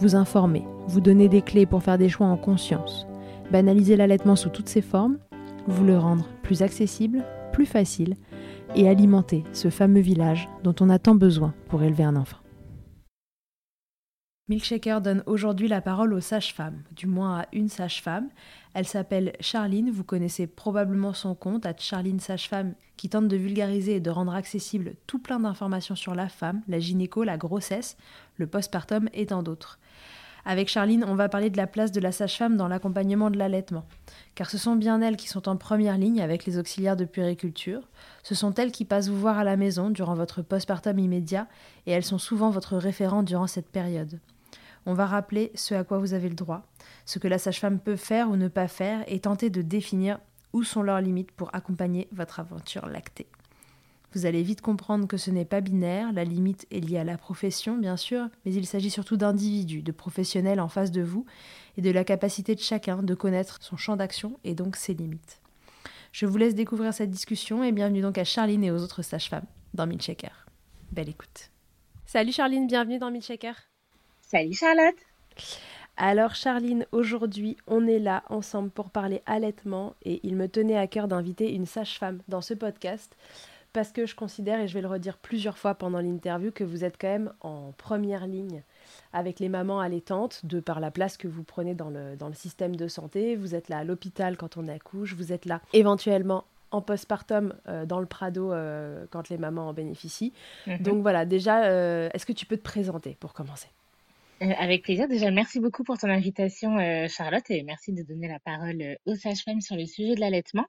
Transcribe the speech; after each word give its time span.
vous 0.00 0.16
informer, 0.16 0.64
vous 0.86 1.00
donner 1.00 1.28
des 1.28 1.42
clés 1.42 1.66
pour 1.66 1.82
faire 1.82 1.98
des 1.98 2.08
choix 2.08 2.26
en 2.26 2.38
conscience, 2.38 3.06
banaliser 3.52 3.96
l'allaitement 3.96 4.36
sous 4.36 4.48
toutes 4.48 4.68
ses 4.68 4.80
formes, 4.80 5.18
vous 5.66 5.84
le 5.84 5.98
rendre 5.98 6.26
plus 6.42 6.62
accessible, 6.62 7.22
plus 7.52 7.66
facile 7.66 8.16
et 8.74 8.88
alimenter 8.88 9.44
ce 9.52 9.68
fameux 9.68 10.00
village 10.00 10.48
dont 10.64 10.74
on 10.80 10.88
a 10.88 10.98
tant 10.98 11.14
besoin 11.14 11.54
pour 11.68 11.82
élever 11.82 12.04
un 12.04 12.16
enfant. 12.16 12.38
Milkshaker 14.48 15.00
donne 15.00 15.22
aujourd'hui 15.26 15.68
la 15.68 15.80
parole 15.80 16.12
aux 16.12 16.20
sages-femmes, 16.20 16.82
du 16.96 17.06
moins 17.06 17.40
à 17.40 17.46
une 17.52 17.68
sage-femme. 17.68 18.30
Elle 18.74 18.86
s'appelle 18.86 19.34
Charline, 19.38 19.92
vous 19.92 20.02
connaissez 20.02 20.48
probablement 20.48 21.12
son 21.12 21.36
compte, 21.36 21.66
à 21.66 21.76
Charline 21.76 22.18
Sage-Femme, 22.18 22.74
qui 22.96 23.08
tente 23.08 23.28
de 23.28 23.36
vulgariser 23.36 23.96
et 23.96 24.00
de 24.00 24.10
rendre 24.10 24.34
accessible 24.34 24.94
tout 25.06 25.20
plein 25.20 25.38
d'informations 25.38 25.94
sur 25.94 26.16
la 26.16 26.28
femme, 26.28 26.62
la 26.66 26.80
gynéco, 26.80 27.22
la 27.22 27.36
grossesse, 27.36 27.96
le 28.38 28.48
postpartum 28.48 29.08
et 29.12 29.26
tant 29.26 29.44
d'autres. 29.44 29.78
Avec 30.44 30.68
Charline, 30.68 31.04
on 31.06 31.14
va 31.14 31.28
parler 31.28 31.50
de 31.50 31.56
la 31.56 31.66
place 31.66 31.92
de 31.92 32.00
la 32.00 32.12
sage-femme 32.12 32.56
dans 32.56 32.68
l'accompagnement 32.68 33.30
de 33.30 33.38
l'allaitement. 33.38 33.84
Car 34.34 34.48
ce 34.50 34.58
sont 34.58 34.76
bien 34.76 35.00
elles 35.00 35.16
qui 35.16 35.28
sont 35.28 35.48
en 35.48 35.56
première 35.56 35.98
ligne 35.98 36.20
avec 36.20 36.46
les 36.46 36.58
auxiliaires 36.58 36.96
de 36.96 37.04
puériculture. 37.04 37.88
Ce 38.22 38.34
sont 38.34 38.54
elles 38.54 38.72
qui 38.72 38.84
passent 38.84 39.08
vous 39.08 39.18
voir 39.18 39.38
à 39.38 39.44
la 39.44 39.56
maison 39.56 39.90
durant 39.90 40.14
votre 40.14 40.42
postpartum 40.42 40.98
immédiat 40.98 41.46
et 41.86 41.92
elles 41.92 42.04
sont 42.04 42.18
souvent 42.18 42.50
votre 42.50 42.76
référent 42.76 43.22
durant 43.22 43.46
cette 43.46 43.68
période. 43.68 44.18
On 44.86 44.94
va 44.94 45.06
rappeler 45.06 45.52
ce 45.54 45.74
à 45.74 45.84
quoi 45.84 45.98
vous 45.98 46.14
avez 46.14 46.28
le 46.28 46.34
droit, 46.34 46.62
ce 47.04 47.18
que 47.18 47.28
la 47.28 47.38
sage-femme 47.38 47.78
peut 47.78 47.96
faire 47.96 48.30
ou 48.30 48.36
ne 48.36 48.48
pas 48.48 48.68
faire 48.68 49.04
et 49.06 49.20
tenter 49.20 49.50
de 49.50 49.62
définir 49.62 50.18
où 50.52 50.62
sont 50.62 50.82
leurs 50.82 51.00
limites 51.00 51.32
pour 51.32 51.54
accompagner 51.54 52.08
votre 52.12 52.40
aventure 52.40 52.86
lactée. 52.86 53.26
Vous 54.12 54.26
allez 54.26 54.42
vite 54.42 54.60
comprendre 54.60 55.06
que 55.06 55.16
ce 55.16 55.30
n'est 55.30 55.44
pas 55.44 55.60
binaire, 55.60 56.12
la 56.12 56.24
limite 56.24 56.66
est 56.72 56.80
liée 56.80 56.98
à 56.98 57.04
la 57.04 57.16
profession 57.16 57.78
bien 57.78 57.96
sûr, 57.96 58.28
mais 58.44 58.52
il 58.52 58.66
s'agit 58.66 58.90
surtout 58.90 59.16
d'individus, 59.16 59.82
de 59.82 59.92
professionnels 59.92 60.60
en 60.60 60.68
face 60.68 60.90
de 60.90 61.00
vous, 61.00 61.26
et 61.76 61.80
de 61.80 61.90
la 61.90 62.02
capacité 62.02 62.56
de 62.56 62.60
chacun 62.60 63.04
de 63.04 63.14
connaître 63.14 63.58
son 63.60 63.76
champ 63.76 63.96
d'action 63.96 64.38
et 64.42 64.54
donc 64.54 64.74
ses 64.74 64.94
limites. 64.94 65.40
Je 66.10 66.26
vous 66.26 66.38
laisse 66.38 66.56
découvrir 66.56 66.92
cette 66.92 67.10
discussion 67.10 67.62
et 67.62 67.70
bienvenue 67.70 68.00
donc 68.00 68.18
à 68.18 68.24
Charline 68.24 68.64
et 68.64 68.72
aux 68.72 68.82
autres 68.82 69.02
sages-femmes 69.02 69.46
dans 69.74 69.86
Milchecker. 69.86 70.46
Belle 70.90 71.08
écoute. 71.08 71.50
Salut 72.04 72.32
Charline, 72.32 72.66
bienvenue 72.66 72.98
dans 72.98 73.12
Milchecker. 73.12 73.52
Salut 74.20 74.54
Charlotte. 74.54 74.96
Alors 75.96 76.34
Charline, 76.34 76.84
aujourd'hui 76.90 77.56
on 77.68 77.86
est 77.86 78.00
là 78.00 78.24
ensemble 78.28 78.70
pour 78.70 78.90
parler 78.90 79.22
allaitement 79.26 79.94
et 80.02 80.18
il 80.24 80.34
me 80.34 80.48
tenait 80.48 80.76
à 80.76 80.88
cœur 80.88 81.06
d'inviter 81.06 81.54
une 81.54 81.66
sage-femme 81.66 82.22
dans 82.26 82.40
ce 82.40 82.54
podcast 82.54 83.16
parce 83.72 83.92
que 83.92 84.06
je 84.06 84.14
considère, 84.14 84.60
et 84.60 84.68
je 84.68 84.74
vais 84.74 84.80
le 84.80 84.88
redire 84.88 85.18
plusieurs 85.18 85.58
fois 85.58 85.74
pendant 85.74 86.00
l'interview, 86.00 86.50
que 86.50 86.64
vous 86.64 86.84
êtes 86.84 86.96
quand 87.00 87.08
même 87.08 87.32
en 87.40 87.72
première 87.72 88.26
ligne 88.26 88.62
avec 89.12 89.40
les 89.40 89.48
mamans 89.48 89.80
allaitantes, 89.80 90.44
de 90.44 90.60
par 90.60 90.80
la 90.80 90.90
place 90.90 91.16
que 91.16 91.28
vous 91.28 91.44
prenez 91.44 91.74
dans 91.74 91.90
le, 91.90 92.16
dans 92.16 92.28
le 92.28 92.34
système 92.34 92.76
de 92.76 92.88
santé. 92.88 93.36
Vous 93.36 93.54
êtes 93.54 93.68
là 93.68 93.78
à 93.78 93.84
l'hôpital 93.84 94.36
quand 94.36 94.56
on 94.56 94.68
accouche, 94.68 95.14
vous 95.14 95.32
êtes 95.32 95.46
là 95.46 95.60
éventuellement 95.72 96.44
en 96.70 96.80
postpartum 96.80 97.54
euh, 97.68 97.84
dans 97.84 98.00
le 98.00 98.06
Prado 98.06 98.52
euh, 98.52 99.06
quand 99.10 99.28
les 99.28 99.38
mamans 99.38 99.68
en 99.68 99.72
bénéficient. 99.72 100.32
Mhm. 100.66 100.78
Donc 100.78 101.02
voilà, 101.02 101.24
déjà, 101.24 101.64
euh, 101.64 102.08
est-ce 102.14 102.26
que 102.26 102.32
tu 102.32 102.46
peux 102.46 102.56
te 102.56 102.62
présenter 102.62 103.16
pour 103.18 103.32
commencer? 103.32 103.68
Euh, 104.42 104.52
avec 104.58 104.84
plaisir. 104.84 105.06
Déjà, 105.06 105.30
merci 105.30 105.60
beaucoup 105.60 105.84
pour 105.84 105.98
ton 105.98 106.08
invitation, 106.08 106.78
euh, 106.78 107.08
Charlotte, 107.08 107.44
et 107.50 107.62
merci 107.62 107.92
de 107.92 108.02
donner 108.02 108.26
la 108.26 108.38
parole 108.38 108.80
euh, 108.80 108.94
aux 109.04 109.14
sages-femmes 109.14 109.60
sur 109.60 109.76
le 109.76 109.84
sujet 109.84 110.14
de 110.14 110.20
l'allaitement. 110.20 110.64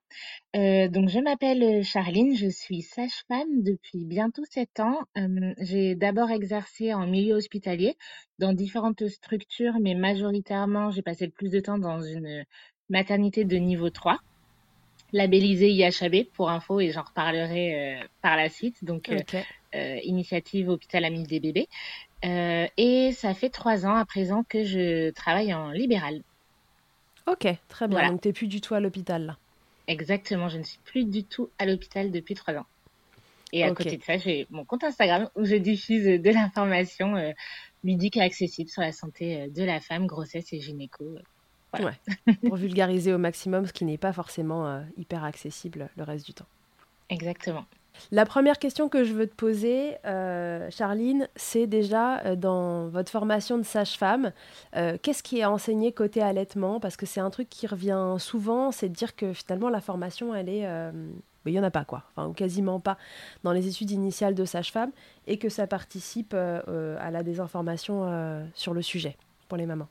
donc, 0.54 1.08
je 1.08 1.20
m'appelle 1.24 1.82
Charline, 1.84 2.36
je 2.36 2.50
suis 2.50 2.82
sage-femme 2.82 3.64
depuis 3.64 4.04
bientôt 4.04 4.44
sept 4.50 4.82
ans. 4.82 5.00
j'ai 5.60 5.96
d'abord 5.96 6.32
exercé 6.32 6.94
en 6.94 7.08
milieu 7.08 7.36
hospitalier 7.36 7.96
dans 8.40 8.52
différentes 8.52 9.08
structures, 9.08 9.76
mais 9.80 9.96
majoritairement, 9.96 10.92
j'ai 10.92 11.02
passé 11.02 11.26
le 11.26 11.32
plus 11.32 11.50
de 11.50 11.62
temps 11.62 11.78
dans 11.78 12.02
une 12.02 12.44
maternité 12.90 13.46
de 13.46 13.56
niveau 13.56 13.90
3. 13.90 14.18
labellisé 15.14 15.70
IHAB 15.70 16.26
pour 16.34 16.50
info 16.50 16.82
et 16.82 16.92
j'en 16.92 17.04
reparlerai 17.04 18.02
par 18.22 18.36
la 18.36 18.50
suite. 18.50 18.84
Donc, 18.84 19.10
initiative 19.74 20.68
Hôpital 20.68 21.06
Ami 21.06 21.24
des 21.24 21.40
bébés. 21.40 21.70
Et 22.24 23.12
ça 23.14 23.34
fait 23.34 23.50
trois 23.50 23.86
ans 23.86 23.96
à 23.96 24.06
présent 24.06 24.44
que 24.48 24.64
je 24.64 25.12
travaille 25.12 25.54
en 25.54 25.72
libéral. 25.72 26.22
Ok, 27.28 27.48
très 27.68 27.88
bien. 27.88 28.10
Donc, 28.10 28.22
tu 28.22 28.28
n'es 28.28 28.34
plus 28.34 28.48
du 28.48 28.62
tout 28.62 28.74
à 28.74 28.80
l'hôpital 28.80 29.26
là. 29.26 29.38
Exactement, 29.88 30.50
je 30.50 30.58
ne 30.58 30.64
suis 30.64 30.80
plus 30.86 31.06
du 31.06 31.24
tout 31.24 31.50
à 31.60 31.66
l'hôpital 31.66 32.12
depuis 32.12 32.36
trois 32.36 32.56
ans. 32.56 32.66
Et 33.54 33.64
à 33.64 33.74
côté 33.74 33.98
de 33.98 34.04
ça, 34.04 34.18
j'ai 34.18 34.48
mon 34.50 34.64
compte 34.64 34.84
Instagram 34.84 35.30
où 35.36 35.44
je 35.44 35.56
diffuse 35.56 36.06
de 36.06 36.30
l'information 36.30 37.16
euh, 37.16 37.32
ludique 37.84 38.18
et 38.18 38.22
accessible 38.22 38.70
sur 38.70 38.82
la 38.82 38.94
santé 38.94 39.42
euh, 39.42 39.50
de 39.50 39.64
la 39.64 39.82
femme, 39.82 40.08
grossesse 40.08 40.54
et 40.54 40.62
gynéco. 40.62 41.04
Euh, 41.04 41.22
voilà. 41.74 41.94
pour 42.48 42.56
vulgariser 42.56 43.14
au 43.14 43.18
maximum 43.18 43.66
ce 43.66 43.74
qui 43.74 43.84
n'est 43.84 43.98
pas 43.98 44.14
forcément 44.14 44.84
hyper 44.98 45.24
accessible 45.24 45.90
le 45.96 46.04
reste 46.04 46.26
du 46.26 46.34
temps. 46.34 46.48
Exactement. 47.10 47.66
La 48.12 48.25
première 48.25 48.59
question 48.59 48.89
que 48.89 49.03
je 49.03 49.13
veux 49.13 49.27
te 49.27 49.36
poser, 49.36 49.98
euh, 50.06 50.69
Charline, 50.71 51.27
c'est 51.36 51.68
déjà 51.68 52.19
euh, 52.19 52.36
dans 52.36 52.88
votre 52.88 53.12
formation 53.12 53.57
de 53.57 53.63
sage-femme, 53.63 54.31
euh, 54.75 54.98
qu'est-ce 55.01 55.24
qui 55.24 55.39
est 55.39 55.45
enseigné 55.45 55.92
côté 55.92 56.21
allaitement? 56.21 56.80
Parce 56.80 56.98
que 56.98 57.06
c'est 57.06 57.19
un 57.19 57.30
truc 57.30 57.50
qui 57.50 57.68
revient 57.68 58.15
souvent, 58.18 58.71
c'est 58.71 58.89
de 58.89 58.94
dire 58.94 59.15
que 59.15 59.33
finalement 59.33 59.69
la 59.69 59.81
formation, 59.81 60.33
elle 60.33 60.50
est... 60.50 60.68
il 61.45 61.51
n'y 61.51 61.59
en 61.59 61.63
a 61.63 61.71
pas 61.71 61.86
quoi, 61.86 62.03
enfin, 62.12 62.27
ou 62.27 62.33
quasiment 62.33 62.80
pas 62.80 62.98
dans 63.44 63.51
les 63.51 63.68
études 63.68 63.92
initiales 63.92 64.36
de 64.36 64.45
sage-femme, 64.45 64.92
et 65.27 65.38
que 65.38 65.50
ça 65.50 65.68
participe 65.68 66.33
à 66.33 67.12
la 67.12 67.24
désinformation 67.24 68.44
sur 68.53 68.74
le 68.74 68.81
sujet 68.81 69.18
pour 69.48 69.57
les 69.57 69.65
mamans. 69.65 69.88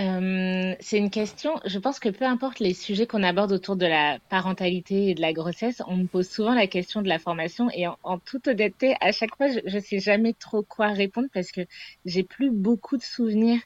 Euh, 0.00 0.74
c'est 0.80 0.96
une 0.96 1.10
question, 1.10 1.60
je 1.66 1.78
pense 1.78 2.00
que 2.00 2.08
peu 2.08 2.24
importe 2.24 2.60
les 2.60 2.72
sujets 2.72 3.06
qu'on 3.06 3.22
aborde 3.22 3.52
autour 3.52 3.76
de 3.76 3.84
la 3.84 4.18
parentalité 4.30 5.10
et 5.10 5.14
de 5.14 5.20
la 5.20 5.34
grossesse, 5.34 5.82
on 5.86 5.98
me 5.98 6.06
pose 6.06 6.28
souvent 6.28 6.54
la 6.54 6.66
question 6.66 7.02
de 7.02 7.08
la 7.08 7.18
formation 7.18 7.68
et 7.74 7.86
en, 7.86 8.18
toute 8.18 8.48
honnêteté, 8.48 8.96
à 9.02 9.12
chaque 9.12 9.36
fois, 9.36 9.48
je, 9.48 9.60
ne 9.62 9.80
sais 9.80 9.98
jamais 9.98 10.32
trop 10.32 10.62
quoi 10.62 10.88
répondre 10.88 11.28
parce 11.34 11.52
que 11.52 11.60
j'ai 12.06 12.22
plus 12.22 12.50
beaucoup 12.50 12.96
de 12.96 13.02
souvenirs 13.02 13.60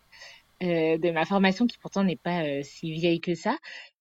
euh, 0.64 0.98
de 0.98 1.10
ma 1.12 1.26
formation 1.26 1.66
qui 1.68 1.78
pourtant 1.78 2.02
n'est 2.02 2.16
pas 2.16 2.42
euh, 2.42 2.62
si 2.64 2.92
vieille 2.92 3.20
que 3.20 3.36
ça. 3.36 3.56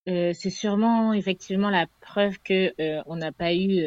c'est 0.08 0.50
sûrement 0.50 1.14
effectivement 1.14 1.70
la 1.70 1.86
preuve 2.02 2.40
que 2.44 2.74
on 3.08 3.18
n'a 3.18 3.32
pas 3.32 3.54
eu 3.54 3.82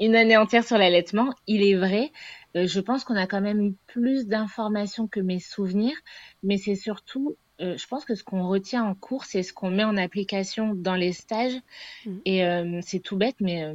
une 0.00 0.16
année 0.16 0.36
entière 0.36 0.64
sur 0.64 0.78
l'allaitement. 0.78 1.34
Il 1.46 1.62
est 1.62 1.76
vrai, 1.76 2.12
je 2.54 2.80
pense 2.80 3.04
qu'on 3.04 3.16
a 3.16 3.26
quand 3.26 3.40
même 3.42 3.60
eu 3.60 3.74
plus 3.86 4.26
d'informations 4.26 5.06
que 5.06 5.20
mes 5.20 5.40
souvenirs, 5.40 5.96
mais 6.42 6.56
c'est 6.56 6.76
surtout 6.76 7.36
euh, 7.60 7.76
je 7.76 7.86
pense 7.86 8.04
que 8.04 8.14
ce 8.14 8.24
qu'on 8.24 8.48
retient 8.48 8.84
en 8.84 8.94
cours, 8.94 9.24
c'est 9.24 9.42
ce 9.42 9.52
qu'on 9.52 9.70
met 9.70 9.84
en 9.84 9.96
application 9.96 10.74
dans 10.74 10.96
les 10.96 11.12
stages. 11.12 11.56
Mm. 12.04 12.16
Et 12.24 12.44
euh, 12.44 12.80
c'est 12.82 13.00
tout 13.00 13.16
bête, 13.16 13.36
mais 13.40 13.64
euh, 13.64 13.74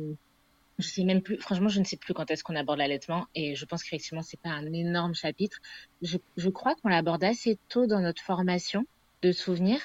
je 0.79 0.87
sais 0.87 1.03
même 1.03 1.21
plus. 1.21 1.37
Franchement, 1.37 1.69
je 1.69 1.79
ne 1.79 1.85
sais 1.85 1.97
plus 1.97 2.13
quand 2.13 2.29
est-ce 2.29 2.43
qu'on 2.43 2.55
aborde 2.55 2.79
l'allaitement. 2.79 3.27
Et 3.35 3.55
je 3.55 3.65
pense 3.65 3.83
qu'effectivement, 3.83 4.21
c'est 4.21 4.39
pas 4.39 4.49
un 4.49 4.71
énorme 4.73 5.15
chapitre. 5.15 5.59
Je, 6.01 6.17
je 6.35 6.49
crois 6.49 6.75
qu'on 6.75 6.89
l'aborde 6.89 7.23
assez 7.23 7.57
tôt 7.69 7.87
dans 7.87 8.01
notre 8.01 8.21
formation 8.21 8.85
de 9.21 9.31
souvenirs. 9.31 9.81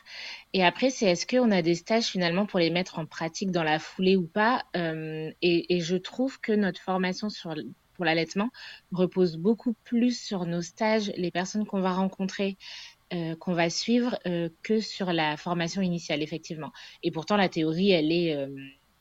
Et 0.53 0.65
après, 0.65 0.91
c'est 0.91 1.07
est-ce 1.07 1.27
qu'on 1.27 1.51
a 1.51 1.61
des 1.63 1.75
stages 1.75 2.07
finalement 2.07 2.47
pour 2.47 2.61
les 2.61 2.71
mettre 2.71 2.99
en 2.99 3.07
pratique 3.07 3.51
dans 3.51 3.65
la 3.65 3.81
foulée 3.81 4.17
ou 4.17 4.27
pas? 4.27 4.65
Et, 4.75 5.75
et, 5.75 5.81
je 5.81 5.97
trouve 5.97 6.41
que 6.41 6.53
notre 6.53 6.81
formation 6.81 7.31
sur 7.31 7.57
pour 7.95 8.05
l'allaitement 8.05 8.51
repose 8.93 9.37
beaucoup 9.37 9.75
plus 9.85 10.21
sur 10.21 10.47
nos 10.47 10.63
stages, 10.63 11.13
les 11.17 11.31
personnes 11.31 11.67
qu'on 11.67 11.81
va 11.81 11.93
rencontrer, 11.93 12.57
euh, 13.13 13.37
qu'on 13.37 13.53
va 13.53 13.69
suivre 13.69 14.19
euh, 14.27 14.49
que 14.63 14.81
sur 14.81 15.13
la 15.13 15.37
formation 15.37 15.83
initiale, 15.83 16.23
effectivement. 16.23 16.73
Et 17.03 17.11
pourtant, 17.11 17.37
la 17.37 17.51
théorie, 17.51 17.91
elle 17.91 18.11
est, 18.11 18.35
euh, 18.35 18.49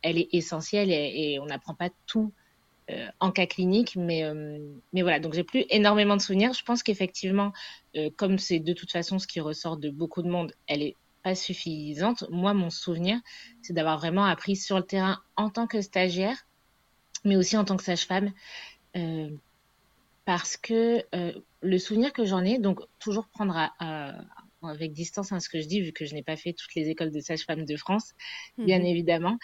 elle 0.01 0.17
est 0.17 0.27
essentielle 0.33 0.91
et, 0.91 1.39
on 1.41 1.45
n'apprend 1.45 1.73
pas 1.73 1.89
tout 2.05 2.31
en 3.21 3.31
cas 3.31 3.45
clinique, 3.45 3.95
mais, 3.95 4.23
mais 4.91 5.03
voilà. 5.03 5.21
Donc, 5.21 5.33
j'ai 5.33 5.45
plus 5.45 5.63
énormément 5.69 6.17
de 6.17 6.21
souvenirs. 6.21 6.51
Je 6.53 6.63
pense 6.65 6.83
qu'effectivement, 6.83 7.53
comme 8.17 8.38
c'est 8.38 8.59
de 8.59 8.73
toute 8.73 8.91
façon 8.91 9.19
ce 9.19 9.25
qui 9.25 9.39
ressort 9.39 9.77
de 9.77 9.89
beaucoup 9.89 10.21
de 10.21 10.27
monde, 10.27 10.53
elle 10.67 10.83
est 10.83 10.97
pas 11.23 11.33
suffisante. 11.33 12.25
Moi, 12.29 12.53
mon 12.53 12.69
souvenir, 12.69 13.17
c'est 13.61 13.71
d'avoir 13.71 13.97
vraiment 13.97 14.25
appris 14.25 14.57
sur 14.57 14.75
le 14.75 14.83
terrain 14.83 15.21
en 15.38 15.49
tant 15.49 15.65
que 15.65 15.81
stagiaire, 15.81 16.45
mais 17.23 17.38
aussi 17.38 17.56
en 17.56 17.63
tant 17.63 17.77
que 17.77 17.83
sage-femme 17.83 18.33
parce 20.25 20.57
que 20.57 21.06
le 21.63 21.77
souvenir 21.77 22.13
que 22.13 22.25
j'en 22.25 22.44
ai, 22.44 22.60
donc 22.60 22.81
toujours 23.00 23.27
prendre 23.27 23.56
avec 24.62 24.94
distance 24.94 25.31
hein, 25.31 25.39
ce 25.39 25.50
que 25.50 25.62
je 25.62 25.68
dis, 25.68 25.81
vu 25.81 25.92
que 25.92 26.06
je 26.06 26.13
n'ai 26.13 26.24
pas 26.24 26.36
fait 26.36 26.54
toutes 26.54 26.75
les 26.75 26.89
écoles 26.89 27.12
de 27.12 27.19
sage-femme 27.19 27.65
de 27.65 27.75
France, 27.75 28.13
bien 28.57 28.80
mhm. 28.80 28.86
évidemment. 28.86 29.38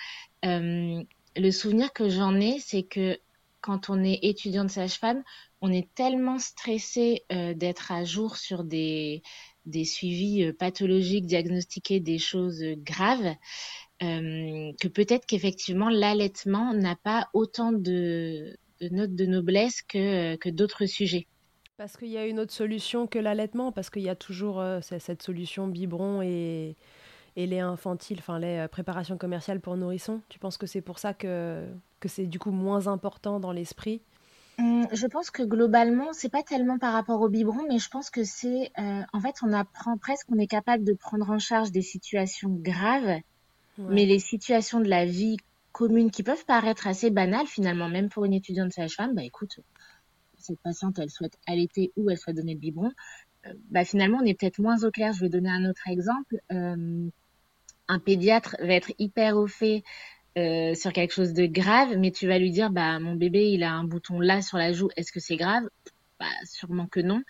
Euh, 0.45 1.01
le 1.36 1.51
souvenir 1.51 1.94
que 1.94 2.10
j'en 2.10 2.39
ai, 2.39 2.60
c'est 2.60 2.83
que 2.83 3.18
quand 3.62 3.89
on 3.89 4.04
est 4.04 4.19
étudiant 4.24 4.63
de 4.63 4.69
sage-femme, 4.69 5.24
on 5.62 5.71
est 5.71 5.94
tellement 5.94 6.39
stressé 6.39 7.24
euh, 7.31 7.54
d'être 7.54 7.92
à 7.92 8.06
jour 8.06 8.38
sur 8.38 8.63
des, 8.63 9.22
des 9.65 9.83
suivis 9.83 10.54
pathologiques, 10.54 11.25
diagnostiqués 11.25 12.00
des 12.00 12.18
choses 12.18 12.63
graves, 12.77 13.36
que 14.01 14.88
peut-être 14.88 15.25
qu'effectivement 15.25 15.89
l'allaitement 15.89 16.74
n'a 16.74 16.95
pas 16.95 17.27
autant 17.33 17.74
de 17.74 18.57
de 18.80 18.89
notes 18.89 19.15
de 19.15 19.25
noblesse 19.25 19.81
que, 19.81 20.36
que 20.38 20.50
d'autres 20.50 20.86
sujets. 20.86 21.27
Parce 21.79 21.95
qu'il 21.95 22.09
y 22.09 22.17
a 22.17 22.25
une 22.25 22.41
autre 22.41 22.51
solution 22.51 23.07
que 23.07 23.17
l'allaitement, 23.17 23.71
parce 23.71 23.89
qu'il 23.89 24.01
y 24.01 24.09
a 24.09 24.15
toujours 24.15 24.59
euh, 24.59 24.81
cette 24.81 25.23
solution 25.23 25.65
biberon 25.65 26.21
et, 26.21 26.75
et 27.37 27.47
lait 27.47 27.61
infantile, 27.61 28.17
enfin 28.19 28.37
les 28.37 28.57
euh, 28.57 28.67
préparations 28.67 29.17
commerciales 29.17 29.61
pour 29.61 29.77
nourrissons. 29.77 30.19
Tu 30.27 30.39
penses 30.39 30.57
que 30.57 30.67
c'est 30.67 30.81
pour 30.81 30.99
ça 30.99 31.13
que, 31.13 31.65
que 32.01 32.09
c'est 32.09 32.25
du 32.25 32.37
coup 32.37 32.51
moins 32.51 32.87
important 32.87 33.39
dans 33.39 33.53
l'esprit? 33.53 34.01
Hum, 34.57 34.89
je 34.91 35.07
pense 35.07 35.31
que 35.31 35.41
globalement, 35.41 36.11
c'est 36.11 36.27
pas 36.27 36.43
tellement 36.43 36.79
par 36.79 36.91
rapport 36.91 37.21
au 37.21 37.29
biberon, 37.29 37.65
mais 37.69 37.79
je 37.79 37.87
pense 37.87 38.09
que 38.09 38.25
c'est, 38.25 38.73
euh, 38.77 39.01
en 39.13 39.21
fait, 39.21 39.35
on 39.41 39.53
apprend 39.53 39.97
presque, 39.97 40.27
on 40.33 40.37
est 40.37 40.47
capable 40.47 40.83
de 40.83 40.91
prendre 40.91 41.29
en 41.29 41.39
charge 41.39 41.71
des 41.71 41.81
situations 41.81 42.49
graves, 42.49 43.21
mais 43.77 44.05
les 44.05 44.19
situations 44.19 44.81
de 44.81 44.89
la 44.89 45.05
vie 45.05 45.37
communes 45.71 46.11
qui 46.11 46.23
peuvent 46.23 46.43
paraître 46.45 46.87
assez 46.87 47.09
banales 47.09 47.47
finalement, 47.47 47.87
même 47.87 48.09
pour 48.09 48.25
une 48.25 48.33
étudiante 48.33 48.73
sage-femme, 48.73 49.15
bah 49.15 49.23
écoute, 49.23 49.61
cette 50.39 50.59
patiente, 50.62 51.00
elle 51.00 51.09
souhaite 51.09 51.38
allaiter 51.47 51.91
ou 51.95 52.09
elle 52.09 52.18
souhaite 52.18 52.36
donner 52.36 52.53
le 52.53 52.59
biberon, 52.59 52.91
euh, 53.47 53.53
bah 53.69 53.86
finalement, 53.86 54.19
on 54.21 54.25
est 54.25 54.33
peut-être 54.33 54.59
moins 54.59 54.83
au 54.83 54.91
clair. 54.91 55.13
Je 55.13 55.21
vais 55.21 55.30
donner 55.30 55.50
un 55.50 55.69
autre 55.69 55.88
exemple. 55.88 56.38
Euh, 56.51 57.09
un 57.88 58.00
pédiatre 58.00 58.56
va 58.59 58.74
être 58.74 58.91
hyper 59.00 59.38
au 59.38 59.47
fait 59.47 59.83
euh, 60.38 60.74
sur 60.75 60.94
quelque 60.94 61.13
chose 61.13 61.33
de 61.33 61.45
grave, 61.45 61.97
mais 61.97 62.12
tu 62.12 62.27
vas 62.27 62.38
lui 62.38 62.51
dire, 62.51 62.69
bah 62.69 63.00
mon 63.00 63.15
bébé, 63.15 63.50
il 63.51 63.63
a 63.63 63.71
un 63.71 63.83
bouton 63.83 64.19
là 64.19 64.41
sur 64.41 64.57
la 64.57 64.74
joue, 64.74 64.89
est-ce 64.95 65.12
que 65.12 65.19
c'est 65.19 65.38
grave? 65.38 65.63
Bah 66.19 66.27
sûrement 66.46 66.88
que 66.88 67.00
non. 67.00 67.22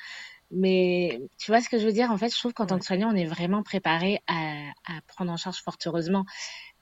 Mais 0.52 1.22
tu 1.38 1.52
vois 1.52 1.62
ce 1.62 1.70
que 1.70 1.78
je 1.80 1.86
veux 1.86 1.94
dire? 1.94 2.12
En 2.12 2.18
fait, 2.18 2.34
je 2.34 2.40
trouve 2.40 2.54
qu'en 2.54 2.66
tant 2.66 2.80
que 2.80 2.86
soignant, 2.86 3.12
on 3.12 3.16
est 3.16 3.26
vraiment 3.26 3.64
préparé 3.64 4.20
à, 4.28 4.70
à 4.88 5.02
prendre 5.08 5.32
en 5.32 5.38
charge 5.38 5.62
fort 5.62 5.78
heureusement 5.86 6.26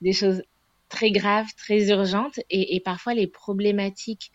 des 0.00 0.12
choses 0.12 0.42
très 0.88 1.10
graves, 1.10 1.48
très 1.56 1.88
urgentes, 1.90 2.40
et, 2.50 2.76
et 2.76 2.80
parfois 2.80 3.14
les 3.14 3.26
problématiques 3.26 4.32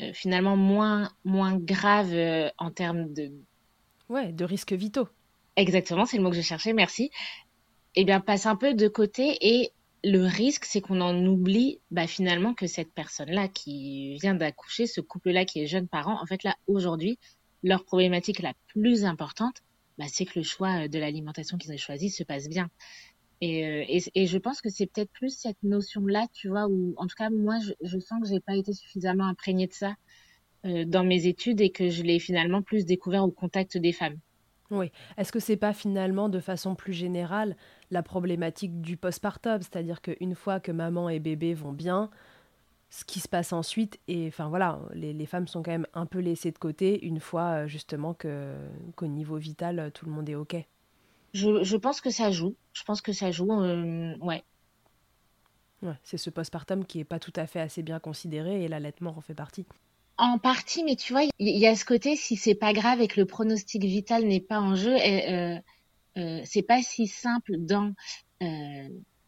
euh, 0.00 0.12
finalement 0.12 0.56
moins, 0.56 1.10
moins 1.24 1.56
graves 1.56 2.12
euh, 2.12 2.48
en 2.58 2.70
termes 2.70 3.12
de... 3.12 3.32
Ouais, 4.08 4.32
de 4.32 4.44
risques 4.44 4.72
vitaux. 4.72 5.08
Exactement, 5.56 6.06
c'est 6.06 6.16
le 6.16 6.22
mot 6.22 6.30
que 6.30 6.36
je 6.36 6.42
cherchais, 6.42 6.72
merci. 6.72 7.10
Eh 7.96 8.04
bien, 8.04 8.20
passe 8.20 8.46
un 8.46 8.56
peu 8.56 8.74
de 8.74 8.88
côté 8.88 9.36
et 9.40 9.72
le 10.04 10.24
risque, 10.24 10.64
c'est 10.64 10.80
qu'on 10.80 11.00
en 11.00 11.26
oublie 11.26 11.80
bah, 11.90 12.06
finalement 12.06 12.54
que 12.54 12.66
cette 12.66 12.92
personne-là 12.92 13.48
qui 13.48 14.14
vient 14.20 14.34
d'accoucher, 14.34 14.86
ce 14.86 15.00
couple-là 15.00 15.44
qui 15.44 15.60
est 15.60 15.66
jeune 15.66 15.88
parent, 15.88 16.20
en 16.20 16.26
fait 16.26 16.42
là, 16.44 16.56
aujourd'hui, 16.66 17.18
leur 17.62 17.84
problématique 17.84 18.40
la 18.40 18.54
plus 18.68 19.04
importante, 19.04 19.62
bah, 19.98 20.06
c'est 20.08 20.24
que 20.24 20.38
le 20.38 20.44
choix 20.44 20.88
de 20.88 20.98
l'alimentation 20.98 21.58
qu'ils 21.58 21.72
ont 21.72 21.76
choisi 21.76 22.10
se 22.10 22.24
passe 22.24 22.48
bien. 22.48 22.70
Euh, 23.42 23.84
et, 23.88 24.02
et, 24.14 24.26
je 24.26 24.36
pense 24.36 24.60
que 24.60 24.68
c'est 24.68 24.86
peut-être 24.86 25.10
plus 25.12 25.34
cette 25.34 25.62
notion-là, 25.62 26.26
tu 26.34 26.48
vois, 26.48 26.66
où 26.68 26.92
en 26.98 27.06
tout 27.06 27.14
cas 27.16 27.30
moi 27.30 27.58
je, 27.58 27.72
je 27.80 27.98
sens 27.98 28.20
que 28.20 28.28
j'ai 28.28 28.40
pas 28.40 28.54
été 28.54 28.74
suffisamment 28.74 29.24
imprégnée 29.24 29.66
de 29.66 29.72
ça 29.72 29.94
euh, 30.66 30.84
dans 30.84 31.04
mes 31.04 31.26
études 31.26 31.62
et 31.62 31.70
que 31.70 31.88
je 31.88 32.02
l'ai 32.02 32.18
finalement 32.18 32.60
plus 32.60 32.84
découvert 32.84 33.24
au 33.24 33.30
contact 33.30 33.78
des 33.78 33.92
femmes. 33.92 34.18
Oui. 34.70 34.92
Est-ce 35.16 35.32
que 35.32 35.40
c'est 35.40 35.56
pas 35.56 35.72
finalement 35.72 36.28
de 36.28 36.38
façon 36.38 36.74
plus 36.74 36.92
générale 36.92 37.56
la 37.90 38.02
problématique 38.02 38.82
du 38.82 38.98
postpartum, 38.98 39.62
c'est-à-dire 39.62 40.02
qu'une 40.02 40.34
fois 40.34 40.60
que 40.60 40.70
maman 40.70 41.08
et 41.08 41.18
bébé 41.18 41.54
vont 41.54 41.72
bien, 41.72 42.10
ce 42.90 43.04
qui 43.06 43.20
se 43.20 43.28
passe 43.28 43.54
ensuite, 43.54 43.98
et 44.06 44.28
enfin 44.28 44.50
voilà, 44.50 44.80
les, 44.92 45.14
les, 45.14 45.26
femmes 45.26 45.48
sont 45.48 45.62
quand 45.62 45.70
même 45.70 45.86
un 45.94 46.06
peu 46.06 46.18
laissées 46.18 46.52
de 46.52 46.58
côté 46.58 47.04
une 47.06 47.20
fois 47.20 47.62
euh, 47.62 47.66
justement 47.66 48.14
qu'au 48.14 49.06
niveau 49.06 49.38
vital 49.38 49.90
tout 49.94 50.04
le 50.04 50.12
monde 50.12 50.28
est 50.28 50.34
ok. 50.34 50.56
Je, 51.32 51.62
je, 51.62 51.76
pense 51.76 52.00
que 52.00 52.10
ça 52.10 52.30
joue. 52.30 52.54
Je 52.72 52.82
pense 52.84 53.00
que 53.00 53.12
ça 53.12 53.30
joue. 53.30 53.50
Euh, 53.52 54.16
ouais. 54.18 54.42
ouais 55.82 55.94
c'est 56.02 56.18
ce 56.18 56.30
postpartum 56.30 56.84
qui 56.84 57.00
est 57.00 57.04
pas 57.04 57.18
tout 57.18 57.32
à 57.36 57.46
fait 57.46 57.60
assez 57.60 57.82
bien 57.82 58.00
considéré 58.00 58.64
et 58.64 58.68
l'allaitement 58.68 59.14
en 59.16 59.20
fait 59.20 59.34
partie. 59.34 59.66
En 60.18 60.38
partie, 60.38 60.84
mais 60.84 60.96
tu 60.96 61.12
vois, 61.14 61.22
il 61.38 61.58
y, 61.58 61.66
a 61.66 61.74
ce 61.74 61.86
côté 61.86 62.14
si 62.14 62.36
c'est 62.36 62.54
pas 62.54 62.74
grave 62.74 63.00
et 63.00 63.08
que 63.08 63.18
le 63.18 63.26
pronostic 63.26 63.82
vital 63.82 64.26
n'est 64.26 64.40
pas 64.40 64.60
en 64.60 64.74
jeu, 64.74 64.94
et, 64.94 65.32
euh, 65.32 65.58
euh, 66.18 66.42
c'est 66.44 66.60
pas 66.60 66.82
si 66.82 67.06
simple 67.06 67.56
dans 67.56 67.94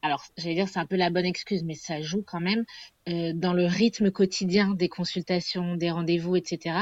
alors 0.02 0.24
j'allais 0.36 0.56
dire 0.56 0.68
c'est 0.68 0.80
un 0.80 0.86
peu 0.86 0.96
la 0.96 1.10
bonne 1.10 1.24
excuse, 1.24 1.62
mais 1.62 1.74
ça 1.74 2.02
joue 2.02 2.22
quand 2.22 2.40
même 2.40 2.64
euh, 3.08 3.32
dans 3.34 3.52
le 3.52 3.66
rythme 3.66 4.10
quotidien 4.10 4.74
des 4.74 4.88
consultations, 4.88 5.76
des 5.76 5.90
rendez-vous, 5.90 6.34
etc. 6.36 6.76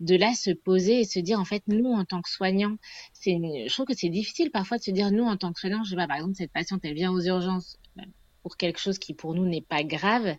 De 0.00 0.16
là 0.16 0.32
se 0.34 0.50
poser 0.50 1.00
et 1.00 1.04
se 1.04 1.20
dire 1.20 1.38
en 1.38 1.44
fait 1.44 1.62
nous 1.68 1.92
en 1.92 2.04
tant 2.04 2.22
que 2.22 2.30
soignants, 2.30 2.76
c'est 3.12 3.32
je 3.32 3.72
trouve 3.72 3.86
que 3.86 3.94
c'est 3.94 4.08
difficile 4.08 4.50
parfois 4.50 4.78
de 4.78 4.82
se 4.82 4.90
dire 4.90 5.10
nous 5.12 5.24
en 5.24 5.36
tant 5.36 5.52
que 5.52 5.60
soignants, 5.60 5.84
je 5.84 5.90
sais 5.90 5.96
pas 5.96 6.08
par 6.08 6.16
exemple 6.16 6.34
cette 6.36 6.52
patiente 6.52 6.80
elle 6.84 6.94
vient 6.94 7.12
aux 7.12 7.20
urgences 7.20 7.78
euh, 7.98 8.02
pour 8.42 8.56
quelque 8.56 8.80
chose 8.80 8.98
qui 8.98 9.12
pour 9.14 9.34
nous 9.34 9.46
n'est 9.46 9.62
pas 9.62 9.84
grave, 9.84 10.34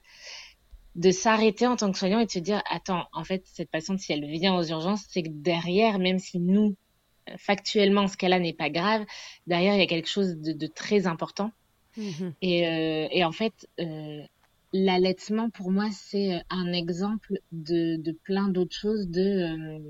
de 0.96 1.12
s'arrêter 1.12 1.68
en 1.68 1.76
tant 1.76 1.92
que 1.92 1.98
soignant 2.00 2.20
et 2.20 2.26
de 2.26 2.32
se 2.32 2.40
dire 2.40 2.64
attends 2.70 3.08
en 3.14 3.24
fait 3.24 3.44
cette 3.46 3.70
patiente 3.70 4.00
si 4.00 4.12
elle 4.12 4.26
vient 4.26 4.56
aux 4.56 4.64
urgences 4.64 5.06
c'est 5.08 5.24
que 5.24 5.30
derrière 5.30 6.00
même 6.00 6.20
si 6.20 6.40
nous 6.40 6.76
factuellement 7.38 8.08
ce 8.08 8.18
qu'elle 8.18 8.34
a 8.34 8.40
n'est 8.40 8.54
pas 8.54 8.70
grave, 8.70 9.06
derrière 9.48 9.76
il 9.76 9.80
y 9.80 9.84
a 9.84 9.88
quelque 9.88 10.10
chose 10.10 10.36
de 10.38 10.68
très 10.68 11.08
important 11.08 11.52
Et, 12.42 12.68
euh, 12.68 13.08
et, 13.12 13.24
en 13.24 13.32
fait, 13.32 13.68
euh, 13.80 14.22
l'allaitement, 14.74 15.50
pour 15.50 15.72
moi, 15.72 15.90
c'est 15.92 16.42
un 16.50 16.72
exemple 16.74 17.40
de, 17.52 18.12
plein 18.24 18.50
d'autres 18.50 18.76
choses, 18.76 19.08
de, 19.08 19.86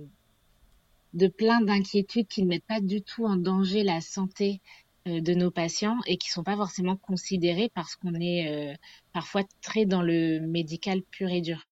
euh, 1.21 1.29
plein 1.37 1.61
d'inquiétudes 1.61 2.27
qui 2.27 2.43
ne 2.43 2.47
mettent 2.47 2.65
pas 2.65 2.81
du 2.81 3.01
tout 3.01 3.25
en 3.25 3.37
danger 3.37 3.83
la 3.83 4.01
santé 4.01 4.61
euh, 5.07 5.21
de 5.21 5.33
nos 5.33 5.51
patients 5.51 5.99
et 6.07 6.17
qui 6.17 6.29
sont 6.29 6.43
pas 6.43 6.57
forcément 6.57 6.97
considérées 6.97 7.71
parce 7.73 7.95
qu'on 7.95 8.15
est 8.15 8.77
parfois 9.13 9.43
très 9.61 9.85
dans 9.85 10.01
le 10.01 10.39
médical 10.39 11.01
pur 11.01 11.29
et 11.29 11.41
dur. 11.41 11.65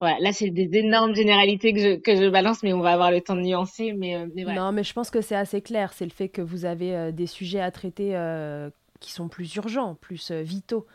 Voilà, 0.00 0.18
là 0.20 0.32
c'est 0.32 0.50
des 0.50 0.68
énormes 0.76 1.14
généralités 1.14 1.72
que 1.72 1.78
je, 1.78 1.96
que 1.96 2.16
je 2.16 2.28
balance, 2.28 2.62
mais 2.62 2.72
on 2.72 2.80
va 2.80 2.92
avoir 2.92 3.10
le 3.10 3.20
temps 3.20 3.36
de 3.36 3.42
nuancer. 3.42 3.92
Mais, 3.92 4.16
euh, 4.16 4.26
Non, 4.52 4.72
mais 4.72 4.82
je 4.82 4.92
pense 4.92 5.10
que 5.10 5.20
c'est 5.20 5.36
assez 5.36 5.62
clair. 5.62 5.92
C'est 5.92 6.04
le 6.04 6.10
fait 6.10 6.28
que 6.28 6.42
vous 6.42 6.64
avez 6.64 6.94
euh, 6.94 7.12
des 7.12 7.26
sujets 7.26 7.60
à 7.60 7.70
traiter 7.70 8.16
euh, 8.16 8.70
qui 9.00 9.12
sont 9.12 9.28
plus 9.28 9.54
urgents, 9.56 9.94
plus 9.94 10.30
vitaux 10.30 10.86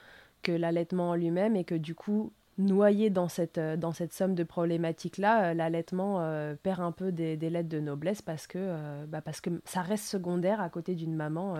que 0.43 0.51
l'allaitement 0.51 1.11
en 1.11 1.15
lui-même, 1.15 1.55
et 1.55 1.63
que 1.63 1.75
du 1.75 1.95
coup, 1.95 2.31
noyé 2.57 3.09
dans 3.09 3.29
cette, 3.29 3.59
dans 3.59 3.91
cette 3.91 4.13
somme 4.13 4.35
de 4.35 4.43
problématiques-là, 4.43 5.53
l'allaitement 5.53 6.19
perd 6.63 6.81
un 6.81 6.91
peu 6.91 7.11
des, 7.11 7.37
des, 7.37 7.49
lettres 7.49 7.69
de 7.69 7.79
noblesse 7.79 8.21
parce 8.21 8.47
que, 8.47 9.05
bah 9.05 9.21
parce 9.21 9.41
que 9.41 9.49
ça 9.65 9.81
reste 9.81 10.05
secondaire 10.05 10.61
à 10.61 10.69
côté 10.69 10.95
d'une 10.95 11.13
maman 11.13 11.55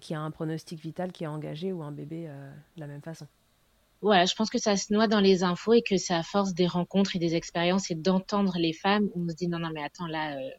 qui 0.00 0.14
a 0.14 0.20
un 0.20 0.30
pronostic 0.30 0.80
vital 0.80 1.12
qui 1.12 1.24
est 1.24 1.28
engagé 1.28 1.72
ou 1.72 1.82
un 1.82 1.92
bébé 1.92 2.28
de 2.76 2.80
la 2.80 2.86
même 2.86 3.02
façon 3.02 3.26
voilà, 4.04 4.26
je 4.26 4.34
pense 4.34 4.50
que 4.50 4.58
ça 4.58 4.76
se 4.76 4.92
noie 4.92 5.08
dans 5.08 5.20
les 5.20 5.44
infos 5.44 5.72
et 5.72 5.82
que 5.82 5.96
c'est 5.96 6.12
à 6.12 6.22
force 6.22 6.52
des 6.52 6.66
rencontres 6.66 7.16
et 7.16 7.18
des 7.18 7.34
expériences 7.34 7.90
et 7.90 7.94
d'entendre 7.94 8.58
les 8.58 8.74
femmes 8.74 9.08
où 9.14 9.24
on 9.24 9.28
se 9.30 9.34
dit 9.34 9.48
non, 9.48 9.58
non, 9.58 9.70
mais 9.72 9.82
attends, 9.82 10.06
là, 10.06 10.36
euh, 10.36 10.50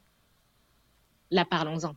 là, 1.30 1.46
parlons-en. 1.46 1.96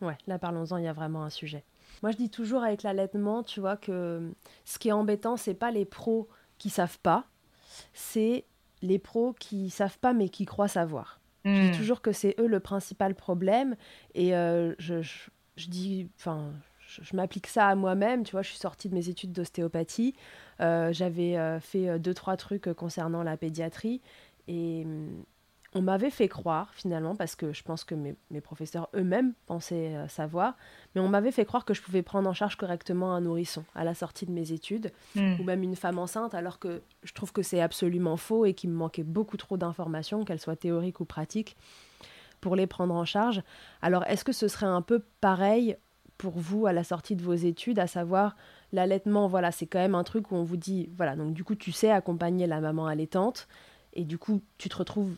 Ouais, 0.00 0.16
là, 0.28 0.38
parlons-en, 0.38 0.76
il 0.76 0.84
y 0.84 0.88
a 0.88 0.92
vraiment 0.92 1.24
un 1.24 1.30
sujet. 1.30 1.64
Moi, 2.02 2.12
je 2.12 2.16
dis 2.16 2.30
toujours 2.30 2.62
avec 2.62 2.84
l'allaitement, 2.84 3.42
tu 3.42 3.58
vois, 3.58 3.76
que 3.76 4.32
ce 4.64 4.78
qui 4.78 4.88
est 4.88 4.92
embêtant, 4.92 5.36
c'est 5.36 5.54
pas 5.54 5.72
les 5.72 5.84
pros 5.84 6.28
qui 6.56 6.70
savent 6.70 7.00
pas, 7.00 7.26
c'est 7.92 8.44
les 8.80 9.00
pros 9.00 9.32
qui 9.32 9.70
savent 9.70 9.98
pas 9.98 10.12
mais 10.12 10.28
qui 10.28 10.44
croient 10.44 10.68
savoir. 10.68 11.20
Je 11.44 11.50
dis 11.50 11.68
hmm. 11.70 11.78
toujours 11.78 12.00
que 12.00 12.12
c'est 12.12 12.36
eux 12.38 12.46
le 12.46 12.60
principal 12.60 13.16
problème 13.16 13.74
et 14.14 14.36
euh, 14.36 14.74
je, 14.78 15.02
je, 15.02 15.30
je, 15.56 15.68
dis, 15.68 16.08
enfin, 16.16 16.52
je, 17.02 17.16
m'applique 17.16 17.46
ça 17.46 17.68
à 17.68 17.74
moi-même. 17.74 18.24
Tu 18.24 18.32
vois, 18.32 18.42
je 18.42 18.48
suis 18.48 18.58
sortie 18.58 18.88
de 18.88 18.94
mes 18.94 19.08
études 19.08 19.32
d'ostéopathie. 19.32 20.14
Euh, 20.60 20.92
j'avais 20.92 21.36
euh, 21.36 21.60
fait 21.60 21.88
euh, 21.88 21.98
deux, 21.98 22.14
trois 22.14 22.36
trucs 22.36 22.72
concernant 22.74 23.22
la 23.22 23.36
pédiatrie. 23.36 24.00
Et 24.48 24.82
hum, 24.84 25.24
on 25.74 25.82
m'avait 25.82 26.10
fait 26.10 26.28
croire, 26.28 26.72
finalement, 26.74 27.14
parce 27.16 27.36
que 27.36 27.52
je 27.52 27.62
pense 27.62 27.84
que 27.84 27.94
mes, 27.94 28.40
professeurs 28.40 28.88
eux-mêmes 28.94 29.34
pensaient 29.44 29.94
savoir, 30.08 30.56
mais 30.94 31.02
on 31.02 31.08
m'avait 31.08 31.32
fait 31.32 31.44
croire 31.44 31.66
que 31.66 31.74
je 31.74 31.82
pouvais 31.82 32.02
prendre 32.02 32.30
en 32.30 32.32
charge 32.32 32.56
correctement 32.56 33.12
un 33.12 33.20
nourrisson 33.20 33.62
à 33.74 33.84
la 33.84 33.92
sortie 33.92 34.24
de 34.24 34.30
mes 34.30 34.52
études, 34.52 34.90
hmm. 35.16 35.38
ou 35.38 35.44
même 35.44 35.62
une 35.62 35.76
femme 35.76 35.98
enceinte, 35.98 36.34
alors 36.34 36.58
que 36.58 36.80
je 37.02 37.12
trouve 37.12 37.30
que 37.30 37.42
c'est 37.42 37.60
absolument 37.60 38.16
faux 38.16 38.46
et 38.46 38.54
qu'il 38.54 38.70
me 38.70 38.76
manquait 38.76 39.02
beaucoup 39.02 39.36
trop 39.36 39.58
d'informations, 39.58 40.24
qu'elles 40.24 40.40
soient 40.40 40.56
théoriques 40.56 41.00
ou 41.00 41.04
pratiques, 41.04 41.58
pour 42.40 42.56
les 42.56 42.66
prendre 42.66 42.94
en 42.94 43.04
charge. 43.04 43.42
Alors, 43.82 44.04
est-ce 44.04 44.24
que 44.24 44.32
ce 44.32 44.48
serait 44.48 44.66
un 44.66 44.82
peu 44.82 45.02
pareil 45.20 45.76
pour 46.18 46.38
vous 46.38 46.66
à 46.66 46.72
la 46.72 46.84
sortie 46.84 47.16
de 47.16 47.22
vos 47.22 47.34
études, 47.34 47.78
à 47.78 47.86
savoir 47.86 48.36
l'allaitement, 48.72 49.28
voilà, 49.28 49.52
c'est 49.52 49.66
quand 49.66 49.78
même 49.78 49.94
un 49.94 50.04
truc 50.04 50.30
où 50.32 50.34
on 50.36 50.42
vous 50.42 50.56
dit, 50.56 50.88
voilà, 50.96 51.16
donc 51.16 51.34
du 51.34 51.44
coup 51.44 51.54
tu 51.54 51.72
sais 51.72 51.90
accompagner 51.90 52.46
la 52.46 52.60
maman 52.60 52.86
allaitante, 52.86 53.48
et 53.94 54.04
du 54.04 54.18
coup 54.18 54.42
tu 54.58 54.68
te 54.68 54.76
retrouves 54.76 55.16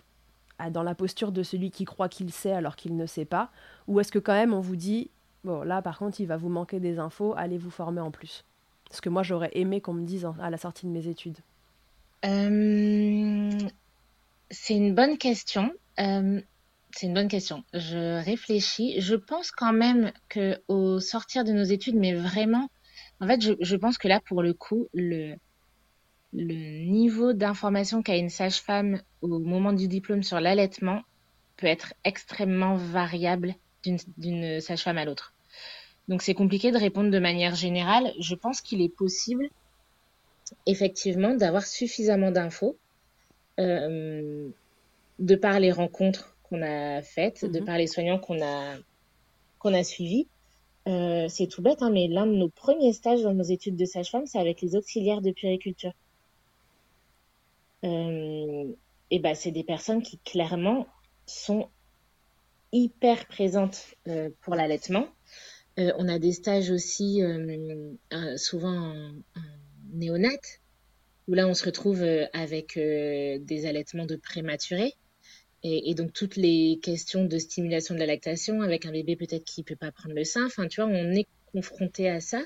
dans 0.71 0.83
la 0.83 0.95
posture 0.95 1.31
de 1.33 1.43
celui 1.43 1.71
qui 1.71 1.85
croit 1.85 2.09
qu'il 2.09 2.33
sait 2.33 2.53
alors 2.53 2.77
qu'il 2.77 2.97
ne 2.97 3.07
sait 3.07 3.25
pas, 3.25 3.51
ou 3.87 4.01
est-ce 4.01 4.13
que 4.13 4.19
quand 4.19 4.33
même 4.33 4.53
on 4.53 4.61
vous 4.61 4.77
dit, 4.77 5.11
bon 5.45 5.63
là 5.63 5.83
par 5.83 5.99
contre 5.99 6.21
il 6.21 6.27
va 6.27 6.37
vous 6.37 6.49
manquer 6.49 6.81
des 6.81 6.99
infos, 6.99 7.35
allez 7.37 7.59
vous 7.59 7.71
former 7.71 8.01
en 8.01 8.11
plus 8.11 8.45
Ce 8.91 9.01
que 9.01 9.09
moi 9.09 9.23
j'aurais 9.23 9.51
aimé 9.53 9.81
qu'on 9.81 9.95
me 9.95 10.05
dise 10.05 10.29
à 10.41 10.51
la 10.51 10.59
sortie 10.59 10.87
de 10.87 10.91
mes 10.91 11.07
études. 11.07 11.39
Euh, 12.25 13.51
c'est 14.51 14.75
une 14.75 14.95
bonne 14.95 15.19
question. 15.19 15.73
Euh, 16.01 16.41
c'est 16.99 17.07
une 17.07 17.15
bonne 17.15 17.29
question. 17.29 17.63
Je 17.75 18.25
réfléchis. 18.25 19.01
Je 19.01 19.15
pense 19.15 19.53
quand 19.53 19.73
même 19.73 20.11
que 20.29 20.61
au 20.67 20.99
sortir 20.99 21.45
de 21.45 21.53
nos 21.53 21.63
études, 21.63 21.95
mais 21.95 22.13
vraiment, 22.13 22.69
en 23.21 23.29
fait, 23.29 23.41
je, 23.41 23.77
pense 23.77 23.99
que 23.99 24.09
là, 24.09 24.21
pour 24.21 24.43
le 24.43 24.53
coup, 24.53 24.89
le, 24.93 25.37
niveau 26.33 27.35
d'information 27.35 28.03
qu'a 28.03 28.17
une 28.17 28.31
sage-femme 28.31 29.01
au 29.23 29.39
moment 29.39 29.73
du 29.73 29.87
diplôme 29.87 30.25
sur 30.25 30.41
l'allaitement 30.41 31.03
peut 31.57 31.69
être 31.69 31.95
extrêmement 32.03 32.75
variable 32.75 33.55
d'une 33.85 34.61
sage-femme 34.61 34.99
à 34.99 35.05
l'autre. 35.05 35.35
Donc 36.09 36.21
c'est 36.21 36.35
compliqué 36.35 36.73
de 36.73 36.79
répondre 36.79 37.11
de 37.13 37.19
manière 37.21 37.55
générale. 37.55 38.13
Je 38.19 38.35
pense 38.35 38.61
qu'il 38.61 38.83
est 38.83 38.89
possible, 38.95 39.49
effectivement, 40.67 41.35
d'avoir 41.35 41.65
suffisamment 41.65 42.33
d'infos 42.33 42.77
euh, 43.61 44.49
de 45.21 45.37
par 45.37 45.61
les 45.61 45.71
rencontres 45.71 46.35
qu'on 46.49 46.63
a 46.63 47.03
faites, 47.03 47.45
de 47.45 47.61
mhm. 47.61 47.67
par 47.67 47.79
les 47.79 47.87
soignants 47.87 48.19
qu'on 48.19 48.41
a, 48.43 48.77
qu'on 49.59 49.75
a 49.75 49.83
suivis. 49.83 50.27
Euh, 50.89 51.27
c'est 51.29 51.47
tout 51.49 51.61
bête, 51.61 51.83
hein, 51.83 51.91
mais 51.91 52.09
l'un 52.09 52.27
de 52.27 52.33
nos 52.33 52.49
premiers 52.49 52.93
stages 52.93 53.23
dans 53.23 53.35
nos 53.35 53.45
études 53.45 53.77
de 53.77 53.85
sage-femme, 53.85 54.27
c'est 54.27 54.39
avec 54.39 54.63
les 54.63 54.75
auxiliaires 54.75 55.21
de 55.21 55.33
puériculture. 55.33 55.93
Euh, 57.85 58.73
et 59.11 59.19
ben, 59.19 59.35
c'est 59.35 59.51
des 59.51 59.65
personnes 59.65 60.03
qui 60.03 60.19
clairement 60.19 60.87
sont 61.27 61.69
hyper 62.73 63.27
présentes 63.27 63.95
euh, 64.09 64.31
pour 64.41 64.55
l'allaitement. 64.55 65.07
On 65.77 66.09
a 66.09 66.19
des 66.19 66.33
stages 66.33 66.71
aussi 66.71 67.23
souvent 68.37 68.95
en, 69.37 69.39
où 71.29 71.35
là 71.35 71.47
on 71.47 71.55
se 71.55 71.65
retrouve 71.65 72.03
avec 72.33 72.75
des 72.77 73.65
allaitements 73.65 74.05
de 74.05 74.17
prématurés. 74.17 74.95
Et, 75.65 75.95
donc 75.95 76.13
toutes 76.13 76.37
les 76.37 76.79
questions 76.83 77.25
de 77.25 77.37
stimulation 77.39 77.95
de 77.95 77.99
la 77.99 78.07
lactation 78.07 78.63
avec 78.63 78.87
un 78.87 78.93
bébé 78.93 79.17
peut-être 79.17 79.45
qui 79.45 79.65
peut 79.65 79.77
pas 79.77 79.91
prendre 79.91 80.15
le 80.15 80.25
sein, 80.25 80.47
enfin 80.47 80.69
tu 80.69 80.81
vois, 80.81 80.91
on 80.91 81.13
est 81.13 81.27
confronté 81.53 82.09
à 82.09 82.21
ça. 82.21 82.43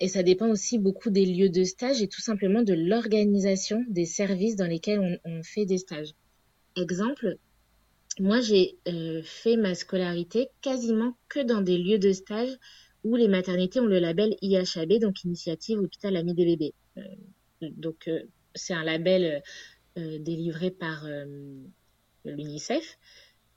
Et 0.00 0.08
ça 0.08 0.22
dépend 0.22 0.48
aussi 0.48 0.78
beaucoup 0.78 1.10
des 1.10 1.26
lieux 1.26 1.50
de 1.50 1.64
stage 1.64 2.02
et 2.02 2.08
tout 2.08 2.20
simplement 2.20 2.62
de 2.62 2.72
l'organisation 2.72 3.84
des 3.88 4.06
services 4.06 4.56
dans 4.56 4.66
lesquels 4.66 5.20
on, 5.24 5.42
fait 5.42 5.66
des 5.66 5.78
stages. 5.78 6.14
Exemple, 6.76 7.36
moi 8.18 8.40
j'ai 8.40 8.76
euh, 8.88 9.22
fait 9.22 9.56
ma 9.56 9.74
scolarité 9.74 10.48
quasiment 10.62 11.16
que 11.28 11.40
dans 11.40 11.60
des 11.60 11.78
lieux 11.78 11.98
de 11.98 12.12
stage 12.12 12.56
où 13.04 13.16
les 13.16 13.28
maternités 13.28 13.80
ont 13.80 13.86
le 13.86 13.98
label 13.98 14.36
IHAB, 14.40 14.98
donc 15.00 15.24
Initiative 15.24 15.78
Hôpital 15.78 16.16
Ami 16.16 16.34
des 16.34 16.44
bébés. 16.44 16.74
Euh, 16.96 17.02
donc 17.60 18.08
euh, 18.08 18.22
c'est 18.54 18.74
un 18.74 18.84
label 18.84 19.42
délivré 19.94 20.70
par 20.70 21.06
l'UNICEF, 22.24 22.98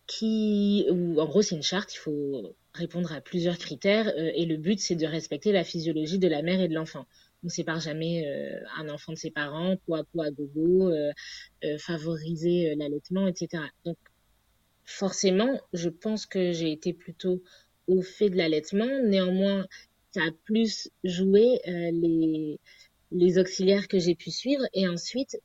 qui, 0.07 0.85
ou 0.91 1.19
en 1.19 1.25
gros, 1.25 1.41
c'est 1.41 1.55
une 1.55 1.63
charte, 1.63 1.93
il 1.93 1.97
faut 1.97 2.55
répondre 2.73 3.11
à 3.13 3.21
plusieurs 3.21 3.57
critères, 3.57 4.07
euh, 4.07 4.31
et 4.35 4.45
le 4.45 4.57
but, 4.57 4.79
c'est 4.79 4.95
de 4.95 5.05
respecter 5.05 5.51
la 5.51 5.63
physiologie 5.63 6.19
de 6.19 6.27
la 6.27 6.41
mère 6.41 6.61
et 6.61 6.67
de 6.67 6.73
l'enfant. 6.73 7.05
On 7.43 7.47
ne 7.47 7.49
sépare 7.49 7.79
jamais 7.79 8.27
euh, 8.27 8.59
un 8.77 8.89
enfant 8.89 9.13
de 9.13 9.17
ses 9.17 9.31
parents, 9.31 9.77
poids 9.85 10.03
à 10.19 10.31
gogo, 10.31 10.91
euh, 10.91 11.11
favoriser 11.79 12.75
l'allaitement, 12.75 13.27
etc. 13.27 13.63
Donc, 13.85 13.97
forcément, 14.83 15.59
je 15.73 15.89
pense 15.89 16.25
que 16.25 16.51
j'ai 16.51 16.71
été 16.71 16.93
plutôt 16.93 17.41
au 17.87 18.01
fait 18.01 18.29
de 18.29 18.37
l'allaitement. 18.37 18.89
Néanmoins, 19.03 19.65
ça 20.11 20.21
a 20.21 20.31
plus 20.43 20.89
joué 21.03 21.59
les, 21.65 22.59
les 23.11 23.37
auxiliaires 23.37 23.87
que 23.87 23.99
j'ai 23.99 24.15
pu 24.15 24.31
suivre. 24.31 24.63
Et 24.73 24.87
ensuite, 24.87 25.39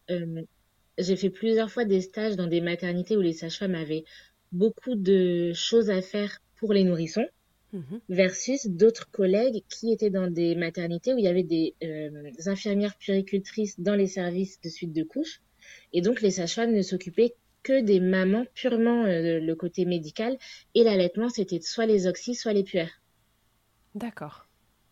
j'ai 0.98 1.16
fait 1.16 1.30
plusieurs 1.30 1.70
fois 1.70 1.84
des 1.84 2.00
stages 2.00 2.36
dans 2.36 2.46
des 2.46 2.60
maternités 2.60 3.16
où 3.16 3.20
les 3.20 3.32
sages-femmes 3.32 3.74
avaient 3.74 4.04
beaucoup 4.52 4.94
de 4.94 5.52
choses 5.54 5.90
à 5.90 6.02
faire 6.02 6.40
pour 6.56 6.72
les 6.72 6.84
nourrissons 6.84 7.26
mhm. 7.72 8.00
versus 8.08 8.66
d'autres 8.66 9.10
collègues 9.10 9.62
qui 9.68 9.92
étaient 9.92 10.10
dans 10.10 10.30
des 10.30 10.54
maternités 10.54 11.14
où 11.14 11.18
il 11.18 11.24
y 11.24 11.28
avait 11.28 11.42
des 11.42 11.74
euh, 11.82 12.30
infirmières 12.46 12.96
puricultrices 12.96 13.80
dans 13.80 13.94
les 13.94 14.06
services 14.06 14.60
de 14.60 14.68
suite 14.68 14.92
de 14.92 15.02
couches. 15.02 15.40
Et 15.92 16.00
donc, 16.00 16.20
les 16.20 16.30
sages-femmes 16.30 16.72
ne 16.72 16.82
s'occupaient 16.82 17.34
que 17.62 17.80
des 17.80 18.00
mamans 18.00 18.46
purement 18.54 19.04
euh, 19.04 19.38
le 19.40 19.54
côté 19.54 19.84
médical. 19.84 20.38
Et 20.74 20.82
l'allaitement, 20.82 21.28
c'était 21.28 21.60
soit 21.60 21.86
les 21.86 22.06
oxys, 22.06 22.34
soit 22.34 22.52
les 22.52 22.64
puères. 22.64 23.00
D'accord. 23.94 24.46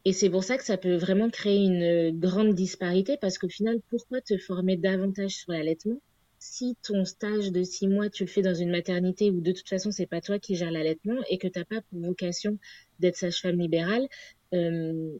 Et 0.04 0.12
c'est 0.12 0.30
pour 0.30 0.44
ça 0.44 0.56
que 0.56 0.64
ça 0.64 0.78
peut 0.78 0.96
vraiment 0.96 1.30
créer 1.30 1.64
une 1.64 2.18
grande 2.18 2.54
disparité 2.54 3.16
parce 3.20 3.38
qu'au 3.38 3.48
final, 3.48 3.80
pourquoi 3.90 4.20
te 4.20 4.38
former 4.38 4.76
davantage 4.76 5.32
sur 5.32 5.52
l'allaitement 5.52 6.00
si 6.38 6.76
ton 6.82 7.04
stage 7.04 7.50
de 7.50 7.62
six 7.62 7.88
mois, 7.88 8.10
tu 8.10 8.24
le 8.24 8.28
fais 8.28 8.42
dans 8.42 8.54
une 8.54 8.70
maternité 8.70 9.30
où 9.30 9.40
de 9.40 9.52
toute 9.52 9.68
façon, 9.68 9.90
c'est 9.90 10.06
pas 10.06 10.20
toi 10.20 10.38
qui 10.38 10.54
gères 10.54 10.70
l'allaitement 10.70 11.16
et 11.28 11.38
que 11.38 11.48
tu 11.48 11.58
n'as 11.58 11.64
pas 11.64 11.80
pour 11.90 12.00
vocation 12.00 12.58
d'être 13.00 13.16
sage-femme 13.16 13.58
libérale, 13.58 14.06
euh, 14.54 15.18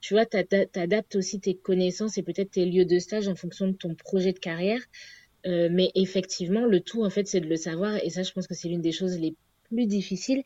tu 0.00 0.14
vois, 0.14 0.26
tu 0.26 0.36
adaptes 0.74 1.16
aussi 1.16 1.40
tes 1.40 1.56
connaissances 1.56 2.18
et 2.18 2.22
peut-être 2.22 2.50
tes 2.52 2.66
lieux 2.66 2.84
de 2.84 2.98
stage 2.98 3.28
en 3.28 3.34
fonction 3.34 3.68
de 3.68 3.72
ton 3.72 3.94
projet 3.94 4.32
de 4.32 4.38
carrière. 4.38 4.80
Euh, 5.46 5.68
mais 5.70 5.90
effectivement, 5.94 6.66
le 6.66 6.80
tout, 6.80 7.04
en 7.04 7.10
fait, 7.10 7.26
c'est 7.26 7.40
de 7.40 7.48
le 7.48 7.56
savoir. 7.56 7.96
Et 8.04 8.10
ça, 8.10 8.22
je 8.22 8.32
pense 8.32 8.46
que 8.46 8.54
c'est 8.54 8.68
l'une 8.68 8.82
des 8.82 8.92
choses 8.92 9.18
les 9.18 9.34
plus 9.64 9.86
difficiles. 9.86 10.42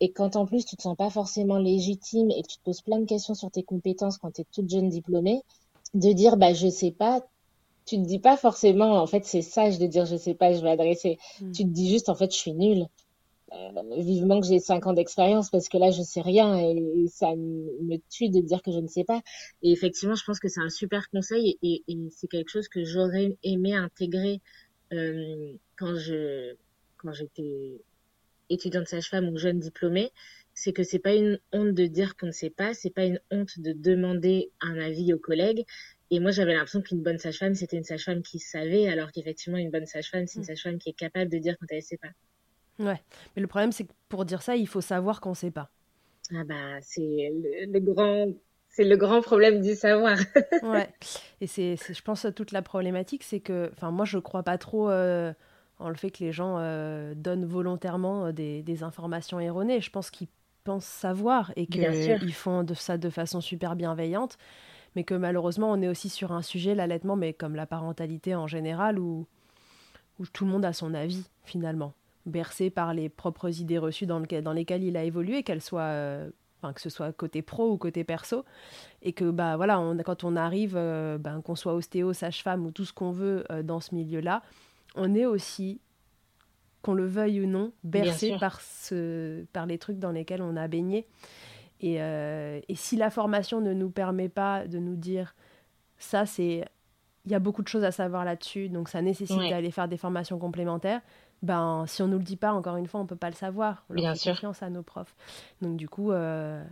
Et 0.00 0.12
quand 0.12 0.36
en 0.36 0.46
plus 0.46 0.64
tu 0.64 0.76
te 0.76 0.82
sens 0.82 0.96
pas 0.96 1.10
forcément 1.10 1.58
légitime 1.58 2.30
et 2.30 2.42
que 2.42 2.48
tu 2.48 2.56
te 2.56 2.62
poses 2.64 2.80
plein 2.80 2.98
de 2.98 3.04
questions 3.04 3.34
sur 3.34 3.50
tes 3.50 3.62
compétences 3.62 4.18
quand 4.18 4.32
tu 4.32 4.40
es 4.40 4.46
toute 4.50 4.68
jeune 4.68 4.88
diplômée, 4.88 5.42
de 5.94 6.12
dire 6.12 6.36
bah 6.36 6.54
je 6.54 6.68
sais 6.68 6.90
pas, 6.90 7.20
tu 7.84 7.96
te 7.96 8.06
dis 8.06 8.18
pas 8.18 8.36
forcément 8.36 9.00
en 9.02 9.06
fait 9.06 9.24
c'est 9.24 9.42
sage 9.42 9.78
de 9.78 9.86
dire 9.86 10.06
je 10.06 10.16
sais 10.16 10.34
pas, 10.34 10.52
je 10.54 10.62
vais 10.62 10.70
adresser. 10.70 11.18
Hmm. 11.40 11.52
Tu 11.52 11.64
te 11.64 11.68
dis 11.68 11.90
juste 11.90 12.08
en 12.08 12.14
fait 12.14 12.32
je 12.32 12.36
suis 12.36 12.52
nulle. 12.52 12.86
Euh, 13.52 13.82
vivement 13.96 14.40
que 14.40 14.46
j'ai 14.46 14.60
cinq 14.60 14.86
ans 14.86 14.92
d'expérience 14.92 15.50
parce 15.50 15.68
que 15.68 15.76
là 15.76 15.90
je 15.90 16.02
sais 16.02 16.20
rien 16.20 16.56
et, 16.56 17.08
ça 17.08 17.34
me 17.34 17.96
tue 18.08 18.28
de 18.28 18.40
dire 18.40 18.62
que 18.62 18.70
je 18.70 18.78
ne 18.78 18.86
sais 18.86 19.04
pas. 19.04 19.20
Et 19.62 19.72
effectivement, 19.72 20.14
je 20.14 20.24
pense 20.24 20.38
que 20.38 20.48
c'est 20.48 20.60
un 20.60 20.70
super 20.70 21.10
conseil 21.10 21.58
et, 21.62 21.82
et 21.88 21.98
c'est 22.10 22.28
quelque 22.28 22.48
chose 22.48 22.68
que 22.68 22.84
j'aurais 22.84 23.36
aimé 23.42 23.74
intégrer 23.74 24.40
euh, 24.92 25.52
quand 25.76 25.96
je 25.96 26.54
quand 26.96 27.12
j'étais 27.12 27.80
étudiante 28.50 28.88
sage-femme 28.88 29.28
ou 29.28 29.38
jeune 29.38 29.58
diplômée, 29.58 30.12
c'est 30.54 30.72
que 30.72 30.82
c'est 30.82 30.98
pas 30.98 31.14
une 31.14 31.38
honte 31.52 31.72
de 31.72 31.86
dire 31.86 32.16
qu'on 32.16 32.26
ne 32.26 32.32
sait 32.32 32.50
pas, 32.50 32.74
c'est 32.74 32.90
pas 32.90 33.04
une 33.04 33.20
honte 33.30 33.58
de 33.58 33.72
demander 33.72 34.50
un 34.60 34.78
avis 34.78 35.14
aux 35.14 35.18
collègues. 35.18 35.64
Et 36.10 36.20
moi, 36.20 36.32
j'avais 36.32 36.54
l'impression 36.54 36.82
qu'une 36.82 37.02
bonne 37.02 37.18
sage-femme, 37.18 37.54
c'était 37.54 37.76
une 37.76 37.84
sage-femme 37.84 38.22
qui 38.22 38.40
savait, 38.40 38.88
alors 38.88 39.12
qu'effectivement, 39.12 39.58
une 39.58 39.70
bonne 39.70 39.86
sage-femme, 39.86 40.26
c'est 40.26 40.36
une 40.38 40.42
mm. 40.42 40.46
sage-femme 40.46 40.78
qui 40.78 40.90
est 40.90 40.94
capable 40.94 41.30
de 41.30 41.38
dire 41.38 41.56
quand 41.58 41.66
elle 41.70 41.78
ne 41.78 41.82
sait 41.82 41.98
pas. 41.98 42.10
Ouais, 42.80 43.00
mais 43.36 43.42
le 43.42 43.46
problème, 43.46 43.72
c'est 43.72 43.84
que 43.84 43.92
pour 44.08 44.24
dire 44.24 44.42
ça, 44.42 44.56
il 44.56 44.66
faut 44.66 44.80
savoir 44.80 45.20
qu'on 45.20 45.30
ne 45.30 45.34
sait 45.34 45.50
pas. 45.50 45.70
Ah 46.34 46.44
bah, 46.44 46.80
c'est 46.82 47.30
le, 47.68 47.78
grand, 47.80 48.26
c'est 48.68 48.84
le 48.84 48.96
grand 48.96 49.20
problème 49.20 49.60
du 49.60 49.74
savoir. 49.74 50.18
ouais, 50.62 50.88
et 51.40 51.46
c'est, 51.46 51.76
je 51.76 52.02
pense, 52.02 52.26
toute 52.34 52.52
la 52.52 52.62
problématique, 52.62 53.22
c'est 53.22 53.40
que, 53.40 53.70
enfin, 53.72 53.90
moi, 53.90 54.04
je 54.04 54.18
crois 54.18 54.42
pas 54.42 54.58
trop. 54.58 54.90
Euh, 54.90 55.32
en 55.80 55.88
le 55.88 55.94
fait 55.94 56.10
que 56.10 56.22
les 56.22 56.32
gens 56.32 56.56
euh, 56.58 57.14
donnent 57.14 57.46
volontairement 57.46 58.26
euh, 58.26 58.32
des, 58.32 58.82
informations 58.82 59.40
erronées. 59.40 59.80
Je 59.80 59.90
pense 59.90 60.10
qu'ils 60.10 60.28
pensent 60.64 60.84
savoir 60.84 61.52
et 61.56 61.66
qu'ils 61.66 62.34
font 62.34 62.62
de 62.62 62.74
ça 62.74 62.98
de 62.98 63.10
façon 63.10 63.40
super 63.40 63.76
bienveillante, 63.76 64.38
mais 64.94 65.04
que 65.04 65.14
malheureusement 65.14 65.70
on 65.72 65.80
est 65.82 65.88
aussi 65.88 66.08
sur 66.08 66.32
un 66.32 66.42
sujet, 66.42 66.74
l'allaitement, 66.74 67.16
mais 67.16 67.32
comme 67.32 67.56
la 67.56 67.66
parentalité 67.66 68.34
en 68.34 68.46
général, 68.46 68.98
où, 68.98 69.26
où 70.18 70.26
tout 70.26 70.44
le 70.44 70.50
monde 70.50 70.64
a 70.64 70.72
son 70.72 70.94
avis 70.94 71.24
finalement, 71.44 71.94
bercé 72.26 72.70
par 72.70 72.94
les 72.94 73.08
propres 73.08 73.60
idées 73.60 73.78
reçues 73.78 74.06
dans, 74.06 74.20
dans 74.20 74.52
lesquelles 74.52 74.84
il 74.84 74.96
a 74.96 75.04
évolué, 75.04 75.42
qu'elles 75.42 75.62
soient... 75.62 75.82
Euh, 75.82 76.30
Enfin, 76.62 76.74
que 76.74 76.82
ce 76.82 76.90
soit 76.90 77.10
côté 77.14 77.40
pro 77.40 77.70
ou 77.70 77.78
côté 77.78 78.04
perso, 78.04 78.44
et 79.00 79.14
que 79.14 79.30
bah 79.30 79.56
voilà, 79.56 79.80
on, 79.80 79.96
quand 79.96 80.24
on 80.24 80.36
arrive, 80.36 80.74
ben, 80.74 81.40
qu'on 81.42 81.56
soit 81.56 81.72
ostéo, 81.72 82.12
sage-femme 82.12 82.66
ou 82.66 82.70
tout 82.70 82.84
ce 82.84 82.92
qu'on 82.92 83.12
veut 83.12 83.46
dans 83.64 83.80
ce 83.80 83.94
milieu-là, 83.94 84.42
on 84.94 85.14
est 85.14 85.26
aussi, 85.26 85.80
qu'on 86.82 86.94
le 86.94 87.06
veuille 87.06 87.40
ou 87.40 87.46
non, 87.46 87.72
bercé 87.84 88.36
par, 88.38 88.60
ce, 88.60 89.44
par 89.52 89.66
les 89.66 89.78
trucs 89.78 89.98
dans 89.98 90.12
lesquels 90.12 90.42
on 90.42 90.56
a 90.56 90.68
baigné. 90.68 91.06
Et, 91.80 92.02
euh, 92.02 92.60
et, 92.68 92.74
si 92.74 92.96
la 92.96 93.10
formation 93.10 93.60
ne 93.60 93.72
nous 93.72 93.90
permet 93.90 94.28
pas 94.28 94.66
de 94.66 94.78
nous 94.78 94.96
dire 94.96 95.34
ça, 95.98 96.26
c'est. 96.26 96.64
Il 97.26 97.32
y 97.32 97.34
a 97.34 97.38
beaucoup 97.38 97.62
de 97.62 97.68
choses 97.68 97.84
à 97.84 97.92
savoir 97.92 98.24
là-dessus, 98.24 98.70
donc 98.70 98.88
ça 98.88 99.02
nécessite 99.02 99.38
d'aller 99.50 99.70
faire 99.70 99.88
des 99.88 99.98
formations 99.98 100.38
complémentaires. 100.38 101.02
Ben, 101.42 101.84
si 101.86 102.02
on 102.02 102.08
nous 102.08 102.18
le 102.18 102.24
dit 102.24 102.36
pas, 102.36 102.52
encore 102.52 102.76
une 102.76 102.86
fois, 102.86 103.00
on 103.00 103.06
peut 103.06 103.16
pas 103.16 103.28
le 103.28 103.34
savoir. 103.34 103.84
On 103.90 103.94
Bien 103.94 104.14
sûr. 104.14 104.32
confiance 104.32 104.62
à 104.62 104.70
nos 104.70 104.82
profs. 104.82 105.14
Donc 105.60 105.76
du 105.76 105.88
coup, 105.88 106.12
euh, 106.12 106.62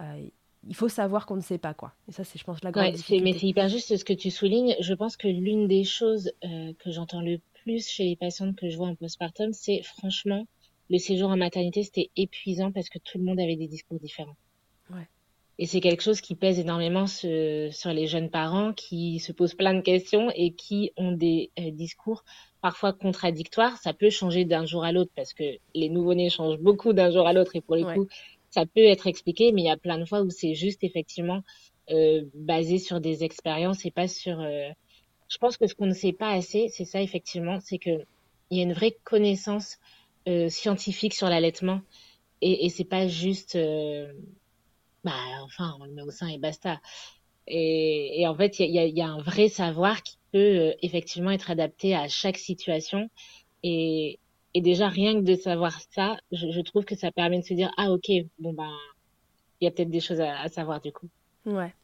euh, 0.00 0.26
il 0.68 0.74
faut 0.74 0.88
savoir 0.88 1.26
qu'on 1.26 1.36
ne 1.36 1.42
sait 1.42 1.58
pas 1.58 1.74
quoi. 1.74 1.92
Et 2.08 2.12
ça, 2.12 2.24
c'est, 2.24 2.38
je 2.38 2.44
pense, 2.44 2.62
la 2.62 2.70
grande 2.70 2.94
ouais, 2.94 3.20
Mais 3.20 3.32
c'est 3.32 3.46
hyper 3.46 3.68
juste 3.68 3.96
ce 3.96 4.04
que 4.04 4.12
tu 4.12 4.30
soulignes. 4.30 4.74
Je 4.80 4.94
pense 4.94 5.16
que 5.16 5.28
l'une 5.28 5.68
des 5.68 5.84
choses 5.84 6.32
que 6.42 6.90
j'entends 6.90 7.20
le 7.20 7.40
plus 7.62 7.88
chez 7.88 8.04
les 8.04 8.16
patientes 8.16 8.56
que 8.56 8.68
je 8.68 8.76
vois 8.76 8.88
en 8.88 8.94
postpartum, 8.94 9.52
c'est 9.52 9.82
franchement, 9.82 10.46
le 10.88 10.98
séjour 10.98 11.30
en 11.30 11.36
maternité, 11.36 11.82
c'était 11.82 12.10
épuisant 12.16 12.70
parce 12.72 12.88
que 12.88 12.98
tout 12.98 13.18
le 13.18 13.24
monde 13.24 13.40
avait 13.40 13.56
des 13.56 13.68
discours 13.68 13.98
différents. 13.98 14.36
Et 15.58 15.64
c'est 15.64 15.80
quelque 15.80 16.02
chose 16.02 16.20
qui 16.20 16.34
pèse 16.34 16.58
énormément 16.58 17.06
sur 17.06 17.28
les 17.28 18.06
jeunes 18.06 18.28
parents 18.28 18.74
qui 18.74 19.20
se 19.20 19.32
posent 19.32 19.54
plein 19.54 19.72
de 19.72 19.80
questions 19.80 20.30
et 20.34 20.52
qui 20.52 20.92
ont 20.98 21.12
des 21.12 21.50
euh, 21.58 21.70
discours 21.70 22.24
parfois 22.60 22.92
contradictoires. 22.92 23.78
Ça 23.78 23.94
peut 23.94 24.10
changer 24.10 24.44
d'un 24.44 24.66
jour 24.66 24.84
à 24.84 24.92
l'autre 24.92 25.12
parce 25.16 25.32
que 25.32 25.44
les 25.74 25.88
nouveau-nés 25.88 26.28
changent 26.28 26.58
beaucoup 26.58 26.92
d'un 26.92 27.10
jour 27.10 27.26
à 27.26 27.32
l'autre 27.32 27.56
et 27.56 27.62
pour 27.62 27.76
le 27.76 27.84
coup, 27.84 28.06
ça 28.50 28.66
peut 28.66 28.84
être 28.84 29.06
expliqué, 29.06 29.52
mais 29.52 29.62
il 29.62 29.66
y 29.66 29.70
a 29.70 29.76
plein 29.76 29.98
de 29.98 30.04
fois 30.04 30.22
où 30.22 30.30
c'est 30.30 30.54
juste 30.54 30.84
effectivement 30.84 31.42
euh, 31.90 32.24
basé 32.34 32.78
sur 32.78 33.00
des 33.00 33.24
expériences 33.24 33.84
et 33.86 33.90
pas 33.90 34.08
sur 34.08 34.40
euh, 34.40 34.68
je 35.28 35.38
pense 35.38 35.56
que 35.56 35.66
ce 35.66 35.74
qu'on 35.74 35.86
ne 35.86 35.94
sait 35.94 36.12
pas 36.12 36.30
assez, 36.30 36.68
c'est 36.68 36.84
ça 36.84 37.02
effectivement, 37.02 37.58
c'est 37.60 37.78
que 37.78 38.04
il 38.50 38.58
y 38.58 38.60
a 38.60 38.64
une 38.64 38.72
vraie 38.72 38.96
connaissance 39.04 39.78
euh, 40.28 40.48
scientifique 40.48 41.14
sur 41.14 41.28
l'allaitement 41.28 41.80
et, 42.42 42.66
et 42.66 42.68
c'est 42.70 42.84
pas 42.84 43.08
juste, 43.08 43.58
bah 45.04 45.12
enfin 45.42 45.76
on 45.80 45.84
le 45.84 45.92
met 45.92 46.02
au 46.02 46.10
sein 46.10 46.28
et 46.28 46.38
basta. 46.38 46.80
Et, 47.48 48.26
en 48.26 48.34
fait, 48.34 48.58
il 48.58 48.72
y 48.72 48.78
a, 48.78 48.86
y 48.86 49.00
a, 49.00 49.06
un 49.06 49.20
vrai 49.22 49.48
savoir 49.48 50.02
qui 50.02 50.18
peut 50.32 50.74
effectivement 50.82 51.30
être 51.30 51.50
adapté 51.50 51.94
à 51.94 52.08
chaque 52.08 52.38
situation. 52.38 53.08
Et, 53.62 54.18
et 54.56 54.62
déjà 54.62 54.88
rien 54.88 55.14
que 55.14 55.20
de 55.20 55.34
savoir 55.34 55.78
ça, 55.90 56.16
je, 56.32 56.60
trouve 56.62 56.86
que 56.86 56.96
ça 56.96 57.12
permet 57.12 57.40
de 57.40 57.44
se 57.44 57.52
dire 57.52 57.70
ah 57.76 57.90
ok 57.90 58.10
bon 58.38 58.54
ben 58.54 58.72
il 59.60 59.66
y 59.66 59.68
a 59.68 59.70
peut-être 59.70 59.90
des 59.90 60.00
choses 60.00 60.20
à, 60.20 60.40
à 60.40 60.48
savoir 60.48 60.80
du 60.80 60.92
coup. 60.92 61.08
Ouais. 61.44 61.74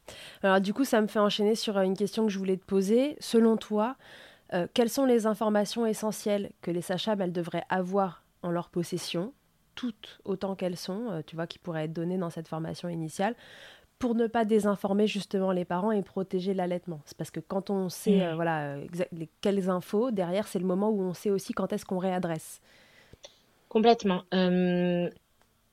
Alors 0.41 0.59
du 0.59 0.73
coup, 0.73 0.83
ça 0.83 0.99
me 0.99 1.07
fait 1.07 1.19
enchaîner 1.19 1.55
sur 1.55 1.77
euh, 1.77 1.83
une 1.83 1.95
question 1.95 2.25
que 2.25 2.31
je 2.31 2.39
voulais 2.39 2.57
te 2.57 2.65
poser. 2.65 3.15
Selon 3.19 3.57
toi, 3.57 3.95
euh, 4.53 4.67
quelles 4.73 4.89
sont 4.89 5.05
les 5.05 5.27
informations 5.27 5.85
essentielles 5.85 6.51
que 6.61 6.71
les 6.71 6.81
sages 6.81 7.07
elles 7.07 7.31
devraient 7.31 7.63
avoir 7.69 8.23
en 8.41 8.49
leur 8.49 8.69
possession, 8.69 9.33
toutes 9.75 10.19
autant 10.25 10.55
qu'elles 10.55 10.77
sont, 10.77 11.11
euh, 11.11 11.21
tu 11.25 11.35
vois, 11.35 11.47
qui 11.47 11.59
pourraient 11.59 11.85
être 11.85 11.93
données 11.93 12.17
dans 12.17 12.31
cette 12.31 12.47
formation 12.47 12.89
initiale, 12.89 13.35
pour 14.03 14.15
ne 14.15 14.27
pas 14.27 14.43
désinformer 14.43 15.07
justement 15.07 15.53
les 15.53 15.63
parents 15.63 15.93
et 15.93 16.01
protéger 16.01 16.53
l'allaitement. 16.53 16.99
C'est 17.05 17.15
parce 17.15 17.31
que 17.31 17.39
quand 17.39 17.69
on 17.69 17.87
sait, 17.87 18.33
voilà, 18.35 18.75
quelles 19.39 19.69
infos, 19.69 20.11
derrière, 20.11 20.45
c'est 20.45 20.59
le 20.59 20.65
moment 20.65 20.89
où 20.89 21.01
on 21.01 21.13
sait 21.13 21.29
aussi 21.29 21.53
quand 21.53 21.71
est-ce 21.71 21.85
qu'on 21.85 21.99
réadresse. 21.99 22.59
Complètement. 23.69 24.23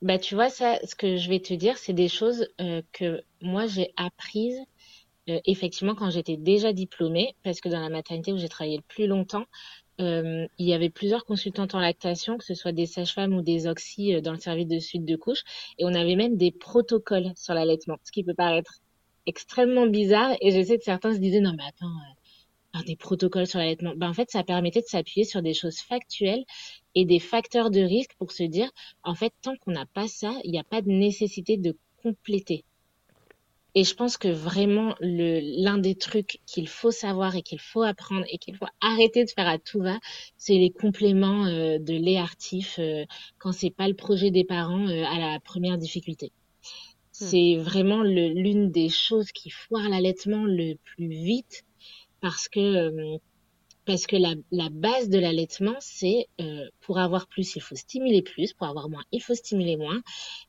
Bah, 0.02 0.18
tu 0.18 0.34
vois, 0.34 0.48
ça, 0.48 0.78
ce 0.86 0.94
que 0.94 1.16
je 1.16 1.28
vais 1.28 1.40
te 1.40 1.52
dire, 1.52 1.76
c'est 1.76 1.92
des 1.92 2.08
choses 2.08 2.48
euh, 2.60 2.80
que 2.92 3.22
moi 3.42 3.66
j'ai 3.66 3.92
apprises 3.96 4.60
euh, 5.28 5.38
effectivement 5.44 5.94
quand 5.94 6.10
j'étais 6.10 6.38
déjà 6.38 6.72
diplômée, 6.72 7.34
parce 7.42 7.60
que 7.60 7.68
dans 7.68 7.80
la 7.80 7.90
maternité 7.90 8.32
où 8.32 8.38
j'ai 8.38 8.48
travaillé 8.48 8.78
le 8.78 8.82
plus 8.82 9.06
longtemps, 9.06 9.40
euh, 9.40 9.44
il 10.00 10.66
y 10.66 10.72
avait 10.72 10.90
plusieurs 10.90 11.24
consultantes 11.24 11.74
en 11.74 11.80
lactation, 11.80 12.38
que 12.38 12.44
ce 12.44 12.54
soit 12.54 12.72
des 12.72 12.86
sages-femmes 12.86 13.34
ou 13.34 13.42
des 13.42 13.66
oxy 13.66 14.20
dans 14.22 14.32
le 14.32 14.40
service 14.40 14.66
de 14.66 14.78
suite 14.78 15.04
de 15.04 15.16
couche, 15.16 15.42
et 15.78 15.84
on 15.84 15.94
avait 15.94 16.16
même 16.16 16.36
des 16.36 16.50
protocoles 16.50 17.32
sur 17.36 17.54
l'allaitement, 17.54 17.96
ce 18.04 18.12
qui 18.12 18.24
peut 18.24 18.34
paraître 18.34 18.80
extrêmement 19.26 19.86
bizarre. 19.86 20.34
Et 20.40 20.50
je 20.50 20.66
sais 20.66 20.78
que 20.78 20.84
certains 20.84 21.14
se 21.14 21.18
disaient 21.18 21.40
non 21.40 21.52
mais 21.56 21.64
attends, 21.68 21.92
des 22.86 22.96
protocoles 22.96 23.46
sur 23.46 23.58
l'allaitement. 23.58 23.92
Ben, 23.96 24.08
en 24.08 24.14
fait, 24.14 24.30
ça 24.30 24.44
permettait 24.44 24.80
de 24.80 24.86
s'appuyer 24.86 25.24
sur 25.24 25.42
des 25.42 25.54
choses 25.54 25.78
factuelles 25.80 26.44
et 26.94 27.04
des 27.04 27.18
facteurs 27.18 27.70
de 27.70 27.80
risque 27.80 28.14
pour 28.18 28.32
se 28.32 28.44
dire, 28.44 28.70
en 29.02 29.14
fait, 29.14 29.32
tant 29.42 29.56
qu'on 29.56 29.72
n'a 29.72 29.86
pas 29.86 30.08
ça, 30.08 30.32
il 30.44 30.52
n'y 30.52 30.58
a 30.58 30.64
pas 30.64 30.80
de 30.80 30.88
nécessité 30.88 31.56
de 31.56 31.76
compléter. 32.02 32.64
Et 33.74 33.84
je 33.84 33.94
pense 33.94 34.16
que 34.16 34.28
vraiment, 34.28 34.94
l'un 35.00 35.78
des 35.78 35.94
trucs 35.94 36.40
qu'il 36.46 36.68
faut 36.68 36.90
savoir 36.90 37.36
et 37.36 37.42
qu'il 37.42 37.60
faut 37.60 37.82
apprendre 37.82 38.24
et 38.30 38.38
qu'il 38.38 38.56
faut 38.56 38.66
arrêter 38.80 39.24
de 39.24 39.30
faire 39.30 39.48
à 39.48 39.58
tout 39.58 39.80
va, 39.80 39.98
c'est 40.36 40.54
les 40.54 40.70
compléments 40.70 41.46
euh, 41.46 41.78
de 41.78 41.94
lait 41.94 42.18
artif 42.18 42.78
euh, 42.78 43.04
quand 43.38 43.52
c'est 43.52 43.70
pas 43.70 43.88
le 43.88 43.94
projet 43.94 44.30
des 44.30 44.44
parents 44.44 44.88
euh, 44.88 45.04
à 45.04 45.18
la 45.18 45.40
première 45.40 45.78
difficulté. 45.78 46.32
Hmm. 47.20 47.26
C'est 47.26 47.56
vraiment 47.56 48.02
l'une 48.02 48.70
des 48.70 48.88
choses 48.88 49.30
qui 49.32 49.50
foire 49.50 49.88
l'allaitement 49.88 50.44
le 50.44 50.74
plus 50.96 51.08
vite 51.08 51.64
parce 52.20 52.48
que 52.48 52.60
euh, 52.60 53.18
parce 53.86 54.06
que 54.06 54.16
la, 54.16 54.34
la 54.52 54.68
base 54.70 55.08
de 55.08 55.18
l'allaitement, 55.18 55.74
c'est 55.80 56.28
euh, 56.40 56.68
pour 56.80 56.98
avoir 56.98 57.26
plus, 57.26 57.56
il 57.56 57.60
faut 57.60 57.74
stimuler 57.74 58.22
plus, 58.22 58.52
pour 58.52 58.66
avoir 58.68 58.88
moins, 58.88 59.02
il 59.10 59.20
faut 59.20 59.34
stimuler 59.34 59.76
moins. 59.76 60.00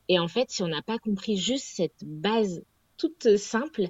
Et 0.08 0.18
en 0.18 0.28
fait, 0.28 0.50
si 0.50 0.62
on 0.62 0.68
n'a 0.68 0.82
pas 0.82 0.98
compris 0.98 1.36
juste 1.36 1.66
cette 1.66 2.04
base 2.04 2.62
toute 3.02 3.36
simple, 3.36 3.88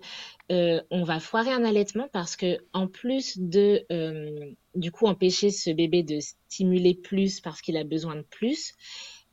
euh, 0.50 0.80
on 0.90 1.04
va 1.04 1.20
foirer 1.20 1.50
un 1.52 1.64
allaitement 1.64 2.08
parce 2.12 2.36
que 2.36 2.58
en 2.72 2.86
plus 2.86 3.38
de 3.38 3.84
euh, 3.92 4.52
du 4.74 4.90
coup 4.90 5.06
empêcher 5.06 5.50
ce 5.50 5.70
bébé 5.70 6.02
de 6.02 6.18
stimuler 6.20 6.94
plus 6.94 7.40
parce 7.40 7.60
qu'il 7.60 7.76
a 7.76 7.84
besoin 7.84 8.16
de 8.16 8.22
plus, 8.22 8.72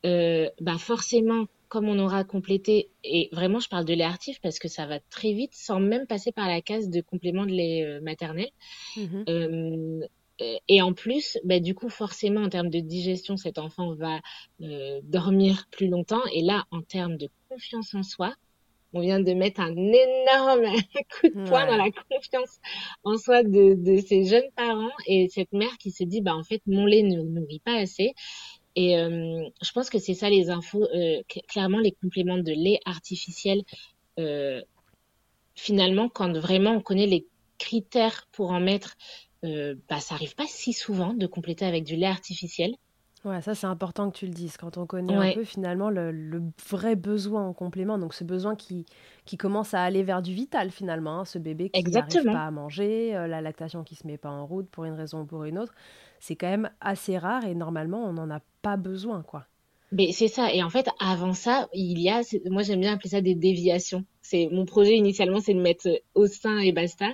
euh, 0.04 0.48
bah 0.60 0.78
forcément 0.78 1.46
comme 1.68 1.88
on 1.88 2.00
aura 2.00 2.24
complété, 2.24 2.90
et 3.04 3.28
vraiment 3.30 3.60
je 3.60 3.68
parle 3.68 3.84
de 3.84 3.94
lait 3.94 4.02
artif 4.02 4.40
parce 4.40 4.58
que 4.58 4.66
ça 4.66 4.86
va 4.86 4.98
très 4.98 5.32
vite 5.32 5.54
sans 5.54 5.78
même 5.78 6.06
passer 6.06 6.32
par 6.32 6.48
la 6.48 6.60
case 6.60 6.90
de 6.90 7.00
complément 7.00 7.46
de 7.46 7.52
lait 7.52 8.00
maternel. 8.00 8.48
Euh, 10.40 10.58
et 10.68 10.82
en 10.82 10.92
plus, 10.92 11.38
bah, 11.44 11.60
du 11.60 11.74
coup, 11.74 11.88
forcément, 11.88 12.42
en 12.42 12.48
termes 12.48 12.70
de 12.70 12.80
digestion, 12.80 13.36
cet 13.36 13.58
enfant 13.58 13.94
va 13.94 14.20
euh, 14.62 15.00
dormir 15.04 15.66
plus 15.70 15.88
longtemps. 15.88 16.24
Et 16.32 16.42
là, 16.42 16.64
en 16.70 16.82
termes 16.82 17.16
de 17.16 17.28
confiance 17.48 17.94
en 17.94 18.02
soi, 18.02 18.34
on 18.92 19.00
vient 19.00 19.20
de 19.20 19.32
mettre 19.34 19.60
un 19.60 19.74
énorme 19.76 20.64
coup 21.20 21.28
de 21.28 21.34
poing 21.44 21.66
Ouais. 21.66 21.66
dans 21.66 21.76
la 21.76 21.90
confiance 22.10 22.58
en 23.04 23.16
soi 23.18 23.42
de, 23.42 23.74
de 23.74 24.00
ces 24.00 24.24
jeunes 24.24 24.50
parents 24.56 24.90
et 25.06 25.28
cette 25.30 25.52
mère 25.52 25.76
qui 25.78 25.90
se 25.90 26.04
dit, 26.04 26.20
bah, 26.22 26.34
en 26.36 26.44
fait, 26.44 26.62
mon 26.66 26.86
lait 26.86 27.02
ne 27.02 27.22
nourrit 27.22 27.60
pas 27.64 27.76
assez. 27.76 28.14
Et 28.76 28.98
euh, 28.98 29.42
je 29.62 29.72
pense 29.72 29.90
que 29.90 29.98
c'est 29.98 30.14
ça 30.14 30.30
les 30.30 30.50
infos. 30.50 30.84
Euh, 30.84 31.22
cl- 31.30 31.46
clairement, 31.48 31.78
les 31.80 31.92
compléments 31.92 32.38
de 32.38 32.52
lait 32.52 32.80
artificiel, 32.86 33.62
euh, 34.20 34.62
finalement, 35.56 36.08
quand 36.08 36.32
vraiment 36.38 36.72
on 36.72 36.80
connaît 36.82 37.06
les 37.06 37.26
critères 37.58 38.26
pour 38.32 38.50
en 38.52 38.60
mettre, 38.60 38.96
bah, 39.42 40.00
ça 40.00 40.14
arrive 40.14 40.34
pas 40.34 40.46
si 40.46 40.72
souvent 40.72 41.14
de 41.14 41.26
compléter 41.26 41.64
avec 41.64 41.84
du 41.84 41.96
lait 41.96 42.06
artificiel. 42.06 42.74
Ouais, 43.24 43.42
ça 43.42 43.54
c'est 43.54 43.66
important 43.66 44.10
que 44.10 44.16
tu 44.16 44.24
le 44.26 44.32
dises. 44.32 44.56
Quand 44.56 44.78
on 44.78 44.86
connaît 44.86 45.14
un 45.14 45.28
peu 45.28 45.44
finalement 45.44 45.90
le, 45.90 46.10
le 46.10 46.42
vrai 46.70 46.96
besoin 46.96 47.46
en 47.46 47.52
complément, 47.52 47.98
donc 47.98 48.14
ce 48.14 48.24
besoin 48.24 48.56
qui, 48.56 48.86
qui 49.26 49.36
commence 49.36 49.74
à 49.74 49.82
aller 49.82 50.02
vers 50.02 50.22
du 50.22 50.32
vital 50.32 50.70
finalement, 50.70 51.20
hein, 51.20 51.24
ce 51.26 51.38
bébé 51.38 51.68
qui 51.68 51.86
n'arrive 51.90 52.26
pas 52.30 52.46
à 52.46 52.50
manger, 52.50 53.14
euh, 53.14 53.26
la 53.26 53.42
lactation 53.42 53.84
qui 53.84 53.94
se 53.94 54.06
met 54.06 54.16
pas 54.16 54.30
en 54.30 54.46
route 54.46 54.70
pour 54.70 54.86
une 54.86 54.94
raison 54.94 55.20
ou 55.20 55.26
pour 55.26 55.44
une 55.44 55.58
autre, 55.58 55.74
c'est 56.18 56.34
quand 56.34 56.48
même 56.48 56.70
assez 56.80 57.18
rare 57.18 57.44
et 57.44 57.54
normalement 57.54 58.02
on 58.06 58.14
n'en 58.14 58.30
a 58.30 58.40
pas 58.62 58.78
besoin, 58.78 59.22
quoi. 59.22 59.46
Mais 59.92 60.12
c'est 60.12 60.28
ça. 60.28 60.52
Et 60.54 60.62
en 60.62 60.70
fait, 60.70 60.88
avant 61.00 61.32
ça, 61.34 61.68
il 61.74 61.98
y 62.00 62.08
a, 62.08 62.22
moi 62.50 62.62
j'aime 62.62 62.80
bien 62.80 62.94
appeler 62.94 63.10
ça 63.10 63.20
des 63.20 63.34
déviations. 63.34 64.04
C'est 64.22 64.48
mon 64.52 64.64
projet 64.64 64.96
initialement, 64.96 65.40
c'est 65.40 65.52
de 65.54 65.60
mettre 65.60 65.88
au 66.14 66.26
sein 66.26 66.58
et 66.58 66.72
basta. 66.72 67.06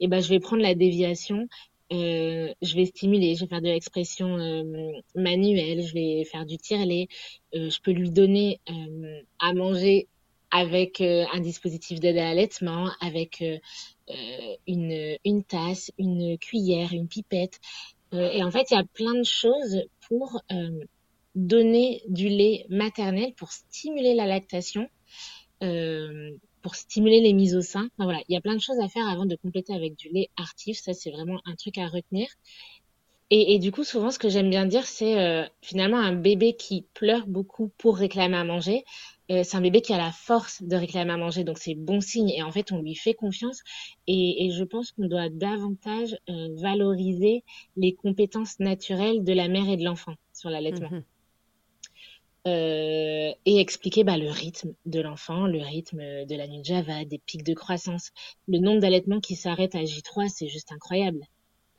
Et 0.00 0.08
ben, 0.08 0.20
je 0.20 0.28
vais 0.28 0.40
prendre 0.40 0.62
la 0.62 0.74
déviation. 0.74 1.46
Euh, 1.92 2.52
je 2.62 2.74
vais 2.76 2.86
stimuler, 2.86 3.34
je 3.34 3.40
vais 3.40 3.48
faire 3.48 3.60
de 3.60 3.66
l'expression 3.66 4.38
euh, 4.38 4.92
manuelle, 5.14 5.82
je 5.82 5.92
vais 5.92 6.24
faire 6.24 6.46
du 6.46 6.56
tire-lait. 6.56 7.08
Euh, 7.54 7.70
je 7.70 7.80
peux 7.80 7.92
lui 7.92 8.10
donner 8.10 8.60
euh, 8.70 9.20
à 9.38 9.52
manger 9.52 10.08
avec 10.50 11.00
un 11.00 11.40
dispositif 11.40 11.98
d'aide 11.98 12.16
à 12.16 12.26
l'allaitement, 12.26 12.88
avec 13.00 13.42
une, 14.68 15.44
tasse, 15.48 15.90
une 15.98 16.38
cuillère, 16.38 16.92
une 16.92 17.08
pipette. 17.08 17.58
Et 18.12 18.40
en 18.40 18.52
fait, 18.52 18.70
il 18.70 18.74
y 18.74 18.76
a 18.76 18.84
plein 18.84 19.14
de 19.14 19.24
choses 19.24 19.82
pour 20.06 20.40
donner 21.34 22.02
du 22.06 22.28
lait 22.28 22.66
maternel 22.68 23.34
pour 23.34 23.50
stimuler 23.50 24.14
la 24.14 24.26
lactation, 24.26 24.88
pour 26.64 26.74
stimuler 26.74 27.20
les 27.20 27.34
mises 27.34 27.54
au 27.54 27.60
sein. 27.60 27.88
Voilà, 27.98 28.20
il 28.26 28.32
y 28.32 28.36
a 28.38 28.40
plein 28.40 28.54
de 28.54 28.60
choses 28.60 28.80
à 28.80 28.88
faire 28.88 29.06
avant 29.06 29.26
de 29.26 29.36
compléter 29.36 29.74
avec 29.74 29.96
du 29.96 30.08
lait 30.08 30.30
artif. 30.38 30.78
Ça, 30.78 30.94
c'est 30.94 31.10
vraiment 31.10 31.38
un 31.44 31.54
truc 31.56 31.76
à 31.76 31.86
retenir. 31.86 32.26
Et, 33.30 33.58
du 33.58 33.72
coup, 33.72 33.84
souvent, 33.84 34.10
ce 34.10 34.18
que 34.18 34.28
j'aime 34.28 34.48
bien 34.48 34.64
dire, 34.64 34.86
c'est 34.86 35.18
euh, 35.18 35.44
finalement 35.60 35.98
un 35.98 36.12
bébé 36.14 36.54
qui 36.54 36.86
pleure 36.94 37.26
beaucoup 37.26 37.70
pour 37.78 37.96
réclamer 37.96 38.36
à 38.36 38.44
manger. 38.44 38.84
euh, 39.30 39.42
c'est 39.42 39.56
un 39.56 39.60
bébé 39.60 39.80
qui 39.80 39.92
a 39.92 39.98
la 39.98 40.12
force 40.12 40.62
de 40.62 40.76
réclamer 40.76 41.12
à 41.12 41.16
manger, 41.16 41.42
donc 41.42 41.58
c'est 41.58 41.74
bon 41.74 42.00
signe. 42.00 42.30
Et 42.30 42.42
en 42.42 42.52
fait, 42.52 42.70
on 42.70 42.80
lui 42.80 42.94
fait 42.94 43.14
confiance. 43.14 43.60
Et, 44.06 44.50
je 44.56 44.64
pense 44.64 44.92
qu'on 44.92 45.08
doit 45.08 45.30
davantage 45.30 46.16
euh, 46.30 46.48
valoriser 46.56 47.42
les 47.76 47.94
compétences 47.94 48.58
naturelles 48.60 49.24
de 49.24 49.32
la 49.32 49.48
mère 49.48 49.68
et 49.68 49.76
de 49.76 49.84
l'enfant 49.84 50.14
sur 50.32 50.48
l'allaitement. 50.48 50.90
Mhm. 50.90 51.04
Euh, 52.46 53.32
et 53.46 53.58
expliquer 53.58 54.04
bah, 54.04 54.18
le 54.18 54.28
rythme 54.28 54.74
de 54.84 55.00
l'enfant, 55.00 55.46
le 55.46 55.60
rythme 55.60 56.26
de 56.26 56.36
la 56.36 56.46
nuit 56.46 56.60
de 56.60 56.64
Java, 56.64 57.04
des 57.06 57.18
pics 57.18 57.42
de 57.42 57.54
croissance. 57.54 58.12
Le 58.48 58.58
nombre 58.58 58.80
d'allaitements 58.80 59.20
qui 59.20 59.34
s'arrêtent 59.34 59.74
à 59.74 59.82
J3, 59.84 60.28
c'est 60.28 60.48
juste 60.48 60.70
incroyable. 60.70 61.20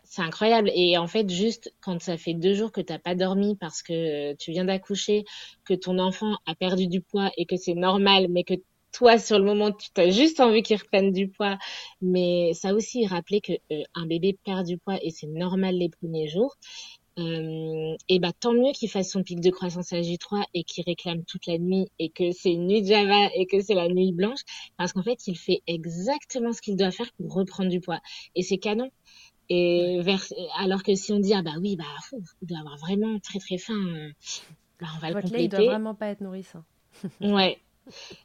C'est 0.03 0.23
incroyable. 0.23 0.71
Et 0.73 0.97
en 0.97 1.07
fait, 1.07 1.29
juste 1.29 1.71
quand 1.81 2.01
ça 2.01 2.17
fait 2.17 2.33
deux 2.33 2.55
jours 2.55 2.71
que 2.71 2.81
t'as 2.81 2.97
pas 2.97 3.13
dormi 3.13 3.55
parce 3.57 3.83
que 3.83 4.33
tu 4.35 4.51
viens 4.51 4.65
d'accoucher, 4.65 5.25
que 5.65 5.75
ton 5.75 5.99
enfant 5.99 6.37
a 6.47 6.55
perdu 6.55 6.87
du 6.87 7.01
poids 7.01 7.31
et 7.37 7.45
que 7.45 7.57
c'est 7.57 7.75
normal, 7.75 8.27
mais 8.29 8.43
que 8.43 8.55
toi, 8.91 9.19
sur 9.19 9.37
le 9.37 9.45
moment, 9.45 9.71
tu 9.71 9.89
as 10.01 10.09
juste 10.09 10.39
envie 10.39 10.63
qu'il 10.63 10.77
reprenne 10.77 11.11
du 11.11 11.27
poids. 11.27 11.57
Mais 12.01 12.53
ça 12.53 12.73
aussi, 12.73 13.05
rappeler 13.05 13.41
que 13.41 13.53
euh, 13.71 13.83
un 13.93 14.05
bébé 14.07 14.37
perd 14.45 14.65
du 14.65 14.77
poids 14.77 14.97
et 15.03 15.11
c'est 15.11 15.27
normal 15.27 15.75
les 15.75 15.89
premiers 15.89 16.27
jours. 16.27 16.55
Euh, 17.17 17.95
et 18.09 18.19
bah 18.19 18.33
tant 18.37 18.51
mieux 18.51 18.73
qu'il 18.73 18.89
fasse 18.89 19.11
son 19.11 19.23
pic 19.23 19.39
de 19.39 19.49
croissance 19.49 19.93
à 19.93 20.01
J3 20.01 20.43
et 20.53 20.65
qu'il 20.65 20.83
réclame 20.83 21.23
toute 21.23 21.45
la 21.45 21.57
nuit 21.57 21.87
et 21.97 22.09
que 22.09 22.31
c'est 22.33 22.51
une 22.51 22.67
nuit 22.67 22.81
de 22.81 22.87
Java 22.87 23.29
et 23.33 23.45
que 23.45 23.61
c'est 23.61 23.73
la 23.73 23.87
nuit 23.87 24.11
blanche 24.11 24.41
parce 24.77 24.91
qu'en 24.91 25.01
fait 25.03 25.25
il 25.27 25.37
fait 25.37 25.61
exactement 25.65 26.51
ce 26.51 26.61
qu'il 26.61 26.75
doit 26.75 26.91
faire 26.91 27.09
pour 27.13 27.33
reprendre 27.33 27.69
du 27.69 27.79
poids. 27.79 28.01
Et 28.35 28.43
c'est 28.43 28.57
canon. 28.57 28.91
Et 29.47 29.99
vers 30.01 30.23
alors 30.57 30.83
que 30.83 30.95
si 30.95 31.13
on 31.13 31.19
dit 31.19 31.33
ah 31.33 31.41
bah 31.41 31.55
oui 31.61 31.75
bah 31.77 31.85
fou, 32.03 32.21
il 32.41 32.47
doit 32.47 32.59
avoir 32.59 32.77
vraiment 32.77 33.19
très 33.19 33.39
très 33.39 33.57
faim 33.57 34.11
bah 34.81 34.87
on 34.95 34.99
va 34.99 35.09
le 35.09 35.13
Votre 35.13 35.31
lait, 35.31 35.45
il 35.45 35.49
doit 35.49 35.59
compléter. 35.59 35.67
vraiment 35.67 35.95
pas 35.95 36.07
être 36.07 36.21
nourrissant. 36.21 36.63
ouais. 37.21 37.59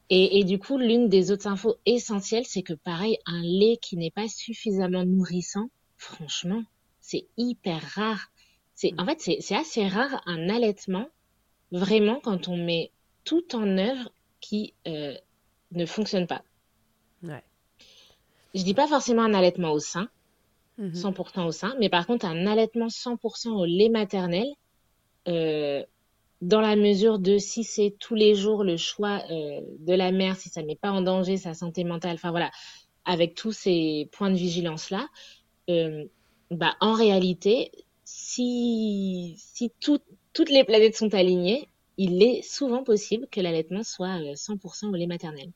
Et, 0.08 0.38
et 0.40 0.44
du 0.44 0.58
coup 0.58 0.78
l'une 0.78 1.08
des 1.08 1.30
autres 1.30 1.46
infos 1.46 1.76
essentielles 1.86 2.46
c'est 2.46 2.62
que 2.62 2.72
pareil 2.72 3.18
un 3.26 3.42
lait 3.42 3.78
qui 3.80 3.96
n'est 3.96 4.10
pas 4.10 4.26
suffisamment 4.28 5.04
nourrissant 5.04 5.68
franchement 5.98 6.62
c'est 7.00 7.26
hyper 7.36 7.82
rare 7.94 8.30
c'est 8.80 8.92
en 8.98 9.06
fait 9.06 9.20
c'est 9.40 9.56
assez 9.56 9.86
rare 9.96 10.22
un 10.26 10.48
allaitement 10.56 11.06
vraiment 11.72 12.20
quand 12.20 12.48
on 12.48 12.56
met 12.56 12.90
tout 13.24 13.54
en 13.54 13.68
œuvre 13.78 14.10
qui 14.40 14.74
euh, 14.88 15.14
ne 15.72 15.86
fonctionne 15.86 16.26
pas 16.26 16.42
Ouais. 17.22 17.42
je 18.54 18.62
dis 18.62 18.74
pas 18.74 18.86
forcément 18.88 19.22
un 19.22 19.34
allaitement 19.34 19.72
au 19.72 19.78
sein 19.80 20.08
Mhm. 20.78 20.94
100% 20.94 21.46
au 21.46 21.52
sein, 21.52 21.74
mais 21.78 21.88
par 21.88 22.06
contre 22.06 22.26
un 22.26 22.46
allaitement 22.46 22.88
100% 22.88 23.52
au 23.52 23.64
lait 23.64 23.90
maternel, 23.90 24.46
euh, 25.28 25.84
dans 26.42 26.60
la 26.60 26.76
mesure 26.76 27.18
de 27.18 27.38
si 27.38 27.64
c'est 27.64 27.96
tous 28.00 28.14
les 28.14 28.34
jours 28.34 28.64
le 28.64 28.76
choix 28.76 29.22
euh, 29.30 29.60
de 29.80 29.94
la 29.94 30.12
mère, 30.12 30.36
si 30.36 30.48
ça 30.50 30.62
ne 30.62 30.68
met 30.68 30.76
pas 30.76 30.92
en 30.92 31.02
danger 31.02 31.36
sa 31.36 31.54
santé 31.54 31.84
mentale, 31.84 32.14
enfin 32.16 32.30
voilà, 32.30 32.50
avec 33.04 33.34
tous 33.34 33.52
ces 33.52 34.08
points 34.12 34.30
de 34.30 34.36
vigilance 34.36 34.90
là, 34.90 35.08
euh, 35.70 36.04
bah 36.50 36.74
en 36.80 36.94
réalité, 36.94 37.72
si 38.12 39.34
si 39.38 39.70
tout- 39.80 40.00
toutes 40.32 40.50
les 40.50 40.64
planètes 40.64 40.96
sont 40.96 41.14
alignées, 41.14 41.68
il 41.96 42.22
est 42.22 42.42
souvent 42.42 42.82
possible 42.84 43.26
que 43.28 43.40
l'allaitement 43.40 43.82
soit 43.84 44.20
euh, 44.22 44.34
100% 44.36 44.90
au 44.90 44.94
lait 44.96 45.06
maternel. 45.06 45.50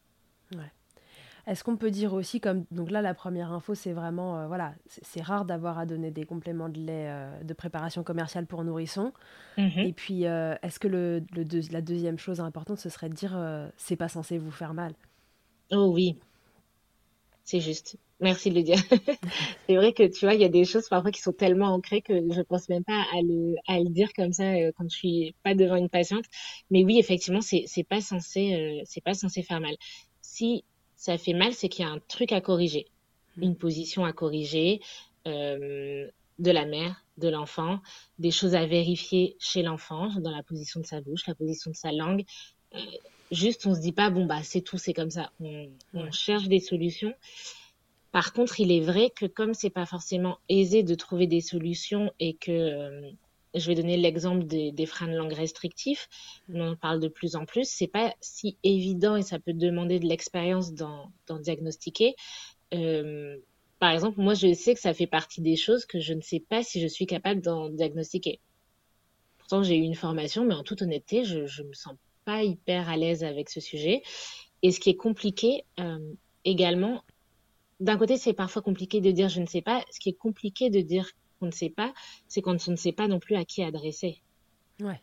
Est-ce 1.47 1.63
qu'on 1.63 1.77
peut 1.77 1.91
dire 1.91 2.15
aussi, 2.15 2.41
comme 2.41 2.65
donc 2.71 2.91
là 2.91 3.03
la 3.03 3.13
première 3.15 3.53
info, 3.53 3.75
c'est 3.75 3.93
vraiment 3.93 4.39
euh, 4.41 4.47
voilà, 4.47 4.75
c'est 4.87 5.21
rare 5.21 5.45
d'avoir 5.45 5.79
à 5.79 5.85
donner 5.87 6.11
des 6.11 6.25
compléments 6.25 6.69
de 6.71 6.79
lait 6.79 7.09
euh, 7.09 7.43
de 7.43 7.53
préparation 7.55 8.03
commerciale 8.03 8.47
pour 8.47 8.65
nourrissons. 8.65 9.13
Mhm. 9.57 9.81
Et 9.83 9.93
puis, 9.93 10.27
euh, 10.27 10.57
est-ce 10.63 10.81
que 10.81 10.89
le, 10.89 11.23
le 11.35 11.45
deux- 11.45 11.63
la 11.73 11.83
deuxième 11.83 12.19
chose 12.19 12.41
importante, 12.41 12.79
ce 12.79 12.89
serait 12.91 13.11
de 13.11 13.15
dire 13.15 13.37
euh, 13.37 13.69
c'est 13.77 13.97
pas 13.97 14.09
censé 14.09 14.39
vous 14.39 14.53
faire 14.53 14.75
mal? 14.75 14.95
Oh 15.71 15.93
oui, 15.93 16.19
c'est 17.45 17.61
juste. 17.61 17.97
Merci 18.21 18.51
de 18.51 18.55
le 18.55 18.63
dire. 18.63 18.79
C'est 19.67 19.77
vrai 19.77 19.93
que 19.93 20.05
tu 20.05 20.25
vois, 20.25 20.35
il 20.35 20.41
y 20.41 20.45
a 20.45 20.49
des 20.49 20.65
choses 20.65 20.89
parfois 20.89 21.11
qui 21.11 21.21
sont 21.21 21.33
tellement 21.33 21.69
ancrées 21.69 22.01
que 22.01 22.15
je 22.15 22.41
pense 22.43 22.69
même 22.69 22.85
pas 22.85 23.05
à 23.13 23.23
le, 23.23 23.57
à 23.67 23.79
le 23.81 23.89
dire 23.89 24.13
comme 24.15 24.33
ça 24.33 24.53
euh, 24.53 24.73
quand 24.77 24.89
je 24.89 24.97
suis 24.97 25.35
pas 25.43 25.55
devant 25.55 25.77
une 25.77 25.89
patiente. 25.89 26.25
Mais 26.71 26.85
oui, 26.85 26.99
effectivement, 26.99 27.41
c'est, 27.41 27.67
pas 27.89 28.01
censé, 28.01 28.55
euh, 28.55 28.83
c'est 28.85 29.03
pas 29.03 29.15
censé 29.15 29.43
faire 29.43 29.61
mal. 29.61 29.75
Si 30.21 30.65
ça 30.97 31.19
fait 31.19 31.33
mal, 31.33 31.53
c'est 31.53 31.69
qu'il 31.69 31.85
y 31.85 31.89
a 31.89 31.91
un 31.91 31.99
truc 32.09 32.33
à 32.33 32.41
corriger, 32.41 32.87
une 33.37 33.57
position 33.57 34.05
à 34.05 34.13
corriger, 34.13 34.81
euh, 35.27 36.09
de 36.39 36.51
la 36.51 36.67
mère, 36.67 37.05
de 37.19 37.29
l'enfant, 37.29 37.81
des 38.19 38.31
choses 38.31 38.55
à 38.55 38.67
vérifier 38.67 39.37
chez 39.39 39.63
l'enfant, 39.63 40.09
dans 40.21 40.31
la 40.31 40.43
position 40.43 40.81
de 40.81 40.87
sa 40.87 41.01
bouche, 41.01 41.27
la 41.27 41.35
position 41.35 41.71
de 41.71 41.77
sa 41.77 41.93
langue. 41.93 42.25
Juste, 43.31 43.67
on 43.67 43.75
se 43.75 43.81
dit 43.81 43.93
pas, 43.93 44.11
bon, 44.11 44.27
bah, 44.27 44.43
c'est 44.43 44.61
tout, 44.61 44.79
c'est 44.79 44.93
comme 44.93 45.11
ça. 45.11 45.31
On, 45.41 46.11
cherche 46.11 46.49
des 46.49 46.61
solutions. 46.61 47.15
Par 48.15 48.33
contre, 48.33 48.61
il 48.61 48.71
est 48.71 48.79
vrai 48.79 49.11
que 49.11 49.27
comme 49.27 49.55
c'est 49.55 49.71
pas 49.71 49.87
forcément 49.87 50.39
aisé 50.49 50.85
de 50.85 50.95
trouver 50.95 51.27
des 51.27 51.41
solutions 51.41 52.13
et 52.21 52.35
que 52.35 52.53
euh, 52.53 53.11
je 53.57 53.67
vais 53.67 53.75
donner 53.75 53.97
l'exemple 53.97 54.45
des, 54.45 54.87
freins 54.87 55.09
de 55.09 55.17
langue 55.17 55.33
restrictifs, 55.33 56.09
on 56.49 56.61
en 56.61 56.77
parle 56.77 57.01
de 57.01 57.09
plus 57.09 57.35
en 57.35 57.45
plus, 57.45 57.69
c'est 57.69 57.89
pas 57.89 58.15
si 58.21 58.57
évident 58.63 59.17
et 59.17 59.23
ça 59.23 59.41
peut 59.41 59.53
demander 59.53 59.99
de 59.99 60.07
l'expérience 60.07 60.75
d'en 60.75 61.11
diagnostiquer. 61.41 62.15
Euh, 62.73 63.37
par 63.81 63.91
exemple, 63.91 64.21
moi, 64.21 64.35
je 64.35 64.55
sais 64.55 64.75
que 64.75 64.81
ça 64.81 64.95
fait 64.95 65.09
partie 65.09 65.41
des 65.41 65.57
choses 65.57 65.85
que 65.85 65.99
je 65.99 66.15
ne 66.15 66.21
sais 66.21 66.39
pas 66.39 66.63
si 66.63 66.81
je 66.81 66.87
suis 66.87 67.07
capable 67.07 67.41
d'en 67.41 67.69
diagnostiquer. 67.69 68.39
Pourtant, 69.39 69.65
j'ai 69.65 69.77
eu 69.77 69.83
une 69.83 69.97
formation, 69.97 70.45
mais 70.45 70.55
en 70.55 70.63
toute 70.63 70.83
honnêteté, 70.83 71.25
je, 71.25 71.47
je 71.47 71.65
me 71.65 71.73
sens 71.73 71.97
pas 72.25 72.45
hyper 72.45 72.89
à 72.89 72.97
l'aise 72.97 73.25
avec 73.25 73.51
ce 73.51 73.59
sujet. 73.59 74.03
Et 74.63 74.71
ce 74.71 74.79
qui 74.79 74.91
est 74.91 74.97
compliqué 74.97 75.65
euh, 75.81 75.99
également, 76.45 77.03
d'un 77.85 77.99
côté, 77.99 78.17
c'est 78.17 78.33
parfois 78.33 78.63
compliqué 78.63 79.01
de 79.01 79.11
dire 79.11 79.29
je 79.29 79.41
ne 79.41 79.47
sais 79.47 79.61
pas. 79.61 79.85
Ce 79.91 80.01
qui 80.01 80.09
est 80.09 80.19
compliqué 80.19 80.71
de 80.71 80.81
dire 80.81 81.11
qu'on 81.39 81.47
ne 81.47 81.53
sait 81.53 81.71
pas, 81.71 81.93
c'est 82.29 82.41
quand 82.41 82.57
on 82.69 82.71
ne 82.71 82.77
sait 82.77 82.93
pas 82.93 83.09
non 83.09 83.21
plus 83.21 83.37
à 83.37 83.45
qui 83.45 83.63
adresser. 83.63 84.21
Ouais. 84.81 85.01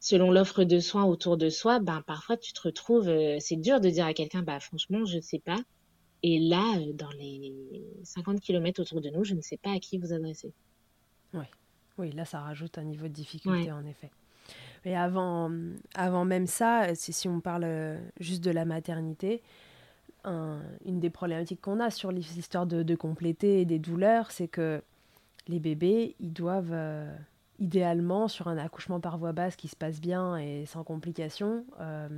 selon 0.00 0.30
l'offre 0.30 0.64
de 0.64 0.80
soins 0.80 1.04
autour 1.04 1.38
de 1.38 1.48
soi, 1.48 1.78
ben 1.78 2.02
parfois 2.06 2.36
tu 2.36 2.52
te 2.52 2.60
retrouves, 2.60 3.08
euh, 3.08 3.38
c'est 3.40 3.56
dur 3.56 3.80
de 3.80 3.88
dire 3.88 4.04
à 4.04 4.12
quelqu'un, 4.12 4.42
bah 4.42 4.60
franchement, 4.60 5.06
je 5.06 5.16
ne 5.16 5.22
sais 5.22 5.38
pas. 5.38 5.56
Et 6.22 6.38
là, 6.40 6.76
euh, 6.76 6.92
dans 6.92 7.10
les 7.12 7.82
50 8.02 8.40
km 8.40 8.82
autour 8.82 9.00
de 9.00 9.08
nous, 9.08 9.24
je 9.24 9.32
ne 9.34 9.40
sais 9.40 9.56
pas 9.56 9.70
à 9.72 9.78
qui 9.78 9.96
vous 9.96 10.12
adresser. 10.12 10.52
Oui, 11.32 11.46
oui 11.96 12.12
là, 12.12 12.26
ça 12.26 12.40
rajoute 12.40 12.76
un 12.76 12.84
niveau 12.84 13.08
de 13.08 13.14
difficulté, 13.14 13.72
en 13.72 13.86
effet. 13.86 14.10
Mais 14.84 14.94
avant, 14.94 15.50
avant 15.94 16.26
même 16.26 16.46
ça, 16.46 16.94
si 16.94 17.26
on 17.26 17.40
parle 17.40 17.98
juste 18.20 18.44
de 18.44 18.50
la 18.50 18.66
maternité, 18.66 19.42
une 20.24 21.00
des 21.00 21.10
problématiques 21.10 21.60
qu'on 21.60 21.80
a 21.80 21.90
sur 21.90 22.10
l'histoire 22.10 22.66
de, 22.66 22.82
de 22.82 22.94
compléter 22.94 23.60
et 23.60 23.64
des 23.64 23.78
douleurs, 23.78 24.30
c'est 24.30 24.48
que 24.48 24.82
les 25.48 25.60
bébés, 25.60 26.16
ils 26.20 26.32
doivent, 26.32 26.72
euh, 26.72 27.14
idéalement, 27.58 28.28
sur 28.28 28.48
un 28.48 28.56
accouchement 28.56 29.00
par 29.00 29.18
voie 29.18 29.32
basse 29.32 29.56
qui 29.56 29.68
se 29.68 29.76
passe 29.76 30.00
bien 30.00 30.36
et 30.36 30.64
sans 30.66 30.84
complications, 30.84 31.64
euh, 31.80 32.08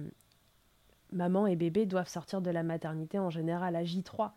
maman 1.13 1.47
et 1.47 1.57
bébé 1.57 1.87
doivent 1.87 2.09
sortir 2.09 2.41
de 2.41 2.51
la 2.51 2.63
maternité 2.63 3.19
en 3.19 3.31
général 3.31 3.77
à 3.77 3.83
J3. 3.83 4.31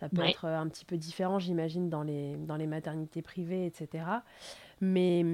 Ça 0.00 0.08
peut 0.08 0.22
être 0.22 0.46
un 0.46 0.66
petit 0.66 0.84
peu 0.84 0.96
différent, 0.96 1.38
j'imagine, 1.38 1.88
dans 1.88 2.02
les, 2.02 2.34
dans 2.36 2.56
les 2.56 2.66
maternités 2.66 3.22
privées, 3.22 3.66
etc. 3.66 4.04
Mais 4.80 5.24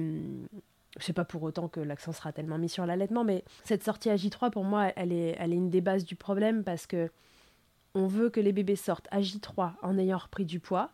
je 0.99 1.03
sais 1.03 1.13
pas 1.13 1.25
pour 1.25 1.41
autant 1.41 1.67
que 1.67 1.79
l'accent 1.79 2.11
sera 2.11 2.31
tellement 2.31 2.59
mis 2.59 2.69
sur 2.69 2.85
l'allaitement, 2.85 3.23
mais 3.23 3.43
cette 3.63 3.83
sortie 3.83 4.11
à 4.11 4.15
J3, 4.15 4.51
pour 4.51 4.63
moi, 4.63 4.91
elle 4.95 5.11
est, 5.11 5.35
elle 5.39 5.53
est 5.53 5.55
une 5.55 5.71
des 5.71 5.81
bases 5.81 6.05
du 6.05 6.15
problème 6.15 6.63
parce 6.63 6.85
que 6.85 7.09
on 7.95 8.07
veut 8.07 8.29
que 8.29 8.39
les 8.39 8.51
bébés 8.51 8.75
sortent 8.75 9.07
à 9.11 9.21
J3 9.21 9.73
en 9.81 9.97
ayant 9.97 10.17
repris 10.17 10.45
du 10.45 10.59
poids, 10.59 10.91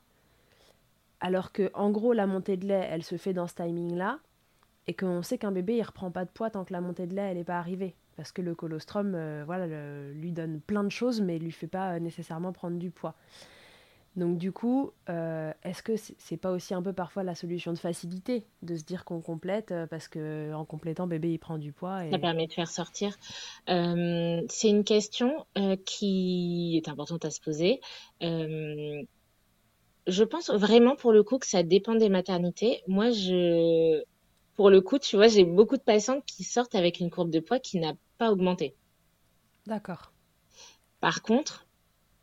alors 1.19 1.51
que 1.51 1.71
en 1.73 1.91
gros 1.91 2.13
la 2.13 2.27
montée 2.27 2.57
de 2.57 2.65
lait 2.65 2.87
elle 2.89 3.03
se 3.03 3.17
fait 3.17 3.33
dans 3.33 3.47
ce 3.47 3.55
timing 3.55 3.95
là, 3.95 4.19
et 4.87 4.93
qu'on 4.93 5.23
sait 5.23 5.37
qu'un 5.37 5.51
bébé 5.51 5.77
il 5.77 5.83
reprend 5.83 6.11
pas 6.11 6.25
de 6.25 6.29
poids 6.29 6.49
tant 6.49 6.65
que 6.65 6.73
la 6.73 6.81
montée 6.81 7.07
de 7.07 7.15
lait 7.15 7.29
elle 7.31 7.37
n'est 7.37 7.43
pas 7.43 7.59
arrivée, 7.59 7.95
parce 8.15 8.31
que 8.31 8.41
le 8.41 8.55
colostrum 8.55 9.13
euh, 9.15 9.43
voilà 9.45 9.67
lui 10.13 10.31
donne 10.31 10.59
plein 10.61 10.83
de 10.83 10.89
choses 10.89 11.21
mais 11.21 11.39
lui 11.39 11.51
fait 11.51 11.67
pas 11.67 11.99
nécessairement 11.99 12.51
prendre 12.51 12.77
du 12.77 12.91
poids. 12.91 13.15
Donc 14.15 14.37
du 14.37 14.53
coup, 14.53 14.91
euh, 15.09 15.51
est-ce 15.63 15.83
que 15.83 15.93
c'est 15.97 16.37
pas 16.37 16.51
aussi 16.51 16.73
un 16.73 16.81
peu 16.81 16.93
parfois 16.93 17.23
la 17.23 17.35
solution 17.35 17.73
de 17.73 17.77
facilité 17.77 18.45
de 18.61 18.77
se 18.77 18.83
dire 18.83 19.03
qu'on 19.03 19.19
complète 19.19 19.71
euh, 19.71 19.87
parce 19.87 20.07
que 20.07 20.53
en 20.53 20.63
complétant 20.63 21.05
bébé 21.05 21.33
il 21.33 21.37
prend 21.37 21.57
du 21.57 21.73
poids 21.73 22.05
et... 22.05 22.11
ça 22.11 22.19
permet 22.19 22.47
de 22.47 22.53
faire 22.53 22.69
sortir. 22.69 23.17
Euh, 23.69 24.41
c'est 24.47 24.69
une 24.69 24.85
question 24.85 25.45
qui 25.85 26.77
est 26.77 26.87
importante 26.87 27.25
à 27.25 27.29
se 27.29 27.41
poser. 27.41 27.81
je 28.21 29.03
pense 30.23 30.49
vraiment 30.49 30.95
pour 30.95 31.11
le 31.11 31.23
coup 31.23 31.37
que 31.37 31.47
ça 31.47 31.63
dépend 31.63 31.95
des 31.95 32.09
maternités. 32.09 32.83
Moi, 32.87 33.09
je, 33.11 34.01
pour 34.55 34.69
le 34.69 34.79
coup, 34.79 34.97
tu 34.97 35.17
vois, 35.17 35.27
j'ai 35.27 35.43
beaucoup 35.43 35.75
de 35.75 35.81
patientes 35.81 36.23
qui 36.25 36.43
sortent 36.43 36.75
avec 36.75 36.99
une 36.99 37.09
courbe 37.09 37.31
de 37.31 37.39
poids 37.39 37.59
qui 37.59 37.79
n'a 37.79 37.93
pas 38.17 38.31
augmenté. 38.31 38.75
D'accord. 39.65 40.13
Par 41.01 41.21
contre, 41.21 41.64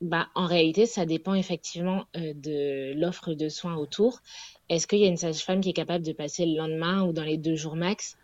bah, 0.02 0.28
en 0.34 0.46
réalité, 0.46 0.84
ça 0.84 1.06
dépend 1.06 1.34
effectivement 1.34 2.06
euh, 2.16 2.34
de 2.34 2.92
l'offre 2.94 3.34
de 3.34 3.48
soins 3.48 3.76
autour. 3.76 4.20
Est-ce 4.68 4.88
qu'il 4.88 4.98
y 4.98 5.04
a 5.04 5.08
une 5.08 5.16
sage-femme 5.16 5.60
qui 5.60 5.70
est 5.70 5.74
capable 5.74 6.04
de 6.04 6.12
passer 6.12 6.44
le 6.44 6.56
lendemain 6.56 7.04
ou 7.04 7.12
dans 7.12 7.22
les 7.22 7.38
deux 7.38 7.54
jours 7.54 7.76
max? 7.76 8.18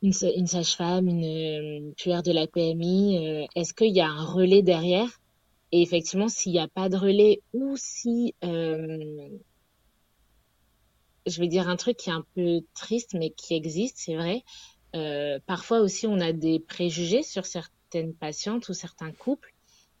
Une, 0.00 0.12
sage-femme, 0.12 1.06
une, 1.06 1.92
puère 1.94 2.22
de 2.22 2.32
la 2.32 2.46
PMI, 2.46 3.18
euh, 3.18 3.46
est-ce 3.54 3.74
qu'il 3.74 3.94
y 3.94 4.00
a 4.00 4.08
un 4.08 4.24
relais 4.24 4.62
derrière? 4.62 5.20
Et 5.72 5.82
effectivement, 5.82 6.28
s'il 6.28 6.52
n'y 6.52 6.58
a 6.58 6.68
pas 6.68 6.88
de 6.88 6.96
relais 6.96 7.42
ou 7.52 7.76
si... 7.76 8.34
Euh, 8.42 9.28
je 11.26 11.38
vais 11.38 11.48
dire 11.48 11.68
un 11.68 11.76
truc 11.76 11.98
qui 11.98 12.08
est 12.08 12.14
un 12.14 12.24
peu 12.34 12.62
triste, 12.74 13.14
mais 13.14 13.30
qui 13.30 13.54
existe, 13.54 13.98
c'est 13.98 14.16
vrai. 14.16 14.42
parfois 15.46 15.80
aussi, 15.80 16.06
on 16.06 16.18
a 16.18 16.32
des 16.32 16.58
préjugés 16.58 17.22
sur 17.22 17.44
certaines 17.44 18.14
patientes 18.14 18.68
ou 18.70 18.72
certains 18.72 19.12
couples 19.12 19.51
euh, 19.51 19.51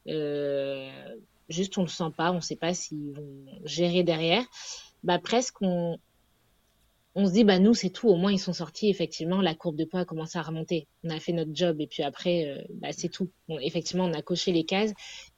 juste 0.06 1.78
on 1.78 1.82
le 1.82 1.88
sent 1.88 2.12
pas, 2.16 2.32
on 2.32 2.40
sait 2.40 2.56
pas 2.56 2.74
s'ils 2.74 3.12
vont 3.12 3.46
gérer 3.64 4.02
derrière. 4.02 4.44
Bah 5.04 5.18
presque 5.18 5.60
on, 5.62 5.98
on 7.14 7.26
se 7.26 7.32
dit 7.32 7.44
bah 7.44 7.58
nous 7.58 7.74
c'est 7.74 7.90
tout, 7.90 8.08
au 8.08 8.16
moins 8.16 8.32
ils 8.32 8.38
sont 8.38 8.52
sortis 8.52 8.88
effectivement, 8.88 9.40
la 9.40 9.54
courbe 9.54 9.76
de 9.76 9.84
poids 9.84 10.00
a 10.00 10.04
commencé 10.04 10.38
à 10.38 10.42
remonter, 10.42 10.86
on 11.04 11.10
a 11.10 11.20
fait 11.20 11.32
notre 11.32 11.54
job 11.54 11.80
et 11.80 11.86
puis 11.86 12.02
après 12.02 12.46
euh, 12.46 12.62
bah, 12.74 12.88
c'est 12.92 13.08
tout. 13.08 13.30
effectivement 13.60 14.04
on 14.04 14.12
a 14.12 14.22
coché 14.22 14.52
les 14.52 14.64
cases 14.64 14.92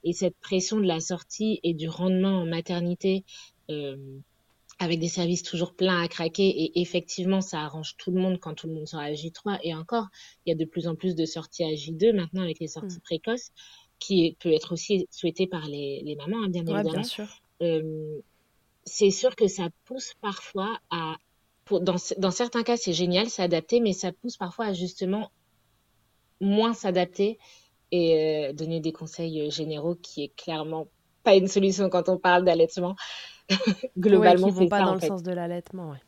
et 0.04 0.12
cette 0.12 0.36
pression 0.40 0.78
de 0.78 0.86
la 0.86 1.00
sortie 1.00 1.60
et 1.62 1.74
du 1.74 1.88
rendement 1.88 2.42
en 2.42 2.46
maternité 2.46 3.24
euh, 3.70 3.96
avec 4.78 4.98
des 4.98 5.08
services 5.08 5.42
toujours 5.42 5.74
pleins 5.74 6.02
à 6.02 6.08
craquer 6.08 6.48
et 6.48 6.80
effectivement 6.80 7.40
ça 7.40 7.60
arrange 7.60 7.96
tout 7.96 8.10
le 8.10 8.20
monde 8.20 8.38
quand 8.38 8.54
tout 8.54 8.66
le 8.66 8.74
monde 8.74 8.86
sera 8.86 9.04
à 9.04 9.12
J3 9.12 9.58
et 9.62 9.74
encore 9.74 10.06
il 10.44 10.50
y 10.50 10.52
a 10.52 10.56
de 10.56 10.64
plus 10.64 10.86
en 10.86 10.94
plus 10.94 11.14
de 11.14 11.24
sorties 11.24 11.64
à 11.64 11.72
J2 11.72 12.12
maintenant 12.14 12.42
avec 12.42 12.60
les 12.60 12.68
sorties 12.68 12.98
mmh. 12.98 13.04
précoces 13.04 13.52
qui 14.04 14.36
peut 14.40 14.52
être 14.52 14.72
aussi 14.72 15.06
souhaité 15.10 15.46
par 15.46 15.66
les, 15.66 16.02
les 16.04 16.14
mamans, 16.16 16.44
hein, 16.44 16.48
bien 16.48 16.62
évidemment. 16.62 16.90
Bien 16.90 17.02
sûr. 17.02 17.26
Euh, 17.62 18.20
c'est 18.84 19.10
sûr 19.10 19.34
que 19.34 19.48
ça 19.48 19.68
pousse 19.86 20.12
parfois 20.20 20.78
à, 20.90 21.14
pour, 21.64 21.80
dans, 21.80 21.96
dans 22.18 22.30
certains 22.30 22.62
cas, 22.62 22.76
c'est 22.76 22.92
génial, 22.92 23.30
s'adapter, 23.30 23.80
mais 23.80 23.94
ça 23.94 24.12
pousse 24.12 24.36
parfois 24.36 24.66
à 24.66 24.72
justement 24.74 25.30
moins 26.40 26.74
s'adapter 26.74 27.38
et 27.92 28.48
euh, 28.48 28.52
donner 28.52 28.80
des 28.80 28.92
conseils 28.92 29.50
généraux 29.50 29.94
qui 29.94 30.24
est 30.24 30.36
clairement 30.36 30.86
pas 31.22 31.34
une 31.36 31.48
solution 31.48 31.88
quand 31.88 32.10
on 32.10 32.18
parle 32.18 32.44
d'allaitement. 32.44 32.96
Globalement, 33.98 34.46
ouais, 34.48 34.52
qui 34.52 34.58
vont 34.58 34.68
pas 34.68 34.82
dans 34.82 34.94
le 34.94 35.00
sens 35.00 35.22
de 35.22 35.32
l'allaitement. 35.32 35.92
Ouais. 35.92 36.02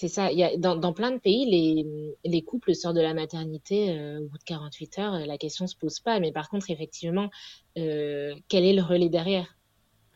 C'est 0.00 0.08
ça. 0.08 0.32
Il 0.32 0.38
y 0.38 0.44
a, 0.44 0.56
dans, 0.56 0.76
dans, 0.76 0.94
plein 0.94 1.10
de 1.10 1.18
pays, 1.18 1.44
les, 1.44 2.16
les 2.24 2.40
couples 2.40 2.74
sortent 2.74 2.96
de 2.96 3.02
la 3.02 3.12
maternité 3.12 3.90
euh, 3.90 4.20
au 4.20 4.28
bout 4.28 4.38
de 4.38 4.44
48 4.44 4.98
heures. 4.98 5.26
La 5.26 5.36
question 5.36 5.66
se 5.66 5.76
pose 5.76 6.00
pas. 6.00 6.18
Mais 6.20 6.32
par 6.32 6.48
contre, 6.48 6.70
effectivement, 6.70 7.28
euh, 7.76 8.34
quel 8.48 8.64
est 8.64 8.72
le 8.72 8.80
relais 8.80 9.10
derrière? 9.10 9.58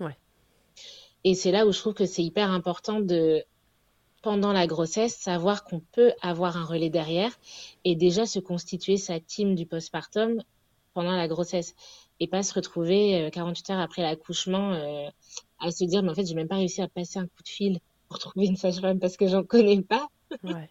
Ouais. 0.01 0.17
Et 1.25 1.35
c'est 1.35 1.51
là 1.51 1.67
où 1.67 1.73
je 1.73 1.79
trouve 1.81 1.93
que 1.93 2.07
c'est 2.07 2.25
hyper 2.25 2.51
important 2.51 3.01
de, 3.01 3.45
pendant 4.23 4.55
la 4.55 4.67
grossesse, 4.67 5.17
savoir 5.17 5.65
qu'on 5.65 5.81
peut 5.81 6.15
avoir 6.23 6.57
un 6.57 6.65
relais 6.65 6.89
derrière 6.89 7.39
et 7.85 7.95
déjà 7.95 8.25
se 8.25 8.39
constituer 8.39 8.97
sa 8.97 9.21
team 9.21 9.55
du 9.55 9.67
postpartum 9.67 10.43
pendant 10.95 11.15
la 11.15 11.29
grossesse 11.29 11.75
et 12.21 12.27
pas 12.27 12.43
se 12.43 12.55
retrouver 12.55 13.29
48 13.31 13.69
euh, 13.69 13.75
heures 13.75 13.81
après 13.81 14.01
l'accouchement 14.01 14.73
à 15.59 15.71
se 15.71 15.85
dire 15.85 16.03
mais 16.03 16.11
en 16.11 16.15
fait 16.15 16.25
j'ai 16.25 16.35
même 16.35 16.49
pas 16.49 16.57
réussi 16.57 16.81
à 16.81 16.89
passer 16.89 17.19
un 17.19 17.27
coup 17.27 17.43
de 17.43 17.49
fil 17.49 17.81
pour 18.15 18.21
trouver 18.21 18.47
une 18.47 18.57
sage-femme 18.57 19.01
parce 19.01 19.17
que 19.17 19.27
j'en 19.27 19.43
connais 19.43 19.83
pas. 19.83 20.07
Ouais. 20.45 20.71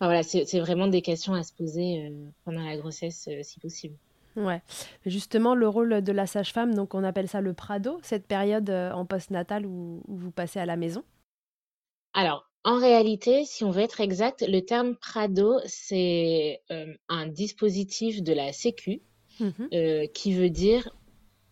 voilà, 0.00 0.22
c'est 0.22 0.60
vraiment 0.60 0.86
des 0.86 1.02
questions 1.02 1.34
à 1.34 1.42
se 1.42 1.52
poser 1.52 2.06
euh, 2.06 2.10
pendant 2.44 2.64
la 2.64 2.76
grossesse, 2.76 3.28
euh, 3.28 3.40
si 3.42 3.58
possible. 3.58 3.96
Ouais. 4.36 4.62
Justement, 5.06 5.56
le 5.56 5.68
rôle 5.68 6.02
de 6.02 6.12
la 6.12 6.28
sage-femme, 6.28 6.74
donc 6.74 6.94
on 6.94 7.02
appelle 7.02 7.28
ça 7.28 7.40
le 7.40 7.52
Prado, 7.52 7.98
cette 8.02 8.28
période 8.28 8.70
euh, 8.70 8.92
en 8.92 9.04
post-natal 9.06 9.66
où, 9.66 10.04
vous 10.06 10.30
passez 10.30 10.60
à 10.60 10.66
la 10.66 10.76
maison? 10.76 11.02
Alors, 12.14 12.48
en 12.62 12.78
réalité, 12.78 13.44
si 13.44 13.64
on 13.64 13.72
veut 13.72 13.82
être 13.82 14.00
exact, 14.00 14.44
le 14.46 14.60
terme 14.60 14.94
Prado, 14.94 15.58
c'est 15.66 16.60
un 17.08 17.26
dispositif 17.26 18.22
de 18.22 18.32
la 18.32 18.52
Sécu 18.52 19.00
mmh 19.40 20.06
qui 20.12 20.34
veut 20.34 20.50
dire 20.50 20.90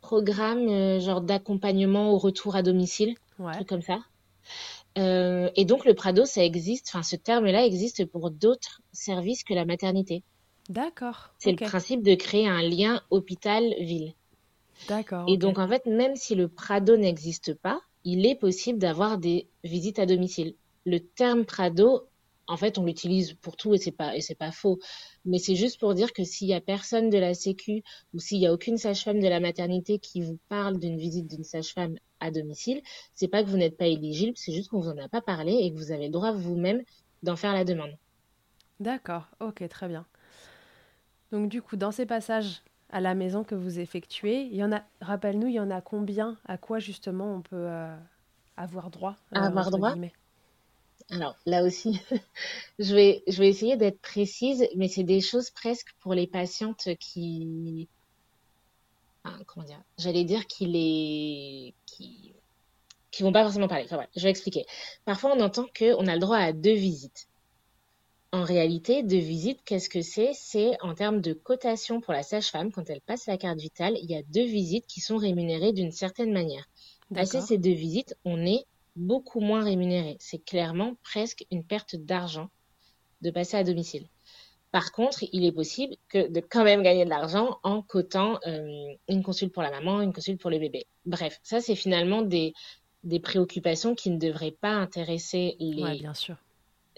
programme 0.03 1.01
genre 1.01 1.23
d'accompagnement 1.23 2.13
au 2.13 2.19
retour 2.19 2.55
à 2.55 2.63
domicile, 2.63 3.15
ouais. 3.39 3.55
truc 3.55 3.69
comme 3.69 3.83
ça. 3.83 4.01
Euh, 4.97 5.51
et 5.55 5.65
donc 5.65 5.85
le 5.85 5.95
Prado, 5.95 6.25
ça 6.25 6.45
existe, 6.45 6.89
enfin 6.89 7.03
ce 7.03 7.17
terme-là 7.17 7.65
existe 7.65 8.05
pour 8.07 8.31
d'autres 8.31 8.81
services 8.93 9.45
que 9.45 9.55
la 9.55 9.65
maternité. 9.65 10.25
D'accord. 10.69 11.31
C'est 11.39 11.53
le 11.53 11.57
principe 11.57 12.03
de 12.03 12.15
créer 12.15 12.47
un 12.49 12.63
lien 12.63 13.03
hôpital-ville. 13.11 14.15
D'accord. 14.89 15.25
Et 15.29 15.37
donc 15.37 15.59
en 15.59 15.69
fait, 15.69 15.87
même 15.87 16.17
si 16.17 16.35
le 16.35 16.49
Prado 16.49 16.97
n'existe 16.97 17.55
pas, 17.55 17.81
il 18.05 18.27
est 18.27 18.35
possible 18.35 18.79
d'avoir 18.79 19.19
des 19.19 19.49
visites 19.65 19.99
à 19.99 20.07
domicile. 20.07 20.55
Le 20.85 21.01
terme 21.01 21.45
Prado, 21.45 22.09
en 22.47 22.57
fait, 22.57 22.79
on 22.79 22.85
l'utilise 22.85 23.35
pour 23.35 23.57
tout 23.57 23.75
et 23.75 23.79
c'est 23.79 23.93
pas 23.93 24.17
et 24.17 24.21
c'est 24.21 24.35
pas 24.35 24.53
faux. 24.53 24.79
Mais 25.25 25.39
c'est 25.39 25.57
juste 25.57 25.79
pour 25.79 25.95
dire 25.95 26.13
que 26.13 26.25
s'il 26.25 26.49
y 26.49 26.55
a 26.55 26.61
personne 26.61 27.11
de 27.11 27.19
la 27.19 27.35
Sécu 27.35 27.83
ou 28.15 28.19
s'il 28.19 28.39
y 28.39 28.47
a 28.47 28.53
aucune 28.53 28.79
sage-femme 28.79 29.21
de 29.21 29.29
la 29.29 29.41
maternité 29.41 29.99
qui 29.99 30.23
vous 30.23 30.39
parle 30.49 30.79
d'une 30.79 30.99
visite 30.99 31.29
d'une 31.29 31.45
sage-femme 31.45 31.97
à 32.21 32.31
domicile, 32.31 32.83
c'est 33.15 33.29
pas 33.29 33.43
que 33.43 33.49
vous 33.49 33.57
n'êtes 33.57 33.77
pas 33.77 33.87
éligible, 33.87 34.37
c'est 34.37 34.53
juste 34.53 34.71
qu'on 34.71 34.81
vous 34.81 34.89
en 34.89 34.99
a 34.99 35.09
pas 35.09 35.21
parlé 35.21 35.53
et 35.53 35.73
que 35.73 35.77
vous 35.77 35.93
avez 35.93 36.07
le 36.07 36.13
droit 36.13 36.33
vous-même 36.33 36.83
d'en 37.23 37.37
faire 37.37 37.53
la 37.53 37.65
demande. 37.65 37.97
D'accord, 38.81 39.29
ok, 39.41 39.67
très 39.69 39.89
bien. 39.89 40.07
Donc 41.33 41.49
du 41.49 41.63
coup, 41.63 41.77
dans 41.77 41.91
ces 41.91 42.07
passages 42.07 42.63
à 42.91 43.01
la 43.01 43.15
maison 43.15 43.45
que 43.45 43.55
vous 43.55 43.81
effectuez, 43.81 44.43
il 44.43 44.57
y 44.57 44.65
en 44.65 44.73
a, 44.73 44.83
rappelle-nous, 45.01 45.49
il 45.49 45.55
y 45.55 45.61
en 45.61 45.71
a 45.71 45.81
combien 45.81 46.39
À 46.47 46.57
quoi 46.57 46.79
justement 46.79 47.35
on 47.35 47.43
peut 47.43 47.57
euh, 47.57 47.95
avoir 48.57 48.91
droit 48.91 49.17
euh, 49.35 49.41
Avoir 49.41 49.71
droit 49.71 49.95
alors 51.11 51.37
là 51.47 51.63
aussi, 51.65 52.03
je 52.79 52.95
vais, 52.95 53.23
je 53.27 53.39
vais 53.39 53.49
essayer 53.49 53.77
d'être 53.77 54.01
précise, 54.01 54.67
mais 54.77 54.89
c'est 54.89 55.05
des 55.05 55.23
choses 55.23 55.49
presque 55.49 55.95
pour 56.01 56.13
les 56.13 56.27
patientes 56.27 56.89
qui, 57.01 57.89
comment 59.47 59.65
dire, 59.65 59.81
j'allais 59.97 60.25
dire 60.25 60.47
qu'il 60.47 60.77
est, 60.77 61.73
qui, 61.99 62.33
qui 63.11 63.23
vont 63.25 63.33
pas 63.33 63.43
forcément 63.43 63.69
parler. 63.69 63.85
Enfin, 63.85 64.07
je 64.17 64.23
vais 64.23 64.31
expliquer. 64.31 64.65
Parfois, 65.05 65.35
on 65.37 65.41
entend 65.41 65.67
qu'on 65.77 66.07
a 66.07 66.15
le 66.15 66.21
droit 66.21 66.39
à 66.39 66.53
deux 66.53 66.75
visites. 66.75 67.29
en 68.33 68.43
réalité, 68.43 69.03
deux 69.03 69.17
visites, 69.19 69.61
qu'est-ce 69.65 69.89
que 69.89 70.03
c'est? 70.03 70.33
C'est 70.35 70.77
en 70.83 70.95
termes 70.95 71.21
de 71.21 71.33
cotation 71.33 72.01
pour 72.01 72.13
la 72.13 72.23
sage-femme, 72.23 72.71
quand 72.73 72.89
elle 72.91 73.01
passe 73.01 73.27
la 73.27 73.39
carte 73.39 73.59
vitale, 73.59 73.97
il 74.03 74.11
y 74.11 74.17
a 74.17 74.23
deux 74.23 74.45
visites 74.45 74.87
qui 74.87 75.01
sont 75.01 75.17
rémunérées 75.17 75.73
d'une 75.73 75.93
certaine 75.93 76.33
manière. 76.33 76.69
Passer 77.15 77.41
ces 77.41 77.57
deux 77.59 77.73
visites, 77.73 78.15
on 78.25 78.45
est 78.45 78.67
beaucoup 78.97 79.41
moins 79.41 79.65
rémunéré. 79.65 80.17
C'est 80.21 80.45
clairement 80.45 80.95
presque 81.03 81.47
une 81.51 81.65
perte 81.65 81.97
d'argent 81.97 82.51
de 83.23 83.31
passer 83.31 83.57
à 83.57 83.65
domicile. 83.65 84.07
Par 84.71 84.93
contre, 84.93 85.25
il 85.33 85.45
est 85.45 85.53
possible 85.53 85.97
que 86.09 86.29
de 86.29 86.41
quand 86.41 86.65
même 86.65 86.83
gagner 86.83 87.05
de 87.05 87.11
l'argent 87.11 87.59
en 87.63 87.81
cotant 87.83 88.39
euh, 88.47 88.93
une 89.09 89.23
consulte 89.23 89.53
pour 89.53 89.63
la 89.63 89.71
maman, 89.71 90.03
une 90.03 90.13
consulte 90.13 90.41
pour 90.41 90.51
le 90.51 90.59
bébé. 90.59 90.87
Bref, 91.07 91.41
ça 91.43 91.61
c'est 91.61 91.75
finalement 91.75 92.23
des, 92.23 92.53
des 93.03 93.21
préoccupations 93.21 93.95
qui 93.95 94.11
ne 94.11 94.19
devraient 94.19 94.57
pas 94.61 94.73
intéresser 94.73 95.57
les, 95.59 95.99
bien 95.99 96.15
sûr 96.15 96.37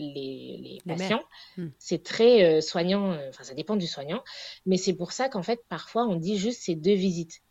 les, 0.00 0.78
patients. 0.86 1.22
Hmm. 1.56 1.68
C'est 1.78 2.02
très 2.02 2.44
euh, 2.44 2.60
soignant, 2.60 3.12
euh, 3.12 3.28
enfin 3.28 3.44
ça 3.44 3.54
dépend 3.54 3.76
du 3.76 3.86
soignant, 3.86 4.22
mais 4.66 4.76
c'est 4.76 4.94
pour 4.94 5.12
ça 5.12 5.28
qu'en 5.28 5.42
fait 5.42 5.60
parfois 5.68 6.06
on 6.06 6.16
dit 6.16 6.38
juste 6.38 6.62
ces 6.62 6.74
deux 6.74 6.94
visites. 6.94 7.42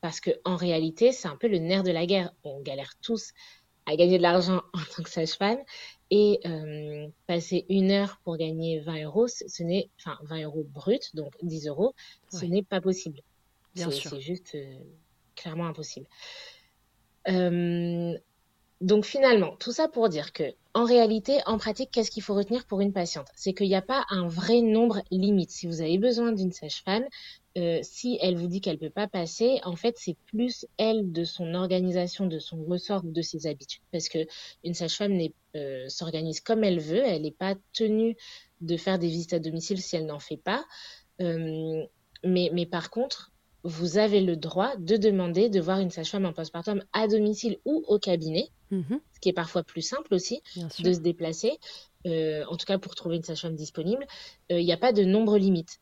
Parce 0.00 0.20
qu'en 0.20 0.56
réalité, 0.56 1.10
c'est 1.10 1.26
un 1.26 1.36
peu 1.36 1.48
le 1.48 1.58
nerf 1.58 1.82
de 1.82 1.90
la 1.90 2.06
guerre. 2.06 2.30
On 2.44 2.60
galère 2.60 2.92
tous 3.02 3.32
à 3.86 3.96
gagner 3.96 4.18
de 4.18 4.22
l'argent 4.22 4.62
en 4.74 4.80
tant 4.94 5.02
que 5.02 5.10
sage-femme 5.10 5.58
et 6.10 6.40
euh, 6.46 7.08
passer 7.26 7.66
une 7.68 7.90
heure 7.90 8.20
pour 8.24 8.36
gagner 8.36 8.80
20 8.80 9.04
euros, 9.04 9.26
ce 9.28 9.62
n'est, 9.62 9.90
enfin 9.98 10.18
20 10.22 10.44
euros 10.44 10.64
brut, 10.72 11.14
donc 11.14 11.32
10 11.42 11.66
euros, 11.68 11.94
ce 12.30 12.44
n'est 12.44 12.62
pas 12.62 12.80
possible. 12.80 13.20
C'est 13.74 14.20
juste 14.20 14.56
clairement 15.34 15.66
impossible. 15.66 16.06
donc 17.26 19.04
finalement, 19.04 19.56
tout 19.56 19.72
ça 19.72 19.88
pour 19.88 20.08
dire 20.08 20.32
que 20.32 20.54
en 20.76 20.84
réalité, 20.84 21.38
en 21.46 21.56
pratique, 21.56 21.90
qu'est-ce 21.90 22.10
qu'il 22.10 22.22
faut 22.22 22.34
retenir 22.34 22.66
pour 22.66 22.82
une 22.82 22.92
patiente? 22.92 23.28
C'est 23.34 23.54
qu'il 23.54 23.68
n'y 23.68 23.74
a 23.74 23.80
pas 23.80 24.04
un 24.10 24.28
vrai 24.28 24.60
nombre 24.60 25.00
limite. 25.10 25.50
Si 25.50 25.66
vous 25.66 25.80
avez 25.80 25.96
besoin 25.96 26.32
d'une 26.32 26.52
sage-femme, 26.52 27.06
euh, 27.56 27.80
si 27.82 28.18
elle 28.20 28.36
vous 28.36 28.48
dit 28.48 28.60
qu'elle 28.60 28.76
ne 28.76 28.80
peut 28.80 28.90
pas 28.90 29.08
passer, 29.08 29.60
en 29.64 29.76
fait, 29.76 29.96
c'est 29.98 30.16
plus 30.26 30.66
elle 30.78 31.12
de 31.12 31.24
son 31.24 31.54
organisation, 31.54 32.26
de 32.26 32.38
son 32.38 32.64
ressort, 32.64 33.02
de 33.02 33.22
ses 33.22 33.46
habitudes. 33.46 33.82
Parce 33.92 34.08
que 34.08 34.26
une 34.64 34.74
sage-femme 34.74 35.18
euh, 35.54 35.88
s'organise 35.88 36.40
comme 36.40 36.64
elle 36.64 36.80
veut, 36.80 37.02
elle 37.04 37.22
n'est 37.22 37.30
pas 37.30 37.54
tenue 37.72 38.16
de 38.60 38.76
faire 38.76 38.98
des 38.98 39.08
visites 39.08 39.32
à 39.32 39.38
domicile 39.38 39.80
si 39.80 39.96
elle 39.96 40.06
n'en 40.06 40.18
fait 40.18 40.36
pas. 40.36 40.64
Euh, 41.20 41.84
mais, 42.24 42.50
mais 42.52 42.66
par 42.66 42.90
contre, 42.90 43.32
vous 43.66 43.98
avez 43.98 44.20
le 44.20 44.36
droit 44.36 44.76
de 44.76 44.96
demander 44.96 45.48
de 45.48 45.60
voir 45.60 45.80
une 45.80 45.90
sage-femme 45.90 46.24
en 46.24 46.32
postpartum 46.32 46.82
à 46.92 47.08
domicile 47.08 47.58
ou 47.64 47.84
au 47.88 47.98
cabinet, 47.98 48.48
mhm. 48.70 49.00
ce 49.14 49.20
qui 49.20 49.28
est 49.28 49.34
parfois 49.34 49.64
plus 49.64 49.82
simple 49.82 50.14
aussi 50.14 50.40
de 50.78 50.92
se 50.92 51.00
déplacer, 51.00 51.58
euh, 52.06 52.44
en 52.48 52.56
tout 52.56 52.66
cas 52.66 52.78
pour 52.78 52.94
trouver 52.94 53.16
une 53.16 53.24
sage-femme 53.24 53.56
disponible. 53.56 54.06
Il 54.50 54.56
euh, 54.56 54.62
n'y 54.62 54.72
a 54.72 54.76
pas 54.76 54.92
de 54.92 55.04
nombre 55.04 55.36
limite. 55.36 55.80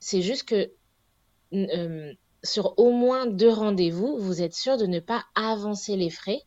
C'est 0.00 0.22
juste 0.22 0.44
que 0.44 0.72
euh, 1.52 2.12
sur 2.42 2.78
au 2.78 2.90
moins 2.90 3.26
deux 3.26 3.50
rendez-vous, 3.50 4.18
vous 4.18 4.42
êtes 4.42 4.54
sûr 4.54 4.76
de 4.76 4.86
ne 4.86 5.00
pas 5.00 5.24
avancer 5.34 5.96
les 5.96 6.10
frais? 6.10 6.42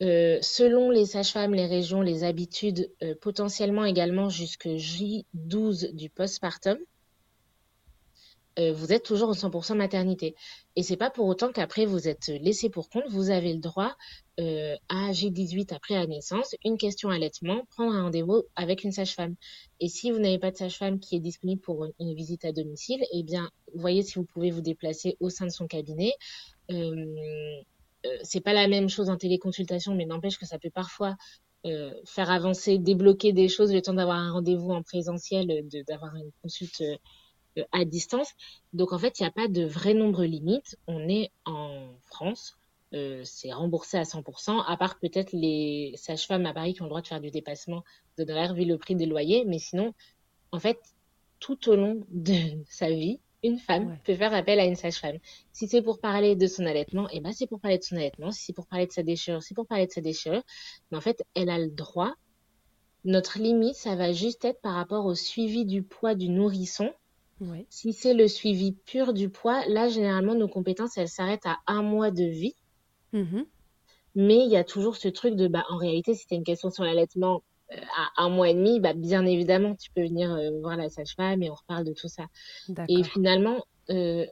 selon 0.00 0.90
les 0.90 1.06
sages-femmes, 1.06 1.54
les 1.54 1.66
régions, 1.66 2.02
les 2.02 2.22
habitudes, 2.22 2.88
potentiellement 3.20 3.84
également 3.84 4.28
jusque 4.28 4.68
J12 4.68 5.92
du 5.92 6.08
postpartum. 6.08 6.78
Euh, 8.58 8.72
vous 8.72 8.92
êtes 8.92 9.04
toujours 9.04 9.28
en 9.28 9.34
100% 9.34 9.76
maternité. 9.76 10.34
Et 10.76 10.82
c'est 10.82 10.96
pas 10.96 11.10
pour 11.10 11.26
autant 11.26 11.52
qu'après 11.52 11.86
vous 11.86 12.08
êtes 12.08 12.28
laissé 12.28 12.70
pour 12.70 12.88
compte. 12.88 13.04
Vous 13.08 13.30
avez 13.30 13.52
le 13.52 13.60
droit 13.60 13.96
euh, 14.40 14.74
à 14.88 15.12
G18 15.12 15.72
après 15.74 15.94
la 15.94 16.06
naissance, 16.06 16.54
une 16.64 16.76
question 16.76 17.10
allaitement, 17.10 17.64
prendre 17.70 17.94
un 17.94 18.02
rendez-vous 18.02 18.42
avec 18.56 18.84
une 18.84 18.92
sage-femme. 18.92 19.34
Et 19.80 19.88
si 19.88 20.10
vous 20.10 20.18
n'avez 20.18 20.38
pas 20.38 20.50
de 20.50 20.56
sage-femme 20.56 20.98
qui 20.98 21.16
est 21.16 21.20
disponible 21.20 21.60
pour 21.60 21.86
une, 21.98 22.14
visite 22.14 22.44
à 22.44 22.52
domicile, 22.52 23.04
eh 23.12 23.22
bien, 23.22 23.50
voyez 23.74 24.02
si 24.02 24.14
vous 24.14 24.24
pouvez 24.24 24.50
vous 24.50 24.62
déplacer 24.62 25.16
au 25.20 25.30
sein 25.30 25.46
de 25.46 25.52
son 25.52 25.66
cabinet. 25.66 26.12
Euh, 26.70 27.06
c'est 28.22 28.40
pas 28.40 28.52
la 28.52 28.68
même 28.68 28.88
chose 28.88 29.10
en 29.10 29.16
téléconsultation, 29.16 29.94
mais 29.94 30.06
n'empêche 30.06 30.38
que 30.38 30.46
ça 30.46 30.58
peut 30.58 30.70
parfois 30.70 31.16
faire 32.06 32.30
avancer, 32.30 32.78
débloquer 32.78 33.32
des 33.32 33.48
choses 33.48 33.74
le 33.74 33.82
temps 33.82 33.92
d'avoir 33.92 34.16
un 34.16 34.32
rendez-vous 34.32 34.70
en 34.70 34.82
présentiel, 34.82 35.68
d'avoir 35.86 36.14
une 36.16 36.30
consulte 36.40 36.80
euh, 36.80 36.96
à 37.72 37.84
distance. 37.84 38.32
Donc 38.72 38.92
en 38.92 38.98
fait, 38.98 39.18
il 39.18 39.22
n'y 39.22 39.28
a 39.28 39.32
pas 39.32 39.48
de 39.48 39.64
vrai 39.64 39.94
nombre 39.94 40.24
limite. 40.24 40.76
On 40.86 41.08
est 41.08 41.30
en 41.44 41.88
France. 42.04 42.58
Euh, 42.94 43.20
c'est 43.24 43.52
remboursé 43.52 43.98
à 43.98 44.04
100%, 44.04 44.64
à 44.66 44.76
part 44.78 44.98
peut-être 44.98 45.32
les 45.32 45.92
sages-femmes 45.96 46.46
à 46.46 46.54
Paris 46.54 46.72
qui 46.72 46.80
ont 46.80 46.86
le 46.86 46.88
droit 46.88 47.02
de 47.02 47.06
faire 47.06 47.20
du 47.20 47.30
dépassement 47.30 47.84
d'honoraires 48.16 48.54
vu 48.54 48.64
le 48.64 48.78
prix 48.78 48.94
des 48.94 49.06
loyers. 49.06 49.44
Mais 49.44 49.58
sinon, 49.58 49.92
en 50.52 50.58
fait, 50.58 50.78
tout 51.38 51.68
au 51.68 51.76
long 51.76 52.02
de 52.10 52.34
sa 52.68 52.88
vie, 52.90 53.20
une 53.44 53.58
femme 53.58 53.98
peut 54.04 54.16
faire 54.16 54.34
appel 54.34 54.58
à 54.58 54.64
une 54.64 54.74
sage-femme. 54.74 55.18
Si 55.52 55.68
c'est 55.68 55.82
pour 55.82 56.00
parler 56.00 56.34
de 56.34 56.46
son 56.46 56.66
allaitement, 56.66 57.08
et 57.10 57.16
eh 57.16 57.20
ben 57.20 57.32
c'est 57.32 57.46
pour 57.46 57.60
parler 57.60 57.78
de 57.78 57.84
son 57.84 57.96
allaitement. 57.96 58.32
Si 58.32 58.46
c'est 58.46 58.52
pour 58.52 58.66
parler 58.66 58.86
de 58.86 58.92
sa 58.92 59.02
déchirure, 59.02 59.42
c'est 59.42 59.54
pour 59.54 59.66
parler 59.66 59.86
de 59.86 59.92
sa 59.92 60.00
déchirure. 60.00 60.42
Mais 60.90 60.98
en 60.98 61.00
fait, 61.00 61.22
elle 61.34 61.50
a 61.50 61.58
le 61.58 61.68
droit. 61.70 62.14
Notre 63.04 63.38
limite, 63.38 63.76
ça 63.76 63.94
va 63.94 64.12
juste 64.12 64.44
être 64.44 64.60
par 64.60 64.74
rapport 64.74 65.06
au 65.06 65.14
suivi 65.14 65.64
du 65.64 65.82
poids 65.82 66.14
du 66.16 66.28
nourrisson 66.28 66.92
si 67.68 67.92
c'est 67.92 68.14
le 68.14 68.28
suivi 68.28 68.72
pur 68.72 69.12
du 69.12 69.28
poids, 69.28 69.64
là, 69.68 69.88
généralement, 69.88 70.34
nos 70.34 70.48
compétences, 70.48 70.96
elles 70.98 71.08
s'arrêtent 71.08 71.46
à 71.46 71.58
un 71.66 71.82
mois 71.82 72.10
de 72.10 72.24
vie. 72.24 72.54
Mm-hmm. 73.12 73.46
Mais 74.14 74.38
il 74.38 74.50
y 74.50 74.56
a 74.56 74.64
toujours 74.64 74.96
ce 74.96 75.08
truc 75.08 75.34
de, 75.34 75.48
bah, 75.48 75.64
en 75.68 75.76
réalité, 75.76 76.14
si 76.14 76.26
tu 76.26 76.34
une 76.34 76.44
question 76.44 76.70
sur 76.70 76.84
l'allaitement 76.84 77.42
euh, 77.72 77.76
à 78.16 78.24
un 78.24 78.28
mois 78.28 78.48
et 78.48 78.54
demi, 78.54 78.80
bah, 78.80 78.94
bien 78.94 79.24
évidemment, 79.24 79.74
tu 79.76 79.90
peux 79.90 80.02
venir 80.02 80.32
euh, 80.32 80.50
voir 80.60 80.76
la 80.76 80.88
sage-femme 80.88 81.42
et 81.42 81.50
on 81.50 81.54
reparle 81.54 81.84
de 81.84 81.92
tout 81.92 82.08
ça. 82.08 82.26
Et 82.88 83.04
finalement, 83.04 83.64
euh, 83.90 84.26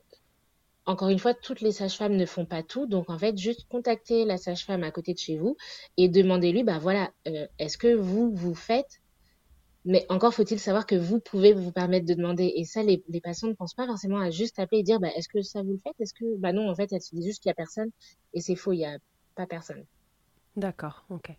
encore 0.87 1.09
une 1.09 1.19
fois, 1.19 1.35
toutes 1.35 1.61
les 1.61 1.73
sages-femmes 1.73 2.17
ne 2.17 2.27
font 2.27 2.47
pas 2.47 2.63
tout. 2.63 2.87
Donc, 2.87 3.11
en 3.11 3.19
fait, 3.19 3.39
juste 3.39 3.67
contacter 3.69 4.25
la 4.25 4.37
sage-femme 4.37 4.83
à 4.83 4.91
côté 4.91 5.15
de 5.15 5.19
chez 5.19 5.37
vous 5.37 5.57
et 5.97 6.09
demandez-lui, 6.09 6.65
bah 6.65 6.79
voilà, 6.79 7.11
est-ce 7.59 7.77
que 7.77 7.93
vous, 7.95 8.33
vous 8.33 8.55
faites 8.55 9.01
mais 9.87 10.05
encore 10.09 10.35
faut-il 10.35 10.59
savoir 10.59 10.85
que 10.85 10.97
vous 10.97 11.21
pouvez 11.21 11.53
vous 11.53 11.71
permettre 11.71 12.07
de 12.07 12.15
demander. 12.15 12.53
Et 12.57 12.65
ça, 12.65 12.83
les, 12.83 13.03
patients 13.23 13.49
ne 13.49 13.55
pensent 13.55 13.75
pas 13.75 13.87
forcément 13.87 14.19
à 14.19 14.31
juste 14.31 14.59
appeler 14.59 14.81
et 14.81 14.83
dire 14.83 14.99
bah, 14.99 15.11
est-ce 15.17 15.29
que 15.29 15.41
ça 15.43 15.63
vous 15.63 15.73
le 15.73 15.79
faites 15.79 15.95
Est-ce 16.01 16.13
que. 16.13 16.37
Bah 16.39 16.53
non, 16.53 16.69
en 16.69 16.75
fait, 16.75 16.93
elle 16.93 17.01
se 17.01 17.15
dit 17.15 17.25
juste 17.25 17.41
qu'il 17.41 17.49
n'y 17.49 17.53
a 17.53 17.55
personne. 17.55 17.91
Et 18.35 18.41
c'est 18.41 18.57
faux, 18.57 18.73
il 18.73 18.79
n'y 18.79 18.85
a 18.85 18.99
pas 19.37 19.47
personne. 19.47 19.85
D'accord, 20.57 21.05
ok. 21.09 21.31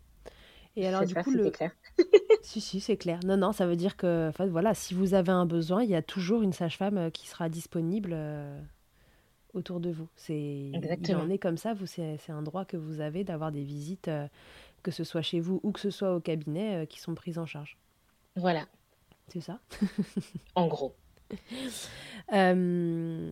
Et 0.77 0.87
alors, 0.87 1.03
du 1.03 1.13
coup, 1.13 1.31
le... 1.31 1.49
clair. 1.49 1.71
si, 2.41 2.61
si, 2.61 2.79
c'est 2.79 2.95
clair. 2.95 3.19
Non, 3.25 3.35
non, 3.35 3.51
ça 3.51 3.67
veut 3.67 3.75
dire 3.75 3.97
que, 3.97 4.29
en 4.29 4.31
fait, 4.31 4.47
voilà, 4.47 4.73
si 4.73 4.93
vous 4.93 5.13
avez 5.13 5.31
un 5.31 5.45
besoin, 5.45 5.83
il 5.83 5.89
y 5.89 5.95
a 5.95 6.03
toujours 6.03 6.41
une 6.41 6.53
sage-femme 6.53 6.97
euh, 6.97 7.09
qui 7.09 7.27
sera 7.27 7.49
disponible 7.49 8.11
euh, 8.13 8.61
autour 9.53 9.81
de 9.81 9.89
vous. 9.89 10.07
C'est, 10.15 10.71
Exactement. 10.73 11.23
Il 11.23 11.25
en 11.25 11.29
est 11.31 11.39
comme 11.39 11.57
ça. 11.57 11.73
Vous, 11.73 11.87
c'est, 11.87 12.19
un 12.29 12.43
droit 12.43 12.63
que 12.63 12.77
vous 12.77 13.01
avez 13.01 13.23
d'avoir 13.23 13.51
des 13.51 13.63
visites, 13.63 14.07
euh, 14.07 14.27
que 14.83 14.91
ce 14.91 15.03
soit 15.03 15.23
chez 15.23 15.39
vous 15.39 15.59
ou 15.63 15.71
que 15.71 15.79
ce 15.79 15.89
soit 15.89 16.15
au 16.15 16.21
cabinet, 16.21 16.85
qui 16.87 17.01
sont 17.01 17.15
prises 17.15 17.39
en 17.39 17.47
charge. 17.47 17.75
Voilà. 18.37 18.65
C'est 19.27 19.41
ça. 19.41 19.59
En 20.55 20.67
gros. 20.67 20.95
Euh, 22.33 23.31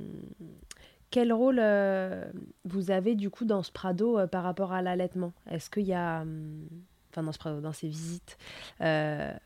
quel 1.11 1.33
rôle 1.33 1.59
euh, 1.59 2.31
vous 2.63 2.91
avez 2.91 3.15
du 3.15 3.29
coup 3.29 3.43
dans 3.43 3.61
ce 3.61 3.69
Prado 3.69 4.17
euh, 4.17 4.25
par 4.25 4.43
rapport 4.43 4.71
à 4.71 4.81
l'allaitement? 4.81 5.33
Est-ce 5.51 5.69
qu'il 5.69 5.83
y 5.83 5.93
a, 5.93 6.23
enfin 7.11 7.23
dans 7.23 7.33
ce 7.33 7.37
Prado, 7.37 7.59
dans 7.59 7.73
ces 7.73 7.89
visites 7.89 8.37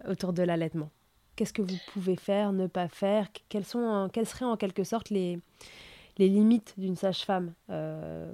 autour 0.08 0.34
de 0.34 0.44
l'allaitement? 0.44 0.92
Qu'est-ce 1.36 1.52
que 1.52 1.64
vous 1.64 1.78
pouvez 1.94 2.16
faire, 2.16 2.52
ne 2.54 2.68
pas 2.68 2.88
faire? 2.90 3.30
Quelles, 3.50 3.66
sont, 3.66 4.08
quelles 4.14 4.28
seraient 4.28 4.46
en 4.46 4.56
quelque 4.56 4.84
sorte 4.84 5.10
les, 5.10 5.40
les 6.20 6.30
limites 6.30 6.76
d'une 6.78 6.96
sage-femme 6.96 7.54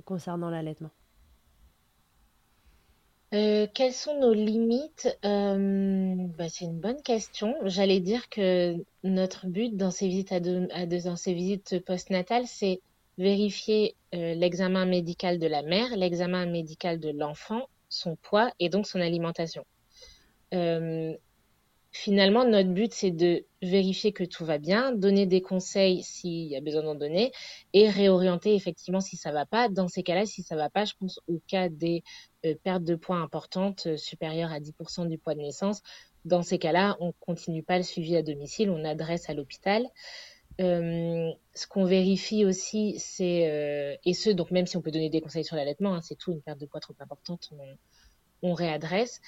concernant 0.03 0.49
l'allaitement? 0.49 0.91
Euh, 3.33 3.67
quelles 3.73 3.93
sont 3.93 4.19
nos 4.19 4.33
limites? 4.33 5.17
Euh, 5.25 6.15
bah, 6.38 6.49
C'est 6.49 6.65
une 6.65 6.79
bonne 6.79 7.01
question. 7.01 7.55
J'allais 7.65 7.99
dire 7.99 8.29
que 8.29 8.75
notre 9.03 9.47
but 9.47 9.75
dans 9.75 9.91
ces 9.91 10.07
visites, 10.07 10.31
visites 11.27 11.85
postnatales, 11.85 12.47
c'est 12.47 12.81
vérifier 13.17 13.95
euh, 14.13 14.36
l'examen 14.36 14.86
médical 14.86 15.39
de 15.39 15.47
la 15.47 15.63
mère, 15.63 15.95
l'examen 15.95 16.45
médical 16.45 16.99
de 16.99 17.09
l'enfant, 17.09 17.67
son 17.89 18.15
poids 18.15 18.51
et 18.59 18.69
donc 18.69 18.88
son 18.88 19.01
alimentation. 19.01 19.65
Finalement, 21.97 22.43
notre 22.43 22.73
but, 22.73 22.93
c'est 22.93 23.11
de 23.11 23.45
vérifier 23.61 24.11
que 24.11 24.26
tout 24.26 24.43
va 24.43 24.57
bien, 24.57 24.91
donner 24.91 25.26
des 25.26 25.41
conseils 25.41 26.03
s'il 26.03 26.45
y 26.47 26.57
a 26.57 26.59
besoin 26.59 26.84
d'en 26.84 26.93
donner 26.93 27.32
et 27.71 27.89
réorienter 27.89 28.53
effectivement 28.53 28.99
si 28.99 29.15
ça 29.15 29.32
va 29.32 29.45
pas. 29.45 29.69
Dans 29.69 29.88
ces 29.88 30.03
cas-là, 30.03 30.26
si 30.26 30.43
ça 30.43 30.57
va 30.57 30.69
pas, 30.69 30.84
je 30.84 30.91
pense 30.99 31.21
au 31.30 31.39
cas 31.47 31.69
des 31.69 32.03
euh, 32.45 32.55
pertes 32.63 32.83
de 32.83 32.95
poids 32.95 33.17
importantes 33.17 33.87
euh, 33.87 33.97
supérieures 33.97 34.51
à 34.51 34.59
10% 34.59 35.07
du 35.07 35.17
poids 35.17 35.35
de 35.35 35.39
naissance. 35.39 35.81
Dans 36.25 36.41
ces 36.41 36.59
cas-là, 36.59 36.97
on 36.99 37.11
continue 37.13 37.63
pas 37.63 37.77
le 37.77 37.83
suivi 37.83 38.15
à 38.15 38.23
domicile, 38.23 38.69
on 38.69 38.83
adresse 38.83 39.29
à 39.29 39.33
l'hôpital. 39.33 39.85
Euh, 40.61 41.31
ce 41.53 41.67
qu'on 41.67 41.85
vérifie 41.85 42.45
aussi, 42.45 42.95
c'est, 42.97 43.99
et 44.03 44.13
ce, 44.13 44.29
donc 44.29 44.51
même 44.51 44.65
si 44.65 44.77
on 44.77 44.81
peut 44.81 44.91
donner 44.91 45.09
des 45.09 45.21
conseils 45.21 45.43
sur 45.43 45.55
l'allaitement, 45.55 45.93
hein, 45.95 46.01
c'est 46.01 46.15
tout, 46.15 46.31
une 46.31 46.41
perte 46.41 46.59
de 46.59 46.65
poids 46.65 46.79
trop 46.79 46.95
importante, 46.99 47.49
on, 47.51 48.49
on 48.49 48.53
réadresse 48.53 49.21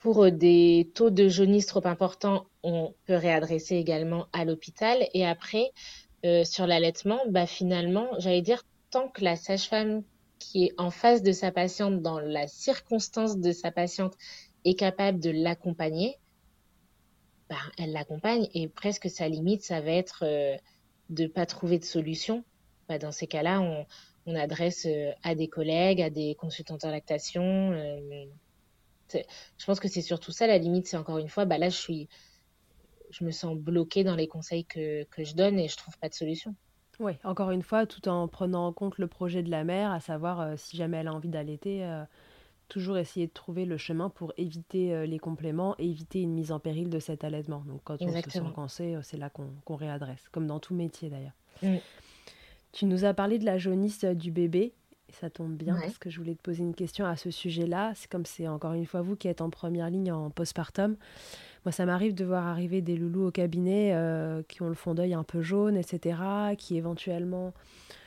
pour 0.00 0.30
des 0.30 0.90
taux 0.94 1.10
de 1.10 1.28
jaunisse 1.28 1.66
trop 1.66 1.86
importants, 1.86 2.46
on 2.62 2.94
peut 3.06 3.14
réadresser 3.16 3.76
également 3.76 4.26
à 4.32 4.44
l'hôpital. 4.44 5.08
Et 5.14 5.24
après, 5.24 5.70
sur 6.44 6.66
l'allaitement, 6.66 7.20
bah 7.30 7.46
finalement, 7.46 8.08
j'allais 8.18 8.42
dire, 8.42 8.64
tant 8.90 9.08
que 9.08 9.24
la 9.24 9.36
sage-femme 9.36 10.02
qui 10.38 10.64
est 10.64 10.74
en 10.78 10.90
face 10.90 11.22
de 11.22 11.32
sa 11.32 11.50
patiente 11.50 12.02
dans 12.02 12.18
la 12.20 12.46
circonstance 12.46 13.38
de 13.38 13.52
sa 13.52 13.70
patiente 13.70 14.14
est 14.64 14.74
capable 14.74 15.20
de 15.20 15.30
l'accompagner, 15.30 16.18
ben, 17.48 17.56
elle 17.78 17.92
l'accompagne 17.92 18.48
et 18.54 18.68
presque 18.68 19.08
sa 19.08 19.28
limite, 19.28 19.62
ça 19.62 19.80
va 19.80 19.92
être 19.92 20.24
euh, 20.24 20.56
de 21.10 21.24
ne 21.24 21.28
pas 21.28 21.46
trouver 21.46 21.78
de 21.78 21.84
solution. 21.84 22.44
Ben, 22.88 22.98
dans 22.98 23.12
ces 23.12 23.26
cas-là, 23.26 23.60
on, 23.60 23.86
adresse 24.34 24.86
euh, 24.86 25.12
à 25.22 25.36
des 25.36 25.46
collègues, 25.46 26.02
à 26.02 26.10
des 26.10 26.34
consultants 26.34 26.78
en 26.82 26.90
lactation. 26.90 27.72
Euh, 27.72 28.24
je 29.14 29.64
pense 29.64 29.78
que 29.78 29.86
c'est 29.86 30.02
surtout 30.02 30.32
ça 30.32 30.48
la 30.48 30.58
limite. 30.58 30.88
C'est 30.88 30.96
encore 30.96 31.18
une 31.18 31.28
fois, 31.28 31.44
bah 31.44 31.58
là, 31.58 31.68
je 31.68 31.76
suis, 31.76 32.08
je 33.10 33.24
me 33.24 33.30
sens 33.30 33.56
bloquée 33.56 34.02
dans 34.02 34.16
les 34.16 34.26
conseils 34.26 34.64
que, 34.64 35.04
que 35.04 35.22
je 35.22 35.34
donne 35.34 35.60
et 35.60 35.68
je 35.68 35.76
trouve 35.76 35.96
pas 35.98 36.08
de 36.08 36.14
solution. 36.14 36.56
Oui, 37.00 37.12
encore 37.24 37.50
une 37.50 37.62
fois, 37.62 37.86
tout 37.86 38.08
en 38.08 38.28
prenant 38.28 38.66
en 38.66 38.72
compte 38.72 38.98
le 38.98 39.06
projet 39.06 39.42
de 39.42 39.50
la 39.50 39.64
mère, 39.64 39.90
à 39.90 40.00
savoir 40.00 40.40
euh, 40.40 40.54
si 40.56 40.76
jamais 40.76 40.98
elle 40.98 41.08
a 41.08 41.12
envie 41.12 41.28
d'allaiter, 41.28 41.84
euh, 41.84 42.04
toujours 42.68 42.96
essayer 42.96 43.26
de 43.26 43.32
trouver 43.32 43.64
le 43.64 43.76
chemin 43.76 44.08
pour 44.08 44.32
éviter 44.36 44.94
euh, 44.94 45.06
les 45.06 45.18
compléments 45.18 45.74
et 45.78 45.88
éviter 45.88 46.22
une 46.22 46.32
mise 46.32 46.52
en 46.52 46.58
péril 46.58 46.88
de 46.88 46.98
cet 46.98 47.24
allaitement. 47.24 47.62
Donc 47.66 47.82
quand 47.84 48.00
on 48.00 48.22
se 48.22 48.30
sent 48.30 48.40
cancé, 48.54 48.96
c'est 49.02 49.18
là 49.18 49.30
qu'on 49.30 49.76
réadresse, 49.76 50.28
comme 50.32 50.46
dans 50.46 50.60
tout 50.60 50.74
métier 50.74 51.10
d'ailleurs. 51.10 51.82
Tu 52.72 52.86
nous 52.86 53.04
as 53.04 53.14
parlé 53.14 53.38
de 53.38 53.44
la 53.44 53.58
jaunisse 53.58 54.04
du 54.04 54.30
bébé. 54.30 54.74
Et 55.08 55.12
ça 55.12 55.30
tombe 55.30 55.54
bien 55.54 55.78
parce 55.80 55.98
que 55.98 56.10
je 56.10 56.18
voulais 56.18 56.34
te 56.34 56.42
poser 56.42 56.64
une 56.64 56.74
question 56.74 57.06
à 57.06 57.14
ce 57.14 57.30
sujet-là. 57.30 57.92
C'est 57.94 58.10
comme 58.10 58.26
c'est 58.26 58.48
encore 58.48 58.72
une 58.72 58.86
fois 58.86 59.02
vous 59.02 59.14
qui 59.14 59.28
êtes 59.28 59.40
en 59.40 59.50
première 59.50 59.88
ligne 59.88 60.10
en 60.10 60.30
postpartum. 60.30 60.96
Moi, 61.66 61.72
ça 61.72 61.84
m'arrive 61.84 62.14
de 62.14 62.24
voir 62.24 62.46
arriver 62.46 62.80
des 62.80 62.96
loulous 62.96 63.26
au 63.26 63.30
cabinet 63.32 63.90
euh, 63.92 64.40
qui 64.46 64.62
ont 64.62 64.68
le 64.68 64.74
fond 64.74 64.94
d'œil 64.94 65.14
un 65.14 65.24
peu 65.24 65.42
jaune, 65.42 65.76
etc., 65.76 66.20
qui 66.56 66.76
éventuellement 66.76 67.54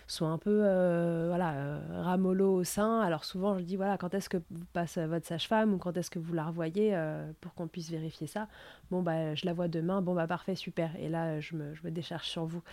sont 0.08 0.28
un 0.28 0.38
peu 0.38 0.62
euh, 0.64 1.26
voilà, 1.28 1.52
euh, 1.56 2.42
au 2.46 2.64
sein. 2.64 3.02
Alors 3.02 3.26
souvent, 3.26 3.58
je 3.58 3.64
dis, 3.66 3.76
voilà, 3.76 3.98
quand 3.98 4.14
est-ce 4.14 4.30
que 4.30 4.38
vous 4.38 4.66
passez 4.72 5.06
votre 5.08 5.28
sage-femme 5.28 5.74
ou 5.74 5.78
quand 5.78 5.98
est-ce 5.98 6.10
que 6.10 6.20
vous 6.20 6.34
la 6.34 6.46
revoyez 6.46 6.92
euh, 6.96 7.30
pour 7.42 7.54
qu'on 7.54 7.68
puisse 7.68 7.92
vérifier 7.92 8.28
ça? 8.28 8.48
Bon, 8.92 9.02
bah, 9.02 9.36
je 9.36 9.46
la 9.46 9.52
vois 9.52 9.68
demain. 9.68 10.02
Bon, 10.02 10.16
bah, 10.16 10.26
parfait, 10.26 10.56
super. 10.56 10.92
Et 10.98 11.10
là, 11.10 11.42
je 11.42 11.58
me, 11.58 11.76
je 11.76 11.86
décharge 11.90 12.30
sur 12.30 12.46
vous. 12.46 12.64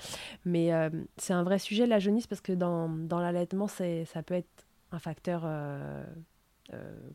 Mais 0.45 0.70
c'est 1.16 1.32
un 1.32 1.43
vrai 1.43 1.59
sujet, 1.59 1.89
la 1.89 1.99
jaunisse, 1.99 2.28
parce 2.28 2.41
que 2.41 2.53
dans, 2.53 2.89
dans 2.89 3.18
l'allaitement, 3.18 3.66
ça 3.66 4.22
peut 4.24 4.34
être 4.34 4.68
un 4.93 5.01
facteur 5.01 5.49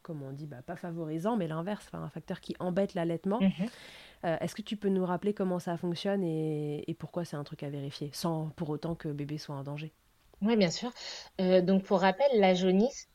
comme 0.02 0.24
on 0.24 0.32
dit, 0.32 0.48
bah, 0.48 0.62
pas 0.66 0.76
favorisant, 0.76 1.38
mais 1.38 1.48
l'inverse, 1.48 1.88
un 1.94 2.10
facteur 2.10 2.40
qui 2.40 2.56
embête 2.60 2.94
l'allaitement. 2.94 3.40
Mhm. 3.42 3.68
Euh, 4.26 4.38
est-ce 4.40 4.56
que 4.56 4.62
tu 4.62 4.78
peux 4.78 4.90
nous 4.90 5.06
rappeler 5.06 5.34
comment 5.34 5.60
ça 5.60 5.78
fonctionne 5.78 6.24
et, 6.24 6.96
pourquoi 7.00 7.26
c'est 7.26 7.36
un 7.36 7.44
truc 7.44 7.64
à 7.64 7.70
vérifier, 7.70 8.12
sans 8.14 8.50
pour 8.56 8.70
autant 8.70 8.96
que 8.96 9.08
bébé 9.08 9.38
soit 9.38 9.56
en 9.56 9.64
danger? 9.64 9.92
Oui, 10.42 10.56
bien 10.56 10.70
sûr. 10.70 10.92
Euh, 11.40 11.62
donc, 11.62 11.84
pour 11.84 12.02
rappel, 12.02 12.28
la 12.36 12.54
jaunisse, 12.54 13.10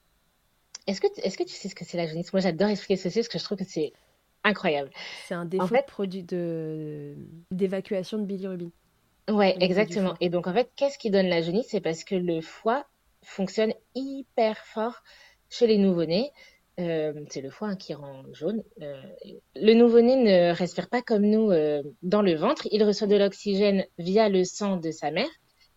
est-ce 0.87 1.01
que, 1.01 1.07
est 1.07 1.37
que 1.37 1.45
tu 1.45 1.55
sais 1.55 1.69
ce 1.69 1.75
que 1.75 1.85
c'est 1.85 1.97
la 1.97 2.07
jaunisse? 2.07 2.33
Moi, 2.33 2.41
j'adore 2.41 2.69
expliquer 2.69 2.97
ce 2.97 3.05
que 3.05 3.11
c'est 3.11 3.21
parce 3.21 3.29
que 3.29 3.39
je 3.39 3.45
trouve 3.45 3.59
que 3.59 3.65
c'est 3.65 3.93
incroyable. 4.45 4.91
C'est 5.27 5.35
un 5.35 5.45
défaut 5.45 5.75
de 5.75 5.83
produit 5.87 6.23
de, 6.23 7.17
d'évacuation 7.51 8.19
de 8.19 8.25
bilirubine. 8.25 8.71
Ouais, 9.29 9.57
exactement. 9.61 10.15
Et 10.21 10.29
donc, 10.29 10.47
en 10.47 10.53
fait, 10.53 10.71
qu'est-ce 10.77 10.99
qui 10.99 11.11
donne 11.11 11.27
la 11.27 11.43
jaunisse? 11.43 11.67
C'est 11.71 11.81
parce 11.81 12.05
que 12.05 12.15
le 12.15 12.41
foie 12.41 12.87
fonctionne 13.23 13.73
hyper 13.95 14.57
fort 14.59 15.03
chez 15.49 15.67
les 15.67 15.79
nouveau-nés, 15.79 16.33
euh, 16.79 17.25
c'est 17.31 17.41
le 17.41 17.51
foie 17.51 17.75
qui 17.75 17.95
rend 17.95 18.23
jaune. 18.33 18.63
Euh, 18.83 19.01
le 19.55 19.73
nouveau-né 19.73 20.17
ne 20.17 20.55
respire 20.55 20.89
pas 20.91 21.01
comme 21.01 21.25
nous 21.25 21.51
euh, 21.51 21.83
dans 22.03 22.23
le 22.23 22.35
ventre. 22.35 22.69
Il 22.71 22.85
reçoit 22.85 23.07
de 23.07 23.17
l'oxygène 23.17 23.87
via 23.99 24.29
le 24.29 24.45
sang 24.45 24.77
de 24.77 24.91
sa 24.91 25.11
mère. 25.11 25.31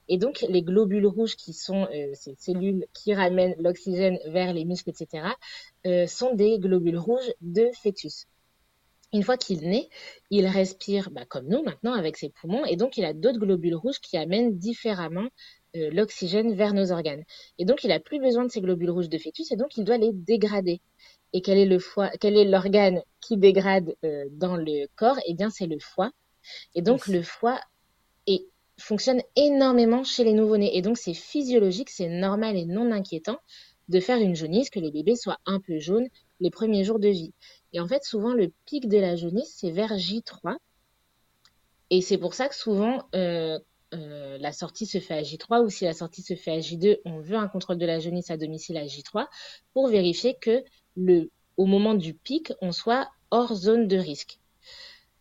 Et 0.09 0.17
donc, 0.17 0.43
les 0.49 0.63
globules 0.63 1.05
rouges, 1.05 1.35
qui 1.35 1.53
sont 1.53 1.87
ces 2.13 2.33
cellules 2.39 2.87
qui 2.95 3.13
ramènent 3.13 3.53
l'oxygène 3.59 4.17
vers 4.25 4.53
les 4.53 4.65
muscles, 4.65 4.89
etc., 4.89 5.27
sont 6.07 6.33
des 6.33 6.57
globules 6.57 6.97
rouges 6.97 7.31
de 7.41 7.69
fœtus. 7.83 8.25
Une 9.13 9.21
fois 9.21 9.37
qu'il 9.37 9.69
naît, 9.69 9.87
il 10.31 10.47
respire 10.47 11.11
bah, 11.11 11.25
comme 11.25 11.47
nous 11.47 11.61
maintenant 11.61 11.93
avec 11.93 12.17
ses 12.17 12.29
poumons, 12.29 12.65
et 12.65 12.75
donc 12.75 12.97
il 12.97 13.05
a 13.05 13.13
d'autres 13.13 13.37
globules 13.37 13.75
rouges 13.75 13.99
qui 13.99 14.17
amènent 14.17 14.57
différemment 14.57 15.27
l'oxygène 15.73 16.53
vers 16.53 16.73
nos 16.73 16.91
organes. 16.91 17.23
Et 17.57 17.65
donc, 17.65 17.83
il 17.83 17.91
a 17.91 17.99
plus 17.99 18.19
besoin 18.19 18.45
de 18.45 18.51
ces 18.51 18.61
globules 18.61 18.89
rouges 18.89 19.09
de 19.09 19.17
fœtus 19.17 19.51
et 19.51 19.55
donc 19.55 19.77
il 19.77 19.83
doit 19.83 19.97
les 19.97 20.11
dégrader. 20.13 20.81
Et 21.33 21.41
quel 21.41 21.57
est 21.57 21.65
le 21.65 21.79
foie, 21.79 22.09
quel 22.19 22.37
est 22.37 22.45
l'organe 22.45 23.01
qui 23.21 23.37
dégrade 23.37 23.95
euh, 24.03 24.25
dans 24.31 24.55
le 24.55 24.87
corps? 24.95 25.19
Eh 25.25 25.33
bien, 25.35 25.49
c'est 25.49 25.67
le 25.67 25.77
foie. 25.79 26.11
Et 26.73 26.81
donc, 26.81 27.07
le 27.07 27.21
foie 27.21 27.59
est, 28.25 28.45
fonctionne 28.79 29.21
énormément 29.35 30.03
chez 30.03 30.23
les 30.23 30.33
nouveau-nés. 30.33 30.75
Et 30.75 30.81
donc, 30.81 30.97
c'est 30.97 31.13
physiologique, 31.13 31.89
c'est 31.89 32.09
normal 32.09 32.57
et 32.57 32.65
non 32.65 32.91
inquiétant 32.91 33.37
de 33.89 33.99
faire 33.99 34.17
une 34.17 34.35
jaunisse, 34.35 34.69
que 34.69 34.79
les 34.79 34.91
bébés 34.91 35.15
soient 35.15 35.39
un 35.45 35.59
peu 35.59 35.79
jaunes 35.79 36.07
les 36.39 36.51
premiers 36.51 36.83
jours 36.83 36.99
de 36.99 37.09
vie. 37.09 37.33
Et 37.73 37.79
en 37.79 37.87
fait, 37.87 38.03
souvent, 38.03 38.33
le 38.33 38.51
pic 38.65 38.87
de 38.87 38.97
la 38.97 39.15
jaunisse, 39.15 39.53
c'est 39.55 39.71
vers 39.71 39.93
J3. 39.97 40.57
Et 41.91 42.01
c'est 42.01 42.17
pour 42.17 42.33
ça 42.33 42.47
que 42.47 42.55
souvent, 42.55 43.03
euh, 43.15 43.59
euh, 43.93 44.37
la 44.37 44.51
sortie 44.51 44.85
se 44.85 44.99
fait 44.99 45.15
à 45.15 45.21
J3 45.21 45.63
ou 45.63 45.69
si 45.69 45.85
la 45.85 45.93
sortie 45.93 46.21
se 46.21 46.35
fait 46.35 46.51
à 46.51 46.59
J2, 46.59 46.99
on 47.05 47.19
veut 47.19 47.37
un 47.37 47.47
contrôle 47.47 47.77
de 47.77 47.85
la 47.85 47.99
jaunisse 47.99 48.29
à 48.29 48.37
domicile 48.37 48.77
à 48.77 48.85
J3 48.85 49.27
pour 49.73 49.87
vérifier 49.87 50.35
que 50.39 50.63
le, 50.95 51.31
au 51.57 51.65
moment 51.65 51.95
du 51.95 52.13
pic, 52.13 52.53
on 52.61 52.71
soit 52.71 53.09
hors 53.31 53.53
zone 53.55 53.87
de 53.87 53.97
risque. 53.97 54.39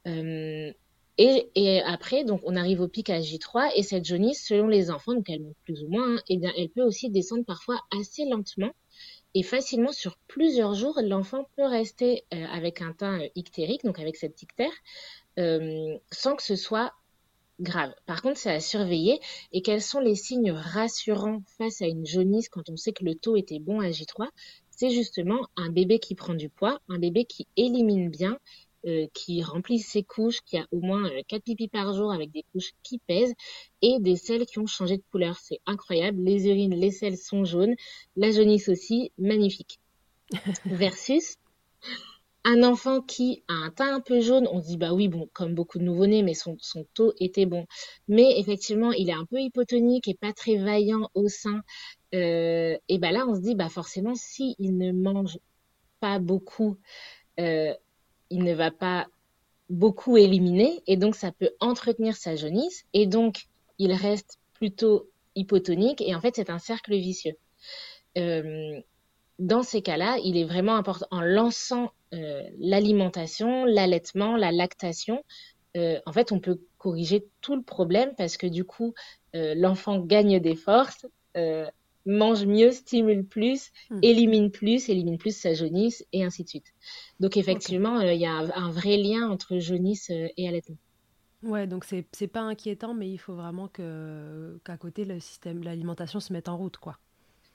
Euh, 0.07 0.73
et, 1.21 1.83
après, 1.85 2.23
donc, 2.23 2.43
on 2.45 2.55
arrive 2.55 2.81
au 2.81 2.87
pic 2.87 3.11
à 3.11 3.21
J3 3.21 3.73
et 3.75 3.83
cette 3.83 4.05
jaunisse, 4.05 4.47
selon 4.47 4.69
les 4.69 4.91
enfants, 4.91 5.15
donc 5.15 5.29
elle 5.29 5.43
monte 5.43 5.57
plus 5.65 5.83
ou 5.83 5.89
moins, 5.89 6.17
hein, 6.17 6.23
eh 6.29 6.37
bien, 6.37 6.53
elle 6.57 6.69
peut 6.69 6.85
aussi 6.85 7.11
descendre 7.11 7.45
parfois 7.45 7.81
assez 7.99 8.25
lentement 8.25 8.71
et 9.35 9.43
facilement 9.43 9.93
sur 9.93 10.17
plusieurs 10.29 10.75
jours. 10.75 11.01
L'enfant 11.03 11.49
peut 11.57 11.67
rester 11.67 12.25
euh, 12.33 12.45
avec 12.53 12.83
un 12.83 12.93
teint 12.93 13.21
ictérique, 13.35 13.85
donc 13.85 13.99
avec 13.99 14.17
cette 14.17 14.41
ictère, 14.43 14.73
sans 16.13 16.37
que 16.37 16.43
ce 16.43 16.57
soit 16.57 16.93
grave. 17.61 17.95
Par 18.07 18.23
contre, 18.23 18.39
c'est 18.39 18.53
à 18.53 18.61
surveiller. 18.61 19.21
Et 19.53 19.63
quels 19.63 19.83
sont 19.83 20.01
les 20.01 20.15
signes 20.15 20.53
rassurants 20.53 21.43
face 21.59 21.83
à 21.83 21.87
une 21.87 22.07
jaunisse 22.07 22.49
quand 22.49 22.69
on 22.71 22.77
sait 22.77 22.93
que 22.93 23.05
le 23.05 23.15
taux 23.15 23.37
était 23.37 23.59
bon 23.59 23.81
à 23.81 23.91
J3 23.91 24.29
C'est 24.71 24.91
justement 24.91 25.47
un 25.57 25.71
bébé 25.71 25.99
qui 25.99 26.15
prend 26.15 26.35
du 26.35 26.49
poids, 26.49 26.81
un 26.89 26.99
bébé 26.99 27.25
qui 27.25 27.47
élimine 27.57 28.11
bien, 28.11 28.39
euh, 28.87 29.07
qui 29.13 29.43
remplit 29.43 29.81
ses 29.81 30.05
couches, 30.05 30.41
qui 30.47 30.57
a 30.57 30.67
au 30.71 30.81
moins 30.81 31.05
euh, 31.11 31.23
4 31.27 31.43
pipis 31.43 31.67
par 31.69 31.93
jour 31.95 32.13
avec 32.13 32.31
des 32.31 32.45
couches 32.53 32.73
qui 32.85 32.99
pèsent 32.99 33.35
et 33.83 33.99
des 33.99 34.15
selles 34.15 34.47
qui 34.47 34.61
ont 34.61 34.67
changé 34.67 34.97
de 34.97 35.03
couleur. 35.11 35.37
C'est 35.37 35.61
incroyable. 35.67 36.23
Les 36.23 36.47
urines, 36.47 36.75
les 36.75 36.93
selles 36.93 37.19
sont 37.19 37.45
jaunes. 37.45 37.75
La 38.17 38.31
jaunisse 38.31 38.69
aussi, 38.69 39.11
magnifique. 39.19 39.81
Versus 40.65 41.39
un 42.45 42.63
enfant 42.63 43.01
qui 43.01 43.43
a 43.49 43.53
un 43.53 43.71
teint 43.71 43.95
un 43.95 44.01
peu 44.01 44.21
jaune, 44.21 44.49
on 44.51 44.61
se 44.61 44.69
dit 44.69 44.77
bah 44.77 44.93
oui, 44.93 45.09
bon, 45.09 45.29
comme 45.33 45.55
beaucoup 45.55 45.79
de 45.79 45.85
nouveau-nés, 45.85 46.23
mais 46.23 46.35
son, 46.35 46.57
taux 46.95 47.13
était 47.19 47.47
bon. 47.47 47.67
Mais 48.09 48.39
effectivement, 48.39 48.93
il 48.93 49.11
est 49.11 49.15
un 49.15 49.27
peu 49.27 49.41
hypotonique 49.41 50.09
et 50.09 50.15
pas 50.15 50.33
très 50.33 50.57
vaillant 50.57 51.11
au 51.15 51.29
sein. 51.29 51.63
Euh, 52.15 52.77
et 52.89 52.99
bah 52.99 53.13
là, 53.13 53.27
on 53.29 53.35
se 53.35 53.41
dit 53.41 53.55
bah 53.55 53.69
forcément, 53.69 54.15
si 54.15 54.57
ne 54.59 54.93
mange 54.93 55.39
pas 56.01 56.19
beaucoup, 56.19 56.79
euh, 57.41 57.75
il 58.31 58.45
ne 58.45 58.55
va 58.55 58.71
pas 58.71 59.07
beaucoup 59.71 60.17
éliminer 60.17 60.83
et 60.87 60.97
donc 60.97 61.15
ça 61.15 61.33
peut 61.33 61.51
entretenir 61.61 62.17
sa 62.17 62.37
jaunisse 62.37 62.85
et 62.95 63.07
donc 63.07 63.49
il 63.79 63.93
reste 63.93 64.39
plutôt 64.55 65.11
hypotonique 65.35 66.01
et 66.01 66.15
en 66.15 66.21
fait 66.21 66.37
c'est 66.37 66.51
un 66.51 66.59
cercle 66.59 66.95
vicieux. 66.95 67.37
Euh, 68.17 68.81
dans 69.39 69.63
ces 69.63 69.83
cas-là, 69.83 70.19
il 70.25 70.37
est 70.37 70.45
vraiment 70.45 70.75
important, 70.75 71.07
en 71.11 71.21
lançant 71.21 71.93
l'alimentation, 72.13 73.65
l'allaitement, 73.65 74.37
la 74.37 74.53
lactation, 74.53 75.23
euh, 75.77 76.01
en 76.07 76.13
fait, 76.13 76.33
on 76.33 76.41
peut 76.41 76.61
corriger 76.79 77.27
tout 77.41 77.55
le 77.55 77.63
problème 77.63 78.13
parce 78.17 78.37
que 78.37 78.47
du 78.47 78.65
coup, 78.65 78.95
euh, 79.35 79.55
l'enfant 79.55 80.01
gagne 80.01 80.41
des 80.41 80.57
forces, 80.57 81.07
mange 82.07 82.47
mieux, 82.47 82.73
stimule 82.73 83.25
plus, 83.25 83.71
hmm. 83.91 83.99
élimine 84.03 84.51
plus, 84.51 84.89
élimine 84.89 85.19
plus 85.19 85.37
sa 85.37 85.53
jaunisse 85.55 86.05
et 86.13 86.25
ainsi 86.25 86.43
de 86.43 86.49
suite. 86.49 86.75
Donc 87.21 87.37
effectivement, 87.37 88.01
il 88.01 88.19
y 88.19 88.27
a 88.27 88.33
un, 88.33 88.71
vrai 88.71 88.97
lien 88.97 89.29
entre 89.31 89.59
jaunisse 89.59 90.11
et 90.11 90.49
allaitement. 90.49 90.79
Ouais, 91.45 91.69
donc 91.69 91.85
c'est 91.85 92.27
pas 92.27 92.41
inquiétant, 92.41 92.95
mais 92.95 93.09
il 93.09 93.19
faut 93.19 93.35
vraiment 93.35 93.69
que 93.69 94.59
qu'à 94.65 94.77
côté 94.77 95.05
le 95.05 95.21
système, 95.21 95.63
l'alimentation 95.63 96.19
se 96.19 96.33
mette 96.33 96.49
en 96.49 96.57
route, 96.57 96.79
quoi. 96.79 96.99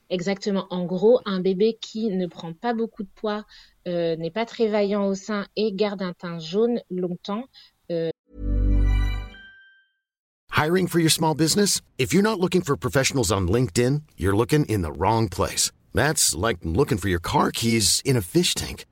Exactement. 0.09 0.67
En 0.69 0.85
gros, 0.85 1.19
un 1.25 1.39
bébé 1.39 1.77
qui 1.81 2.07
ne 2.09 2.27
prend 2.27 2.53
pas 2.53 2.73
beaucoup 2.73 3.03
de 3.03 3.09
poids, 3.15 3.45
euh, 3.87 4.15
n'est 4.15 4.31
pas 4.31 4.45
très 4.45 4.67
vaillant 4.67 5.07
au 5.07 5.15
sein 5.15 5.45
et 5.55 5.73
garde 5.73 6.01
un 6.01 6.13
teint 6.13 6.39
jaune 6.39 6.79
longtemps. 6.89 7.45
Euh... 7.91 8.09
Hiring 10.55 10.87
for 10.87 10.99
your 10.99 11.11
small 11.11 11.33
business? 11.33 11.81
If 11.97 12.13
you're 12.13 12.23
not 12.23 12.39
looking 12.39 12.61
for 12.61 12.77
professionals 12.77 13.31
on 13.31 13.47
LinkedIn, 13.47 14.03
you're 14.17 14.35
looking 14.35 14.65
in 14.65 14.81
the 14.81 14.91
wrong 14.91 15.27
place. 15.27 15.71
That's 15.93 16.35
like 16.35 16.59
looking 16.63 16.97
for 16.97 17.09
your 17.09 17.19
car 17.19 17.51
keys 17.51 18.01
in 18.05 18.15
a 18.15 18.21
fish 18.21 18.53
tank. 18.53 18.85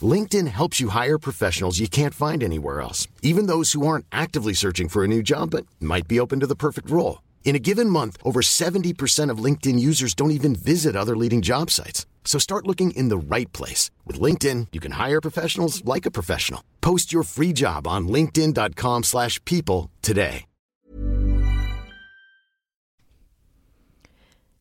LinkedIn 0.00 0.46
helps 0.46 0.78
you 0.78 0.90
hire 0.90 1.18
professionals 1.18 1.80
you 1.80 1.88
can't 1.88 2.14
find 2.14 2.42
anywhere 2.42 2.80
else, 2.80 3.08
even 3.22 3.46
those 3.46 3.72
who 3.72 3.86
aren't 3.86 4.06
actively 4.12 4.54
searching 4.54 4.88
for 4.88 5.02
a 5.02 5.08
new 5.08 5.22
job 5.22 5.50
but 5.50 5.66
might 5.80 6.06
be 6.06 6.20
open 6.20 6.40
to 6.40 6.46
the 6.46 6.54
perfect 6.54 6.90
role. 6.90 7.18
In 7.44 7.56
a 7.56 7.58
given 7.58 7.88
month, 7.88 8.18
over 8.22 8.42
70% 8.42 9.30
of 9.32 9.42
LinkedIn 9.42 9.80
users 9.80 10.14
don't 10.14 10.32
even 10.32 10.54
visit 10.54 10.94
other 10.94 11.16
leading 11.16 11.40
job 11.40 11.70
sites. 11.70 12.06
So 12.24 12.38
start 12.38 12.66
looking 12.66 12.90
in 12.90 13.08
the 13.08 13.16
right 13.16 13.50
place. 13.52 13.90
With 14.06 14.20
LinkedIn, 14.20 14.66
you 14.72 14.80
can 14.80 14.92
hire 14.92 15.20
professionals 15.22 15.82
like 15.86 16.06
a 16.06 16.10
professional. 16.10 16.62
Post 16.82 17.10
your 17.10 17.24
free 17.24 17.54
job 17.54 17.86
on 17.86 18.06
linkedin.com 18.06 19.04
slash 19.04 19.42
people 19.46 19.90
today. 20.02 20.44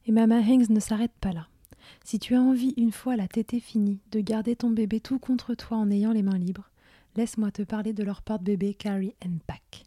Et 0.08 0.14
Mama 0.14 0.40
Hanks 0.40 0.70
ne 0.70 0.80
s'arrête 0.80 1.12
pas 1.20 1.34
là. 1.34 1.48
Si 2.06 2.18
tu 2.18 2.34
as 2.36 2.42
envie, 2.42 2.74
une 2.78 2.94
fois 2.94 3.18
la 3.18 3.28
tétée 3.28 3.60
finie, 3.60 4.00
de 4.14 4.22
garder 4.22 4.56
ton 4.56 4.70
bébé 4.70 5.02
tout 5.02 5.20
contre 5.20 5.54
toi 5.54 5.76
en 5.76 5.92
ayant 5.92 6.14
les 6.14 6.24
mains 6.24 6.38
libres, 6.38 6.70
laisse-moi 7.18 7.52
te 7.52 7.64
parler 7.64 7.92
de 7.92 8.04
leur 8.04 8.22
porte-bébé 8.22 8.74
Carry 8.74 9.14
and 9.26 9.40
Pack. 9.46 9.87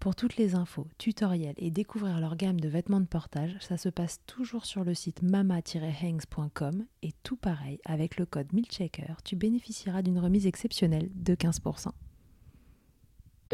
Pour 0.00 0.14
toutes 0.14 0.36
les 0.36 0.54
infos, 0.54 0.86
tutoriels 0.98 1.54
et 1.56 1.70
découvrir 1.70 2.20
leur 2.20 2.36
gamme 2.36 2.60
de 2.60 2.68
vêtements 2.68 3.00
de 3.00 3.06
portage, 3.06 3.56
ça 3.60 3.76
se 3.76 3.88
passe 3.88 4.20
toujours 4.26 4.66
sur 4.66 4.84
le 4.84 4.94
site 4.94 5.22
mama-hangs.com 5.22 6.84
et 7.02 7.12
tout 7.22 7.36
pareil, 7.36 7.80
avec 7.84 8.18
le 8.18 8.26
code 8.26 8.52
MILCHECKER, 8.52 9.14
tu 9.24 9.36
bénéficieras 9.36 10.02
d'une 10.02 10.18
remise 10.18 10.46
exceptionnelle 10.46 11.08
de 11.14 11.34
15%. 11.34 11.88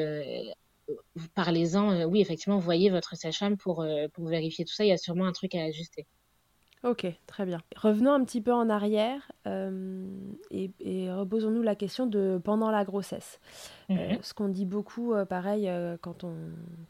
Euh, 0.01 0.43
Parlez-en, 1.35 1.93
euh, 1.93 2.05
oui, 2.05 2.21
effectivement, 2.21 2.59
voyez 2.59 2.91
votre 2.91 3.17
sage-femme 3.17 3.57
euh, 3.69 4.09
pour 4.09 4.29
vérifier 4.29 4.65
tout 4.65 4.73
ça. 4.73 4.85
Il 4.85 4.89
y 4.89 4.93
a 4.93 4.99
sûrement 4.99 5.27
un 5.27 5.33
truc 5.33 5.55
à 5.55 5.63
ajuster. 5.63 6.07
Ok, 6.83 7.07
très 7.27 7.45
bien. 7.45 7.59
Revenons 7.77 8.13
un 8.13 8.25
petit 8.25 8.41
peu 8.41 8.55
en 8.55 8.71
arrière 8.71 9.31
euh, 9.47 10.09
et, 10.51 10.71
et 10.81 11.13
reposons-nous 11.13 11.61
la 11.61 11.75
question 11.75 12.07
de 12.07 12.41
pendant 12.43 12.71
la 12.71 12.85
grossesse. 12.85 13.39
Euh, 13.91 14.15
Mhm. 14.15 14.19
ce 14.23 14.33
qu'on 14.33 14.49
dit 14.49 14.65
beaucoup, 14.65 15.13
euh, 15.13 15.27
pareil, 15.27 15.71
quand 16.01 16.25
on 16.25 16.35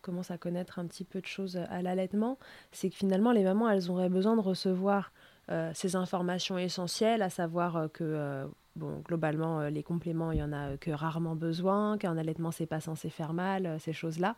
commence 0.00 0.30
à 0.30 0.38
connaître 0.38 0.78
un 0.78 0.86
petit 0.86 1.02
peu 1.04 1.20
de 1.20 1.26
choses 1.26 1.56
à 1.56 1.82
l'allaitement, 1.82 2.38
c'est 2.70 2.88
que 2.88 2.94
finalement 2.94 3.32
les 3.32 3.42
mamans, 3.42 3.68
elles 3.68 3.90
auraient 3.90 4.08
besoin 4.08 4.36
de 4.36 4.40
recevoir 4.42 5.12
ces 5.74 5.96
informations 5.96 6.58
essentielles, 6.58 7.22
à 7.22 7.28
savoir 7.30 7.88
que 7.92 8.46
bon, 8.76 9.00
globalement, 9.04 9.62
les 9.62 9.82
compléments, 9.82 10.30
il 10.30 10.38
y 10.38 10.42
en 10.44 10.52
a 10.52 10.76
que 10.76 10.92
rarement 10.92 11.34
besoin, 11.34 11.98
qu'un 11.98 12.16
allaitement, 12.16 12.52
c'est 12.52 12.66
pas 12.66 12.78
censé 12.80 13.10
faire 13.10 13.32
mal, 13.32 13.80
ces 13.80 13.92
choses-là, 13.92 14.36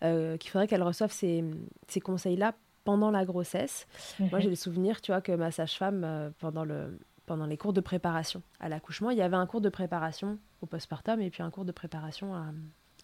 qu'il 0.00 0.50
faudrait 0.50 0.66
qu'elles 0.66 0.82
reçoivent 0.82 1.12
ces, 1.12 1.44
ces 1.86 2.00
conseils-là 2.00 2.54
pendant 2.88 3.10
la 3.10 3.26
grossesse. 3.26 3.86
Moi, 4.18 4.30
Mhm. 4.32 4.40
j'ai 4.40 4.48
le 4.48 4.56
souvenir, 4.56 5.02
tu 5.02 5.12
vois, 5.12 5.20
que 5.20 5.32
ma 5.32 5.50
sage-femme, 5.50 6.04
euh, 6.04 6.30
pendant, 6.38 6.64
le, 6.64 6.98
pendant 7.26 7.44
les 7.44 7.58
cours 7.58 7.74
de 7.74 7.82
préparation 7.82 8.40
à 8.60 8.70
l'accouchement, 8.70 9.10
il 9.10 9.18
y 9.18 9.20
avait 9.20 9.36
un 9.36 9.44
cours 9.44 9.60
de 9.60 9.68
préparation 9.68 10.38
au 10.62 10.66
postpartum 10.66 11.20
et 11.20 11.28
puis 11.28 11.42
un 11.42 11.50
cours 11.50 11.66
de 11.66 11.72
préparation 11.72 12.34
à, 12.34 12.46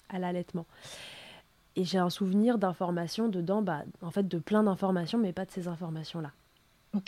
à 0.09 0.19
l'allaitement. 0.19 0.65
Et 1.77 1.85
j'ai 1.85 1.99
un 1.99 2.09
souvenir 2.09 2.57
d'informations 2.57 3.29
dedans, 3.29 3.61
bah, 3.61 3.83
en 4.01 4.11
fait, 4.11 4.27
de 4.27 4.39
plein 4.39 4.63
d'informations, 4.63 5.19
mais 5.19 5.35
pas 5.35 5.45
de 5.45 5.51
ces 5.51 5.69
informations-là. 5.69 6.31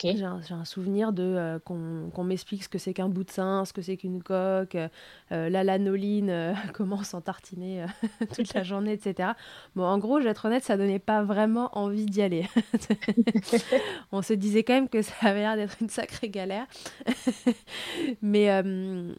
J'ai 0.03 0.23
un, 0.23 0.65
souvenir 0.65 1.13
de 1.13 1.23
euh, 1.23 1.59
qu'on 1.59 2.23
m'explique 2.23 2.63
ce 2.63 2.69
que 2.69 2.77
c'est 2.77 2.93
qu'un 2.93 3.07
bout 3.09 3.23
de 3.23 3.31
sein, 3.31 3.63
ce 3.65 3.73
que 3.73 3.81
c'est 3.81 3.95
qu'une 3.97 4.21
coque, 4.21 4.75
euh, 4.75 4.87
euh, 5.31 5.49
la 5.49 5.63
lanoline, 5.63 6.29
euh, 6.29 6.53
comment 6.73 7.03
s'en 7.03 7.21
tartiner 7.21 7.85
toute 8.35 8.53
la 8.53 8.63
journée, 8.63 8.93
etc. 8.93 9.31
Bon, 9.75 9.85
en 9.85 9.97
gros, 9.97 10.19
je 10.19 10.25
vais 10.25 10.31
être 10.31 10.45
honnête, 10.45 10.63
ça 10.63 10.77
donnait 10.77 10.99
pas 10.99 11.23
vraiment 11.23 11.77
envie 11.77 12.05
d'y 12.05 12.21
aller. 12.21 12.47
On 14.11 14.21
se 14.21 14.33
disait 14.33 14.63
quand 14.63 14.73
même 14.73 14.89
que 14.89 15.01
ça 15.01 15.13
avait 15.21 15.39
l'air 15.39 15.55
d'être 15.55 15.77
une 15.81 15.89
sacrée 15.89 16.29
galère. 16.29 16.65
Mais 18.21 18.63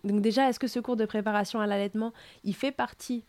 donc 0.04 0.20
déjà, 0.20 0.48
est-ce 0.48 0.58
que 0.58 0.66
ce 0.66 0.80
cours 0.80 0.96
de 0.96 1.06
préparation 1.06 1.60
à 1.60 1.66
l'allaitement, 1.66 2.12
il 2.44 2.54
fait 2.54 2.72
partie 2.72 3.24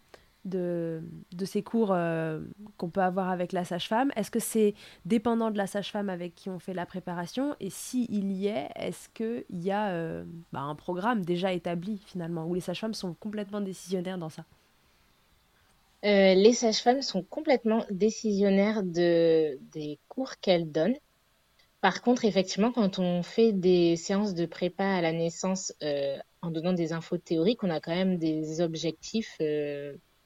de, 0.49 1.01
ces 1.45 1.63
cours 1.63 1.91
euh, 1.91 2.41
qu'on 2.77 2.89
peut 2.89 3.01
avoir 3.01 3.29
avec 3.29 3.53
la 3.53 3.63
sage-femme. 3.63 4.11
Est-ce 4.15 4.31
que 4.31 4.39
c'est 4.39 4.73
dépendant 5.05 5.51
de 5.51 5.57
la 5.57 5.67
sage-femme 5.67 6.09
avec 6.09 6.35
qui 6.35 6.49
on 6.49 6.59
fait 6.59 6.73
la 6.73 6.85
préparation? 6.85 7.55
Et 7.59 7.69
s'il 7.69 8.31
y 8.31 8.47
est, 8.47 8.69
est-ce 8.75 9.09
qu'il 9.09 9.45
y 9.49 9.71
a 9.71 9.89
euh, 9.89 10.25
bah, 10.51 10.61
un 10.61 10.75
programme 10.75 11.23
déjà 11.23 11.53
établi 11.53 12.01
finalement, 12.05 12.45
où 12.45 12.53
les 12.53 12.61
sages-femmes 12.61 12.93
sont 12.93 13.13
complètement 13.13 13.61
décisionnaires 13.61 14.17
dans 14.17 14.29
ça? 14.29 14.43
Euh, 16.05 16.33
les 16.33 16.53
sages-femmes 16.53 17.01
sont 17.01 17.23
complètement 17.23 17.85
décisionnaires 17.89 18.83
de, 18.83 19.59
des 19.71 19.99
cours 20.07 20.37
qu'elles 20.39 20.71
donnent. 20.71 20.97
Par 21.81 22.01
contre, 22.01 22.25
effectivement, 22.25 22.71
quand 22.71 22.99
on 22.99 23.23
fait 23.23 23.53
des 23.53 23.95
séances 23.95 24.33
de 24.33 24.45
prépa 24.45 24.83
à 24.83 25.01
la 25.01 25.13
naissance 25.13 25.73
en 26.41 26.51
donnant 26.51 26.73
des 26.73 26.91
infos 26.91 27.17
théoriques, 27.17 27.63
on 27.63 27.69
a 27.69 27.79
quand 27.79 27.95
même 27.95 28.17
des 28.17 28.59
objectifs 28.59 29.37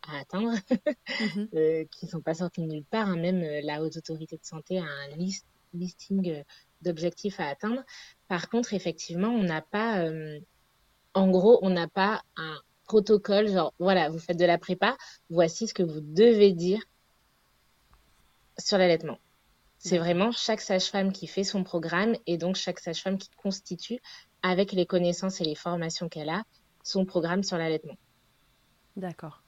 à 0.09 0.19
atteindre 0.19 0.53
euh, 1.55 1.85
qui 1.91 2.07
sont 2.07 2.21
pas 2.21 2.35
sortis 2.35 2.61
de 2.61 2.67
nulle 2.67 2.85
part. 2.85 3.07
hein. 3.07 3.15
Même 3.17 3.41
euh, 3.43 3.61
la 3.63 3.81
Haute 3.81 3.97
Autorité 3.97 4.37
de 4.37 4.45
Santé 4.45 4.79
a 4.79 4.83
un 4.83 5.15
list- 5.15 5.47
listing 5.73 6.29
euh, 6.31 6.43
d'objectifs 6.81 7.39
à 7.39 7.47
atteindre. 7.47 7.83
Par 8.27 8.49
contre, 8.49 8.73
effectivement, 8.73 9.29
on 9.29 9.43
n'a 9.43 9.61
pas, 9.61 9.99
euh, 10.05 10.39
en 11.13 11.29
gros, 11.29 11.59
on 11.61 11.69
n'a 11.69 11.87
pas 11.87 12.21
un 12.37 12.59
protocole, 12.85 13.47
genre, 13.49 13.73
voilà, 13.79 14.09
vous 14.09 14.19
faites 14.19 14.37
de 14.37 14.45
la 14.45 14.57
prépa, 14.57 14.97
voici 15.29 15.67
ce 15.67 15.73
que 15.73 15.83
vous 15.83 16.01
devez 16.01 16.51
dire 16.51 16.81
sur 18.57 18.77
l'allaitement. 18.77 19.17
C'est 19.77 19.97
vraiment 19.97 20.31
chaque 20.31 20.61
sage-femme 20.61 21.11
qui 21.11 21.27
fait 21.27 21.43
son 21.43 21.63
programme 21.63 22.15
et 22.25 22.37
donc 22.37 22.55
chaque 22.55 22.79
sage-femme 22.79 23.17
qui 23.17 23.29
constitue, 23.35 23.99
avec 24.41 24.71
les 24.71 24.85
connaissances 24.85 25.41
et 25.41 25.45
les 25.45 25.55
formations 25.55 26.09
qu'elle 26.09 26.29
a, 26.29 26.43
son 26.83 27.05
programme 27.05 27.43
sur 27.43 27.57
l'allaitement. 27.57 27.95
D'accord. 28.95 29.42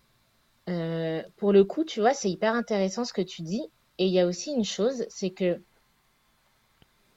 Euh, 0.70 1.22
pour 1.38 1.54
le 1.54 1.64
coup, 1.64 1.84
tu 1.84 2.00
vois, 2.00 2.14
c'est 2.14 2.30
hyper 2.30 2.54
intéressant 2.54 3.06
ce 3.06 3.14
que 3.14 3.22
tu 3.22 3.42
dis. 3.42 3.64
Et 3.98 4.08
il 4.08 4.14
y 4.14 4.20
a 4.20 4.28
aussi 4.28 4.52
une 4.52 4.66
chose, 4.66 5.06
c'est 5.10 5.30
que, 5.32 5.62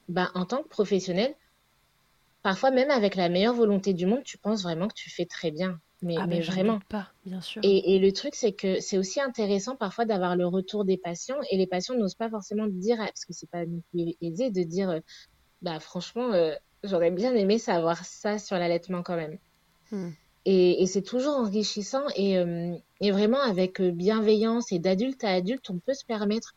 bah, 0.08 0.30
en 0.34 0.44
tant 0.44 0.62
que 0.62 0.68
professionnel, 0.68 1.34
parfois 2.42 2.70
même 2.70 2.90
avec 2.90 3.14
la 3.14 3.28
meilleure 3.28 3.54
volonté 3.54 3.92
du 3.94 4.06
monde, 4.06 4.22
tu 4.24 4.38
penses 4.38 4.62
vraiment 4.62 4.88
que 4.88 4.94
tu 4.94 5.10
fais 5.10 5.26
très 5.26 5.50
bien. 5.50 5.80
Mais, 6.02 6.16
Ah, 6.18 6.26
mais 6.26 6.40
vraiment. 6.40 6.78
pas, 6.88 7.08
bien 7.24 7.40
sûr. 7.40 7.62
Et, 7.64 7.94
et 7.96 7.98
le 7.98 8.12
truc, 8.12 8.34
c'est 8.34 8.52
que 8.52 8.80
c'est 8.80 8.98
aussi 8.98 9.20
intéressant 9.20 9.74
parfois 9.76 10.04
d'avoir 10.04 10.36
le 10.36 10.46
retour 10.46 10.84
des 10.84 10.96
patients 10.96 11.38
et 11.50 11.56
les 11.56 11.66
patients 11.66 11.96
n'osent 11.96 12.14
pas 12.14 12.30
forcément 12.30 12.66
dire, 12.68 12.98
parce 12.98 13.24
que 13.24 13.32
c'est 13.32 13.50
pas 13.50 13.64
aisé 14.20 14.50
de 14.50 14.62
dire, 14.62 14.90
euh, 14.90 15.00
bah 15.60 15.80
franchement, 15.80 16.32
euh, 16.32 16.54
j'aurais 16.84 17.10
bien 17.10 17.34
aimé 17.34 17.58
savoir 17.58 18.04
ça 18.04 18.38
sur 18.38 18.56
l'allaitement 18.56 19.02
quand 19.02 19.16
même. 19.16 19.38
Hmm. 19.90 20.10
Et, 20.50 20.86
c'est 20.86 21.02
toujours 21.02 21.34
enrichissant 21.34 22.06
et, 22.16 22.38
euh, 22.38 22.74
vraiment 23.02 23.42
avec 23.42 23.82
euh, 23.82 23.90
bienveillance 23.90 24.72
et 24.72 24.78
d'adulte 24.78 25.22
à 25.22 25.32
adulte, 25.32 25.68
on 25.68 25.78
peut 25.78 25.92
se 25.92 26.06
permettre 26.06 26.54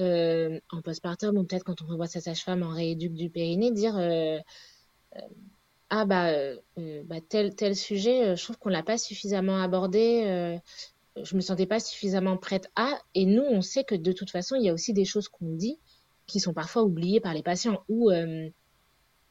euh, 0.00 0.60
en 0.70 0.82
postpartum 0.82 1.38
ou 1.38 1.44
peut-être 1.44 1.64
quand 1.64 1.80
on 1.80 1.86
revoit 1.86 2.08
sa 2.08 2.20
sage-femme 2.20 2.62
en 2.62 2.68
rééduque 2.68 3.14
du 3.14 3.30
périnée, 3.30 3.70
dire 3.70 3.98
ah 5.88 6.04
bah, 6.04 6.30
bah 6.76 7.16
tel 7.26 7.54
tel 7.54 7.74
sujet, 7.74 8.36
je 8.36 8.44
trouve 8.44 8.58
qu'on 8.58 8.68
l'a 8.68 8.82
pas 8.82 8.98
suffisamment 8.98 9.62
abordé, 9.62 10.60
je 11.16 11.34
me 11.34 11.40
sentais 11.40 11.66
pas 11.66 11.80
suffisamment 11.80 12.36
prête 12.36 12.70
à. 12.76 12.98
Et 13.14 13.24
nous, 13.24 13.44
on 13.44 13.62
sait 13.62 13.84
que 13.84 13.94
de 13.94 14.12
toute 14.12 14.30
façon, 14.30 14.56
il 14.56 14.64
y 14.64 14.68
a 14.68 14.74
aussi 14.74 14.92
des 14.92 15.06
choses 15.06 15.28
qu'on 15.28 15.54
dit 15.54 15.78
qui 16.26 16.38
sont 16.38 16.52
parfois 16.52 16.82
oubliées 16.82 17.20
par 17.20 17.32
les 17.32 17.42
patients 17.42 17.82
ou 17.88 18.10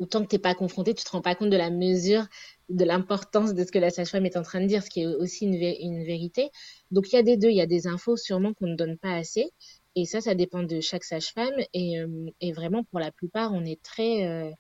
autant 0.02 0.24
que 0.24 0.28
t'es 0.28 0.40
pas 0.40 0.56
confronté, 0.56 0.96
tu 0.96 1.04
te 1.04 1.12
rends 1.12 1.22
pas 1.22 1.36
compte 1.36 1.52
de 1.52 1.58
la 1.58 1.70
mesure, 1.70 2.26
de 2.72 2.86
l'importance 2.86 3.54
de 3.54 3.64
ce 3.64 3.72
que 3.72 3.80
la 3.80 3.90
sage-femme 3.90 4.26
est 4.26 4.38
en 4.38 4.44
train 4.44 4.62
de 4.62 4.68
dire, 4.68 4.82
ce 4.84 4.90
qui 4.90 5.02
est 5.02 5.08
aussi 5.08 5.46
une, 5.46 5.56
vé- 5.56 5.78
une 5.80 6.04
vérité. 6.04 6.50
Donc 6.92 7.12
il 7.12 7.16
y 7.16 7.20
a 7.20 7.24
des 7.24 7.38
deux, 7.38 7.50
il 7.50 7.56
y 7.56 7.62
a 7.62 7.68
des 7.68 7.88
infos 7.88 8.18
sûrement 8.18 8.54
qu'on 8.54 8.68
ne 8.68 8.76
donne 8.76 8.98
pas 8.98 9.16
assez, 9.16 9.52
et 9.96 10.06
ça, 10.06 10.22
ça 10.22 10.36
dépend 10.36 10.64
de 10.64 10.80
chaque 10.80 11.04
sage-femme. 11.04 11.54
Et, 11.74 11.98
et, 12.40 12.52
vraiment, 12.54 12.84
pour 12.86 13.00
la 13.00 13.12
plupart, 13.12 13.52
on 13.54 13.66
est 13.66 13.82
très 13.84 14.54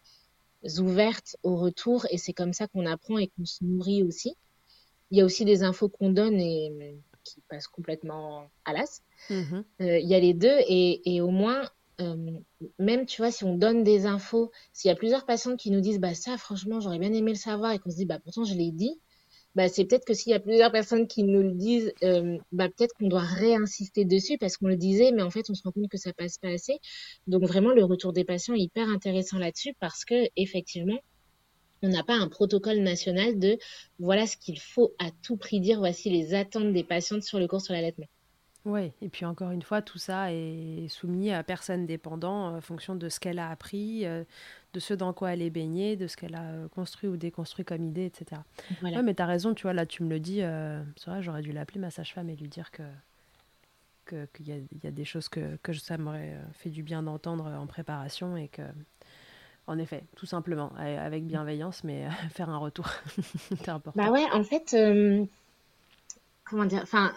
ouvertes 0.78 1.38
au 1.43 1.55
retour 1.55 2.05
et 2.12 2.18
c'est 2.18 2.34
comme 2.34 2.53
ça 2.53 2.68
qu'on 2.68 2.86
apprend 2.86 3.18
et 3.18 3.28
qu'on 3.28 3.45
se 3.45 3.64
nourrit 3.64 4.03
aussi. 4.03 4.36
Il 5.09 5.18
y 5.18 5.22
a 5.22 5.26
aussi 5.26 5.45
des 5.45 5.64
infos 5.64 5.89
qu'on 5.89 6.09
donne 6.12 6.39
et 6.39 6.97
qui 7.24 7.41
passent 7.49 7.68
complètement 7.68 8.49
à 8.66 8.74
l'as. 8.74 9.01
Mm-hmm. 9.30 9.64
il 9.80 10.07
y 10.07 10.16
a 10.16 10.20
les 10.20 10.34
deux 10.34 10.57
et, 10.68 11.16
et 11.16 11.22
au 11.22 11.30
moins 11.30 11.62
euh, 12.02 12.16
même, 12.80 13.06
tu 13.06 13.22
vois, 13.22 13.32
si 13.32 13.43
on 13.43 13.56
donne 13.58 13.84
des 13.84 14.06
infos, 14.06 14.52
s'il 14.74 14.89
y 14.89 14.91
a 14.91 14.95
plusieurs 14.95 15.26
patients 15.26 15.56
qui 15.56 15.72
nous 15.72 15.82
disent, 15.82 15.99
bah 15.99 16.14
ça, 16.16 16.38
franchement, 16.38 16.80
j'aurais 16.80 16.99
bien 16.99 17.14
aimé 17.14 17.32
le 17.32 17.38
savoir, 17.38 17.72
et 17.72 17.80
qu'on 17.80 17.91
se 17.91 17.95
dit, 17.97 18.06
bah 18.06 18.20
pourtant, 18.20 18.43
je 18.43 18.56
l'ai 18.56 18.72
dit, 18.72 18.99
bah 19.56 19.68
c'est 19.68 19.86
peut-être 19.86 20.06
que 20.06 20.14
s'il 20.14 20.32
y 20.32 20.36
a 20.36 20.39
plusieurs 20.39 20.72
personnes 20.72 21.08
qui 21.08 21.24
nous 21.24 21.41
le 21.41 21.52
disent, 21.52 21.93
euh, 22.04 22.38
bah 22.52 22.70
peut-être 22.70 22.93
qu'on 22.97 23.08
doit 23.08 23.22
réinsister 23.22 24.06
dessus 24.06 24.38
parce 24.38 24.58
qu'on 24.58 24.68
le 24.68 24.78
disait, 24.78 25.12
mais 25.12 25.22
en 25.22 25.30
fait, 25.30 25.49
on 25.49 25.54
se 25.54 25.64
rend 25.64 25.72
compte 25.72 25.89
que 25.89 25.97
ça 25.97 26.14
passe 26.14 26.38
pas 26.38 26.49
assez. 26.49 26.80
Donc 27.28 27.43
vraiment, 27.43 27.72
le 27.72 27.84
retour 27.84 28.14
des 28.14 28.24
patients 28.24 28.54
est 28.54 28.62
hyper 28.62 28.88
intéressant 28.89 29.38
là-dessus 29.39 29.74
parce 29.80 30.06
que 30.06 30.30
effectivement, 30.38 30.99
on 31.84 31.89
n'a 31.89 32.04
pas 32.04 32.16
un 32.16 32.30
protocole 32.30 32.80
national 32.80 33.39
de 33.39 33.58
voilà 33.99 34.28
ce 34.28 34.38
qu'il 34.38 34.60
faut 34.60 34.93
à 34.99 35.10
tout 35.24 35.38
prix 35.38 35.60
dire, 35.60 35.80
voici 35.80 36.10
les 36.10 36.34
attentes 36.34 36.74
des 36.74 36.84
patientes 36.84 37.24
sur 37.24 37.39
le 37.39 37.47
cours 37.47 37.62
sur 37.62 37.74
l'allaitement. 37.74 38.08
Oui, 38.66 38.91
et 39.01 39.09
puis 39.09 39.26
encore 39.26 39.49
une 39.51 39.64
fois, 39.64 39.82
tout 39.82 39.97
ça 39.97 40.32
est 40.32 40.88
soumis 40.88 41.32
à 41.32 41.43
personne 41.43 41.88
dépendant 41.88 42.55
en 42.55 42.62
fonction 42.62 42.95
de 42.95 43.09
ce 43.09 43.20
qu'elle 43.20 43.39
a 43.39 43.49
appris, 43.49 44.05
euh, 44.05 44.24
de 44.74 44.80
ce 44.80 44.93
dans 44.93 45.14
quoi 45.14 45.34
elle 45.34 45.41
est 45.41 45.49
baignée, 45.49 45.95
de 45.95 46.05
ce 46.05 46.16
qu'elle 46.16 46.36
a 46.36 46.43
euh, 46.43 46.68
construit 46.68 47.09
ou 47.09 47.18
déconstruit 47.18 47.66
comme 47.66 47.84
idée, 47.84 48.05
etc. 48.05 48.41
Voilà. 48.82 49.01
mais 49.01 49.16
tu 49.16 49.22
as 49.24 49.26
raison, 49.26 49.55
tu 49.55 49.64
vois, 49.64 49.74
là 49.74 49.88
tu 49.88 50.03
me 50.03 50.09
le 50.09 50.20
dis, 50.20 50.43
euh, 50.43 50.84
c'est 50.95 51.09
vrai, 51.09 51.24
j'aurais 51.24 51.41
dû 51.41 51.51
l'appeler 51.51 51.80
ma 51.80 51.89
sage-femme 51.89 52.30
et 52.30 52.36
lui 52.36 52.49
dire 52.49 52.72
que 52.72 52.84
qu'il 54.34 54.49
y, 54.49 54.68
y, 54.84 54.88
a 54.88 54.91
des 54.91 55.05
choses 55.05 55.30
que, 55.30 55.55
que 55.64 55.72
ça 55.72 55.97
m'aurait 55.97 56.38
fait 56.51 56.70
du 56.70 56.84
bien 56.84 57.01
d'entendre 57.01 57.45
en 57.45 57.66
préparation 57.66 58.36
et 58.36 58.49
que, 58.49 58.62
en 59.68 59.78
effet, 59.78 60.03
tout 60.18 60.26
simplement, 60.26 60.74
avec 60.76 61.26
bienveillance, 61.26 61.86
mais 61.86 62.09
faire 62.32 62.49
un 62.49 62.57
retour, 62.57 62.89
c'est 63.55 63.70
important. 63.70 64.03
Bah 64.03 64.12
ouais, 64.12 64.26
en 64.34 64.43
fait, 64.43 64.76
comment 66.43 66.66
dire, 66.66 66.82
enfin, 66.84 67.14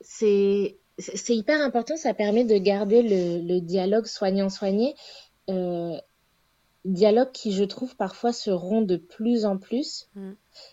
c'est 0.00 0.76
c'est 0.98 1.36
hyper 1.36 1.60
important, 1.60 1.96
ça 1.96 2.14
permet 2.14 2.44
de 2.44 2.56
garder 2.56 3.02
le, 3.02 3.60
dialogue 3.60 4.06
soignant-soigné. 4.06 4.94
Euh, 5.50 5.96
dialogue 6.86 7.32
qui, 7.32 7.52
je 7.52 7.64
trouve, 7.64 7.96
parfois 7.96 8.32
se 8.32 8.50
rompt 8.50 8.86
de 8.86 8.96
plus 8.96 9.44
en 9.44 9.58
plus. 9.58 10.08
Mm. 10.14 10.32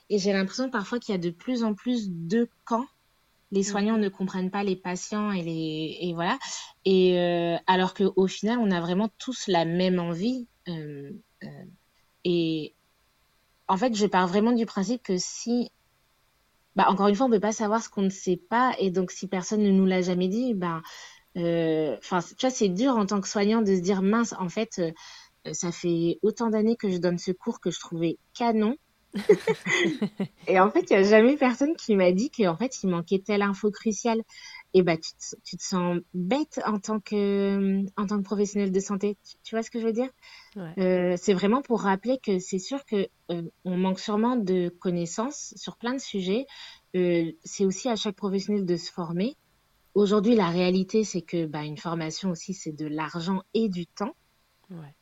Et 0.09 0.17
j'ai 0.19 0.33
l'impression 0.33 0.69
parfois 0.69 0.99
qu'il 0.99 1.13
y 1.13 1.17
a 1.17 1.21
de 1.21 1.29
plus 1.29 1.63
en 1.63 1.73
plus 1.73 2.09
de 2.09 2.47
camps. 2.65 2.85
Les 3.51 3.61
mm. 3.61 3.63
soignants 3.63 3.97
ne 3.97 4.09
comprennent 4.09 4.51
pas 4.51 4.63
les 4.63 4.75
patients 4.75 5.31
et 5.31 5.41
les 5.41 5.97
et 5.99 6.13
voilà. 6.13 6.37
Et 6.85 7.19
euh, 7.19 7.57
alors 7.67 7.93
qu'au 7.93 8.27
final, 8.27 8.59
on 8.59 8.71
a 8.71 8.79
vraiment 8.79 9.09
tous 9.17 9.47
la 9.47 9.65
même 9.65 9.99
envie. 9.99 10.47
Euh, 10.69 11.11
et 12.23 12.73
en 13.67 13.75
fait, 13.75 13.95
je 13.95 14.05
pars 14.05 14.27
vraiment 14.27 14.53
du 14.53 14.65
principe 14.65 15.03
que 15.03 15.17
si 15.17 15.71
bah, 16.75 16.85
encore 16.89 17.07
une 17.07 17.15
fois, 17.15 17.27
on 17.27 17.29
peut 17.29 17.39
pas 17.39 17.51
savoir 17.51 17.83
ce 17.83 17.89
qu'on 17.89 18.01
ne 18.01 18.09
sait 18.09 18.37
pas. 18.49 18.75
Et 18.79 18.89
donc, 18.89 19.11
si 19.11 19.27
personne 19.27 19.61
ne 19.61 19.71
nous 19.71 19.85
l'a 19.85 20.01
jamais 20.01 20.27
dit, 20.27 20.53
bah, 20.53 20.81
euh, 21.37 21.95
enfin, 21.97 22.19
tu 22.21 22.35
vois, 22.41 22.49
c'est 22.49 22.69
dur 22.69 22.97
en 22.97 23.05
tant 23.05 23.21
que 23.21 23.27
soignant 23.27 23.61
de 23.61 23.75
se 23.75 23.81
dire, 23.81 24.01
mince, 24.01 24.33
en 24.39 24.49
fait, 24.49 24.79
euh, 24.79 25.53
ça 25.53 25.71
fait 25.71 26.19
autant 26.21 26.49
d'années 26.49 26.75
que 26.75 26.89
je 26.89 26.97
donne 26.97 27.17
ce 27.17 27.31
cours 27.31 27.59
que 27.59 27.71
je 27.71 27.79
trouvais 27.79 28.17
canon. 28.33 28.75
et 30.47 30.59
en 30.59 30.71
fait, 30.71 30.89
il 30.89 30.93
y 30.93 30.95
a 30.95 31.03
jamais 31.03 31.37
personne 31.37 31.75
qui 31.75 31.95
m'a 31.95 32.11
dit 32.11 32.31
qu'en 32.31 32.57
fait, 32.57 32.81
il 32.81 32.89
manquait 32.89 33.19
telle 33.19 33.43
info 33.43 33.69
cruciale. 33.69 34.23
Et 34.73 34.81
bah, 34.81 34.97
tu 34.97 35.11
te, 35.13 35.35
tu 35.43 35.57
te 35.57 35.63
sens 35.63 35.99
bête 36.13 36.59
en 36.65 36.79
tant 36.79 36.99
que, 36.99 37.83
en 37.95 38.07
tant 38.07 38.17
que 38.17 38.23
professionnel 38.23 38.71
de 38.71 38.79
santé. 38.79 39.17
Tu, 39.43 39.55
vois 39.55 39.61
ce 39.61 39.69
que 39.69 39.79
je 39.79 39.85
veux 39.85 39.93
dire? 39.93 40.09
Ouais. 40.55 40.73
euh, 40.79 41.15
C'est 41.17 41.33
vraiment 41.33 41.61
pour 41.61 41.81
rappeler 41.81 42.17
que 42.23 42.39
c'est 42.39 42.59
sûr 42.59 42.83
que 42.85 43.07
euh, 43.29 43.43
on 43.65 43.77
manque 43.77 43.99
sûrement 43.99 44.35
de 44.35 44.69
connaissances 44.69 45.53
sur 45.55 45.77
plein 45.77 45.93
de 45.93 45.99
sujets. 45.99 46.47
Euh, 46.95 47.31
c'est 47.43 47.65
aussi 47.65 47.87
à 47.87 47.95
chaque 47.95 48.15
professionnel 48.15 48.65
de 48.65 48.75
se 48.75 48.91
former. 48.91 49.35
Aujourd'hui, 49.93 50.35
la 50.35 50.49
réalité, 50.49 51.03
c'est 51.03 51.21
que 51.21 51.45
bah, 51.45 51.63
une 51.63 51.77
formation 51.77 52.31
aussi, 52.31 52.55
c'est 52.55 52.71
de 52.71 52.87
l'argent 52.87 53.43
et 53.53 53.69
du 53.69 53.85
temps. 53.85 54.15
Ouais. 54.71 54.95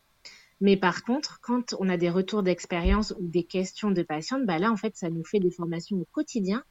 Mais 0.60 0.78
par 0.78 1.04
contre, 1.04 1.40
quand 1.42 1.76
on 1.80 1.90
a 1.90 1.98
des 1.98 2.10
retours 2.10 2.44
d'expérience 2.44 3.16
ou 3.20 3.28
des 3.28 3.44
questions 3.44 3.90
de 3.90 4.04
patientes, 4.04 4.46
bah 4.46 4.60
là, 4.60 4.72
en 4.72 4.78
fait, 4.78 4.96
ça 4.96 5.10
nous 5.10 5.24
fait 5.24 5.40
des 5.40 5.50
formations 5.50 5.98
au 5.98 6.08
quotidien 6.12 6.64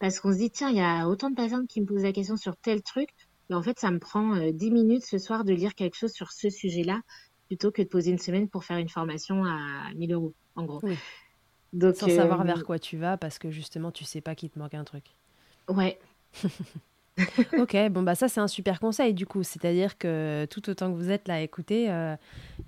parce 0.00 0.18
qu'on 0.18 0.32
se 0.32 0.38
dit, 0.38 0.50
tiens, 0.50 0.70
il 0.70 0.76
y 0.76 0.80
a 0.80 1.06
autant 1.06 1.30
de 1.30 1.36
patientes 1.36 1.68
qui 1.68 1.80
me 1.80 1.86
posent 1.86 2.02
la 2.02 2.12
question 2.12 2.36
sur 2.36 2.56
tel 2.56 2.82
truc. 2.82 3.10
Mais 3.48 3.56
en 3.56 3.62
fait, 3.62 3.78
ça 3.78 3.90
me 3.90 3.98
prend 3.98 4.34
euh, 4.34 4.52
10 4.52 4.70
minutes 4.70 5.04
ce 5.04 5.18
soir 5.18 5.44
de 5.44 5.52
lire 5.52 5.74
quelque 5.74 5.96
chose 5.96 6.12
sur 6.12 6.32
ce 6.32 6.50
sujet-là 6.50 7.00
plutôt 7.46 7.72
que 7.72 7.82
de 7.82 7.88
poser 7.88 8.10
une 8.10 8.18
semaine 8.18 8.48
pour 8.48 8.64
faire 8.64 8.78
une 8.78 8.88
formation 8.88 9.44
à 9.44 9.92
1000 9.94 10.12
euros, 10.12 10.34
en 10.56 10.64
gros. 10.64 10.80
Oui. 10.82 10.96
Donc, 11.72 11.96
Sans 11.96 12.08
savoir 12.08 12.40
euh, 12.40 12.44
vers 12.44 12.64
quoi 12.64 12.78
tu 12.78 12.96
vas 12.96 13.16
parce 13.16 13.38
que 13.38 13.50
justement, 13.50 13.92
tu 13.92 14.04
sais 14.04 14.20
pas 14.20 14.34
qu'il 14.34 14.50
te 14.50 14.58
manque 14.58 14.74
un 14.74 14.84
truc. 14.84 15.04
Ouais. 15.68 15.98
ok, 17.58 17.76
bon 17.90 18.02
bah 18.02 18.14
ça 18.14 18.28
c'est 18.28 18.40
un 18.40 18.48
super 18.48 18.80
conseil 18.80 19.14
du 19.14 19.26
coup, 19.26 19.42
c'est-à-dire 19.42 19.98
que 19.98 20.46
tout 20.50 20.68
autant 20.70 20.90
que 20.90 20.96
vous 20.96 21.10
êtes 21.10 21.28
là 21.28 21.34
à 21.34 21.40
écouter, 21.40 21.84
il 21.84 21.90
euh, 21.90 22.16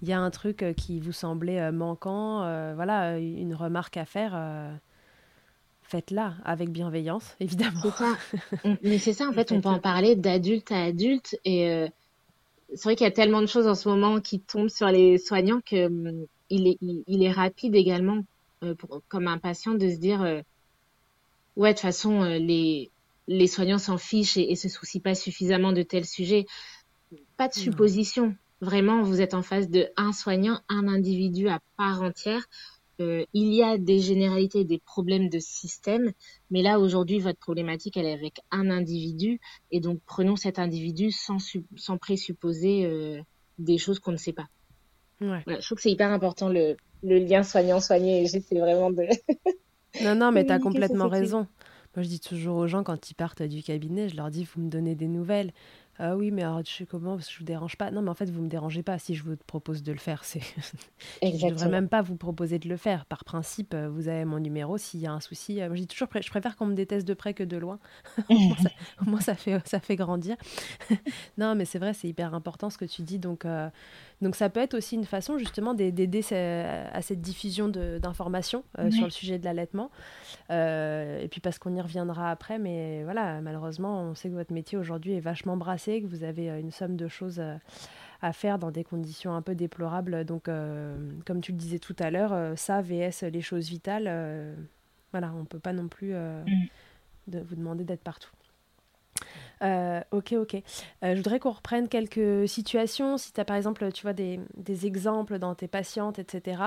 y 0.02 0.12
a 0.12 0.20
un 0.20 0.30
truc 0.30 0.62
euh, 0.62 0.72
qui 0.72 1.00
vous 1.00 1.12
semblait 1.12 1.60
euh, 1.60 1.72
manquant, 1.72 2.38
voilà, 2.74 3.18
une 3.18 3.54
remarque 3.54 3.96
à 3.96 4.04
faire, 4.04 4.32
faites-la 5.92 6.34
avec 6.44 6.70
bienveillance, 6.70 7.36
évidemment. 7.40 7.90
Ça. 7.92 8.16
Mais 8.82 8.98
c'est 8.98 9.12
ça 9.12 9.28
en 9.28 9.32
fait, 9.34 9.52
on 9.52 9.60
peut 9.60 9.68
en 9.68 9.78
parler 9.78 10.16
d'adulte 10.16 10.72
à 10.72 10.84
adulte 10.84 11.38
et 11.44 11.86
c'est 12.74 12.84
vrai 12.84 12.96
qu'il 12.96 13.04
y 13.04 13.08
a 13.08 13.12
tellement 13.12 13.42
de 13.42 13.46
choses 13.46 13.66
en 13.66 13.74
ce 13.74 13.88
moment 13.88 14.20
qui 14.20 14.40
tombent 14.40 14.70
sur 14.70 14.88
les 14.88 15.18
soignants 15.18 15.60
que 15.60 15.86
hum, 15.86 16.26
il, 16.50 16.66
est, 16.66 16.78
il, 17.06 17.22
est 17.22 17.30
rapide 17.30 17.74
également 17.74 18.24
pour, 18.78 19.02
comme 19.08 19.28
un 19.28 19.38
patient 19.38 19.72
de 19.72 19.88
se 19.88 19.96
dire 19.96 20.20
ouais 21.56 21.70
de 21.70 21.74
toute 21.74 21.80
façon 21.80 22.24
les 22.24 22.90
les 23.28 23.46
soignants 23.46 23.78
s'en 23.78 23.98
fichent 23.98 24.36
et, 24.36 24.50
et, 24.50 24.56
se 24.56 24.68
soucient 24.68 25.00
pas 25.00 25.14
suffisamment 25.14 25.72
de 25.72 25.82
tels 25.82 26.06
sujets. 26.06 26.46
Pas 27.36 27.48
de 27.48 27.54
supposition. 27.54 28.34
Vraiment, 28.60 29.02
vous 29.02 29.20
êtes 29.20 29.34
en 29.34 29.42
face 29.42 29.68
de 29.68 29.88
un 29.96 30.12
soignant, 30.12 30.60
un 30.68 30.88
individu 30.88 31.48
à 31.48 31.60
part 31.76 32.02
entière. 32.02 32.44
Il 33.32 33.54
y 33.54 33.62
a 33.62 33.78
des 33.78 33.98
généralités, 34.00 34.64
des 34.64 34.78
problèmes 34.78 35.28
de 35.28 35.38
système, 35.38 36.12
mais 36.50 36.62
là 36.62 36.78
aujourd'hui 36.78 37.18
votre 37.18 37.38
problématique 37.38 37.96
elle 37.96 38.06
est 38.06 38.12
avec 38.12 38.40
un 38.50 38.70
individu 38.70 39.40
et 39.70 39.80
donc 39.80 40.00
prenons 40.06 40.36
cet 40.36 40.58
individu 40.58 41.10
sans, 41.10 41.38
sans 41.76 41.98
présupposer 41.98 42.86
euh, 42.86 43.20
des 43.58 43.78
choses 43.78 43.98
qu'on 43.98 44.12
ne 44.12 44.16
sait 44.16 44.32
pas. 44.32 44.48
Ouais. 45.20 45.42
Voilà, 45.44 45.60
je 45.60 45.66
trouve 45.66 45.76
que 45.76 45.82
c'est 45.82 45.90
hyper 45.90 46.10
important 46.10 46.48
le, 46.48 46.76
le 47.02 47.18
lien 47.18 47.42
soignant-soigné 47.42 48.22
et 48.22 48.26
j'essaie 48.26 48.58
vraiment 48.58 48.90
de... 48.90 49.06
non, 50.02 50.14
non, 50.14 50.32
mais 50.32 50.44
tu 50.44 50.52
as 50.52 50.58
complètement 50.58 51.08
raison. 51.08 51.46
Moi, 51.94 52.02
je 52.04 52.08
dis 52.08 52.20
toujours 52.20 52.56
aux 52.56 52.66
gens 52.66 52.82
quand 52.82 53.10
ils 53.10 53.14
partent 53.14 53.42
du 53.42 53.62
cabinet, 53.62 54.08
je 54.08 54.16
leur 54.16 54.30
dis 54.30 54.44
vous 54.44 54.62
me 54.62 54.70
donnez 54.70 54.94
des 54.94 55.08
nouvelles. 55.08 55.52
Ah 55.98 56.16
oui, 56.16 56.30
mais 56.30 56.42
alors, 56.42 56.62
je 56.64 56.70
sais 56.70 56.86
comment, 56.86 57.16
parce 57.16 57.26
que 57.28 57.34
je 57.34 57.38
vous 57.38 57.44
dérange 57.44 57.76
pas. 57.76 57.90
Non, 57.90 58.00
mais 58.00 58.08
en 58.08 58.14
fait, 58.14 58.30
vous 58.30 58.40
me 58.42 58.48
dérangez 58.48 58.82
pas 58.82 58.98
si 58.98 59.14
je 59.14 59.22
vous 59.22 59.36
propose 59.46 59.82
de 59.82 59.92
le 59.92 59.98
faire. 59.98 60.24
C'est... 60.24 60.40
je 61.22 61.46
ne 61.46 61.50
devrais 61.50 61.68
même 61.68 61.88
pas 61.88 62.00
vous 62.00 62.16
proposer 62.16 62.58
de 62.58 62.68
le 62.68 62.78
faire. 62.78 63.04
Par 63.04 63.24
principe, 63.24 63.74
euh, 63.74 63.90
vous 63.90 64.08
avez 64.08 64.24
mon 64.24 64.38
numéro. 64.38 64.78
S'il 64.78 65.00
y 65.00 65.06
a 65.06 65.12
un 65.12 65.20
souci, 65.20 65.60
euh, 65.60 65.68
je 65.74 65.80
dis 65.80 65.86
toujours, 65.86 66.08
je 66.18 66.30
préfère 66.30 66.56
qu'on 66.56 66.66
me 66.66 66.74
déteste 66.74 67.06
de 67.06 67.12
près 67.12 67.34
que 67.34 67.44
de 67.44 67.58
loin. 67.58 67.78
au, 68.30 69.04
moins, 69.04 69.20
ça, 69.20 69.34
fait, 69.34 69.60
ça 69.68 69.80
fait 69.80 69.96
grandir. 69.96 70.36
non, 71.38 71.54
mais 71.54 71.66
c'est 71.66 71.78
vrai, 71.78 71.92
c'est 71.92 72.08
hyper 72.08 72.32
important 72.34 72.70
ce 72.70 72.78
que 72.78 72.86
tu 72.86 73.02
dis. 73.02 73.18
Donc, 73.18 73.44
euh, 73.44 73.68
donc 74.22 74.36
ça 74.36 74.48
peut 74.48 74.60
être 74.60 74.74
aussi 74.74 74.94
une 74.94 75.04
façon 75.04 75.36
justement 75.36 75.74
d'aider 75.74 76.20
à 76.32 77.02
cette 77.02 77.20
diffusion 77.20 77.68
d'informations 77.68 78.64
sur 78.90 79.04
le 79.04 79.10
sujet 79.10 79.38
de 79.38 79.44
l'allaitement. 79.44 79.90
et 80.50 81.28
puis 81.30 81.40
parce 81.40 81.58
qu'on 81.58 81.74
y 81.74 81.80
reviendra 81.80 82.30
après, 82.30 82.58
mais 82.58 83.02
voilà, 83.04 83.40
malheureusement, 83.40 84.02
on 84.02 84.14
sait 84.14 84.28
que 84.28 84.34
votre 84.34 84.52
métier 84.52 84.78
aujourd'hui 84.78 85.14
est 85.14 85.20
vachement 85.20 85.56
brassé 85.56 86.00
que 86.00 86.06
vous 86.06 86.24
avez 86.24 86.50
euh, 86.50 86.60
une 86.60 86.70
somme 86.70 86.96
de 86.96 87.08
choses 87.08 87.40
euh, 87.40 87.56
à 88.20 88.32
faire 88.32 88.58
dans 88.58 88.70
des 88.70 88.84
conditions 88.84 89.34
un 89.34 89.42
peu 89.42 89.54
déplorables. 89.54 90.24
Donc, 90.24 90.48
euh, 90.48 90.96
comme 91.26 91.40
tu 91.40 91.52
le 91.52 91.58
disais 91.58 91.78
tout 91.78 91.96
à 91.98 92.10
l'heure, 92.10 92.56
ça, 92.56 92.80
VS, 92.80 93.24
les 93.32 93.40
choses 93.40 93.68
vitales, 93.68 94.04
voilà, 95.10 95.32
on 95.34 95.40
ne 95.40 95.46
peut 95.46 95.58
pas 95.58 95.72
non 95.72 95.88
plus 95.88 96.14
mm. 96.14 96.44
de 97.26 97.40
vous 97.40 97.56
demander 97.56 97.82
d'être 97.82 98.04
partout. 98.04 98.30
Ok, 99.60 100.32
ok. 100.32 100.56
je 101.02 101.16
voudrais 101.16 101.38
qu'on 101.38 101.50
reprenne 101.50 101.88
quelques 101.88 102.48
situations. 102.48 103.18
Si 103.18 103.32
tu 103.32 103.40
as 103.40 103.44
par 103.44 103.56
exemple, 103.56 103.90
tu 103.92 104.02
vois, 104.02 104.12
des, 104.12 104.40
des, 104.56 104.86
exemples 104.86 105.38
dans 105.38 105.54
tes 105.54 105.68
patientes, 105.68 106.18
etc. 106.18 106.62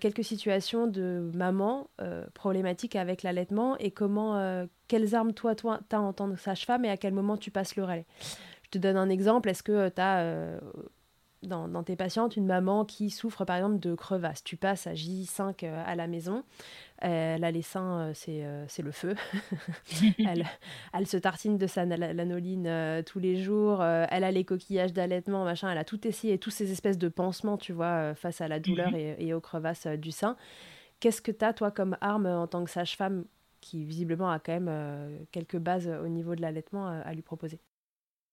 quelques 0.00 0.24
situations 0.24 0.86
de 0.86 1.30
maman 1.34 1.88
problématiques 2.34 2.96
avec 2.96 3.22
l'allaitement 3.22 3.76
et 3.78 3.90
comment, 3.90 4.66
quelles 4.88 5.14
armes 5.14 5.32
toi, 5.32 5.54
toi, 5.54 5.80
as 5.92 6.00
en 6.00 6.12
tant 6.12 6.30
que 6.30 6.36
sage-femme 6.36 6.84
et 6.84 6.90
à 6.90 6.96
quel 6.96 7.12
moment 7.12 7.36
tu 7.36 7.50
passes 7.50 7.76
le 7.76 7.84
relais. 7.84 8.06
Je 8.64 8.70
te 8.70 8.78
donne 8.78 8.96
un 8.96 9.08
exemple. 9.08 9.48
Est-ce 9.48 9.62
que 9.62 9.88
tu 9.88 10.00
as, 10.00 10.20
euh, 10.20 10.58
dans, 11.42 11.82
tes 11.82 11.96
patientes 11.96 12.36
une 12.36 12.46
maman 12.46 12.84
qui 12.84 13.10
souffre 13.10 13.44
par 13.44 13.56
exemple 13.56 13.78
de 13.78 13.94
crevasse. 13.94 14.42
Tu 14.42 14.56
passes 14.56 14.86
à 14.86 14.94
J5 14.94 15.66
à 15.66 15.94
la 15.94 16.06
maison, 16.06 16.42
elle 17.08 17.44
a 17.44 17.50
les 17.50 17.62
seins, 17.62 18.12
c'est 18.14 18.82
le 18.82 18.90
feu. 18.92 19.14
elle, 20.18 20.46
elle, 20.92 21.06
se 21.06 21.16
tartine 21.16 21.58
de 21.58 21.66
sa 21.66 21.84
lanoline 21.84 23.02
tous 23.06 23.18
les 23.18 23.42
jours, 23.42 23.82
elle 23.84 24.24
a 24.24 24.30
les 24.30 24.44
coquillages 24.44 24.92
d'allaitement, 24.92 25.44
machin, 25.44 25.70
elle 25.70 25.78
a 25.78 25.84
tout 25.84 26.06
essayé, 26.06 26.38
tous 26.38 26.50
ces 26.50 26.72
espèces 26.72 26.98
de 26.98 27.08
pansements, 27.08 27.56
tu 27.56 27.72
vois, 27.72 28.14
face 28.14 28.40
à 28.40 28.48
la 28.48 28.60
douleur 28.60 28.90
mhm. 28.90 28.96
et, 28.96 29.16
et, 29.18 29.34
aux 29.34 29.40
crevasses 29.40 29.86
du 29.86 30.10
sein. 30.10 30.36
Qu'est-ce 31.00 31.22
que 31.22 31.32
tu 31.32 31.44
as, 31.44 31.52
toi, 31.52 31.70
comme 31.70 31.96
arme 32.00 32.26
en 32.26 32.46
tant 32.46 32.64
que 32.64 32.70
sage-femme 32.70 33.24
qui 33.60 33.84
visiblement 33.84 34.30
a 34.30 34.38
quand 34.38 34.58
même 34.58 35.26
quelques 35.32 35.58
bases 35.58 35.88
au 35.88 36.08
niveau 36.08 36.34
de 36.34 36.42
l'allaitement 36.42 36.86
à 36.86 37.12
lui 37.12 37.22
proposer? 37.22 37.60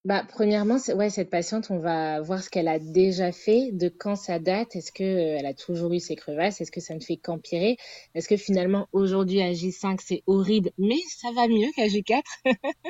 Bah, 0.03 0.25
premièrement, 0.27 0.77
ouais, 0.95 1.11
cette 1.11 1.29
patiente, 1.29 1.69
on 1.69 1.77
va 1.77 2.21
voir 2.21 2.41
ce 2.41 2.49
qu'elle 2.49 2.67
a 2.67 2.79
déjà 2.79 3.31
fait, 3.31 3.71
de 3.71 3.87
quand 3.87 4.15
ça 4.15 4.39
date. 4.39 4.75
Est-ce 4.75 4.91
que 4.91 5.03
euh, 5.03 5.37
elle 5.37 5.45
a 5.45 5.53
toujours 5.53 5.93
eu 5.93 5.99
ses 5.99 6.15
crevasses? 6.15 6.59
Est-ce 6.59 6.71
que 6.71 6.79
ça 6.79 6.95
ne 6.95 6.99
fait 6.99 7.17
qu'empirer? 7.17 7.77
Est-ce 8.15 8.27
que 8.27 8.35
finalement 8.35 8.87
aujourd'hui 8.93 9.43
à 9.43 9.51
J5 9.51 9.99
c'est 10.03 10.23
horrible, 10.25 10.71
mais 10.79 10.97
ça 11.07 11.31
va 11.35 11.47
mieux 11.47 11.67
qu'à 11.75 11.85
J4 11.85 12.21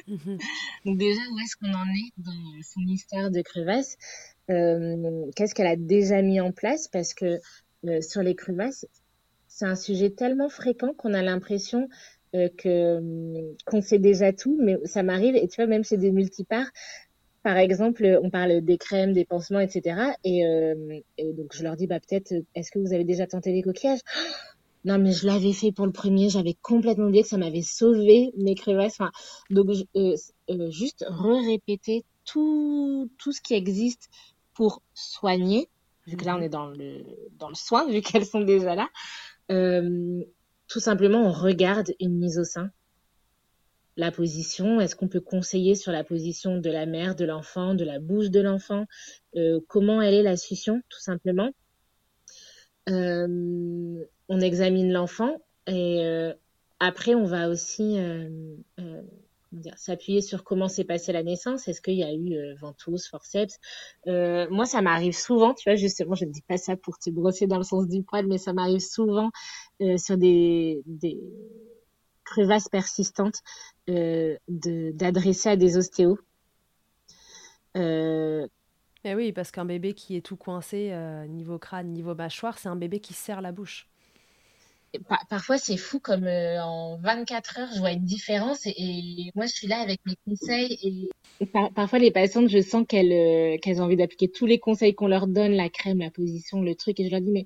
mhm. 0.08 0.38
Donc 0.86 0.98
déjà, 0.98 1.20
où 1.34 1.40
est-ce 1.40 1.58
qu'on 1.58 1.74
en 1.74 1.86
est 1.86 2.14
dans 2.18 2.62
son 2.64 2.82
histoire 2.88 3.30
de 3.30 3.42
crevasses? 3.42 3.98
Euh, 4.50 5.26
Qu'est-ce 5.36 5.54
qu'elle 5.54 5.68
a 5.68 5.76
déjà 5.76 6.22
mis 6.22 6.40
en 6.40 6.54
place? 6.54 6.88
Parce 6.88 7.14
que 7.14 7.42
euh, 7.88 8.00
sur 8.00 8.24
les 8.24 8.36
crevasses, 8.36 8.86
c'est 9.50 9.66
un 9.66 9.76
sujet 9.76 10.12
tellement 10.12 10.48
fréquent 10.48 10.94
qu'on 10.94 11.14
a 11.14 11.22
l'impression 11.22 11.90
euh, 12.36 12.50
que 12.58 13.56
qu'on 13.66 13.82
sait 13.82 14.00
déjà 14.00 14.34
tout, 14.34 14.58
mais 14.62 14.78
ça 14.86 15.04
m'arrive, 15.04 15.36
et 15.36 15.48
tu 15.48 15.58
vois, 15.58 15.68
même 15.68 15.84
chez 15.84 15.98
des 15.98 16.12
multiparts, 16.12 16.68
par 17.44 17.58
exemple, 17.58 18.20
on 18.22 18.30
parle 18.30 18.62
des 18.62 18.78
crèmes, 18.78 19.14
des 19.14 19.26
pansements, 19.26 19.60
etc. 19.60 20.14
Et, 20.24 20.46
euh, 20.46 21.00
et 21.18 21.34
donc, 21.34 21.56
je 21.56 21.64
leur 21.64 21.76
dis, 21.76 21.88
bah, 21.88 22.00
peut-être, 22.00 22.34
est-ce 22.54 22.72
que 22.72 22.80
vous 22.80 22.94
avez 22.94 23.04
déjà 23.04 23.26
tenté 23.28 23.52
les 23.52 23.62
coquillages? 23.62 24.02
Non, 24.84 24.98
mais 24.98 25.12
je 25.12 25.28
l'avais 25.28 25.54
fait 25.54 25.72
pour 25.72 25.86
le 25.86 25.92
premier, 25.92 26.30
j'avais 26.30 26.56
complètement 26.60 27.06
oublié 27.06 27.22
que 27.22 27.30
ça 27.30 27.38
m'avait 27.38 27.62
sauvé 27.62 28.32
mes 28.36 28.56
crevasses. 28.56 28.96
Enfin, 29.00 29.12
donc, 29.52 29.68
euh, 29.96 30.16
euh, 30.50 30.72
juste 30.72 31.06
re-répéter 31.08 32.04
tout, 32.26 33.08
tout 33.20 33.32
ce 33.32 33.42
qui 33.42 33.54
existe 33.54 34.10
pour 34.56 34.82
soigner, 34.96 35.70
vu 36.08 36.18
que 36.18 36.26
là, 36.26 36.36
on 36.36 36.42
est 36.42 36.50
dans 36.50 36.66
le, 36.66 37.04
dans 37.38 37.50
le 37.50 37.54
soin, 37.54 37.88
vu 37.92 38.02
qu'elles 38.02 38.26
sont 38.26 38.42
déjà 38.42 38.74
là. 38.74 38.90
Euh, 39.52 40.24
tout 40.72 40.80
simplement, 40.80 41.22
on 41.26 41.34
regarde 41.34 41.92
une 42.00 42.18
mise 42.18 42.40
au 42.40 42.46
sein. 42.46 42.72
La 43.98 44.10
position, 44.10 44.80
est-ce 44.80 44.96
qu'on 44.96 45.10
peut 45.10 45.20
conseiller 45.20 45.76
sur 45.76 45.92
la 45.92 46.06
position 46.06 46.60
de 46.60 46.70
la 46.70 46.86
mère, 46.86 47.14
de 47.14 47.26
l'enfant, 47.26 47.76
de 47.76 47.84
la 47.84 48.00
bouche 48.00 48.30
de 48.30 48.40
l'enfant? 48.40 48.86
Euh, 49.36 49.60
Comment 49.68 50.02
elle 50.02 50.14
est 50.14 50.24
la 50.24 50.38
succion, 50.38 50.82
tout 50.88 51.02
simplement? 51.02 51.52
Euh, 52.88 53.98
On 54.30 54.40
examine 54.40 54.94
l'enfant 54.94 55.36
et 55.68 56.06
euh, 56.06 56.34
après, 56.80 57.16
on 57.16 57.26
va 57.26 57.50
aussi 57.50 57.98
s'appuyer 59.76 60.22
sur 60.22 60.46
comment 60.46 60.70
s'est 60.70 60.86
passée 60.86 61.12
la 61.12 61.22
naissance. 61.22 61.68
Est-ce 61.68 61.82
qu'il 61.82 61.96
y 61.96 62.04
a 62.04 62.14
eu 62.14 62.56
ventouse, 62.56 63.08
forceps? 63.08 63.60
Moi, 64.06 64.66
ça 64.66 64.82
m'arrive 64.82 65.14
souvent, 65.14 65.54
tu 65.54 65.70
vois, 65.70 65.76
justement, 65.76 66.16
je 66.16 66.24
ne 66.24 66.32
dis 66.32 66.42
pas 66.48 66.58
ça 66.58 66.78
pour 66.78 66.98
te 66.98 67.10
brosser 67.10 67.46
dans 67.46 67.58
le 67.58 67.64
sens 67.64 67.90
du 67.90 68.04
poil, 68.04 68.26
mais 68.26 68.38
ça 68.38 68.54
m'arrive 68.54 68.80
souvent 68.80 69.32
euh, 69.82 69.98
sur 69.98 70.18
des, 70.18 70.82
des 70.86 71.20
crevasses 72.24 72.70
persistantes 72.70 73.42
euh, 73.90 74.38
d'adresser 74.48 75.50
à 75.50 75.56
des 75.56 75.78
ostéos. 75.78 76.20
Euh, 77.78 78.48
mais 79.04 79.16
oui, 79.16 79.32
parce 79.32 79.52
qu'un 79.52 79.66
bébé 79.66 79.94
qui 79.94 80.16
est 80.16 80.22
tout 80.22 80.36
coincé, 80.36 80.94
niveau 81.28 81.58
crâne, 81.58 81.92
niveau 81.92 82.14
mâchoire, 82.14 82.60
c'est 82.60 82.70
un 82.70 82.76
bébé 82.76 83.00
qui 83.00 83.14
serre 83.14 83.42
la 83.42 83.52
bouche 83.52 83.88
parfois 85.30 85.58
c'est 85.58 85.78
fou 85.78 86.00
comme 86.00 86.26
euh, 86.26 86.62
en 86.64 86.98
24 86.98 87.60
heures 87.60 87.70
je 87.74 87.80
vois 87.80 87.92
une 87.92 88.04
différence 88.04 88.66
et, 88.66 89.32
moi 89.36 89.46
je 89.46 89.54
suis 89.54 89.68
là 89.68 89.80
avec 89.80 90.00
mes 90.06 90.16
conseils 90.28 91.10
et, 91.40 91.46
parfois 91.74 92.00
les 92.00 92.12
patientes 92.12 92.50
je 92.50 92.62
sens 92.62 92.86
qu'elles 92.88 93.14
euh, 93.14 93.58
qu'elles 93.60 93.82
ont 93.82 93.86
envie 93.86 93.96
d'appliquer 93.96 94.30
tous 94.30 94.46
les 94.46 94.60
conseils 94.60 94.94
qu'on 94.94 95.08
leur 95.08 95.28
donne 95.28 95.54
la 95.54 95.70
crème 95.70 96.00
la 96.00 96.12
position 96.12 96.62
le 96.62 96.76
truc 96.76 97.00
et 97.00 97.06
je 97.06 97.12
leur 97.12 97.22
dis 97.22 97.32
mais 97.32 97.46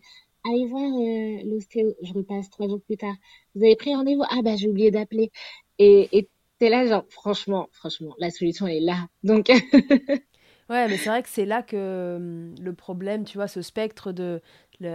allez 0.50 0.66
voir 0.68 0.84
euh, 0.84 1.44
l'ostéo 1.46 1.94
je 2.02 2.14
repasse 2.14 2.50
trois 2.50 2.68
jours 2.68 2.82
plus 2.82 2.98
tard. 2.98 3.16
Vous 3.56 3.64
avez 3.64 3.76
pris 3.76 3.96
rendez-vous? 3.96 4.24
Ah 4.30 4.42
bah 4.44 4.56
j'ai 4.56 4.70
oublié 4.70 4.92
d'appeler. 4.92 5.32
Et 5.80 6.10
et 6.18 6.30
t'es 6.60 6.70
là 6.70 6.86
genre 6.86 7.06
franchement 7.10 7.70
franchement 7.72 8.16
la 8.20 8.30
solution 8.32 8.68
est 8.68 8.80
là. 8.80 9.08
Donc 9.24 9.50
Ouais, 10.70 10.88
mais 10.88 10.98
c'est 10.98 11.10
vrai 11.10 11.22
que 11.22 11.30
c'est 11.30 11.46
là 11.46 11.62
que 11.62 12.16
hum, 12.18 12.56
le 12.60 12.74
problème, 12.74 13.24
tu 13.24 13.38
vois, 13.38 13.48
ce 13.48 13.62
spectre 13.62 14.12
de 14.12 14.42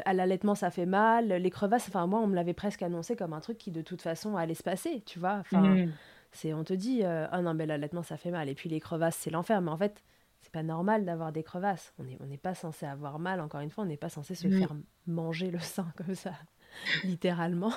à 0.05 0.13
l'allaitement 0.13 0.55
ça 0.55 0.71
fait 0.71 0.85
mal, 0.85 1.29
les 1.29 1.51
crevasses, 1.51 1.89
enfin 1.89 2.07
moi 2.07 2.21
on 2.21 2.27
me 2.27 2.35
l'avait 2.35 2.53
presque 2.53 2.83
annoncé 2.83 3.17
comme 3.17 3.33
un 3.33 3.41
truc 3.41 3.57
qui 3.57 3.71
de 3.71 3.81
toute 3.81 4.03
façon 4.03 4.37
allait 4.37 4.55
se 4.55 4.63
passer, 4.63 5.03
tu 5.07 5.19
vois. 5.19 5.37
Enfin, 5.41 5.63
mmh. 5.63 5.93
c'est 6.33 6.53
on 6.53 6.65
te 6.65 6.75
dit 6.75 7.01
euh, 7.03 7.27
ah 7.31 7.41
non 7.41 7.55
mais 7.55 7.65
l'allaitement 7.67 8.03
ça 8.03 8.19
fait 8.19 8.31
mal 8.31 8.49
et 8.51 8.55
puis 8.55 8.69
les 8.69 8.81
crevasses 8.81 9.17
c'est 9.17 9.31
l'enfer, 9.31 9.63
mais 9.63 9.71
en 9.71 9.79
fait 9.79 10.03
c'est 10.41 10.53
pas 10.53 10.63
normal 10.63 11.05
d'avoir 11.05 11.33
des 11.33 11.43
crevasses. 11.43 11.93
On 11.99 12.05
n'est 12.05 12.19
on 12.21 12.37
pas 12.37 12.55
censé 12.55 12.87
avoir 12.87 13.19
mal. 13.19 13.41
Encore 13.41 13.61
une 13.61 13.71
fois, 13.71 13.85
on 13.85 13.87
n'est 13.87 13.97
pas 13.97 14.09
censé 14.09 14.35
se 14.35 14.49
faire 14.49 14.75
manger 15.07 15.51
le 15.51 15.59
sein 15.59 15.93
comme 15.97 16.15
ça, 16.15 16.33
littéralement. 17.05 17.73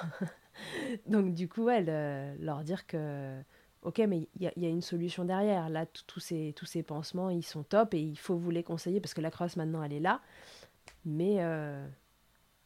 Donc 1.07 1.33
du 1.33 1.47
coup, 1.49 1.69
elle 1.69 2.37
leur 2.39 2.63
dire 2.63 2.85
que 2.87 3.41
ok, 3.83 3.99
mais 4.07 4.27
il 4.39 4.51
y, 4.55 4.65
a 4.65 4.69
une 4.69 4.81
solution 4.81 5.25
derrière. 5.25 5.69
Là, 5.69 5.85
tous 5.85 6.19
ces, 6.19 6.53
tous 6.55 6.65
ces 6.65 6.83
pansements, 6.83 7.29
ils 7.29 7.43
sont 7.43 7.63
top 7.63 7.93
et 7.93 7.99
il 7.99 8.17
faut 8.17 8.35
vous 8.35 8.51
les 8.51 8.63
conseiller 8.63 8.99
parce 8.99 9.13
que 9.13 9.21
la 9.21 9.31
crevasse 9.31 9.57
maintenant, 9.57 9.83
elle 9.83 9.93
est 9.93 9.99
là. 9.99 10.21
Mais 11.05 11.37
euh, 11.39 11.85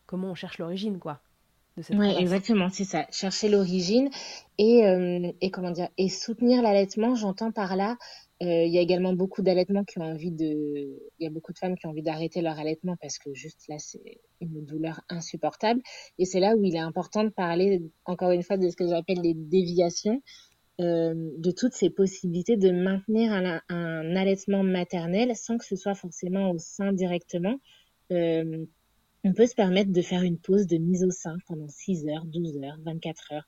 comment 0.06 0.30
on 0.30 0.36
cherche 0.36 0.58
l'origine, 0.60 1.00
quoi 1.00 1.20
Oui, 1.92 2.14
exactement, 2.18 2.70
c'est 2.70 2.84
ça. 2.84 3.06
Chercher 3.12 3.50
l'origine 3.50 4.10
et, 4.58 4.88
euh, 4.88 5.32
et 5.42 5.52
comment 5.52 5.72
dire 5.72 5.90
et 5.98 6.10
soutenir 6.10 6.62
l'allaitement. 6.62 7.16
J'entends 7.16 7.52
par 7.52 7.76
là, 7.76 7.98
il 8.40 8.72
y 8.72 8.78
a 8.78 8.82
également 8.82 9.14
beaucoup 9.14 9.42
d'allaitements 9.42 9.84
qui 9.84 9.98
ont 10.00 10.04
envie 10.04 10.32
de, 10.32 10.46
il 11.20 11.24
y 11.24 11.26
a 11.26 11.30
beaucoup 11.32 11.54
de 11.54 11.58
femmes 11.58 11.76
qui 11.76 11.88
ont 11.88 11.90
envie 11.90 12.04
d'arrêter 12.04 12.42
leur 12.42 12.60
allaitement 12.60 12.96
parce 13.02 13.18
que 13.18 13.34
juste 13.34 13.68
là 13.68 13.80
c'est 13.80 14.22
une 14.42 14.64
douleur 14.64 15.02
insupportable. 15.10 15.82
Et 16.20 16.26
c'est 16.26 16.40
là 16.40 16.56
où 16.56 16.64
il 16.64 16.76
est 16.76 16.80
important 16.80 17.24
de 17.24 17.30
parler 17.30 17.82
encore 18.06 18.32
une 18.32 18.44
fois 18.44 18.58
de 18.58 18.70
ce 18.70 18.76
que 18.76 18.88
j'appelle 18.88 19.22
les 19.22 19.34
déviations. 19.34 20.22
Euh, 20.80 21.16
de 21.40 21.50
toutes 21.50 21.74
ces 21.74 21.90
possibilités 21.90 22.56
de 22.56 22.70
maintenir 22.70 23.32
un, 23.32 23.62
un, 23.68 24.16
allaitement 24.16 24.62
maternel 24.62 25.36
sans 25.36 25.58
que 25.58 25.66
ce 25.66 25.76
soit 25.76 25.96
forcément 25.96 26.52
au 26.52 26.60
sein 26.60 26.94
directement. 26.94 27.56
Euh, 28.12 28.64
on 29.24 29.34
peut 29.34 29.48
se 29.48 29.56
permettre 29.56 29.92
de 29.92 30.02
faire 30.04 30.22
une 30.22 30.38
pause 30.38 30.68
de 30.68 30.78
mise 30.78 31.04
au 31.04 31.10
sein 31.10 31.36
pendant 31.48 31.68
6 31.68 32.08
heures, 32.10 32.26
12 32.26 32.58
heures, 32.58 32.78
24 32.86 33.34
heures, 33.34 33.48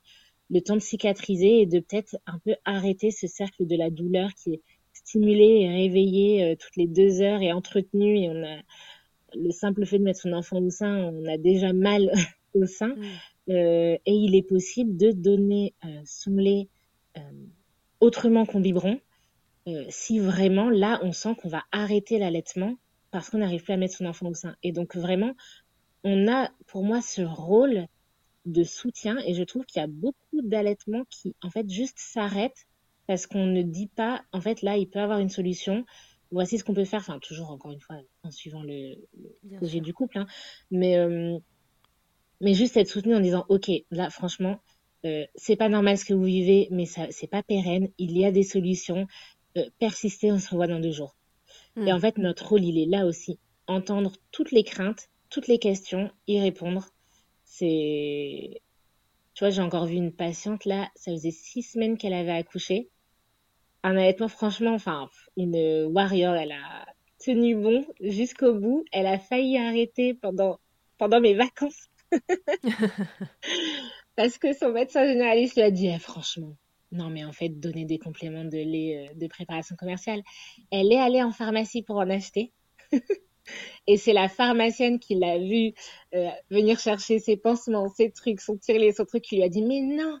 le 0.50 0.60
temps 0.60 0.74
de 0.74 0.80
cicatriser 0.80 1.60
et 1.60 1.66
de 1.66 1.78
peut-être 1.78 2.16
un 2.26 2.40
peu 2.40 2.56
arrêter 2.64 3.12
ce 3.12 3.28
cercle 3.28 3.64
de 3.64 3.76
la 3.76 3.90
douleur 3.90 4.30
qui 4.34 4.54
est 4.54 4.62
stimulé 4.92 5.62
et 5.62 5.68
réveillé 5.68 6.44
euh, 6.44 6.56
toutes 6.56 6.76
les 6.76 6.86
deux 6.86 7.20
heures 7.20 7.42
et 7.42 7.52
entretenu 7.52 8.18
et 8.18 8.28
on 8.30 8.44
a 8.44 8.58
le 9.34 9.50
simple 9.50 9.86
fait 9.86 9.98
de 9.98 10.04
mettre 10.04 10.20
son 10.20 10.32
enfant 10.32 10.58
au 10.58 10.70
sein, 10.70 11.04
on 11.04 11.24
a 11.26 11.36
déjà 11.36 11.72
mal 11.72 12.10
au 12.54 12.66
sein. 12.66 12.94
Mm. 12.96 13.04
Euh, 13.50 13.98
et 14.06 14.12
il 14.12 14.34
est 14.34 14.42
possible 14.42 14.96
de 14.96 15.12
donner 15.12 15.74
euh, 15.84 16.02
son 16.04 16.36
lait 16.36 16.68
autrement 18.00 18.46
qu'en 18.46 18.60
biberon, 18.60 18.98
euh, 19.68 19.84
si 19.88 20.18
vraiment 20.18 20.70
là 20.70 21.00
on 21.02 21.12
sent 21.12 21.34
qu'on 21.36 21.48
va 21.48 21.64
arrêter 21.70 22.18
l'allaitement 22.18 22.76
parce 23.10 23.30
qu'on 23.30 23.38
n'arrive 23.38 23.62
plus 23.62 23.72
à 23.72 23.76
mettre 23.76 23.96
son 23.96 24.06
enfant 24.06 24.28
au 24.28 24.34
sein. 24.34 24.56
Et 24.62 24.72
donc 24.72 24.96
vraiment, 24.96 25.34
on 26.04 26.28
a 26.28 26.50
pour 26.66 26.82
moi 26.82 27.02
ce 27.02 27.22
rôle 27.22 27.86
de 28.46 28.64
soutien 28.64 29.18
et 29.26 29.34
je 29.34 29.42
trouve 29.42 29.66
qu'il 29.66 29.80
y 29.80 29.84
a 29.84 29.88
beaucoup 29.88 30.40
d'allaitements 30.42 31.04
qui 31.10 31.34
en 31.42 31.50
fait 31.50 31.68
juste 31.68 31.98
s'arrêtent 31.98 32.66
parce 33.10 33.26
qu'on 33.26 33.44
ne 33.44 33.62
dit 33.62 33.88
pas 33.88 34.22
en 34.30 34.40
fait 34.40 34.62
là 34.62 34.76
il 34.76 34.88
peut 34.88 35.00
avoir 35.00 35.18
une 35.18 35.30
solution 35.30 35.84
voici 36.30 36.58
ce 36.58 36.62
qu'on 36.62 36.74
peut 36.74 36.84
faire 36.84 37.00
enfin 37.00 37.18
toujours 37.18 37.50
encore 37.50 37.72
une 37.72 37.80
fois 37.80 37.96
en 38.22 38.30
suivant 38.30 38.62
le, 38.62 38.94
projet 39.56 39.80
du 39.80 39.92
couple 39.92 40.18
hein. 40.18 40.28
mais 40.70 40.96
euh, 40.96 41.36
mais 42.40 42.54
juste 42.54 42.76
être 42.76 42.88
soutenu 42.88 43.16
en 43.16 43.18
disant 43.18 43.46
ok 43.48 43.68
là 43.90 44.10
franchement 44.10 44.60
euh, 45.04 45.24
c'est 45.34 45.56
pas 45.56 45.68
normal 45.68 45.98
ce 45.98 46.04
que 46.04 46.14
vous 46.14 46.24
vivez, 46.24 46.68
mais 46.70 46.84
ça 46.84 47.06
c'est 47.10 47.26
pas 47.26 47.42
pérenne. 47.42 47.88
Il 47.96 48.16
y 48.18 48.26
a 48.26 48.30
des 48.30 48.42
solutions. 48.42 49.06
Euh, 49.56 49.64
persister, 49.78 50.30
on 50.30 50.38
se 50.38 50.50
revoit 50.50 50.66
dans 50.66 50.78
deux 50.78 50.92
jours. 50.92 51.16
Hmm. 51.74 51.88
Et 51.88 51.92
en 51.94 51.98
fait, 51.98 52.18
notre 52.18 52.46
rôle, 52.46 52.62
il 52.62 52.78
est 52.78 52.84
là 52.84 53.06
aussi. 53.06 53.38
Entendre 53.66 54.12
toutes 54.30 54.52
les 54.52 54.62
craintes, 54.62 55.08
toutes 55.30 55.48
les 55.48 55.58
questions, 55.58 56.10
y 56.26 56.38
répondre. 56.38 56.90
C'est, 57.44 58.60
tu 59.34 59.44
vois, 59.44 59.48
j'ai 59.48 59.62
encore 59.62 59.86
vu 59.86 59.94
une 59.94 60.12
patiente 60.12 60.66
là, 60.66 60.90
ça 60.96 61.12
faisait 61.12 61.30
six 61.30 61.62
semaines 61.62 61.96
qu'elle 61.96 62.12
avait 62.12 62.30
accouché. 62.30 62.90
Un 63.82 63.96
allaitement, 63.96 64.28
franchement, 64.28 64.74
enfin, 64.74 65.08
une 65.36 65.86
warrior, 65.86 66.34
elle 66.34 66.52
a 66.52 66.86
tenu 67.18 67.54
bon 67.54 67.86
jusqu'au 68.00 68.54
bout. 68.54 68.84
Elle 68.92 69.06
a 69.06 69.18
failli 69.18 69.58
arrêter 69.58 70.14
pendant 70.14 70.58
pendant 70.98 71.20
mes 71.20 71.34
vacances. 71.34 71.88
Parce 74.16 74.36
que 74.36 74.52
son 74.52 74.72
médecin 74.72 75.06
généraliste 75.06 75.56
lui 75.56 75.62
a 75.62 75.70
dit, 75.70 75.86
eh, 75.88 75.98
franchement, 75.98 76.54
non, 76.92 77.08
mais 77.08 77.24
en 77.24 77.32
fait, 77.32 77.48
donner 77.48 77.86
des 77.86 77.98
compléments 77.98 78.44
de 78.44 78.58
lait 78.58 79.08
euh, 79.08 79.14
de 79.14 79.26
préparation 79.26 79.76
commerciale. 79.76 80.22
Elle 80.70 80.92
est 80.92 80.98
allée 80.98 81.22
en 81.22 81.32
pharmacie 81.32 81.82
pour 81.82 81.96
en 81.96 82.10
acheter. 82.10 82.52
Et 83.86 83.96
c'est 83.96 84.12
la 84.12 84.28
pharmacienne 84.28 84.98
qui 84.98 85.14
l'a 85.14 85.38
vu 85.38 85.72
euh, 86.14 86.28
venir 86.50 86.78
chercher 86.78 87.18
ses 87.18 87.36
pansements, 87.36 87.88
ses 87.88 88.10
trucs, 88.10 88.40
son 88.40 88.58
tirelet, 88.58 88.92
son 88.92 89.06
truc, 89.06 89.22
qui 89.22 89.36
lui 89.36 89.42
a 89.42 89.48
dit 89.48 89.62
mais 89.62 89.80
non, 89.80 90.18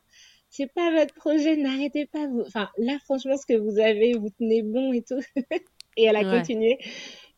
c'est 0.50 0.66
pas 0.66 0.90
votre 0.90 1.14
projet, 1.14 1.56
n'arrêtez 1.56 2.06
pas. 2.06 2.26
Vous... 2.26 2.40
Enfin 2.40 2.68
là, 2.76 2.98
franchement, 3.04 3.36
ce 3.36 3.46
que 3.46 3.56
vous 3.56 3.78
avez, 3.78 4.14
vous 4.14 4.30
tenez 4.30 4.62
bon 4.62 4.92
et 4.92 5.02
tout. 5.02 5.22
et 5.96 6.04
elle 6.04 6.16
a 6.16 6.24
continué. 6.24 6.78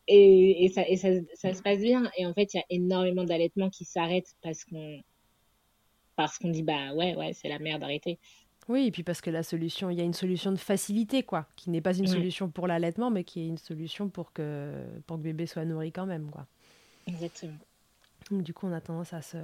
Et, 0.07 0.65
et, 0.65 0.69
ça, 0.69 0.85
et 0.87 0.97
ça, 0.97 1.09
ça, 1.35 1.53
se 1.53 1.61
passe 1.61 1.79
bien. 1.79 2.11
Et 2.17 2.25
en 2.25 2.33
fait, 2.33 2.53
il 2.53 2.57
y 2.57 2.59
a 2.59 2.65
énormément 2.69 3.23
d'allaitements 3.23 3.69
qui 3.69 3.85
s'arrêtent 3.85 4.35
parce 4.41 4.65
qu'on 4.65 5.01
parce 6.15 6.37
qu'on 6.37 6.49
dit 6.49 6.61
bah 6.61 6.93
ouais 6.93 7.15
ouais 7.15 7.33
c'est 7.33 7.49
la 7.49 7.59
merde 7.59 7.81
d'arrêter. 7.81 8.19
Oui, 8.69 8.87
et 8.87 8.91
puis 8.91 9.03
parce 9.03 9.21
que 9.21 9.29
la 9.29 9.43
solution, 9.43 9.89
il 9.89 9.97
y 9.97 10.01
a 10.01 10.05
une 10.05 10.13
solution 10.13 10.51
de 10.51 10.57
facilité, 10.57 11.21
quoi, 11.21 11.47
qui 11.57 11.69
n'est 11.69 11.81
pas 11.81 11.93
une 11.93 12.07
solution 12.07 12.49
pour 12.49 12.65
l'allaitement, 12.65 13.11
mais 13.11 13.25
qui 13.25 13.41
est 13.41 13.47
une 13.47 13.57
solution 13.57 14.07
pour 14.07 14.31
que, 14.31 14.71
pour 15.05 15.17
que 15.17 15.21
bébé 15.21 15.47
soit 15.47 15.65
nourri 15.65 15.91
quand 15.91 16.05
même, 16.05 16.31
quoi. 16.31 16.47
Exactement. 17.05 17.57
du 18.31 18.53
coup, 18.53 18.67
on 18.67 18.71
a 18.71 18.79
tendance 18.79 19.11
à 19.11 19.21
se, 19.21 19.37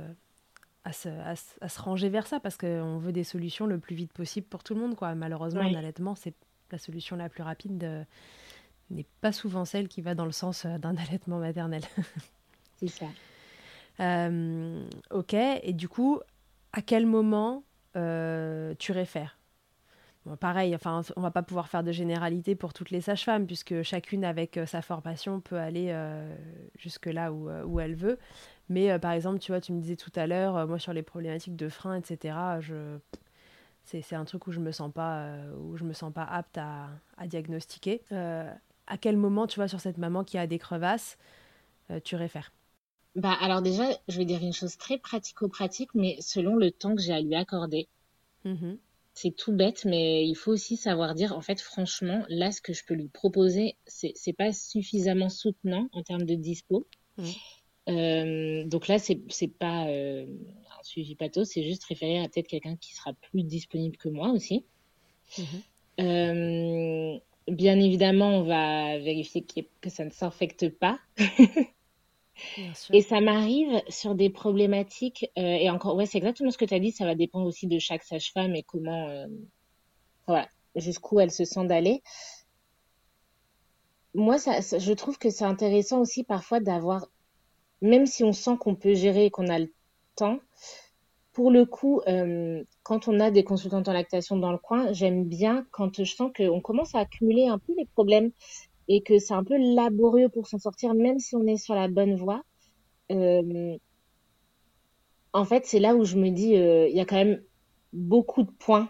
à 0.84 0.94
se, 0.94 1.10
à, 1.10 1.36
se 1.70 1.82
ranger 1.82 2.10
vers 2.10 2.28
ça, 2.28 2.40
parce 2.40 2.58
qu'on 2.58 2.98
veut 2.98 3.12
des 3.12 3.24
solutions 3.24 3.66
le 3.66 3.80
plus 3.80 3.96
vite 3.96 4.14
possible 4.14 4.48
pour 4.48 4.64
tout 4.64 4.74
le 4.74 4.82
monde, 4.82 4.96
quoi. 4.96 5.14
Malheureusement, 5.16 5.64
l'allaitement, 5.64 6.16
c'est 6.16 6.34
la 6.72 6.78
solution 6.78 7.16
la 7.16 7.30
plus 7.30 7.44
rapide, 7.44 8.06
n'est 8.90 9.06
pas 9.22 9.32
souvent 9.32 9.66
celle 9.66 9.88
qui 9.88 10.02
va 10.02 10.16
dans 10.16 10.26
le 10.26 10.32
sens 10.32 10.66
euh, 10.66 10.78
d'un 10.78 10.96
allaitement 11.08 11.40
maternel. 11.40 11.82
c'est 12.78 12.88
ça. 12.88 13.08
Euh, 14.00 14.86
ok, 15.12 15.34
et 15.34 15.74
du 15.74 15.90
coup, 15.90 16.20
à 16.72 16.82
quel 16.82 17.06
moment 17.06 17.64
euh, 17.96 18.74
tu 18.80 18.92
réfères? 18.92 19.36
pareil, 20.40 20.76
enfin, 20.76 21.02
on 21.16 21.22
va 21.22 21.32
pas 21.32 21.42
pouvoir 21.42 21.70
faire 21.70 21.82
de 21.82 21.92
généralité 21.92 22.54
pour 22.54 22.72
toutes 22.72 22.92
les 22.92 23.02
sages-femmes, 23.02 23.48
puisque 23.48 23.82
chacune 23.82 24.24
avec 24.24 24.60
sa 24.68 24.84
formation 24.84 25.40
peut 25.42 25.58
aller 25.58 25.92
jusque 26.78 27.08
là 27.08 27.34
où, 27.34 27.50
où, 27.50 27.80
elle 27.80 27.96
veut. 27.96 28.20
Mais 28.70 28.98
par 29.00 29.12
exemple, 29.12 29.40
tu 29.40 29.52
vois, 29.52 29.62
tu 29.62 29.74
me 29.74 29.82
disais 29.82 29.96
tout 29.96 30.12
à 30.16 30.28
l'heure, 30.28 30.68
moi 30.68 30.80
sur 30.80 30.94
les 30.94 31.04
problématiques 31.04 31.56
de 31.56 31.70
frein, 31.70 31.96
etc., 31.96 32.60
je... 32.62 32.98
c'est 33.86 34.14
un 34.16 34.26
truc 34.26 34.48
où 34.48 34.52
je 34.52 34.60
me 34.60 34.72
sens 34.72 34.92
pas, 34.94 35.36
où 35.60 35.78
je 35.78 35.84
me 35.84 35.94
sens 35.94 36.14
pas 36.14 36.24
apte 36.24 36.58
à, 36.58 36.90
à 37.18 37.28
diagnostiquer. 37.28 38.02
à 38.12 38.98
quel 39.00 39.18
moment, 39.18 39.48
tu 39.48 39.56
vois, 39.60 39.68
sur 39.68 39.80
cette 39.80 39.98
maman 39.98 40.24
qui 40.24 40.38
a 40.38 40.48
des 40.48 40.60
crevasses, 40.60 41.18
tu 42.04 42.16
réfères? 42.16 42.52
Bah, 43.16 43.34
alors 43.40 43.62
déjà, 43.62 43.84
je 44.08 44.18
vais 44.18 44.26
dire 44.26 44.42
une 44.42 44.54
chose 44.54 44.78
très 44.78 44.98
pratico-pratique, 44.98 45.94
mais 45.94 46.18
selon 46.22 46.56
le 46.56 46.72
temps 46.72 46.96
que 46.96 47.02
j'ai 47.02 47.14
à 47.14 47.22
lui 47.22 47.36
accorder. 47.36 47.88
Mmh 48.46 48.80
c'est 49.14 49.36
tout 49.36 49.52
bête, 49.52 49.84
mais 49.84 50.26
il 50.26 50.36
faut 50.36 50.52
aussi 50.52 50.78
savoir 50.78 51.14
dire, 51.14 51.36
en 51.38 51.42
fait, 51.42 51.60
franchement, 51.60 52.24
là, 52.30 52.52
ce 52.54 52.62
que 52.62 52.72
je 52.74 52.86
peux 52.86 52.94
lui 52.94 53.10
proposer, 53.10 53.76
c'est, 53.86 54.14
c'est 54.16 54.34
pas 54.34 54.54
suffisamment 54.54 55.28
soutenant 55.30 55.90
en 55.92 56.04
termes 56.04 56.24
de 56.24 56.36
dispo. 56.36 56.88
Mmh. 57.18 57.32
Euh, 57.90 58.64
donc 58.66 58.88
là, 58.88 59.00
c'est, 59.00 59.18
pas 59.48 59.88
euh, 59.88 60.26
un 60.26 60.84
suivi 60.84 61.16
pathos, 61.16 61.50
c'est 61.50 61.64
juste 61.64 61.84
référer 61.86 62.20
à 62.20 62.30
peut-être 62.30 62.48
quelqu'un 62.48 62.76
qui 62.76 62.94
sera 62.94 63.14
plus 63.14 63.44
disponible 63.44 63.98
que 63.98 64.10
moi 64.10 64.30
aussi. 64.30 64.66
Mmh 65.38 65.44
euh, 66.00 67.20
bien 67.50 67.78
évidemment, 67.78 68.40
on 68.40 68.44
va 68.44 68.98
vérifier 69.00 69.46
que 69.82 69.90
ça 69.90 70.06
ne 70.06 70.12
s'infecte 70.12 70.70
pas. 70.70 70.98
Et 72.92 73.02
ça 73.02 73.22
m'arrive 73.22 73.82
sur 73.90 74.16
des 74.16 74.30
problématiques, 74.30 75.30
euh, 75.38 75.42
et 75.42 75.70
encore, 75.70 75.96
ouais, 75.96 76.06
c'est 76.06 76.18
exactement 76.18 76.52
ce 76.52 76.58
que 76.58 76.66
tu 76.66 76.74
as 76.74 76.80
dit, 76.80 76.92
ça 76.92 77.06
va 77.06 77.16
dépendre 77.16 77.46
aussi 77.46 77.68
de 77.68 77.80
chaque 77.80 78.04
sage-femme 78.04 78.56
et 78.56 78.64
comment, 78.64 79.10
euh, 79.10 79.28
voilà, 80.28 80.48
jusqu'où 80.76 81.20
elle 81.20 81.32
se 81.32 81.46
sent 81.46 81.66
d'aller. 81.66 82.02
Moi, 84.14 84.38
ça, 84.38 84.60
je 84.62 84.94
trouve 84.94 85.18
que 85.18 85.30
c'est 85.30 85.44
intéressant 85.44 86.00
aussi 86.00 86.24
parfois 86.24 86.60
d'avoir, 86.60 87.08
même 87.82 88.06
si 88.06 88.24
on 88.24 88.34
sent 88.34 88.58
qu'on 88.60 88.76
peut 88.76 88.94
gérer 88.94 89.26
et 89.26 89.32
qu'on 89.32 89.48
a 89.48 89.60
le 89.60 89.72
temps, 90.16 90.40
pour 91.34 91.52
le 91.52 91.66
coup, 91.66 92.02
euh, 92.08 92.64
quand 92.84 93.08
on 93.08 93.20
a 93.20 93.32
des 93.32 93.44
consultantes 93.44 93.88
en 93.88 93.94
lactation 93.94 94.36
dans 94.36 94.52
le 94.52 94.58
coin, 94.58 94.92
j'aime 94.92 95.24
bien 95.24 95.66
quand 95.72 96.04
je 96.04 96.04
sens 96.04 96.32
qu'on 96.36 96.60
commence 96.60 96.96
à 96.96 97.00
accumuler 97.00 97.46
un 97.46 97.60
peu 97.60 97.74
les 97.78 97.86
problèmes 97.86 98.32
et 98.88 99.02
que 99.02 99.20
c'est 99.20 99.34
un 99.34 99.44
peu 99.44 99.56
laborieux 99.58 100.30
pour 100.30 100.48
s'en 100.48 100.58
sortir, 100.58 100.94
même 100.96 101.20
si 101.20 101.36
on 101.36 101.46
est 101.46 101.58
sur 101.58 101.76
la 101.76 101.88
bonne 101.88 102.16
voie. 102.16 102.44
Euh, 103.12 103.78
en 105.32 105.46
fait, 105.46 105.66
c'est 105.66 105.80
là 105.80 105.96
où 105.96 106.04
je 106.04 106.18
me 106.18 106.30
dis, 106.30 106.56
euh, 106.56 106.88
il 106.90 106.96
y 106.96 107.00
a 107.00 107.06
quand 107.06 107.16
même 107.16 107.42
beaucoup 107.94 108.44
de 108.44 108.52
points. 108.52 108.90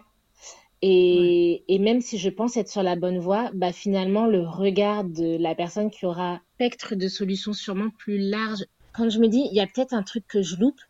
Et, 0.82 1.62
et, 1.68 1.78
même 1.78 2.00
si 2.00 2.16
je 2.16 2.30
pense 2.30 2.56
être 2.56 2.70
sur 2.70 2.82
la 2.82 2.96
bonne 2.96 3.18
voie, 3.18 3.50
bah 3.52 3.70
finalement, 3.70 4.26
le 4.26 4.40
regard 4.40 5.04
de 5.04 5.36
la 5.36 5.54
personne 5.54 5.90
qui 5.90 6.06
aura 6.06 6.40
spectre 6.54 6.94
de 6.94 7.06
solutions 7.06 7.52
sûrement 7.52 7.90
plus 7.98 8.18
large. 8.18 8.64
Quand 8.92 9.08
je 9.08 9.18
me 9.18 9.28
dis, 9.28 9.46
il 9.50 9.54
y 9.54 9.60
a 9.60 9.66
peut-être 9.66 9.92
un 9.92 10.02
truc 10.02 10.26
que 10.26 10.42
je 10.42 10.56
loupe, 10.56 10.80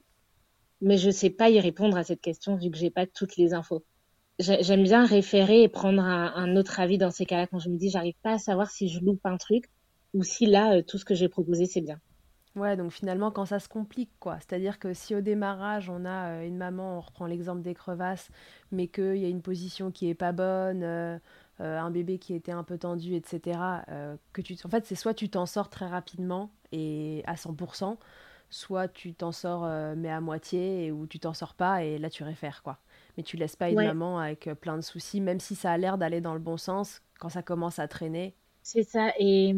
mais 0.80 0.96
je 0.96 1.10
sais 1.10 1.30
pas 1.30 1.50
y 1.50 1.60
répondre 1.60 1.96
à 1.96 2.04
cette 2.04 2.20
question 2.20 2.56
vu 2.56 2.70
que 2.70 2.78
j'ai 2.78 2.90
pas 2.90 3.06
toutes 3.06 3.36
les 3.36 3.54
infos 3.54 3.84
j'aime 4.40 4.82
bien 4.82 5.04
référer 5.04 5.62
et 5.62 5.68
prendre 5.68 6.02
un, 6.02 6.56
autre 6.56 6.80
avis 6.80 6.98
dans 6.98 7.10
ces 7.10 7.26
cas-là 7.26 7.46
quand 7.46 7.58
je 7.58 7.68
me 7.68 7.76
dis 7.76 7.90
j'arrive 7.90 8.14
pas 8.22 8.32
à 8.32 8.38
savoir 8.38 8.70
si 8.70 8.88
je 8.88 9.00
loupe 9.00 9.24
un 9.24 9.36
truc 9.36 9.70
ou 10.14 10.22
si 10.22 10.46
là 10.46 10.76
euh, 10.76 10.82
tout 10.82 10.98
ce 10.98 11.04
que 11.04 11.14
j'ai 11.14 11.28
proposé 11.28 11.66
c'est 11.66 11.80
bien. 11.80 12.00
Ouais, 12.56 12.76
donc 12.76 12.90
finalement 12.90 13.30
quand 13.30 13.44
ça 13.44 13.60
se 13.60 13.68
complique 13.68 14.10
quoi, 14.18 14.38
c'est-à-dire 14.40 14.78
que 14.78 14.92
si 14.92 15.14
au 15.14 15.20
démarrage 15.20 15.88
on 15.88 16.04
a 16.04 16.30
euh, 16.30 16.46
une 16.46 16.56
maman, 16.56 16.96
on 16.96 17.00
reprend 17.00 17.26
l'exemple 17.26 17.62
des 17.62 17.74
crevasses, 17.74 18.30
mais 18.72 18.88
qu'il 18.88 19.16
y 19.16 19.24
a 19.24 19.28
une 19.28 19.42
position 19.42 19.90
qui 19.90 20.08
est 20.08 20.14
pas 20.14 20.32
bonne, 20.32 20.82
euh, 20.82 21.18
un 21.60 21.90
bébé 21.90 22.18
qui 22.18 22.34
était 22.34 22.52
un 22.52 22.64
peu 22.64 22.78
tendu, 22.78 23.14
etc. 23.14 23.84
que 24.32 24.40
tu, 24.40 24.56
en 24.64 24.70
fait 24.70 24.86
c'est 24.86 24.94
soit 24.94 25.14
tu 25.14 25.28
t'en 25.28 25.46
sors 25.46 25.68
très 25.68 25.86
rapidement 25.86 26.50
et 26.72 27.22
à 27.26 27.34
100%, 27.34 27.96
soit 28.50 28.88
tu 28.88 29.14
t'en 29.14 29.32
sors 29.32 29.64
mais 29.96 30.10
à 30.10 30.20
moitié 30.20 30.90
ou 30.90 31.06
tu 31.06 31.18
t'en 31.20 31.34
sors 31.34 31.54
pas 31.54 31.84
et 31.84 31.98
là 31.98 32.10
tu 32.10 32.24
réfères 32.24 32.62
quoi 32.62 32.78
mais 33.16 33.22
tu 33.22 33.36
laisses 33.36 33.56
pas 33.56 33.70
une 33.70 33.76
maman 33.76 34.18
avec 34.18 34.46
euh, 34.46 34.54
plein 34.54 34.76
de 34.76 34.82
soucis, 34.82 35.20
même 35.20 35.40
si 35.40 35.54
ça 35.54 35.72
a 35.72 35.78
l'air 35.78 35.98
d'aller 35.98 36.20
dans 36.20 36.34
le 36.34 36.40
bon 36.40 36.56
sens, 36.56 37.02
quand 37.18 37.28
ça 37.28 37.42
commence 37.42 37.78
à 37.78 37.88
traîner. 37.88 38.34
C'est 38.62 38.82
ça, 38.82 39.12
et, 39.18 39.54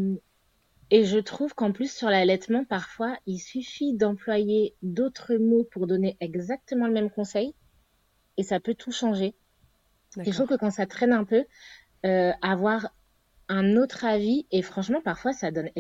et 0.90 1.04
je 1.04 1.18
trouve 1.18 1.54
qu'en 1.54 1.72
plus 1.72 1.92
sur 1.92 2.08
l'allaitement, 2.08 2.64
parfois, 2.64 3.16
il 3.26 3.38
suffit 3.38 3.94
d'employer 3.94 4.74
d'autres 4.82 5.34
mots 5.34 5.64
pour 5.70 5.86
donner 5.86 6.16
exactement 6.20 6.86
le 6.86 6.92
même 6.92 7.10
conseil, 7.10 7.54
et 8.36 8.42
ça 8.42 8.60
peut 8.60 8.74
tout 8.74 8.92
changer. 8.92 9.34
Et 10.24 10.30
je 10.30 10.32
trouve 10.32 10.48
que 10.48 10.56
quand 10.56 10.70
ça 10.70 10.86
traîne 10.86 11.12
un 11.12 11.24
peu, 11.24 11.44
euh, 12.04 12.32
avoir 12.42 12.92
un 13.53 13.76
autre 13.76 14.05
avis, 14.05 14.46
et 14.50 14.62
franchement, 14.62 15.00
parfois, 15.03 15.32
ça 15.32 15.50
donne 15.50 15.70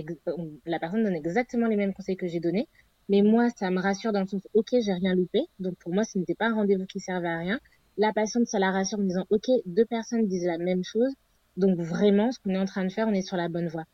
la 0.66 0.78
personne 0.78 1.04
donne 1.04 1.14
exactement 1.14 1.66
les 1.66 1.76
mêmes 1.76 1.94
conseils 1.94 2.16
que 2.16 2.26
j'ai 2.26 2.40
donnés, 2.40 2.68
mais 3.08 3.22
moi, 3.22 3.50
ça 3.50 3.70
me 3.70 3.80
rassure 3.80 4.12
dans 4.12 4.20
le 4.20 4.26
sens, 4.26 4.46
ok, 4.54 4.68
j'ai 4.72 4.92
rien 4.92 5.14
loupé. 5.14 5.40
Donc 5.58 5.76
pour 5.78 5.92
moi, 5.92 6.04
ce 6.04 6.18
n'était 6.18 6.34
pas 6.34 6.46
un 6.46 6.54
rendez-vous 6.54 6.86
qui 6.86 7.00
servait 7.00 7.28
à 7.28 7.38
rien. 7.38 7.60
La 7.98 8.12
patiente, 8.12 8.46
ça 8.46 8.58
la 8.58 8.70
rassure 8.70 8.98
en 8.98 9.02
disant, 9.02 9.26
ok, 9.30 9.46
deux 9.66 9.84
personnes 9.84 10.26
disent 10.26 10.46
la 10.46 10.58
même 10.58 10.84
chose. 10.84 11.12
Donc 11.56 11.78
vraiment, 11.78 12.30
ce 12.32 12.38
qu'on 12.38 12.50
est 12.50 12.58
en 12.58 12.64
train 12.64 12.84
de 12.84 12.92
faire, 12.92 13.08
on 13.08 13.12
est 13.12 13.22
sur 13.22 13.36
la 13.36 13.48
bonne 13.48 13.68
voie. 13.68 13.84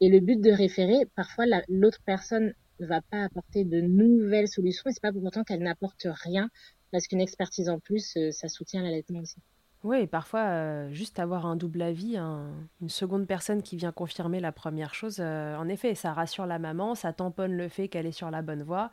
Et 0.00 0.08
le 0.08 0.20
but 0.20 0.40
de 0.40 0.50
référer, 0.50 1.06
parfois, 1.16 1.44
l'autre 1.68 1.98
personne 2.04 2.52
ne 2.80 2.86
va 2.86 3.00
pas 3.00 3.24
apporter 3.24 3.64
de 3.64 3.80
nouvelles 3.80 4.48
solutions 4.48 4.88
et 4.88 4.92
c'est 4.92 5.02
pas 5.02 5.12
pour 5.12 5.24
autant 5.24 5.42
qu'elle 5.42 5.62
n'apporte 5.62 6.06
rien 6.24 6.48
parce 6.92 7.06
qu'une 7.06 7.20
expertise 7.20 7.68
en 7.68 7.80
plus, 7.80 8.16
euh, 8.16 8.30
ça 8.30 8.48
soutient 8.48 8.82
l'allaitement 8.82 9.20
aussi. 9.20 9.36
Oui, 9.84 10.08
parfois, 10.08 10.40
euh, 10.40 10.90
juste 10.90 11.20
avoir 11.20 11.46
un 11.46 11.54
double 11.54 11.82
avis, 11.82 12.16
une 12.16 12.88
seconde 12.88 13.26
personne 13.28 13.62
qui 13.62 13.76
vient 13.76 13.92
confirmer 13.92 14.40
la 14.40 14.50
première 14.50 14.92
chose, 14.92 15.18
euh, 15.20 15.56
en 15.56 15.68
effet, 15.68 15.94
ça 15.94 16.12
rassure 16.12 16.46
la 16.46 16.58
maman, 16.58 16.96
ça 16.96 17.12
tamponne 17.12 17.56
le 17.56 17.68
fait 17.68 17.88
qu'elle 17.88 18.06
est 18.06 18.12
sur 18.12 18.30
la 18.30 18.42
bonne 18.42 18.64
voie, 18.64 18.90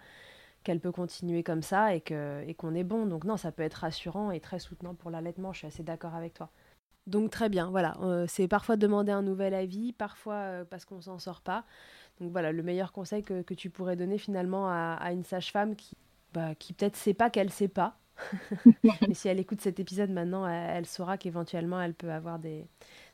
qu'elle 0.64 0.80
peut 0.80 0.92
continuer 0.92 1.44
comme 1.44 1.64
ça 1.64 1.96
et 1.96 2.02
qu'on 2.02 2.76
est 2.76 2.84
bon. 2.84 3.08
Donc 3.08 3.24
non, 3.26 3.38
ça 3.38 3.52
peut 3.52 3.64
être 3.64 3.76
rassurant 3.76 4.32
et 4.32 4.40
très 4.40 4.60
soutenant 4.60 4.94
pour 4.94 5.10
l'allaitement, 5.12 5.54
je 5.54 5.60
suis 5.60 5.68
assez 5.68 5.84
d'accord 5.84 6.16
avec 6.16 6.36
toi. 6.36 6.52
Donc 7.08 7.32
très 7.32 7.50
bien, 7.50 7.70
voilà, 7.70 7.98
euh, 8.02 8.26
c'est 8.28 8.48
parfois 8.48 8.78
demander 8.78 9.12
un 9.12 9.22
nouvel 9.24 9.54
avis, 9.56 9.94
parfois 9.94 10.66
parce 10.70 10.86
qu'on 10.86 11.02
s'en 11.02 11.20
sort 11.20 11.42
pas. 11.42 11.66
Donc 12.20 12.32
voilà, 12.32 12.52
le 12.52 12.64
meilleur 12.64 12.92
conseil 12.92 13.24
que, 13.24 13.42
que 13.44 13.54
tu 13.56 13.70
pourrais 13.72 13.96
donner 13.96 14.18
finalement 14.20 14.70
à, 14.70 14.98
à 15.00 15.12
une 15.14 15.24
sage-femme 15.24 15.76
qui, 15.76 15.98
bah, 16.34 16.56
qui 16.56 16.74
peut-être 16.74 16.96
sait 16.96 17.14
pas 17.14 17.30
qu'elle 17.30 17.52
sait 17.52 17.68
pas, 17.68 17.98
Mais 19.08 19.14
si 19.14 19.28
elle 19.28 19.40
écoute 19.40 19.62
cet 19.62 19.80
épisode 19.80 20.10
maintenant, 20.10 20.48
elle, 20.48 20.86
saura 20.86 21.18
qu'éventuellement 21.18 21.82
elle 21.82 21.94
peut 21.94 22.12
avoir 22.12 22.40
des, 22.40 22.66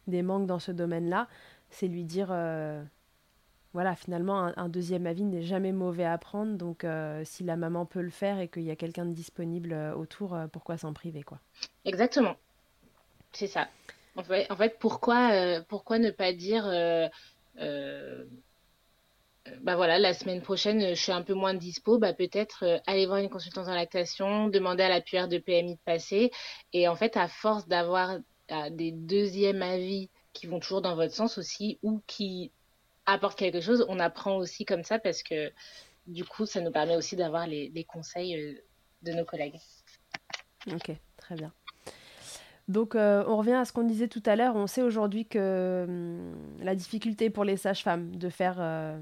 des, 0.07 0.21
manques 0.21 0.47
dans 0.47 0.59
ce 0.59 0.71
domaine-là. 0.71 1.27
C'est 1.69 1.87
lui 1.87 2.03
dire, 2.03 2.29
euh, 2.31 2.83
voilà, 3.73 3.95
finalement, 3.95 4.51
un, 4.55 4.69
deuxième 4.69 5.07
avis 5.07 5.23
n'est 5.23 5.41
jamais 5.41 5.71
mauvais 5.71 6.05
à 6.05 6.17
prendre. 6.17 6.57
Donc, 6.57 6.83
euh, 6.83 7.23
si 7.25 7.43
la 7.43 7.55
maman 7.55 7.85
peut 7.85 8.01
le 8.01 8.09
faire 8.09 8.39
et 8.39 8.47
qu'il 8.47 8.63
y 8.63 8.71
a 8.71 8.75
quelqu'un 8.75 9.05
de 9.05 9.13
disponible 9.13 9.73
euh, 9.73 9.95
autour, 9.95 10.37
pourquoi 10.51 10.77
s'en 10.77 10.93
priver, 10.93 11.23
quoi? 11.23 11.39
Exactement. 11.85 12.35
C'est 13.31 13.47
ça. 13.47 13.69
En 14.17 14.23
fait, 14.23 14.51
en 14.51 14.57
fait 14.57 14.77
pourquoi, 14.77 15.61
pourquoi 15.69 15.97
ne 15.97 16.11
pas 16.11 16.33
dire 16.33 16.65
bah 19.61 19.75
voilà, 19.75 19.97
la 19.97 20.13
semaine 20.13 20.41
prochaine, 20.41 20.89
je 20.89 21.01
suis 21.01 21.11
un 21.11 21.23
peu 21.23 21.33
moins 21.33 21.53
dispo, 21.53 21.97
bah 21.97 22.13
peut-être 22.13 22.63
euh, 22.63 22.77
aller 22.85 23.05
voir 23.05 23.17
une 23.17 23.29
consultante 23.29 23.67
en 23.67 23.73
lactation, 23.73 24.49
demander 24.49 24.83
à 24.83 24.89
la 24.89 25.01
PR 25.01 25.27
de 25.27 25.39
PMI 25.39 25.75
de 25.75 25.79
passer. 25.83 26.31
Et 26.73 26.87
en 26.87 26.95
fait, 26.95 27.17
à 27.17 27.27
force 27.27 27.67
d'avoir 27.67 28.19
euh, 28.51 28.69
des 28.69 28.91
deuxièmes 28.91 29.63
avis 29.63 30.09
qui 30.33 30.45
vont 30.47 30.59
toujours 30.59 30.81
dans 30.81 30.95
votre 30.95 31.13
sens 31.13 31.37
aussi, 31.37 31.79
ou 31.81 32.01
qui 32.05 32.51
apporte 33.05 33.37
quelque 33.37 33.61
chose, 33.61 33.85
on 33.89 33.99
apprend 33.99 34.37
aussi 34.37 34.63
comme 34.63 34.83
ça 34.83 34.99
parce 34.99 35.23
que 35.23 35.51
du 36.07 36.23
coup, 36.23 36.45
ça 36.45 36.61
nous 36.61 36.71
permet 36.71 36.95
aussi 36.95 37.15
d'avoir 37.15 37.47
les, 37.47 37.85
conseils 37.87 38.59
de 39.01 39.11
nos 39.13 39.25
collègues. 39.25 39.59
Ok, 40.71 40.91
très 41.17 41.35
bien. 41.35 41.51
Donc 42.67 42.95
euh, 42.95 43.23
on 43.27 43.37
revient 43.37 43.53
à 43.53 43.65
ce 43.65 43.73
qu'on 43.73 43.83
disait 43.83 44.07
tout 44.07 44.23
à 44.25 44.35
l'heure. 44.35 44.55
On 44.55 44.67
sait 44.67 44.81
aujourd'hui 44.81 45.25
que 45.25 45.85
hum, 45.87 46.35
la 46.63 46.75
difficulté 46.75 47.29
pour 47.29 47.43
les 47.43 47.57
sages-femmes 47.57 48.15
de 48.15 48.29
faire 48.29 48.57
euh, 48.59 48.97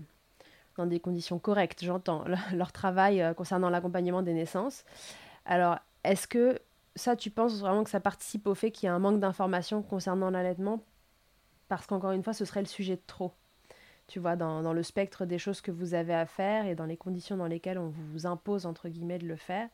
dans 0.77 0.85
des 0.85 0.99
conditions 0.99 1.39
correctes, 1.39 1.83
j'entends, 1.83 2.23
leur 2.53 2.71
travail 2.71 3.21
euh, 3.21 3.33
concernant 3.33 3.69
l'accompagnement 3.69 4.21
des 4.21 4.33
naissances. 4.33 4.85
Alors 5.45 5.79
est-ce 6.03 6.27
que 6.27 6.59
ça, 6.95 7.15
tu 7.15 7.29
penses 7.29 7.59
vraiment 7.59 7.83
que 7.83 7.89
ça 7.89 7.99
participe 7.99 8.47
au 8.47 8.55
fait 8.55 8.71
qu'il 8.71 8.87
y 8.87 8.89
a 8.89 8.93
un 8.93 8.99
manque 8.99 9.19
d'informations 9.19 9.81
concernant 9.81 10.29
l'allaitement? 10.29 10.83
Parce 11.67 11.85
qu'encore 11.85 12.11
une 12.11 12.23
fois, 12.23 12.33
ce 12.33 12.45
serait 12.45 12.61
le 12.61 12.65
sujet 12.67 12.95
de 12.95 13.01
trop. 13.05 13.31
Tu 14.07 14.19
vois, 14.19 14.35
dans, 14.35 14.73
le 14.73 14.83
spectre 14.83 15.25
des 15.25 15.37
choses 15.37 15.61
que 15.61 15.69
vous 15.69 15.93
avez 15.93 16.15
à 16.15 16.25
faire 16.25 16.65
et 16.65 16.73
dans 16.73 16.85
les 16.85 16.97
conditions 16.97 17.37
dans 17.37 17.45
lesquelles 17.45 17.77
on 17.77 17.89
vous 17.89 18.25
impose, 18.25 18.65
entre 18.65 18.89
guillemets, 18.89 19.19
de 19.19 19.27
le 19.27 19.35
faire. 19.35 19.69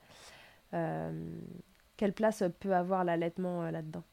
Quelle 1.97 2.13
place 2.13 2.43
peut 2.59 2.75
avoir 2.75 3.03
l'allaitement 3.03 3.63
euh, 3.63 3.71
là-dedans? 3.71 4.03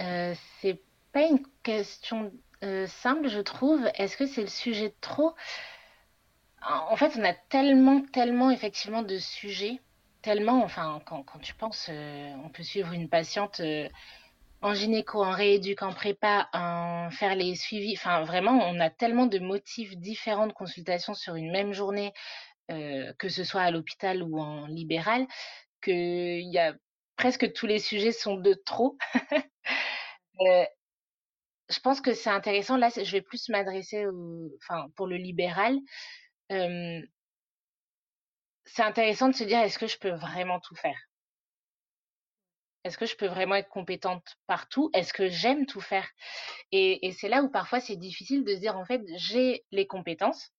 Euh, 0.00 0.34
C'est 0.60 0.80
pas 1.12 1.22
une 1.22 1.42
question 1.62 2.32
euh, 2.64 2.86
simple, 2.86 3.28
je 3.28 3.40
trouve. 3.40 3.88
Est-ce 3.94 4.16
que 4.16 4.26
c'est 4.26 4.42
le 4.42 4.48
sujet 4.48 4.88
de 4.88 4.94
trop? 5.00 5.34
En 6.66 6.96
fait, 6.96 7.12
on 7.18 7.24
a 7.24 7.34
tellement, 7.34 8.00
tellement 8.12 8.50
effectivement 8.50 9.02
de 9.02 9.18
sujets, 9.18 9.80
tellement, 10.22 10.62
enfin, 10.64 11.02
quand, 11.04 11.24
tu 11.42 11.54
penses, 11.54 11.90
on 11.90 12.48
peut 12.48 12.62
suivre 12.62 12.92
une 12.92 13.10
patiente 13.10 13.60
en 14.64 14.72
gynéco, 14.72 15.22
en 15.22 15.30
rééduc, 15.30 15.82
en 15.82 15.92
prépa, 15.92 16.48
en 16.54 17.10
faire 17.10 17.34
les 17.34 17.54
suivis. 17.54 17.94
Enfin, 17.98 18.24
vraiment, 18.24 18.52
on 18.52 18.80
a 18.80 18.88
tellement 18.88 19.26
de 19.26 19.38
motifs 19.38 19.94
différents 19.96 20.46
de 20.46 20.54
consultation 20.54 21.12
sur 21.12 21.34
une 21.34 21.52
même 21.52 21.74
journée, 21.74 22.14
euh, 22.70 23.12
que 23.18 23.28
ce 23.28 23.44
soit 23.44 23.60
à 23.60 23.70
l'hôpital 23.70 24.22
ou 24.22 24.40
en 24.40 24.66
libéral, 24.66 25.26
qu'il 25.82 26.50
y 26.50 26.58
a 26.58 26.74
presque 27.16 27.52
tous 27.52 27.66
les 27.66 27.78
sujets 27.78 28.12
sont 28.12 28.36
de 28.36 28.54
trop. 28.54 28.96
euh, 30.40 30.64
je 31.68 31.80
pense 31.80 32.00
que 32.00 32.14
c'est 32.14 32.30
intéressant. 32.30 32.76
Là, 32.76 32.90
je 32.90 33.10
vais 33.10 33.22
plus 33.22 33.48
m'adresser, 33.48 34.06
enfin, 34.56 34.88
pour 34.96 35.06
le 35.06 35.16
libéral. 35.16 35.78
C'est 38.66 38.82
intéressant 38.82 39.28
de 39.28 39.34
se 39.34 39.44
dire 39.44 39.58
est-ce 39.60 39.78
que 39.78 39.86
je 39.86 39.98
peux 39.98 40.10
vraiment 40.12 40.60
tout 40.60 40.74
faire? 40.74 40.98
Est-ce 42.84 42.98
que 42.98 43.06
je 43.06 43.16
peux 43.16 43.26
vraiment 43.26 43.54
être 43.54 43.70
compétente 43.70 44.36
partout? 44.46 44.90
Est-ce 44.92 45.14
que 45.14 45.28
j'aime 45.28 45.64
tout 45.64 45.80
faire? 45.80 46.06
Et, 46.70 47.12
c'est 47.18 47.28
là 47.28 47.42
où 47.42 47.48
parfois 47.50 47.80
c'est 47.80 47.96
difficile 47.96 48.44
de 48.44 48.54
se 48.54 48.60
dire 48.60 48.76
en 48.76 48.84
fait 48.84 49.00
j'ai 49.16 49.64
les 49.70 49.86
compétences, 49.86 50.52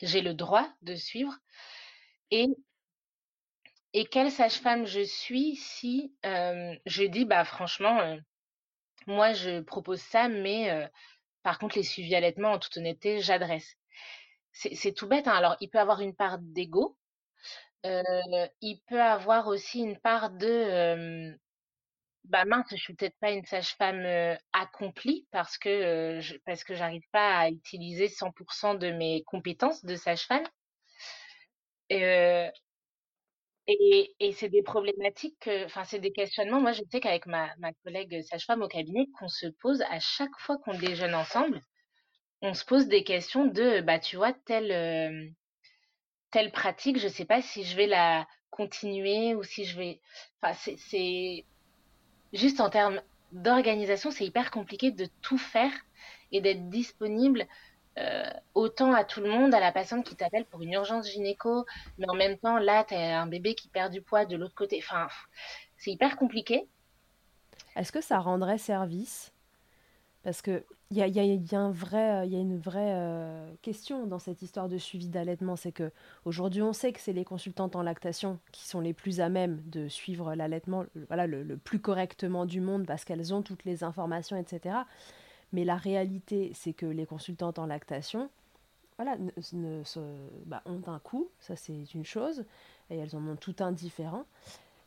j'ai 0.00 0.20
le 0.20 0.34
droit 0.34 0.68
de 0.82 0.94
suivre 0.94 1.36
et 2.30 2.46
quelle 4.10 4.30
sage-femme 4.30 4.86
je 4.86 5.00
suis 5.00 5.56
si 5.56 6.14
je 6.22 7.04
dis 7.06 7.24
bah 7.24 7.44
franchement 7.44 8.16
moi 9.06 9.32
je 9.32 9.60
propose 9.60 10.00
ça 10.00 10.28
mais 10.28 10.70
euh, 10.70 10.86
par 11.42 11.58
contre 11.58 11.76
les 11.76 11.82
suivis 11.82 12.14
allaitement 12.14 12.52
en 12.52 12.58
toute 12.58 12.76
honnêteté 12.76 13.20
j'adresse 13.20 13.76
c'est 14.52 14.92
tout 14.92 15.08
bête 15.08 15.28
hein. 15.28 15.32
alors 15.32 15.56
il 15.60 15.70
peut 15.70 15.80
avoir 15.80 16.00
une 16.00 16.14
part 16.14 16.38
d'ego 16.38 16.96
il 17.84 18.80
peut 18.86 19.00
avoir 19.00 19.48
aussi 19.48 19.80
une 19.80 19.98
part 19.98 20.30
de 20.30 21.34
bah 22.24 22.44
mince 22.44 22.66
je 22.70 22.76
suis 22.76 22.94
peut-être 22.94 23.18
pas 23.18 23.32
une 23.32 23.44
sage-femme 23.44 24.36
accomplie 24.52 25.26
parce 25.32 25.58
que 25.58 26.18
je, 26.20 26.36
parce 26.44 26.62
que 26.64 26.74
j'arrive 26.74 27.02
pas 27.10 27.38
à 27.38 27.48
utiliser 27.48 28.08
100% 28.08 28.78
de 28.78 28.90
mes 28.90 29.24
compétences 29.24 29.84
de 29.84 29.96
sage-femme 29.96 30.46
et, 33.68 34.32
c'est 34.32 34.48
des 34.48 34.62
problématiques, 34.62 35.48
enfin 35.64 35.84
c'est 35.84 36.00
des 36.00 36.12
questionnements. 36.12 36.60
Moi, 36.60 36.72
je 36.72 36.82
sais 36.90 37.00
qu'avec 37.00 37.26
ma, 37.26 37.50
ma 37.58 37.72
collègue 37.84 38.22
sage-femme 38.22 38.62
au 38.62 38.68
cabinet, 38.68 39.06
qu'on 39.18 39.28
se 39.28 39.46
pose 39.46 39.82
à 39.82 40.00
chaque 40.00 40.36
fois 40.38 40.58
qu'on 40.58 40.76
déjeune 40.76 41.14
ensemble, 41.14 41.62
on 42.42 42.54
se 42.54 42.64
pose 42.64 42.88
des 42.88 43.04
questions 43.04 43.46
de, 43.46 43.80
bah 43.80 44.00
tu 44.00 44.16
vois, 44.16 44.32
telle 44.32 44.72
euh, 44.72 45.28
telle 46.32 46.50
pratique, 46.50 46.98
je 46.98 47.08
sais 47.08 47.24
pas 47.24 47.42
si 47.42 47.62
je 47.64 47.76
vais 47.76 47.86
la 47.86 48.26
continuer 48.50 49.34
ou 49.34 49.44
si 49.44 49.64
je 49.64 49.78
vais. 49.78 50.00
Enfin, 50.42 50.54
c'est 50.76 51.44
juste 52.32 52.60
en 52.60 52.70
termes 52.70 53.00
d'organisation, 53.30 54.10
c'est 54.10 54.26
hyper 54.26 54.50
compliqué 54.50 54.90
de 54.90 55.08
tout 55.22 55.38
faire 55.38 55.72
et 56.32 56.40
d'être 56.40 56.68
disponible 56.68 57.46
euh, 57.98 58.30
autant 58.54 58.94
à 58.94 59.04
tout 59.04 59.20
le 59.20 59.28
monde, 59.28 59.54
à 59.54 59.60
la 59.60 59.70
patiente 59.70 60.04
qui 60.04 60.16
t'appelle 60.16 60.46
pour 60.46 60.62
une 60.62 60.72
urgence 60.72 61.10
gynéco, 61.10 61.66
mais 61.98 62.08
en 62.08 62.14
même 62.14 62.38
temps, 62.38 62.58
là, 62.58 62.84
tu 62.84 62.94
as 62.94 63.20
un 63.20 63.26
bébé 63.26 63.54
qui 63.54 63.68
perd 63.68 63.92
du 63.92 64.00
poids 64.00 64.24
de 64.24 64.36
l'autre 64.36 64.54
côté. 64.54 64.78
Enfin, 64.82 65.08
c'est 65.76 65.90
hyper 65.90 66.16
compliqué. 66.16 66.68
Est-ce 67.76 67.92
que 67.92 68.00
ça 68.00 68.18
rendrait 68.18 68.58
service? 68.58 69.32
Parce 70.22 70.40
qu'il 70.40 70.62
y 70.92 71.02
a, 71.02 71.06
y, 71.08 71.18
a, 71.18 71.68
vrai, 71.70 72.28
y 72.28 72.36
a 72.36 72.38
une 72.38 72.58
vraie 72.58 72.94
euh, 72.94 73.52
question 73.60 74.06
dans 74.06 74.20
cette 74.20 74.40
histoire 74.40 74.68
de 74.68 74.78
suivi 74.78 75.08
d'allaitement. 75.08 75.56
C'est 75.56 75.72
que 75.72 75.90
aujourd'hui, 76.24 76.62
on 76.62 76.72
sait 76.72 76.92
que 76.92 77.00
c'est 77.00 77.12
les 77.12 77.24
consultantes 77.24 77.74
en 77.74 77.82
lactation 77.82 78.38
qui 78.52 78.66
sont 78.66 78.80
les 78.80 78.94
plus 78.94 79.20
à 79.20 79.28
même 79.28 79.60
de 79.66 79.88
suivre 79.88 80.34
l'allaitement 80.34 80.84
voilà, 81.08 81.26
le 81.26 81.56
plus 81.56 81.80
correctement 81.80 82.46
du 82.46 82.60
monde 82.60 82.86
parce 82.86 83.04
qu'elles 83.04 83.34
ont 83.34 83.42
toutes 83.42 83.64
les 83.64 83.82
informations, 83.82 84.36
etc. 84.36 84.76
Mais 85.52 85.64
la 85.64 85.76
réalité, 85.76 86.52
c'est 86.54 86.72
que 86.72 86.86
les 86.86 87.06
consultantes 87.06 87.58
en 87.58 87.66
lactation, 87.66 88.30
voilà, 88.96 89.16
ne, 89.52 89.82
bah, 90.46 90.62
ont 90.66 90.82
un 90.86 90.98
coût, 90.98 91.28
ça 91.40 91.56
c'est 91.56 91.94
une 91.94 92.04
chose, 92.04 92.44
et 92.90 92.96
elles 92.96 93.16
en 93.16 93.26
ont 93.26 93.36
tout 93.36 93.56
un 93.60 93.72
différent. 93.72 94.24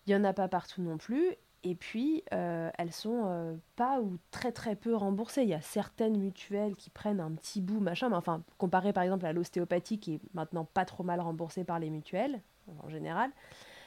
Il 0.06 0.12
n'y 0.12 0.16
en 0.16 0.24
a 0.24 0.34
pas 0.34 0.48
partout 0.48 0.82
non 0.82 0.98
plus, 0.98 1.36
et 1.64 1.76
puis 1.76 2.24
euh, 2.34 2.70
elles 2.78 2.92
sont 2.92 3.24
euh, 3.26 3.56
pas 3.76 4.00
ou 4.00 4.18
très 4.32 4.52
très 4.52 4.76
peu 4.76 4.96
remboursées. 4.96 5.42
Il 5.44 5.50
y 5.50 5.54
a 5.56 5.62
certaines 5.62 6.18
mutuelles 6.18 6.76
qui 6.76 6.90
prennent 6.90 7.20
un 7.20 7.32
petit 7.32 7.62
bout, 7.62 7.80
machin, 7.80 8.10
mais 8.10 8.16
enfin, 8.16 8.44
comparé 8.58 8.94
par 8.94 9.04
exemple 9.04 9.26
à 9.26 9.34
l'ostéopathie 9.34 10.00
qui 10.00 10.16
est 10.16 10.20
maintenant 10.34 10.66
pas 10.66 10.86
trop 10.86 11.04
mal 11.04 11.20
remboursée 11.20 11.64
par 11.64 11.80
les 11.80 11.90
mutuelles, 11.90 12.42
en 12.84 12.90
général, 12.90 13.32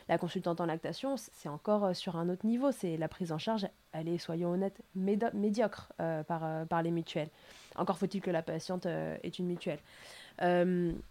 la 0.09 0.17
consultante 0.17 0.61
en 0.61 0.67
lactation, 0.67 1.17
c'est 1.17 1.49
encore 1.49 1.85
euh, 1.85 1.93
sur 1.93 2.17
un 2.17 2.29
autre 2.29 2.47
niveau. 2.47 2.73
C'est 2.73 2.97
la 2.97 3.09
prise 3.09 3.31
en 3.33 3.39
charge, 3.39 3.67
elle 3.93 4.09
est, 4.09 4.19
soyons 4.19 4.51
honnêtes, 4.51 4.81
médiocre 4.95 5.93
euh, 6.01 6.23
par, 6.23 6.45
euh, 6.45 6.65
par 6.65 6.83
les 6.83 6.91
mutuelles. 6.91 7.29
Encore 7.77 7.99
faut-il 7.99 8.21
que 8.21 8.31
la 8.31 8.43
patiente 8.43 8.87
ait 8.87 9.33
une 9.39 9.47
mutuelle. 9.47 9.79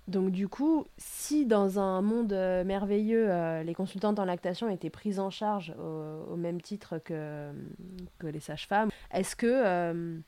donc 0.08 0.32
du 0.32 0.50
coup, 0.50 0.86
si 0.98 1.46
dans 1.46 1.80
un 1.80 2.02
monde 2.02 2.34
merveilleux, 2.66 3.62
les 3.62 3.74
consultantes 3.74 4.20
en 4.20 4.26
lactation 4.26 4.68
étaient 4.70 4.90
prises 4.90 5.20
en 5.20 5.30
charge 5.30 5.74
au, 5.80 6.36
même 6.36 6.60
titre 6.60 6.98
que, 6.98 7.54
les 8.22 8.40
sages-femmes, 8.42 8.90
est-ce 9.12 9.38
que 9.38 10.22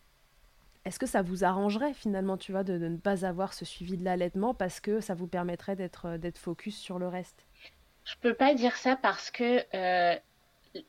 est-ce 0.86 0.98
que 0.98 1.08
ça 1.08 1.22
vous 1.22 1.44
arrangerait 1.44 1.94
finalement, 1.94 2.38
tu 2.38 2.54
vois, 2.54 2.64
de, 2.64 2.78
de, 2.78 2.88
ne 2.88 2.98
pas 2.98 3.26
avoir 3.26 3.54
ce 3.54 3.66
suivi 3.66 3.98
de 3.98 4.06
l'allaitement 4.06 4.54
parce 4.54 4.80
que 4.80 5.02
ça 5.02 5.14
vous 5.14 5.28
permettrait 5.28 5.76
d'être 5.76 6.38
focus 6.38 6.78
sur 6.78 7.00
le 7.00 7.10
reste? 7.10 7.49
Je 8.10 8.16
peux 8.22 8.34
pas 8.34 8.54
dire 8.56 8.76
ça 8.76 8.96
parce 8.96 9.30
que 9.30 9.64
euh, 9.76 10.16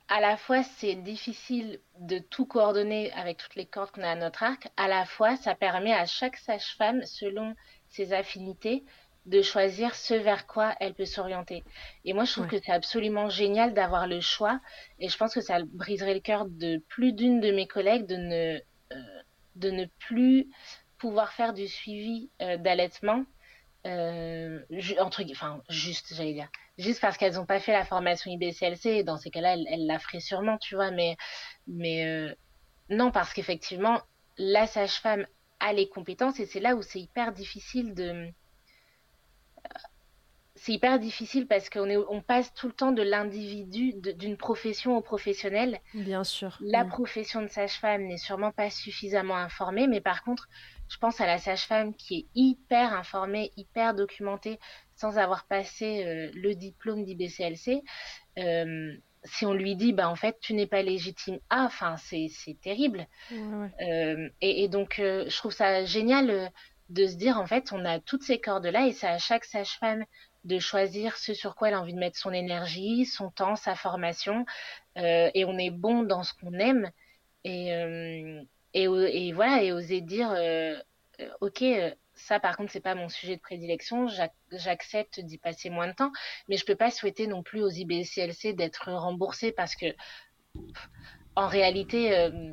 à 0.08 0.20
la 0.20 0.36
fois 0.36 0.62
c'est 0.62 0.94
difficile 0.94 1.80
de 1.98 2.18
tout 2.18 2.46
coordonner 2.46 3.12
avec 3.12 3.36
toutes 3.36 3.56
les 3.56 3.66
cordes 3.66 3.90
qu'on 3.90 4.02
a 4.02 4.10
à 4.10 4.16
notre 4.16 4.42
arc, 4.42 4.68
à 4.76 4.88
la 4.88 5.04
fois 5.04 5.36
ça 5.36 5.54
permet 5.54 5.92
à 5.92 6.06
chaque 6.06 6.36
sage-femme, 6.36 7.04
selon 7.04 7.54
ses 7.88 8.12
affinités, 8.14 8.84
de 9.26 9.42
choisir 9.42 9.94
ce 9.94 10.14
vers 10.14 10.46
quoi 10.46 10.74
elle 10.80 10.94
peut 10.94 11.04
s'orienter. 11.04 11.62
Et 12.06 12.14
moi, 12.14 12.24
je 12.24 12.32
trouve 12.32 12.46
que 12.46 12.56
c'est 12.58 12.72
absolument 12.72 13.28
génial 13.28 13.74
d'avoir 13.74 14.06
le 14.06 14.20
choix. 14.20 14.60
Et 14.98 15.10
je 15.10 15.16
pense 15.18 15.34
que 15.34 15.42
ça 15.42 15.58
briserait 15.62 16.14
le 16.14 16.20
cœur 16.20 16.46
de 16.46 16.78
plus 16.88 17.12
d'une 17.12 17.38
de 17.40 17.52
mes 17.52 17.66
collègues 17.66 18.06
de 18.06 18.16
ne, 18.16 18.58
euh, 18.92 19.22
de 19.56 19.70
ne 19.70 19.84
plus 19.98 20.48
pouvoir 20.96 21.32
faire 21.32 21.52
du 21.52 21.68
suivi 21.68 22.30
euh, 22.40 22.56
d'allaitement 22.56 23.24
euh, 23.86 24.60
entre 24.98 25.22
enfin 25.30 25.62
juste 25.70 26.12
j'allais 26.14 26.34
dire 26.34 26.48
juste 26.80 27.00
parce 27.00 27.16
qu'elles 27.16 27.34
n'ont 27.34 27.46
pas 27.46 27.60
fait 27.60 27.72
la 27.72 27.84
formation 27.84 28.30
IBCLC 28.30 29.04
dans 29.04 29.16
ces 29.16 29.30
cas-là 29.30 29.54
elles, 29.54 29.86
la 29.86 29.98
feraient 29.98 30.20
sûrement 30.20 30.58
tu 30.58 30.74
vois 30.74 30.90
mais 30.90 31.16
mais 31.66 32.06
euh, 32.06 32.34
non 32.88 33.10
parce 33.10 33.32
qu'effectivement 33.32 34.00
la 34.38 34.66
sage-femme 34.66 35.26
a 35.60 35.72
les 35.72 35.88
compétences 35.88 36.40
et 36.40 36.46
c'est 36.46 36.60
là 36.60 36.74
où 36.74 36.82
c'est 36.82 37.00
hyper 37.00 37.32
difficile 37.32 37.94
de 37.94 38.32
c'est 40.60 40.72
hyper 40.72 40.98
difficile 40.98 41.46
parce 41.46 41.70
qu'on 41.70 41.88
est, 41.88 41.96
on 41.96 42.20
passe 42.20 42.52
tout 42.52 42.66
le 42.66 42.74
temps 42.74 42.92
de 42.92 43.00
l'individu, 43.00 43.94
d'une 43.94 44.36
profession 44.36 44.94
au 44.94 45.00
professionnel. 45.00 45.80
Bien 45.94 46.22
sûr. 46.22 46.58
La 46.60 46.84
profession 46.84 47.40
de 47.40 47.46
sage-femme 47.46 48.02
n'est 48.02 48.18
sûrement 48.18 48.52
pas 48.52 48.68
suffisamment 48.68 49.36
informée, 49.36 49.86
mais 49.86 50.02
par 50.02 50.22
contre, 50.22 50.50
je 50.90 50.98
pense 50.98 51.18
à 51.18 51.26
la 51.26 51.38
sage-femme 51.38 51.94
qui 51.94 52.14
est 52.18 52.26
hyper 52.34 52.92
informée, 52.92 53.52
hyper 53.56 53.94
documentée, 53.94 54.58
sans 55.00 55.16
avoir 55.16 55.46
passé 55.46 56.04
euh, 56.04 56.30
le 56.34 56.54
diplôme 56.54 57.04
d'IBCLC. 57.04 57.82
Euh, 58.38 58.94
si 59.24 59.46
on 59.46 59.54
lui 59.54 59.74
dit, 59.74 59.92
bah 59.92 60.08
en 60.08 60.14
fait, 60.14 60.38
tu 60.40 60.52
n'es 60.54 60.66
pas 60.66 60.82
légitime 60.82 61.38
à, 61.48 61.64
enfin, 61.64 61.96
c'est 61.96 62.30
terrible. 62.62 63.06
Euh, 63.32 64.28
et, 64.40 64.68
donc, 64.68 64.94
je 64.96 65.36
trouve 65.36 65.52
ça 65.52 65.84
génial 65.84 66.50
de 66.88 67.06
se 67.06 67.16
dire, 67.16 67.38
en 67.38 67.46
fait, 67.46 67.70
on 67.72 67.84
a 67.84 68.00
toutes 68.00 68.22
ces 68.22 68.40
cordes-là 68.40 68.86
et 68.86 68.92
c'est 68.92 69.06
à 69.06 69.18
chaque 69.18 69.44
sage-femme 69.44 70.04
de 70.44 70.58
choisir 70.58 71.18
ce 71.18 71.34
sur 71.34 71.54
quoi 71.54 71.68
elle 71.68 71.74
a 71.74 71.80
envie 71.80 71.92
de 71.92 71.98
mettre 71.98 72.18
son 72.18 72.32
énergie, 72.32 73.04
son 73.04 73.30
temps, 73.30 73.56
sa 73.56 73.74
formation. 73.74 74.46
et 74.96 75.44
on 75.44 75.58
est 75.58 75.70
bon 75.70 76.02
dans 76.02 76.22
ce 76.22 76.32
qu'on 76.32 76.54
aime. 76.54 76.90
Et, 77.44 77.68
et, 78.72 78.84
et, 78.84 79.32
voilà, 79.32 79.62
et 79.62 79.72
oser 79.72 80.00
dire, 80.00 80.34
ok, 81.42 81.62
ça, 82.26 82.40
par 82.40 82.56
contre, 82.56 82.72
c'est 82.72 82.80
pas 82.80 82.94
mon 82.94 83.08
sujet 83.08 83.36
de 83.36 83.40
prédilection. 83.40 84.06
J'accepte 84.52 85.20
d'y 85.20 85.38
passer 85.38 85.70
moins 85.70 85.88
de 85.88 85.92
temps, 85.92 86.12
mais 86.48 86.56
je 86.56 86.64
peux 86.64 86.76
pas 86.76 86.90
souhaiter 86.90 87.26
non 87.26 87.42
plus 87.42 87.62
aux 87.62 87.70
IBCLC 87.70 88.54
d'être 88.54 88.92
remboursés 88.92 89.52
parce 89.52 89.74
que, 89.74 89.86
en 91.36 91.46
réalité, 91.48 92.16
euh, 92.16 92.52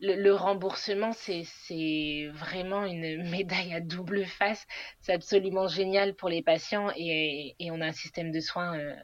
le, 0.00 0.32
remboursement, 0.32 1.12
c'est 1.12 2.28
vraiment 2.32 2.84
une 2.84 3.22
médaille 3.30 3.74
à 3.74 3.80
double 3.80 4.24
face. 4.24 4.66
C'est 5.00 5.12
absolument 5.12 5.68
génial 5.68 6.14
pour 6.14 6.28
les 6.28 6.42
patients 6.42 6.90
et, 6.96 7.54
on 7.70 7.80
a 7.80 7.86
un 7.86 7.92
système 7.92 8.30
de 8.30 8.40
soins 8.40 8.78
euh, 8.78 8.94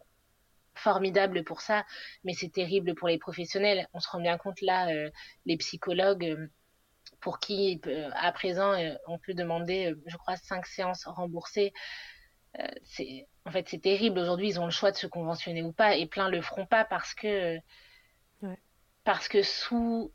formidable 0.74 1.44
pour 1.44 1.60
ça, 1.60 1.84
mais 2.24 2.32
c'est 2.32 2.50
terrible 2.50 2.94
pour 2.94 3.08
les 3.08 3.18
professionnels. 3.18 3.88
On 3.92 4.00
se 4.00 4.08
rend 4.08 4.20
bien 4.20 4.38
compte 4.38 4.60
là, 4.62 4.88
euh, 4.88 5.10
les 5.46 5.56
psychologues 5.56 6.48
pour 7.22 7.38
qui, 7.38 7.80
euh, 7.86 8.10
à 8.14 8.32
présent, 8.32 8.72
euh, 8.72 8.94
on 9.06 9.18
peut 9.18 9.32
demander, 9.32 9.92
euh, 9.92 10.02
je 10.06 10.16
crois, 10.16 10.36
cinq 10.36 10.66
séances 10.66 11.06
remboursées. 11.06 11.72
c'est 12.84 13.26
en 13.46 13.50
fait 13.50 13.68
c'est 13.68 13.80
terrible. 13.80 14.18
Aujourd'hui, 14.18 14.48
ils 14.50 14.60
ont 14.60 14.66
le 14.66 14.70
choix 14.70 14.90
de 14.92 14.96
se 14.96 15.06
conventionner 15.06 15.62
ou 15.62 15.72
pas, 15.72 15.96
et 15.96 16.06
plein 16.06 16.28
le 16.28 16.42
feront 16.42 16.66
pas 16.66 16.84
parce 16.84 17.14
que 17.14 17.58
parce 19.04 19.28
que 19.28 19.42
sous 19.42 20.12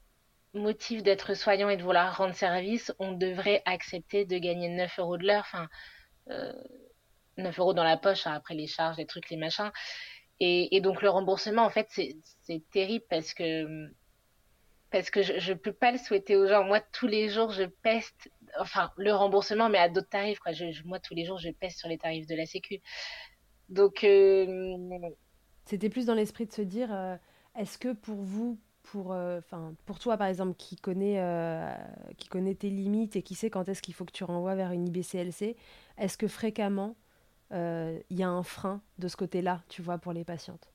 motif 0.54 1.04
d'être 1.04 1.34
soignant 1.34 1.70
et 1.70 1.78
de 1.78 1.84
vouloir 1.84 2.18
rendre 2.18 2.36
service, 2.36 2.94
on 3.00 3.12
devrait 3.14 3.62
accepter 3.66 4.26
de 4.26 4.38
gagner 4.38 4.70
9 4.70 5.00
euros 5.00 5.18
de 5.18 5.26
l'heure. 5.28 5.46
Enfin, 5.46 5.68
9 7.38 7.60
euros 7.60 7.74
dans 7.74 7.84
la 7.84 7.98
poche, 7.98 8.28
hein, 8.28 8.34
après 8.34 8.56
les 8.56 8.68
charges, 8.68 8.98
les 8.98 9.06
trucs, 9.06 9.30
les 9.30 9.38
machins. 9.38 9.72
Et, 10.40 10.76
et 10.76 10.82
donc 10.82 11.02
le 11.02 11.10
remboursement, 11.10 11.64
en 11.64 11.70
fait, 11.70 11.88
c'est 11.90 12.70
terrible 12.72 13.06
parce 13.10 13.34
que 13.34 13.90
parce 14.92 15.10
que 15.10 15.22
je 15.22 15.52
ne 15.52 15.58
peux 15.58 15.74
pas 15.74 15.92
le 15.92 15.98
souhaiter 15.98 16.36
aux 16.36 16.48
gens. 16.48 16.64
Moi, 16.64 16.80
tous 16.94 17.08
les 17.08 17.30
jours, 17.30 17.52
je 17.52 17.64
peste, 17.64 18.30
enfin, 18.60 18.92
le 18.98 19.14
remboursement, 19.14 19.70
mais 19.70 19.78
à 19.78 19.90
d'autres 19.90 20.10
tarifs. 20.10 20.40
Quoi. 20.40 20.54
moi, 20.86 21.00
tous 21.00 21.14
les 21.14 21.26
jours, 21.26 21.38
je 21.38 21.50
peste 21.50 21.80
sur 21.80 21.90
les 21.90 21.98
tarifs 21.98 22.28
de 22.28 22.36
la 22.36 22.46
Sécu. 22.46 22.80
Donc. 23.70 24.04
Euh, 24.04 24.78
C'était 25.66 25.90
plus 25.90 26.06
dans 26.06 26.14
l'esprit 26.14 26.46
de 26.46 26.54
se 26.54 26.62
dire 26.62 26.94
euh, 26.94 27.18
est-ce 27.58 27.78
que 27.78 27.92
pour 27.92 28.16
vous, 28.16 28.60
pour, 28.84 29.12
euh, 29.12 29.40
enfin, 29.40 29.76
pour 29.86 30.00
toi, 30.00 30.16
par 30.18 30.28
exemple, 30.28 30.56
qui 30.58 30.78
connaît, 30.78 31.22
qui 32.18 32.30
connaît 32.30 32.56
tes 32.56 32.70
limites 32.70 33.18
et 33.18 33.22
qui 33.22 33.36
sait 33.36 33.50
quand 33.50 33.68
est-ce 33.68 33.82
qu'il 33.82 33.94
faut 33.94 34.06
que 34.06 34.14
tu 34.14 34.24
renvoies 34.24 34.56
vers 34.56 34.72
une 34.72 34.88
IBCLC, 34.88 35.58
est-ce 35.98 36.18
que 36.18 36.28
fréquemment, 36.28 36.96
il 37.52 38.04
y 38.10 38.24
a 38.24 38.30
un 38.30 38.44
frein 38.44 38.82
de 39.00 39.10
ce 39.10 39.18
côté-là, 39.18 39.64
tu 39.68 39.82
vois, 39.82 39.98
pour 39.98 40.14
les 40.14 40.24
patientes? 40.24 40.72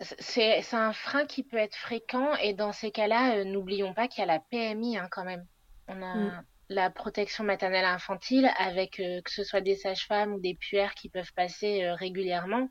C'est 0.00 0.74
un 0.74 0.92
frein 0.92 1.26
qui 1.26 1.42
peut 1.42 1.56
être 1.56 1.76
fréquent 1.76 2.34
et 2.36 2.54
dans 2.54 2.72
ces 2.72 2.90
cas-là, 2.90 3.36
euh, 3.36 3.44
n'oublions 3.44 3.92
pas 3.92 4.08
qu'il 4.08 4.20
y 4.20 4.24
a 4.24 4.26
la 4.26 4.40
PMI 4.40 4.96
hein, 4.96 5.08
quand 5.10 5.24
même. 5.24 5.46
On 5.88 6.02
a 6.02 6.14
mm. 6.14 6.44
la 6.70 6.90
protection 6.90 7.44
maternelle 7.44 7.84
infantile 7.84 8.50
avec 8.58 8.98
euh, 8.98 9.20
que 9.22 9.30
ce 9.30 9.44
soit 9.44 9.60
des 9.60 9.76
sages-femmes 9.76 10.32
ou 10.32 10.40
des 10.40 10.54
puères 10.54 10.94
qui 10.94 11.10
peuvent 11.10 11.32
passer 11.34 11.84
euh, 11.84 11.94
régulièrement. 11.94 12.68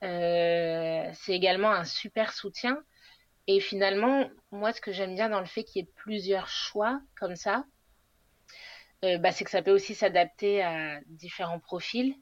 c'est 0.00 1.34
également 1.34 1.72
un 1.72 1.84
super 1.84 2.32
soutien. 2.32 2.78
Et 3.46 3.58
finalement, 3.58 4.30
moi, 4.52 4.72
ce 4.72 4.80
que 4.80 4.92
j'aime 4.92 5.14
bien 5.14 5.28
dans 5.28 5.40
le 5.40 5.46
fait 5.46 5.64
qu'il 5.64 5.82
y 5.82 5.84
ait 5.84 5.92
plusieurs 5.96 6.46
choix 6.46 7.00
comme 7.18 7.36
ça, 7.36 7.64
bah, 9.02 9.32
c'est 9.32 9.44
que 9.44 9.50
ça 9.50 9.62
peut 9.62 9.72
aussi 9.72 9.94
s'adapter 9.94 10.62
à 10.62 11.00
différents 11.06 11.58
profils 11.58 12.14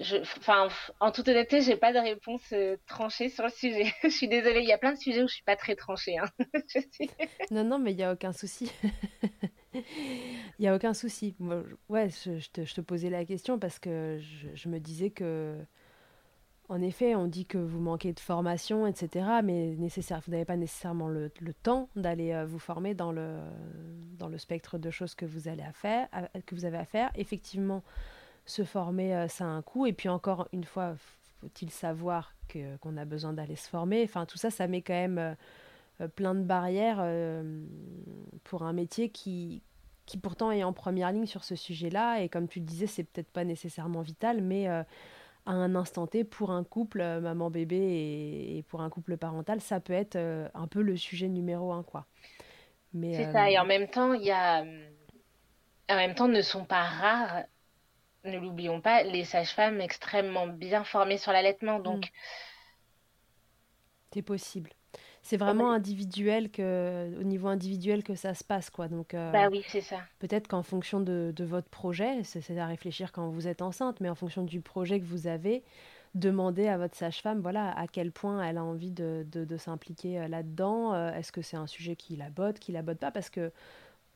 enfin, 0.00 0.68
en 1.00 1.12
toute 1.12 1.28
honnêteté, 1.28 1.60
j'ai 1.60 1.76
pas 1.76 1.92
de 1.92 1.98
réponse 1.98 2.42
euh, 2.52 2.76
tranchée 2.86 3.28
sur 3.28 3.44
le 3.44 3.50
sujet. 3.50 3.92
je 4.02 4.08
suis 4.08 4.28
désolée, 4.28 4.60
il 4.60 4.68
y 4.68 4.72
a 4.72 4.78
plein 4.78 4.92
de 4.92 4.98
sujets 4.98 5.22
où 5.22 5.28
je 5.28 5.34
suis 5.34 5.44
pas 5.44 5.56
très 5.56 5.76
tranchée. 5.76 6.18
Hein. 6.18 6.28
Non, 7.50 7.64
non, 7.64 7.78
mais 7.78 7.92
il 7.92 7.98
y 7.98 8.02
a 8.02 8.12
aucun 8.12 8.32
souci. 8.32 8.72
Il 10.58 10.64
y 10.64 10.68
a 10.68 10.74
aucun 10.74 10.94
souci. 10.94 11.34
ouais, 11.88 12.08
je, 12.08 12.48
te, 12.48 12.80
posais 12.80 13.10
la 13.10 13.24
question 13.24 13.58
parce 13.58 13.80
que 13.80 14.20
je, 14.54 14.68
me 14.68 14.78
disais 14.78 15.10
que, 15.10 15.58
en 16.68 16.80
effet, 16.80 17.16
on 17.16 17.26
dit 17.26 17.44
que 17.44 17.58
vous 17.58 17.80
manquez 17.80 18.12
de 18.12 18.20
formation, 18.20 18.86
etc., 18.86 19.26
mais 19.42 19.74
nécessaire, 19.76 20.20
vous 20.24 20.30
n'avez 20.30 20.44
pas 20.44 20.56
nécessairement 20.56 21.08
le, 21.08 21.32
le 21.40 21.52
temps 21.54 21.88
d'aller 21.96 22.32
euh, 22.32 22.46
vous 22.46 22.60
former 22.60 22.94
dans 22.94 23.10
le, 23.10 23.40
dans 24.16 24.28
le 24.28 24.38
spectre 24.38 24.78
de 24.78 24.90
choses 24.90 25.16
que 25.16 25.26
vous, 25.26 25.48
allez 25.48 25.64
à 25.64 25.72
faire, 25.72 26.08
que 26.46 26.54
vous 26.54 26.64
avez 26.64 26.78
à 26.78 26.84
faire. 26.84 27.10
Effectivement, 27.16 27.82
se 28.46 28.64
former, 28.64 29.14
euh, 29.14 29.28
ça 29.28 29.44
a 29.44 29.48
un 29.48 29.62
coût. 29.62 29.86
Et 29.86 29.92
puis 29.92 30.08
encore 30.08 30.48
une 30.52 30.64
fois, 30.64 30.94
faut-il 31.40 31.70
savoir 31.70 32.32
que, 32.48 32.76
qu'on 32.78 32.96
a 32.96 33.04
besoin 33.04 33.32
d'aller 33.32 33.56
se 33.56 33.68
former? 33.68 34.02
Enfin, 34.04 34.26
tout 34.26 34.38
ça, 34.38 34.50
ça 34.50 34.66
met 34.66 34.82
quand 34.82 34.94
même 34.94 35.18
euh, 35.18 35.34
euh, 36.00 36.08
plein 36.08 36.34
de 36.34 36.42
barrières 36.42 37.04
pour 38.44 38.62
un 38.62 38.72
métier 38.72 39.08
qui, 39.08 39.62
qui 40.06 40.18
pourtant 40.18 40.50
est 40.50 40.64
en 40.64 40.72
première 40.72 41.12
ligne 41.12 41.26
sur 41.26 41.44
ce 41.44 41.56
sujet-là. 41.56 42.20
Et 42.20 42.28
comme 42.28 42.48
tu 42.48 42.60
le 42.60 42.66
disais, 42.66 42.86
c'est 42.86 43.04
peut-être 43.04 43.30
pas 43.30 43.44
nécessairement 43.44 44.02
vital, 44.02 44.42
mais 44.42 44.66
à 44.66 44.86
un 45.46 45.74
instant 45.74 46.06
T, 46.06 46.24
pour 46.24 46.50
un 46.50 46.64
couple, 46.64 46.98
maman-bébé 47.20 48.56
et, 48.56 48.62
pour 48.68 48.80
un 48.80 48.90
couple 48.90 49.16
parental, 49.16 49.60
ça 49.60 49.78
peut 49.78 49.92
être 49.92 50.16
un 50.16 50.66
peu 50.66 50.82
le 50.82 50.96
sujet 50.96 51.28
numéro 51.28 51.72
un, 51.72 51.82
quoi. 51.82 52.06
Mais, 52.92 53.14
c'est 53.14 53.32
ça, 53.32 53.50
et 53.50 53.58
en 53.58 53.64
même 53.64 53.88
temps, 53.88 54.14
il 54.14 54.22
y 54.22 54.30
a... 54.30 54.64
En 55.90 55.96
même 55.96 56.14
temps, 56.14 56.28
ne 56.28 56.40
sont 56.40 56.64
pas 56.64 56.82
rares 56.82 57.44
ne 58.24 58.38
l'oublions 58.38 58.80
pas, 58.80 59.02
les 59.02 59.24
sages-femmes 59.24 59.80
extrêmement 59.80 60.46
bien 60.46 60.84
formées 60.84 61.18
sur 61.18 61.32
l'allaitement. 61.32 61.78
Donc, 61.78 62.06
mm. 62.06 62.10
c'est 64.12 64.22
possible. 64.22 64.70
C'est 65.24 65.38
vraiment 65.38 65.72
individuel 65.72 66.50
que, 66.50 67.18
au 67.18 67.22
niveau 67.22 67.48
individuel 67.48 68.04
que 68.04 68.14
ça 68.14 68.34
se 68.34 68.44
passe, 68.44 68.68
quoi. 68.68 68.88
Donc, 68.88 69.14
euh, 69.14 69.32
bah 69.32 69.48
oui, 69.50 69.64
c'est 69.68 69.80
ça. 69.80 70.00
Peut-être 70.18 70.48
qu'en 70.48 70.62
fonction 70.62 71.00
de, 71.00 71.32
votre 71.38 71.70
projet, 71.70 72.22
c'est 72.24 72.58
à 72.58 72.66
réfléchir 72.66 73.10
quand 73.10 73.30
vous 73.30 73.48
êtes 73.48 73.62
enceinte, 73.62 74.00
mais 74.00 74.10
en 74.10 74.14
fonction 74.14 74.42
du 74.42 74.60
projet 74.60 75.00
que 75.00 75.06
vous 75.06 75.26
avez, 75.26 75.64
demandez 76.14 76.68
à 76.68 76.76
votre 76.76 76.94
sage-femme, 76.94 77.40
voilà, 77.40 77.70
à 77.70 77.86
quel 77.86 78.12
point 78.12 78.46
elle 78.46 78.58
a 78.58 78.64
envie 78.64 78.90
de, 78.90 79.26
de, 79.32 79.56
s'impliquer 79.56 80.20
euh, 80.20 80.28
là-dedans. 80.28 80.92
Euh, 80.92 81.14
est-ce 81.14 81.32
que 81.32 81.40
c'est 81.40 81.56
un 81.56 81.66
sujet 81.66 81.96
qui 81.96 82.16
la 82.16 82.28
botte, 82.28 82.58
qui 82.58 82.72
la 82.72 82.82
botte 82.82 82.98
pas? 82.98 83.10
Parce 83.10 83.30
que 83.30 83.50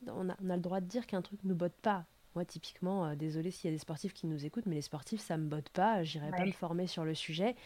on 0.08 0.28
a, 0.28 0.36
on 0.44 0.50
a 0.50 0.56
le 0.56 0.62
droit 0.62 0.80
de 0.80 0.86
dire 0.86 1.06
qu'un 1.06 1.22
truc 1.22 1.42
ne 1.42 1.54
botte 1.54 1.80
pas. 1.80 2.04
Moi, 2.38 2.44
typiquement, 2.44 3.04
euh, 3.04 3.16
désolé 3.16 3.50
s'il 3.50 3.68
y 3.68 3.72
a 3.72 3.74
des 3.74 3.80
sportifs 3.80 4.14
qui 4.14 4.28
nous 4.28 4.46
écoutent, 4.46 4.66
mais 4.66 4.76
les 4.76 4.82
sportifs, 4.82 5.20
ça 5.20 5.36
me 5.36 5.48
botte 5.48 5.70
pas. 5.70 6.04
J'irai 6.04 6.30
pas 6.30 6.46
me 6.46 6.52
former 6.52 6.86
sur 6.86 7.04
le 7.04 7.12
sujet. 7.12 7.56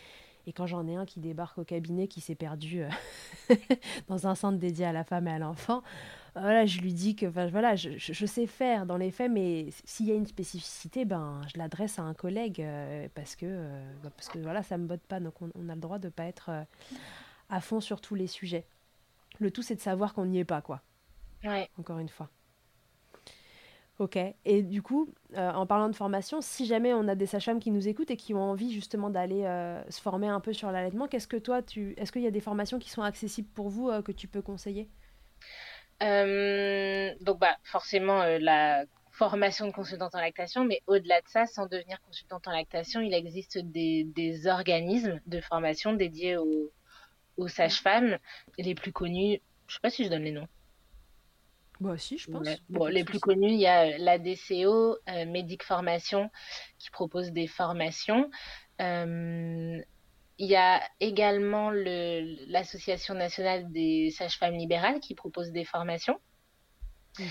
Et 0.47 0.55
quand 0.55 0.65
j'en 0.65 0.87
ai 0.89 0.97
un 0.97 1.05
qui 1.05 1.21
débarque 1.21 1.59
au 1.59 1.65
cabinet, 1.65 2.09
qui 2.09 2.23
s'est 2.23 2.35
perdu 2.35 2.85
euh, 2.85 3.55
dans 4.09 4.27
un 4.27 4.35
centre 4.35 4.57
dédié 4.57 4.87
à 4.87 4.93
la 4.93 5.05
femme 5.05 5.29
et 5.29 5.31
à 5.31 5.39
l'enfant, 5.39 5.83
voilà, 6.35 6.65
je 6.65 6.81
lui 6.81 6.95
dis 6.95 7.15
que 7.15 7.27
voilà, 7.27 7.77
je, 7.77 7.99
je, 7.99 8.25
sais 8.25 8.47
faire 8.47 8.87
dans 8.87 8.97
les 8.97 9.11
faits, 9.11 9.31
mais 9.31 9.67
s'il 9.85 10.07
y 10.07 10.11
a 10.11 10.15
une 10.15 10.25
spécificité, 10.25 11.05
ben, 11.05 11.43
je 11.53 11.59
l'adresse 11.59 11.99
à 11.99 12.03
un 12.05 12.15
collègue 12.15 12.63
euh, 12.63 13.09
parce, 13.15 13.37
que, 13.37 13.69
bah, 14.03 14.11
parce 14.17 14.31
que 14.31 14.39
voilà, 14.39 14.63
ça 14.63 14.79
me 14.79 14.87
botte 14.87 15.03
pas. 15.03 15.21
Donc 15.21 15.35
on, 15.43 15.51
on 15.55 15.69
a 15.69 15.75
le 15.75 15.83
droit 15.83 15.99
de 15.99 16.09
pas 16.09 16.25
être 16.25 16.51
à 17.51 17.61
fond 17.61 17.83
sur 17.83 18.01
tous 18.01 18.15
les 18.15 18.27
sujets. 18.27 18.65
Le 19.39 19.51
tout, 19.51 19.61
c'est 19.61 19.77
de 19.77 19.83
savoir 19.83 20.15
qu'on 20.15 20.25
n'y 20.25 20.39
est 20.39 20.47
pas, 20.47 20.63
quoi. 20.63 20.81
Ouais. 21.45 21.69
Encore 21.79 21.99
une 21.99 22.09
fois. 22.09 22.31
Ok. 24.03 24.19
Et 24.45 24.63
du 24.65 24.83
coup, 24.83 25.15
euh, 25.37 25.53
en 25.53 25.65
parlant 25.65 25.89
de 25.89 25.95
formation, 25.95 26.41
si 26.41 26.67
jamais 26.67 26.93
on 26.93 27.07
a 27.07 27.15
des 27.15 27.27
sages-femmes 27.27 27.61
qui 27.61 27.71
nous 27.71 27.87
écoutent 27.87 28.11
et 28.11 28.17
qui 28.17 28.35
ont 28.35 28.43
envie 28.43 28.73
justement 28.73 29.11
d'aller 29.11 29.45
euh, 29.45 29.81
se 29.91 30.01
former 30.01 30.27
un 30.27 30.41
peu 30.41 30.53
sur 30.53 30.73
l'allaitement, 30.73 31.07
qu'est-ce 31.07 31.29
que 31.29 31.37
toi, 31.37 31.63
tu, 31.63 31.95
est-ce 31.97 32.11
qu'il 32.11 32.23
y 32.23 32.27
a 32.27 32.33
des 32.33 32.41
formations 32.41 32.81
qui 32.81 32.91
sont 32.91 33.03
accessibles 33.03 33.49
pour 33.55 33.69
vous 33.69 33.91
euh, 33.91 34.03
que 34.03 34.11
tu 34.11 34.27
peux 34.27 34.43
conseiller? 34.43 34.89
Donc, 36.01 37.39
bah, 37.39 37.57
forcément, 37.63 38.25
la 38.41 38.87
formation 39.13 39.69
de 39.69 39.73
consultante 39.73 40.17
en 40.17 40.21
lactation, 40.21 40.65
mais 40.65 40.83
au-delà 40.89 41.21
de 41.21 41.29
ça, 41.29 41.47
sans 41.47 41.69
devenir 41.69 42.03
consultante 42.03 42.49
en 42.49 42.51
lactation, 42.51 43.01
il 43.01 43.15
existe 43.15 43.57
des, 43.59 44.03
des 44.03 44.49
organismes 44.49 45.21
de 45.27 45.41
formation 45.41 45.93
dédiés 45.93 46.39
aux, 46.39 46.73
aux 47.37 47.47
sages-femmes. 47.47 48.19
Les 48.59 48.75
plus 48.75 48.91
connus, 48.91 49.41
je 49.69 49.75
sais 49.75 49.81
pas 49.81 49.91
si 49.91 50.05
je 50.05 50.11
donne 50.11 50.25
les 50.25 50.33
noms. 50.33 50.49
Bah 51.83 51.99
si, 51.99 52.17
je 52.17 52.31
pense. 52.31 52.47
Bon, 52.69 52.87
les 52.87 53.03
plus 53.03 53.19
connus, 53.19 53.51
il 53.51 53.59
y 53.59 53.67
a 53.67 53.99
la 53.99 54.17
DCO, 54.17 54.99
euh, 55.09 55.27
Médic 55.27 55.65
Formation, 55.65 56.31
qui 56.79 56.91
propose 56.91 57.33
des 57.33 57.49
formations. 57.49 58.31
Euh, 58.81 59.83
il 60.39 60.47
y 60.47 60.55
a 60.55 60.81
également 61.01 61.71
l'Association 61.73 63.15
nationale 63.15 63.71
des 63.73 64.11
sages-femmes 64.11 64.55
libérales 64.55 65.01
qui 65.01 65.17
propose 65.17 65.51
des 65.51 65.65
formations. 65.65 66.21
Mhm. 67.19 67.27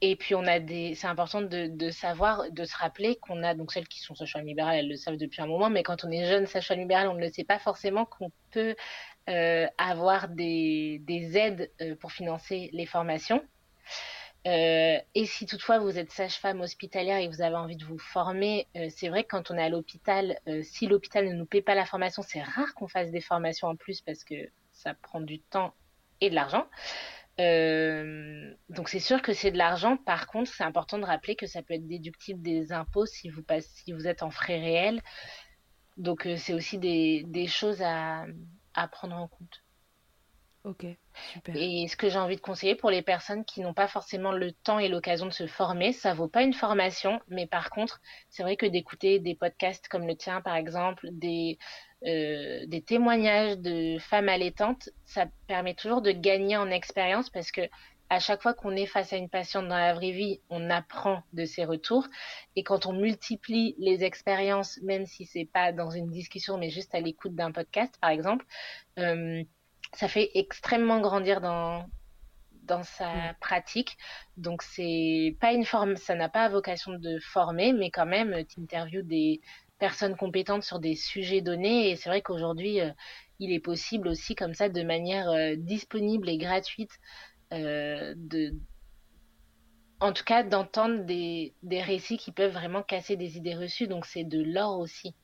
et 0.00 0.16
puis 0.16 0.34
on 0.34 0.46
a 0.46 0.60
des, 0.60 0.94
c'est 0.94 1.06
important 1.06 1.42
de, 1.42 1.66
de, 1.66 1.90
savoir, 1.90 2.50
de 2.50 2.64
se 2.64 2.74
rappeler 2.74 3.16
qu'on 3.16 3.42
a 3.42 3.54
donc 3.54 3.70
celles 3.70 3.86
qui 3.86 4.00
sont 4.00 4.14
sage-femme 4.14 4.46
libérales, 4.46 4.76
elles 4.78 4.88
le 4.88 4.96
savent 4.96 5.18
depuis 5.18 5.42
un 5.42 5.46
moment, 5.46 5.68
mais 5.68 5.82
quand 5.82 6.06
on 6.06 6.10
est 6.10 6.24
jeune 6.24 6.46
sage-femme 6.46 6.78
libérale, 6.78 7.08
on 7.08 7.16
ne 7.16 7.20
le 7.20 7.30
sait 7.30 7.44
pas 7.44 7.58
forcément 7.58 8.06
qu'on 8.06 8.30
peut 8.50 8.74
euh, 9.28 9.66
avoir 9.76 10.28
des, 10.28 11.02
des 11.02 11.36
aides 11.36 11.70
euh, 11.82 11.96
pour 11.96 12.12
financer 12.12 12.70
les 12.72 12.86
formations. 12.86 13.42
Euh, 14.46 14.98
et 15.14 15.26
si 15.26 15.44
toutefois 15.44 15.78
vous 15.78 15.98
êtes 15.98 16.10
sage-femme 16.12 16.62
hospitalière 16.62 17.18
et 17.18 17.28
vous 17.28 17.42
avez 17.42 17.56
envie 17.56 17.76
de 17.76 17.84
vous 17.84 17.98
former, 17.98 18.66
euh, 18.76 18.88
c'est 18.88 19.08
vrai 19.08 19.24
que 19.24 19.28
quand 19.28 19.50
on 19.50 19.58
est 19.58 19.62
à 19.62 19.68
l'hôpital, 19.68 20.38
euh, 20.48 20.62
si 20.62 20.86
l'hôpital 20.86 21.28
ne 21.28 21.34
nous 21.34 21.44
paie 21.44 21.60
pas 21.60 21.74
la 21.74 21.84
formation, 21.84 22.22
c'est 22.22 22.42
rare 22.42 22.72
qu'on 22.74 22.88
fasse 22.88 23.10
des 23.10 23.20
formations 23.20 23.68
en 23.68 23.76
plus 23.76 24.00
parce 24.00 24.24
que 24.24 24.34
ça 24.72 24.94
prend 24.94 25.20
du 25.20 25.40
temps 25.40 25.74
et 26.22 26.30
de 26.30 26.34
l'argent. 26.34 26.66
Donc 28.68 28.90
c'est 28.90 29.00
sûr 29.00 29.22
que 29.22 29.32
c'est 29.32 29.50
de 29.50 29.58
l'argent. 29.58 29.96
Par 29.96 30.26
contre, 30.26 30.52
c'est 30.52 30.64
important 30.64 30.98
de 30.98 31.06
rappeler 31.06 31.36
que 31.36 31.46
ça 31.46 31.62
peut 31.62 31.74
être 31.74 31.86
déductible 31.86 32.42
des 32.42 32.72
impôts 32.72 33.06
si 33.06 33.30
vous, 33.30 34.06
êtes 34.06 34.22
en 34.22 34.30
frais 34.30 34.60
réels. 34.60 35.00
Donc 35.96 36.28
c'est 36.36 36.52
aussi 36.52 36.78
des, 36.78 37.46
choses 37.46 37.80
à 37.82 38.26
prendre 38.92 39.16
en 39.16 39.28
compte. 39.28 39.62
Ok, 40.62 40.84
super. 41.32 41.56
Et 41.56 41.88
ce 41.88 41.96
que 41.96 42.10
j'ai 42.10 42.18
envie 42.18 42.36
de 42.36 42.40
conseiller 42.42 42.74
pour 42.74 42.90
les 42.90 43.00
personnes 43.00 43.46
qui 43.46 43.62
n'ont 43.62 43.72
pas 43.72 43.88
forcément 43.88 44.30
le 44.30 44.52
temps 44.52 44.78
et 44.78 44.88
l'occasion 44.88 45.24
de 45.24 45.32
se 45.32 45.46
former, 45.46 45.94
ça 45.94 46.12
vaut 46.12 46.28
pas 46.28 46.42
une 46.42 46.52
formation, 46.52 47.18
mais 47.28 47.46
par 47.46 47.70
contre, 47.70 47.98
c'est 48.28 48.42
vrai 48.42 48.56
que 48.56 48.66
d'écouter 48.66 49.20
des 49.20 49.34
podcasts 49.34 49.88
comme 49.88 50.06
le 50.06 50.16
tien, 50.16 50.42
par 50.42 50.56
exemple, 50.56 51.08
des, 51.12 51.58
euh, 52.06 52.66
des 52.66 52.82
témoignages 52.82 53.56
de 53.58 53.98
femmes 54.00 54.28
allaitantes, 54.28 54.90
ça 55.06 55.26
permet 55.46 55.74
toujours 55.74 56.02
de 56.02 56.12
gagner 56.12 56.58
en 56.58 56.70
expérience 56.70 57.30
parce 57.30 57.50
que 57.50 57.62
à 58.10 58.18
chaque 58.18 58.42
fois 58.42 58.52
qu'on 58.54 58.72
est 58.76 58.86
face 58.86 59.12
à 59.12 59.16
une 59.16 59.28
patiente 59.30 59.68
dans 59.68 59.78
la 59.78 59.94
vraie 59.94 60.10
vie, 60.10 60.40
on 60.50 60.68
apprend 60.68 61.22
de 61.32 61.44
ses 61.44 61.64
retours. 61.64 62.06
Et 62.56 62.64
quand 62.64 62.84
on 62.86 62.92
multiplie 62.92 63.76
les 63.78 64.02
expériences, 64.02 64.80
même 64.82 65.06
si 65.06 65.24
c'est 65.24 65.44
pas 65.44 65.72
dans 65.72 65.90
une 65.90 66.10
discussion, 66.10 66.58
mais 66.58 66.70
juste 66.70 66.92
à 66.94 67.00
l'écoute 67.00 67.36
d'un 67.36 67.52
podcast, 67.52 67.94
par 68.00 68.10
exemple, 68.10 68.44
euh, 68.98 69.44
ça 69.94 70.08
fait 70.08 70.30
extrêmement 70.34 71.00
grandir 71.00 71.40
dans 71.40 71.86
dans 72.70 72.82
sa 72.82 73.12
mmh. 73.12 73.34
pratique. 73.40 73.98
Donc 74.36 74.62
c'est 74.62 75.36
pas 75.40 75.52
une 75.52 75.64
forme, 75.64 75.96
ça 75.96 76.14
n'a 76.14 76.28
pas 76.28 76.48
vocation 76.48 76.92
de 76.92 77.18
former, 77.18 77.72
mais 77.72 77.90
quand 77.90 78.06
même, 78.06 78.44
tu 78.46 78.60
interviews 78.60 79.02
des 79.02 79.40
personnes 79.78 80.16
compétentes 80.16 80.62
sur 80.62 80.78
des 80.78 80.94
sujets 80.94 81.40
donnés. 81.40 81.90
Et 81.90 81.96
c'est 81.96 82.08
vrai 82.08 82.22
qu'aujourd'hui, 82.22 82.80
euh, 82.80 82.90
il 83.40 83.52
est 83.52 83.60
possible 83.60 84.08
aussi 84.08 84.34
comme 84.34 84.54
ça, 84.54 84.68
de 84.68 84.82
manière 84.82 85.28
euh, 85.30 85.54
disponible 85.56 86.28
et 86.28 86.38
gratuite, 86.38 86.92
euh, 87.52 88.14
de 88.16 88.54
en 90.02 90.12
tout 90.12 90.24
cas 90.24 90.42
d'entendre 90.42 91.04
des, 91.04 91.54
des 91.62 91.82
récits 91.82 92.16
qui 92.16 92.32
peuvent 92.32 92.52
vraiment 92.52 92.82
casser 92.82 93.16
des 93.16 93.36
idées 93.36 93.56
reçues. 93.56 93.88
Donc 93.88 94.06
c'est 94.06 94.24
de 94.24 94.42
l'or 94.42 94.78
aussi. 94.78 95.14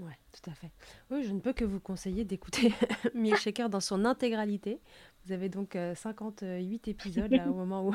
Oui, 0.00 0.10
tout 0.32 0.50
à 0.50 0.54
fait. 0.54 0.70
Oui, 1.10 1.22
je 1.22 1.30
ne 1.30 1.38
peux 1.38 1.52
que 1.52 1.64
vous 1.64 1.78
conseiller 1.78 2.24
d'écouter 2.24 2.72
Milkshaker 3.14 3.70
dans 3.70 3.80
son 3.80 4.04
intégralité. 4.04 4.80
Vous 5.24 5.32
avez 5.32 5.48
donc 5.48 5.78
58 5.94 6.44
euh, 6.44 6.90
épisodes 6.90 7.30
là, 7.30 7.48
au 7.48 7.54
moment 7.54 7.88
où, 7.88 7.94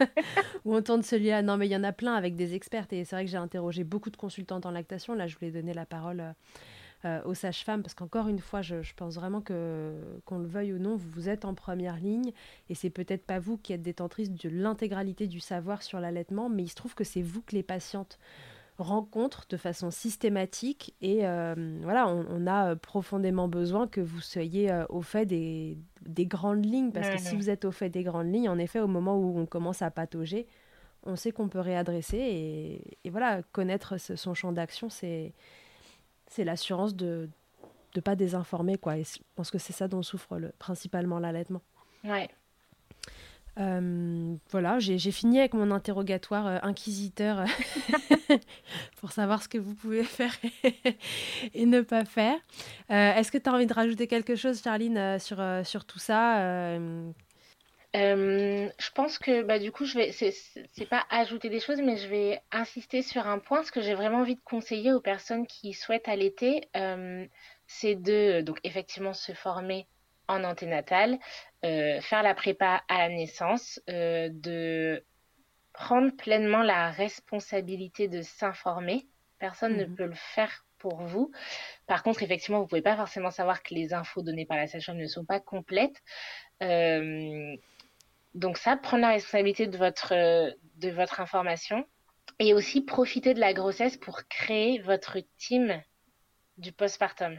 où 0.64 0.74
on 0.74 0.82
tourne 0.82 1.02
celui-là. 1.02 1.42
Non, 1.42 1.56
mais 1.56 1.68
il 1.68 1.70
y 1.70 1.76
en 1.76 1.84
a 1.84 1.92
plein 1.92 2.14
avec 2.14 2.34
des 2.34 2.54
expertes. 2.54 2.92
Et 2.92 3.04
c'est 3.04 3.14
vrai 3.14 3.24
que 3.24 3.30
j'ai 3.30 3.36
interrogé 3.36 3.84
beaucoup 3.84 4.10
de 4.10 4.16
consultantes 4.16 4.66
en 4.66 4.72
lactation. 4.72 5.14
Là, 5.14 5.28
je 5.28 5.36
voulais 5.36 5.52
donner 5.52 5.72
la 5.72 5.86
parole 5.86 6.20
euh, 6.20 6.32
euh, 7.04 7.22
aux 7.24 7.34
sages-femmes 7.34 7.82
parce 7.82 7.94
qu'encore 7.94 8.26
une 8.26 8.40
fois, 8.40 8.62
je, 8.62 8.76
pense 8.96 9.14
vraiment 9.14 9.40
que, 9.40 9.94
qu'on 10.24 10.38
le 10.38 10.48
veuille 10.48 10.72
ou 10.72 10.78
non, 10.78 10.96
vous, 10.96 11.08
vous 11.10 11.28
êtes 11.28 11.44
en 11.44 11.54
première 11.54 11.96
ligne. 11.96 12.32
Et 12.68 12.74
c'est 12.74 12.90
peut-être 12.90 13.24
pas 13.24 13.38
vous 13.38 13.56
qui 13.56 13.72
êtes 13.72 13.82
détentrice 13.82 14.32
de 14.32 14.48
l'intégralité 14.48 15.28
du 15.28 15.38
savoir 15.38 15.82
sur 15.84 16.00
l'allaitement, 16.00 16.48
mais 16.48 16.64
il 16.64 16.68
se 16.68 16.74
trouve 16.74 16.96
que 16.96 17.04
c'est 17.04 17.22
vous 17.22 17.42
que 17.42 17.54
les 17.54 17.62
patientes 17.62 18.18
rencontre 18.78 19.46
de 19.48 19.56
façon 19.56 19.90
systématique 19.90 20.94
et 21.00 21.26
euh, 21.26 21.54
voilà, 21.82 22.08
on, 22.08 22.46
a 22.46 22.72
euh, 22.72 22.76
profondément 22.76 23.48
besoin 23.48 23.86
que 23.86 24.00
vous 24.00 24.20
soyez 24.20 24.70
euh, 24.70 24.84
au 24.88 25.02
fait 25.02 25.24
des, 25.24 25.78
des, 26.02 26.26
grandes 26.26 26.64
lignes 26.64 26.92
parce 26.92 27.08
que 27.08 27.18
si 27.18 27.36
vous 27.36 27.48
êtes 27.48 27.64
au 27.64 27.72
fait 27.72 27.88
des 27.88 28.02
grandes 28.02 28.32
lignes, 28.32 28.48
en 28.48 28.58
effet, 28.58 28.80
au 28.80 28.86
moment 28.86 29.16
où 29.16 29.38
on 29.38 29.46
commence 29.46 29.82
à 29.82 29.90
patauger, 29.90 30.46
on 31.04 31.16
sait 31.16 31.32
qu'on 31.32 31.48
peut 31.48 31.60
réadresser 31.60 32.18
et, 32.18 32.98
et 33.04 33.10
voilà, 33.10 33.42
connaître 33.52 33.98
son 33.98 34.34
champ 34.34 34.52
d'action, 34.52 34.90
c'est 34.90 35.32
c'est 36.28 36.44
l'assurance 36.44 36.94
de 36.96 37.30
ne 37.94 38.00
pas 38.00 38.16
désinformer 38.16 38.76
quoi. 38.76 38.98
Et 38.98 39.04
je 39.04 39.18
pense 39.36 39.50
que 39.50 39.58
c'est 39.58 39.72
ça 39.72 39.88
dont 39.88 40.02
souffre 40.02 40.38
le, 40.38 40.52
principalement 40.58 41.18
l'allaitement. 41.18 41.62
Ouais. 42.04 42.28
Euh, 43.58 44.36
voilà, 44.50 44.78
j'ai 44.78 45.10
fini 45.10 45.38
avec 45.38 45.54
mon 45.54 45.70
interrogatoire 45.70 46.46
euh, 46.46 46.58
inquisiteur 46.62 47.46
pour 49.00 49.12
savoir 49.12 49.42
ce 49.42 49.48
que 49.48 49.56
vous 49.56 49.74
pouvez 49.74 50.04
faire 50.04 50.34
et, 51.54 51.64
ne 51.64 51.80
pas 51.80 52.04
faire. 52.04 52.36
Euh, 52.90 53.14
est-ce 53.14 53.32
que 53.32 53.38
tu 53.38 53.48
as 53.48 53.54
envie 53.54 53.66
de 53.66 53.72
rajouter 53.72 54.08
quelque 54.08 54.36
chose, 54.36 54.62
Charline, 54.62 55.18
sur, 55.18 55.42
sur 55.64 55.84
tout 55.84 55.98
ça 55.98 56.78
je 57.94 58.90
pense 58.94 59.16
que 59.18 59.42
bah, 59.42 59.58
du 59.58 59.72
coup, 59.72 59.86
je 59.86 59.96
vais, 59.96 60.12
c'est 60.12 60.86
pas 60.86 61.06
ajouter 61.08 61.48
des 61.48 61.60
choses, 61.60 61.80
mais 61.80 61.96
je 61.96 62.08
vais 62.08 62.42
insister 62.52 63.00
sur 63.00 63.26
un 63.26 63.38
point. 63.38 63.62
Ce 63.62 63.72
que 63.72 63.80
j'ai 63.80 63.94
vraiment 63.94 64.18
envie 64.18 64.34
de 64.34 64.40
conseiller 64.44 64.92
aux 64.92 65.00
personnes 65.00 65.46
qui 65.46 65.72
souhaitent 65.72 66.06
allaiter, 66.06 66.68
c'est 67.66 67.94
de, 67.94 68.42
donc 68.42 68.58
effectivement, 68.64 69.14
se 69.14 69.32
former 69.32 69.86
en 70.28 70.44
anténatal, 70.44 71.18
euh, 71.64 72.00
faire 72.00 72.22
la 72.22 72.34
prépa 72.34 72.82
à 72.88 72.98
la 72.98 73.08
naissance, 73.08 73.80
euh, 73.88 74.28
de 74.32 75.04
prendre 75.72 76.14
pleinement 76.16 76.62
la 76.62 76.90
responsabilité 76.90 78.08
de 78.08 78.22
s'informer. 78.22 79.06
Personne 79.38 79.76
ne 79.76 79.84
mhm. 79.84 79.96
peut 79.96 80.06
le 80.06 80.14
faire 80.14 80.64
pour 80.78 81.02
vous. 81.02 81.30
Par 81.86 82.02
contre, 82.02 82.22
effectivement, 82.22 82.60
vous 82.60 82.66
pouvez 82.66 82.82
pas 82.82 82.96
forcément 82.96 83.30
savoir 83.30 83.62
que 83.62 83.74
les 83.74 83.92
infos 83.92 84.22
données 84.22 84.46
par 84.46 84.56
la 84.56 84.66
sage-femme 84.66 84.98
ne 84.98 85.06
sont 85.06 85.24
pas 85.24 85.40
complètes. 85.40 86.02
Euh, 86.62 87.56
donc 88.34 88.58
ça, 88.58 88.76
prendre 88.76 89.02
la 89.02 89.10
responsabilité 89.10 89.66
de 89.66 89.76
votre 89.78 90.12
de 90.76 90.90
votre 90.90 91.20
information 91.20 91.86
et 92.38 92.52
aussi 92.52 92.82
profiter 92.82 93.34
de 93.34 93.40
la 93.40 93.54
grossesse 93.54 93.96
pour 93.96 94.28
créer 94.28 94.78
votre 94.80 95.18
team 95.38 95.82
du 96.58 96.72
postpartum 96.72 97.38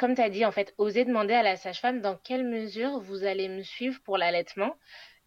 comme 0.00 0.14
tu 0.14 0.22
as 0.22 0.30
dit, 0.30 0.46
en 0.46 0.50
fait, 0.50 0.74
osez 0.78 1.04
demander 1.04 1.34
à 1.34 1.42
la 1.42 1.56
sage-femme 1.56 2.00
dans 2.00 2.16
quelle 2.16 2.48
mesure 2.48 3.00
vous 3.00 3.24
allez 3.24 3.50
me 3.50 3.62
suivre 3.62 4.00
pour 4.02 4.16
l'allaitement. 4.16 4.74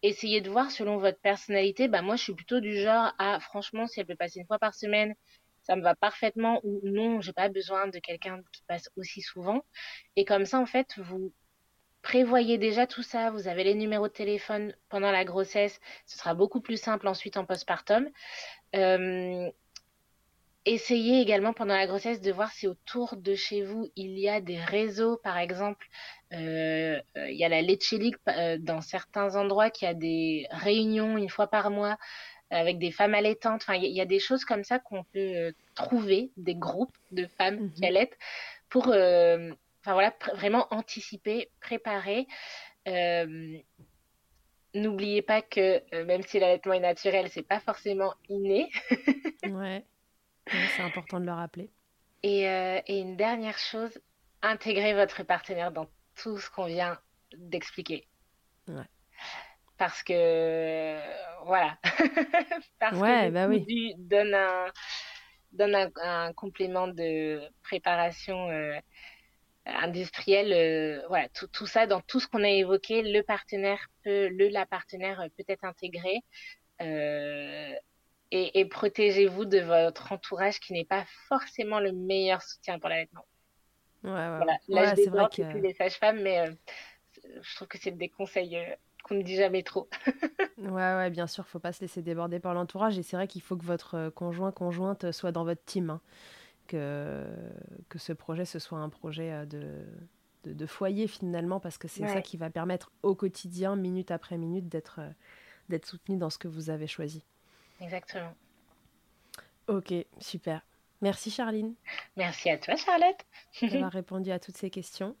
Essayez 0.02 0.40
de 0.40 0.50
voir 0.50 0.72
selon 0.72 0.96
votre 0.96 1.20
personnalité. 1.20 1.86
Bah, 1.86 2.02
moi, 2.02 2.16
je 2.16 2.24
suis 2.24 2.34
plutôt 2.34 2.58
du 2.58 2.76
genre 2.76 3.12
à, 3.20 3.38
franchement, 3.38 3.86
si 3.86 4.00
elle 4.00 4.06
peut 4.06 4.16
passer 4.16 4.40
une 4.40 4.46
fois 4.46 4.58
par 4.58 4.74
semaine, 4.74 5.14
ça 5.62 5.76
me 5.76 5.82
va 5.82 5.94
parfaitement 5.94 6.60
ou 6.64 6.80
non, 6.82 7.20
j'ai 7.20 7.32
pas 7.32 7.48
besoin 7.48 7.86
de 7.86 8.00
quelqu'un 8.00 8.40
qui 8.52 8.64
passe 8.66 8.90
aussi 8.96 9.22
souvent. 9.22 9.62
Et 10.16 10.24
comme 10.24 10.44
ça, 10.44 10.58
en 10.58 10.66
fait, 10.66 10.98
vous 10.98 11.32
prévoyez 12.02 12.58
déjà 12.58 12.88
tout 12.88 13.04
ça. 13.04 13.30
Vous 13.30 13.46
avez 13.46 13.62
les 13.62 13.76
numéros 13.76 14.08
de 14.08 14.12
téléphone 14.12 14.74
pendant 14.88 15.12
la 15.12 15.24
grossesse. 15.24 15.80
Ce 16.04 16.18
sera 16.18 16.34
beaucoup 16.34 16.60
plus 16.60 16.80
simple 16.80 17.06
ensuite 17.06 17.36
en 17.36 17.44
postpartum. 17.44 18.10
Euh, 18.74 19.48
Essayez 20.66 21.20
également 21.20 21.52
pendant 21.52 21.76
la 21.76 21.86
grossesse 21.86 22.22
de 22.22 22.32
voir 22.32 22.50
si 22.50 22.66
autour 22.66 23.16
de 23.16 23.34
chez 23.34 23.62
vous 23.62 23.90
il 23.96 24.18
y 24.18 24.30
a 24.30 24.40
des 24.40 24.56
réseaux, 24.56 25.18
par 25.18 25.36
exemple, 25.36 25.86
euh, 26.32 26.98
euh 27.18 27.30
il 27.30 27.36
y 27.36 27.44
a 27.44 27.50
la 27.50 27.60
Leche 27.60 27.92
League 27.92 28.16
euh, 28.28 28.56
dans 28.58 28.80
certains 28.80 29.36
endroits 29.36 29.68
qui 29.68 29.84
a 29.84 29.92
des 29.92 30.46
réunions 30.50 31.18
une 31.18 31.28
fois 31.28 31.48
par 31.48 31.70
mois 31.70 31.98
avec 32.48 32.78
des 32.78 32.92
femmes 32.92 33.14
allaitantes. 33.14 33.62
Enfin, 33.62 33.74
il 33.74 33.92
y, 33.92 34.00
a 34.00 34.06
des 34.06 34.18
choses 34.20 34.44
comme 34.46 34.64
ça 34.64 34.78
qu'on 34.78 35.02
peut 35.04 35.18
euh, 35.18 35.52
trouver, 35.74 36.30
des 36.38 36.54
groupes 36.54 36.96
de 37.10 37.26
femmes 37.26 37.64
mmh 37.64 37.72
qui 37.72 37.86
allaitent 37.86 38.18
pour, 38.70 38.88
enfin 38.88 39.92
voilà, 39.92 40.14
vraiment 40.34 40.66
anticiper, 40.70 41.50
préparer. 41.60 42.26
N'oubliez 44.74 45.22
pas 45.22 45.42
que 45.42 45.82
même 46.04 46.22
si 46.22 46.38
l'allaitement 46.40 46.72
est 46.72 46.80
naturel, 46.80 47.28
c'est 47.28 47.46
pas 47.46 47.60
forcément 47.60 48.14
inné. 48.28 48.70
ouais 49.44 49.84
c'est 50.46 50.82
important 50.82 51.20
de 51.20 51.26
le 51.26 51.32
rappeler. 51.32 51.70
Et, 52.22 52.48
euh, 52.48 52.80
et, 52.86 53.00
une 53.00 53.16
dernière 53.16 53.58
chose, 53.58 54.00
intégrez 54.42 54.94
votre 54.94 55.22
partenaire 55.22 55.72
dans 55.72 55.86
tout 56.16 56.38
ce 56.38 56.50
qu'on 56.50 56.66
vient 56.66 56.98
d'expliquer. 57.36 58.08
Ouais. 58.68 58.88
Parce 59.76 60.02
que, 60.02 60.98
voilà. 61.44 61.78
Parce 62.78 62.98
ouais, 62.98 63.26
que 63.26 63.30
bah 63.30 63.48
oui. 63.48 63.94
donne, 63.98 64.34
un, 64.34 64.66
donne 65.52 65.74
un, 65.74 65.90
un, 66.02 66.32
complément 66.32 66.88
de 66.88 67.42
préparation 67.62 68.48
euh, 68.50 68.78
industrielle. 69.66 70.52
Euh, 70.52 71.06
voilà, 71.08 71.28
tout, 71.30 71.48
tout, 71.48 71.66
ça, 71.66 71.86
dans 71.86 72.00
tout 72.00 72.20
ce 72.20 72.28
qu'on 72.28 72.44
a 72.44 72.48
évoqué, 72.50 73.02
le 73.02 73.22
partenaire 73.22 73.88
peut, 74.04 74.28
le, 74.28 74.48
la 74.48 74.66
partenaire 74.66 75.26
peut 75.36 75.44
être 75.48 75.64
intégré. 75.64 76.20
Euh, 76.80 77.74
et, 78.34 78.64
protégez-vous 78.64 79.44
de 79.44 79.60
votre 79.60 80.10
entourage 80.10 80.58
qui 80.58 80.72
n'est 80.72 80.84
pas 80.84 81.04
forcément 81.28 81.78
le 81.78 81.92
meilleur 81.92 82.42
soutien 82.42 82.80
pour 82.80 82.88
l'allaitement. 82.88 83.24
Ouais, 84.02 84.10
ouais. 84.10 84.36
Voilà. 84.36 84.58
Là, 84.68 84.94
je 84.94 85.02
c'est 85.02 85.10
vrai 85.10 85.26
que... 85.32 85.58
les 85.58 85.72
sages-femmes, 85.72 86.20
mais 86.20 86.40
euh, 86.40 86.52
je 87.40 87.54
trouve 87.54 87.68
que 87.68 87.78
c'est 87.78 87.92
des 87.92 88.08
conseils 88.08 88.56
euh, 88.56 88.74
qu'on 89.04 89.14
ne 89.14 89.22
dit 89.22 89.36
jamais 89.36 89.62
trop. 89.62 89.88
ouais, 90.58 90.68
ouais, 90.68 91.10
bien 91.10 91.28
sûr, 91.28 91.46
faut 91.46 91.60
pas 91.60 91.72
se 91.72 91.80
laisser 91.80 92.02
déborder 92.02 92.40
par 92.40 92.54
l'entourage. 92.54 92.98
Et 92.98 93.02
c'est 93.04 93.16
vrai 93.16 93.28
qu'il 93.28 93.40
faut 93.40 93.56
que 93.56 93.64
votre 93.64 94.08
conjoint, 94.10 94.50
conjointe 94.50 95.12
soit 95.12 95.32
dans 95.32 95.44
votre 95.44 95.64
team. 95.64 95.90
Hein. 95.90 96.00
Que, 96.66 97.26
que 97.90 97.98
ce 97.98 98.14
projet, 98.14 98.46
ce 98.46 98.58
soit 98.58 98.78
un 98.78 98.88
projet 98.88 99.44
de, 99.44 99.84
de, 100.44 100.66
foyer 100.66 101.06
finalement, 101.06 101.60
parce 101.60 101.76
que 101.76 101.88
c'est 101.88 102.08
ça 102.08 102.22
qui 102.22 102.38
va 102.38 102.48
permettre 102.48 102.90
au 103.02 103.14
quotidien, 103.14 103.76
minute 103.76 104.10
après 104.10 104.38
minute, 104.38 104.66
d'être 104.70 105.00
d'être 105.68 105.86
soutenu 105.86 106.16
dans 106.16 106.30
ce 106.30 106.38
que 106.38 106.48
vous 106.48 106.70
avez 106.70 106.86
choisi. 106.86 107.22
Exactement. 107.80 108.34
Ok, 109.68 109.92
super. 110.18 110.62
Merci 111.04 111.30
Charline. 111.30 111.74
Merci 112.16 112.48
à 112.48 112.56
toi 112.56 112.76
Charlotte. 112.76 113.26
d'avoir 113.62 113.92
répondu 113.92 114.30
à 114.30 114.38
toutes 114.38 114.56
ces 114.56 114.70
questions. 114.70 115.16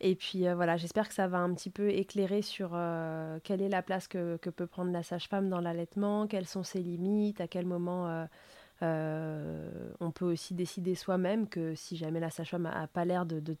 Et 0.00 0.16
puis 0.16 0.46
euh, 0.46 0.54
voilà, 0.54 0.76
j'espère 0.76 1.08
que 1.08 1.14
ça 1.14 1.28
va 1.28 1.38
un 1.38 1.54
petit 1.54 1.70
peu 1.70 1.88
éclairer 1.88 2.42
sur 2.42 2.72
euh, 2.74 3.38
quelle 3.42 3.62
est 3.62 3.70
la 3.70 3.80
place 3.80 4.06
que, 4.06 4.36
peut 4.36 4.66
prendre 4.66 4.92
la 4.92 5.02
sage-femme 5.02 5.48
dans 5.48 5.60
l'allaitement, 5.60 6.26
quelles 6.26 6.46
sont 6.46 6.62
ses 6.62 6.80
limites, 6.80 7.40
à 7.40 7.48
quel 7.48 7.64
moment 7.64 8.26
euh, 8.82 9.70
on 10.00 10.10
peut 10.10 10.26
aussi 10.26 10.52
décider 10.52 10.94
soi-même 10.94 11.48
que 11.48 11.74
si 11.74 11.96
jamais 11.96 12.20
la 12.20 12.28
sage-femme 12.28 12.64
n'a 12.64 12.86
pas 12.86 13.06
l'air 13.06 13.24
de, 13.24 13.40
de, 13.40 13.56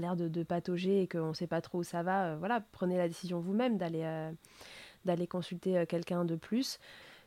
l'air 0.00 0.16
de, 0.16 0.26
de, 0.26 0.42
patauger 0.42 1.02
et 1.02 1.06
qu'on 1.06 1.28
ne 1.28 1.34
sait 1.34 1.46
pas 1.46 1.60
trop 1.60 1.78
où 1.78 1.84
ça 1.84 2.02
va, 2.02 2.34
voilà, 2.36 2.60
prenez 2.72 2.96
la 2.96 3.06
décision 3.06 3.38
vous-même 3.38 3.78
d'aller 3.78 4.30
d'aller 5.04 5.26
consulter 5.26 5.84
quelqu'un 5.86 6.24
de 6.24 6.34
plus. 6.34 6.80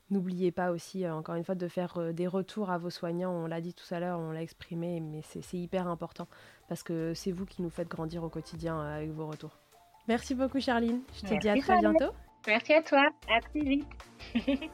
N'oubliez 0.10 0.52
pas 0.52 0.72
aussi, 0.72 1.04
euh, 1.04 1.14
encore 1.14 1.36
une 1.36 1.44
fois, 1.44 1.56
de 1.56 1.68
faire 1.68 1.98
euh, 1.98 2.14
des 2.14 2.28
retours 2.28 2.70
à 2.70 2.78
vos 2.78 2.90
soignants. 2.90 3.32
On 3.32 3.46
l'a 3.46 3.60
dit 3.60 3.74
tout 3.74 3.94
à 3.94 4.00
l'heure, 4.00 4.20
on 4.20 4.32
l'a 4.32 4.42
exprimé, 4.42 5.02
mais 5.02 5.22
c'est 5.22 5.58
hyper 5.58 5.88
important 5.88 6.28
parce 6.70 6.82
que 6.82 7.14
c'est 7.14 7.32
vous 7.32 7.46
qui 7.46 7.62
nous 7.62 7.70
faites 7.70 7.90
grandir 7.90 8.24
au 8.24 8.30
quotidien 8.30 8.80
euh, 8.80 8.98
avec 8.98 9.12
vos 9.12 9.28
retours. 9.28 9.58
Merci 10.08 10.34
beaucoup, 10.34 10.62
Charline. 10.62 11.02
Je 11.14 11.28
te 11.28 11.40
dis 11.40 11.50
à 11.50 11.58
très 11.58 11.80
bientôt. 11.80 12.14
Merci 12.48 12.74
à 12.74 12.82
toi. 12.82 13.10
À 13.30 13.42
très 13.42 13.60
vite. 13.60 13.88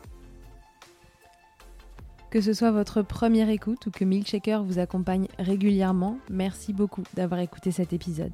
que 2.29 2.41
ce 2.41 2.53
soit 2.53 2.71
votre 2.71 3.01
première 3.01 3.49
écoute 3.49 3.87
ou 3.87 3.91
que 3.91 4.05
Milkshaker 4.05 4.63
vous 4.63 4.77
accompagne 4.77 5.27
régulièrement, 5.39 6.19
merci 6.29 6.73
beaucoup 6.73 7.03
d'avoir 7.15 7.39
écouté 7.39 7.71
cet 7.71 7.93
épisode. 7.93 8.33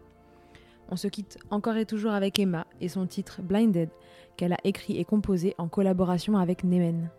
On 0.91 0.97
se 0.97 1.07
quitte 1.07 1.39
encore 1.49 1.77
et 1.77 1.85
toujours 1.85 2.11
avec 2.11 2.37
Emma 2.37 2.67
et 2.81 2.89
son 2.89 3.07
titre 3.07 3.41
Blinded 3.41 3.89
qu'elle 4.35 4.51
a 4.51 4.59
écrit 4.65 4.97
et 4.97 5.05
composé 5.05 5.55
en 5.57 5.69
collaboration 5.69 6.37
avec 6.37 6.65
Nemen. 6.65 7.09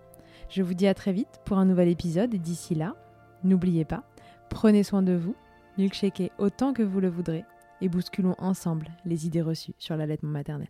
Je 0.50 0.62
vous 0.62 0.74
dis 0.74 0.86
à 0.86 0.92
très 0.92 1.12
vite 1.12 1.40
pour 1.46 1.56
un 1.56 1.64
nouvel 1.64 1.88
épisode 1.88 2.34
et 2.34 2.38
d'ici 2.38 2.74
là, 2.74 2.94
n'oubliez 3.44 3.86
pas, 3.86 4.04
prenez 4.50 4.82
soin 4.82 5.00
de 5.00 5.14
vous, 5.14 5.34
milkshakez 5.78 6.32
autant 6.38 6.74
que 6.74 6.82
vous 6.82 7.00
le 7.00 7.08
voudrez 7.08 7.44
et 7.80 7.88
bousculons 7.88 8.36
ensemble 8.38 8.90
les 9.06 9.26
idées 9.26 9.40
reçues 9.40 9.74
sur 9.78 9.96
l'allaitement 9.96 10.30
maternel. 10.30 10.68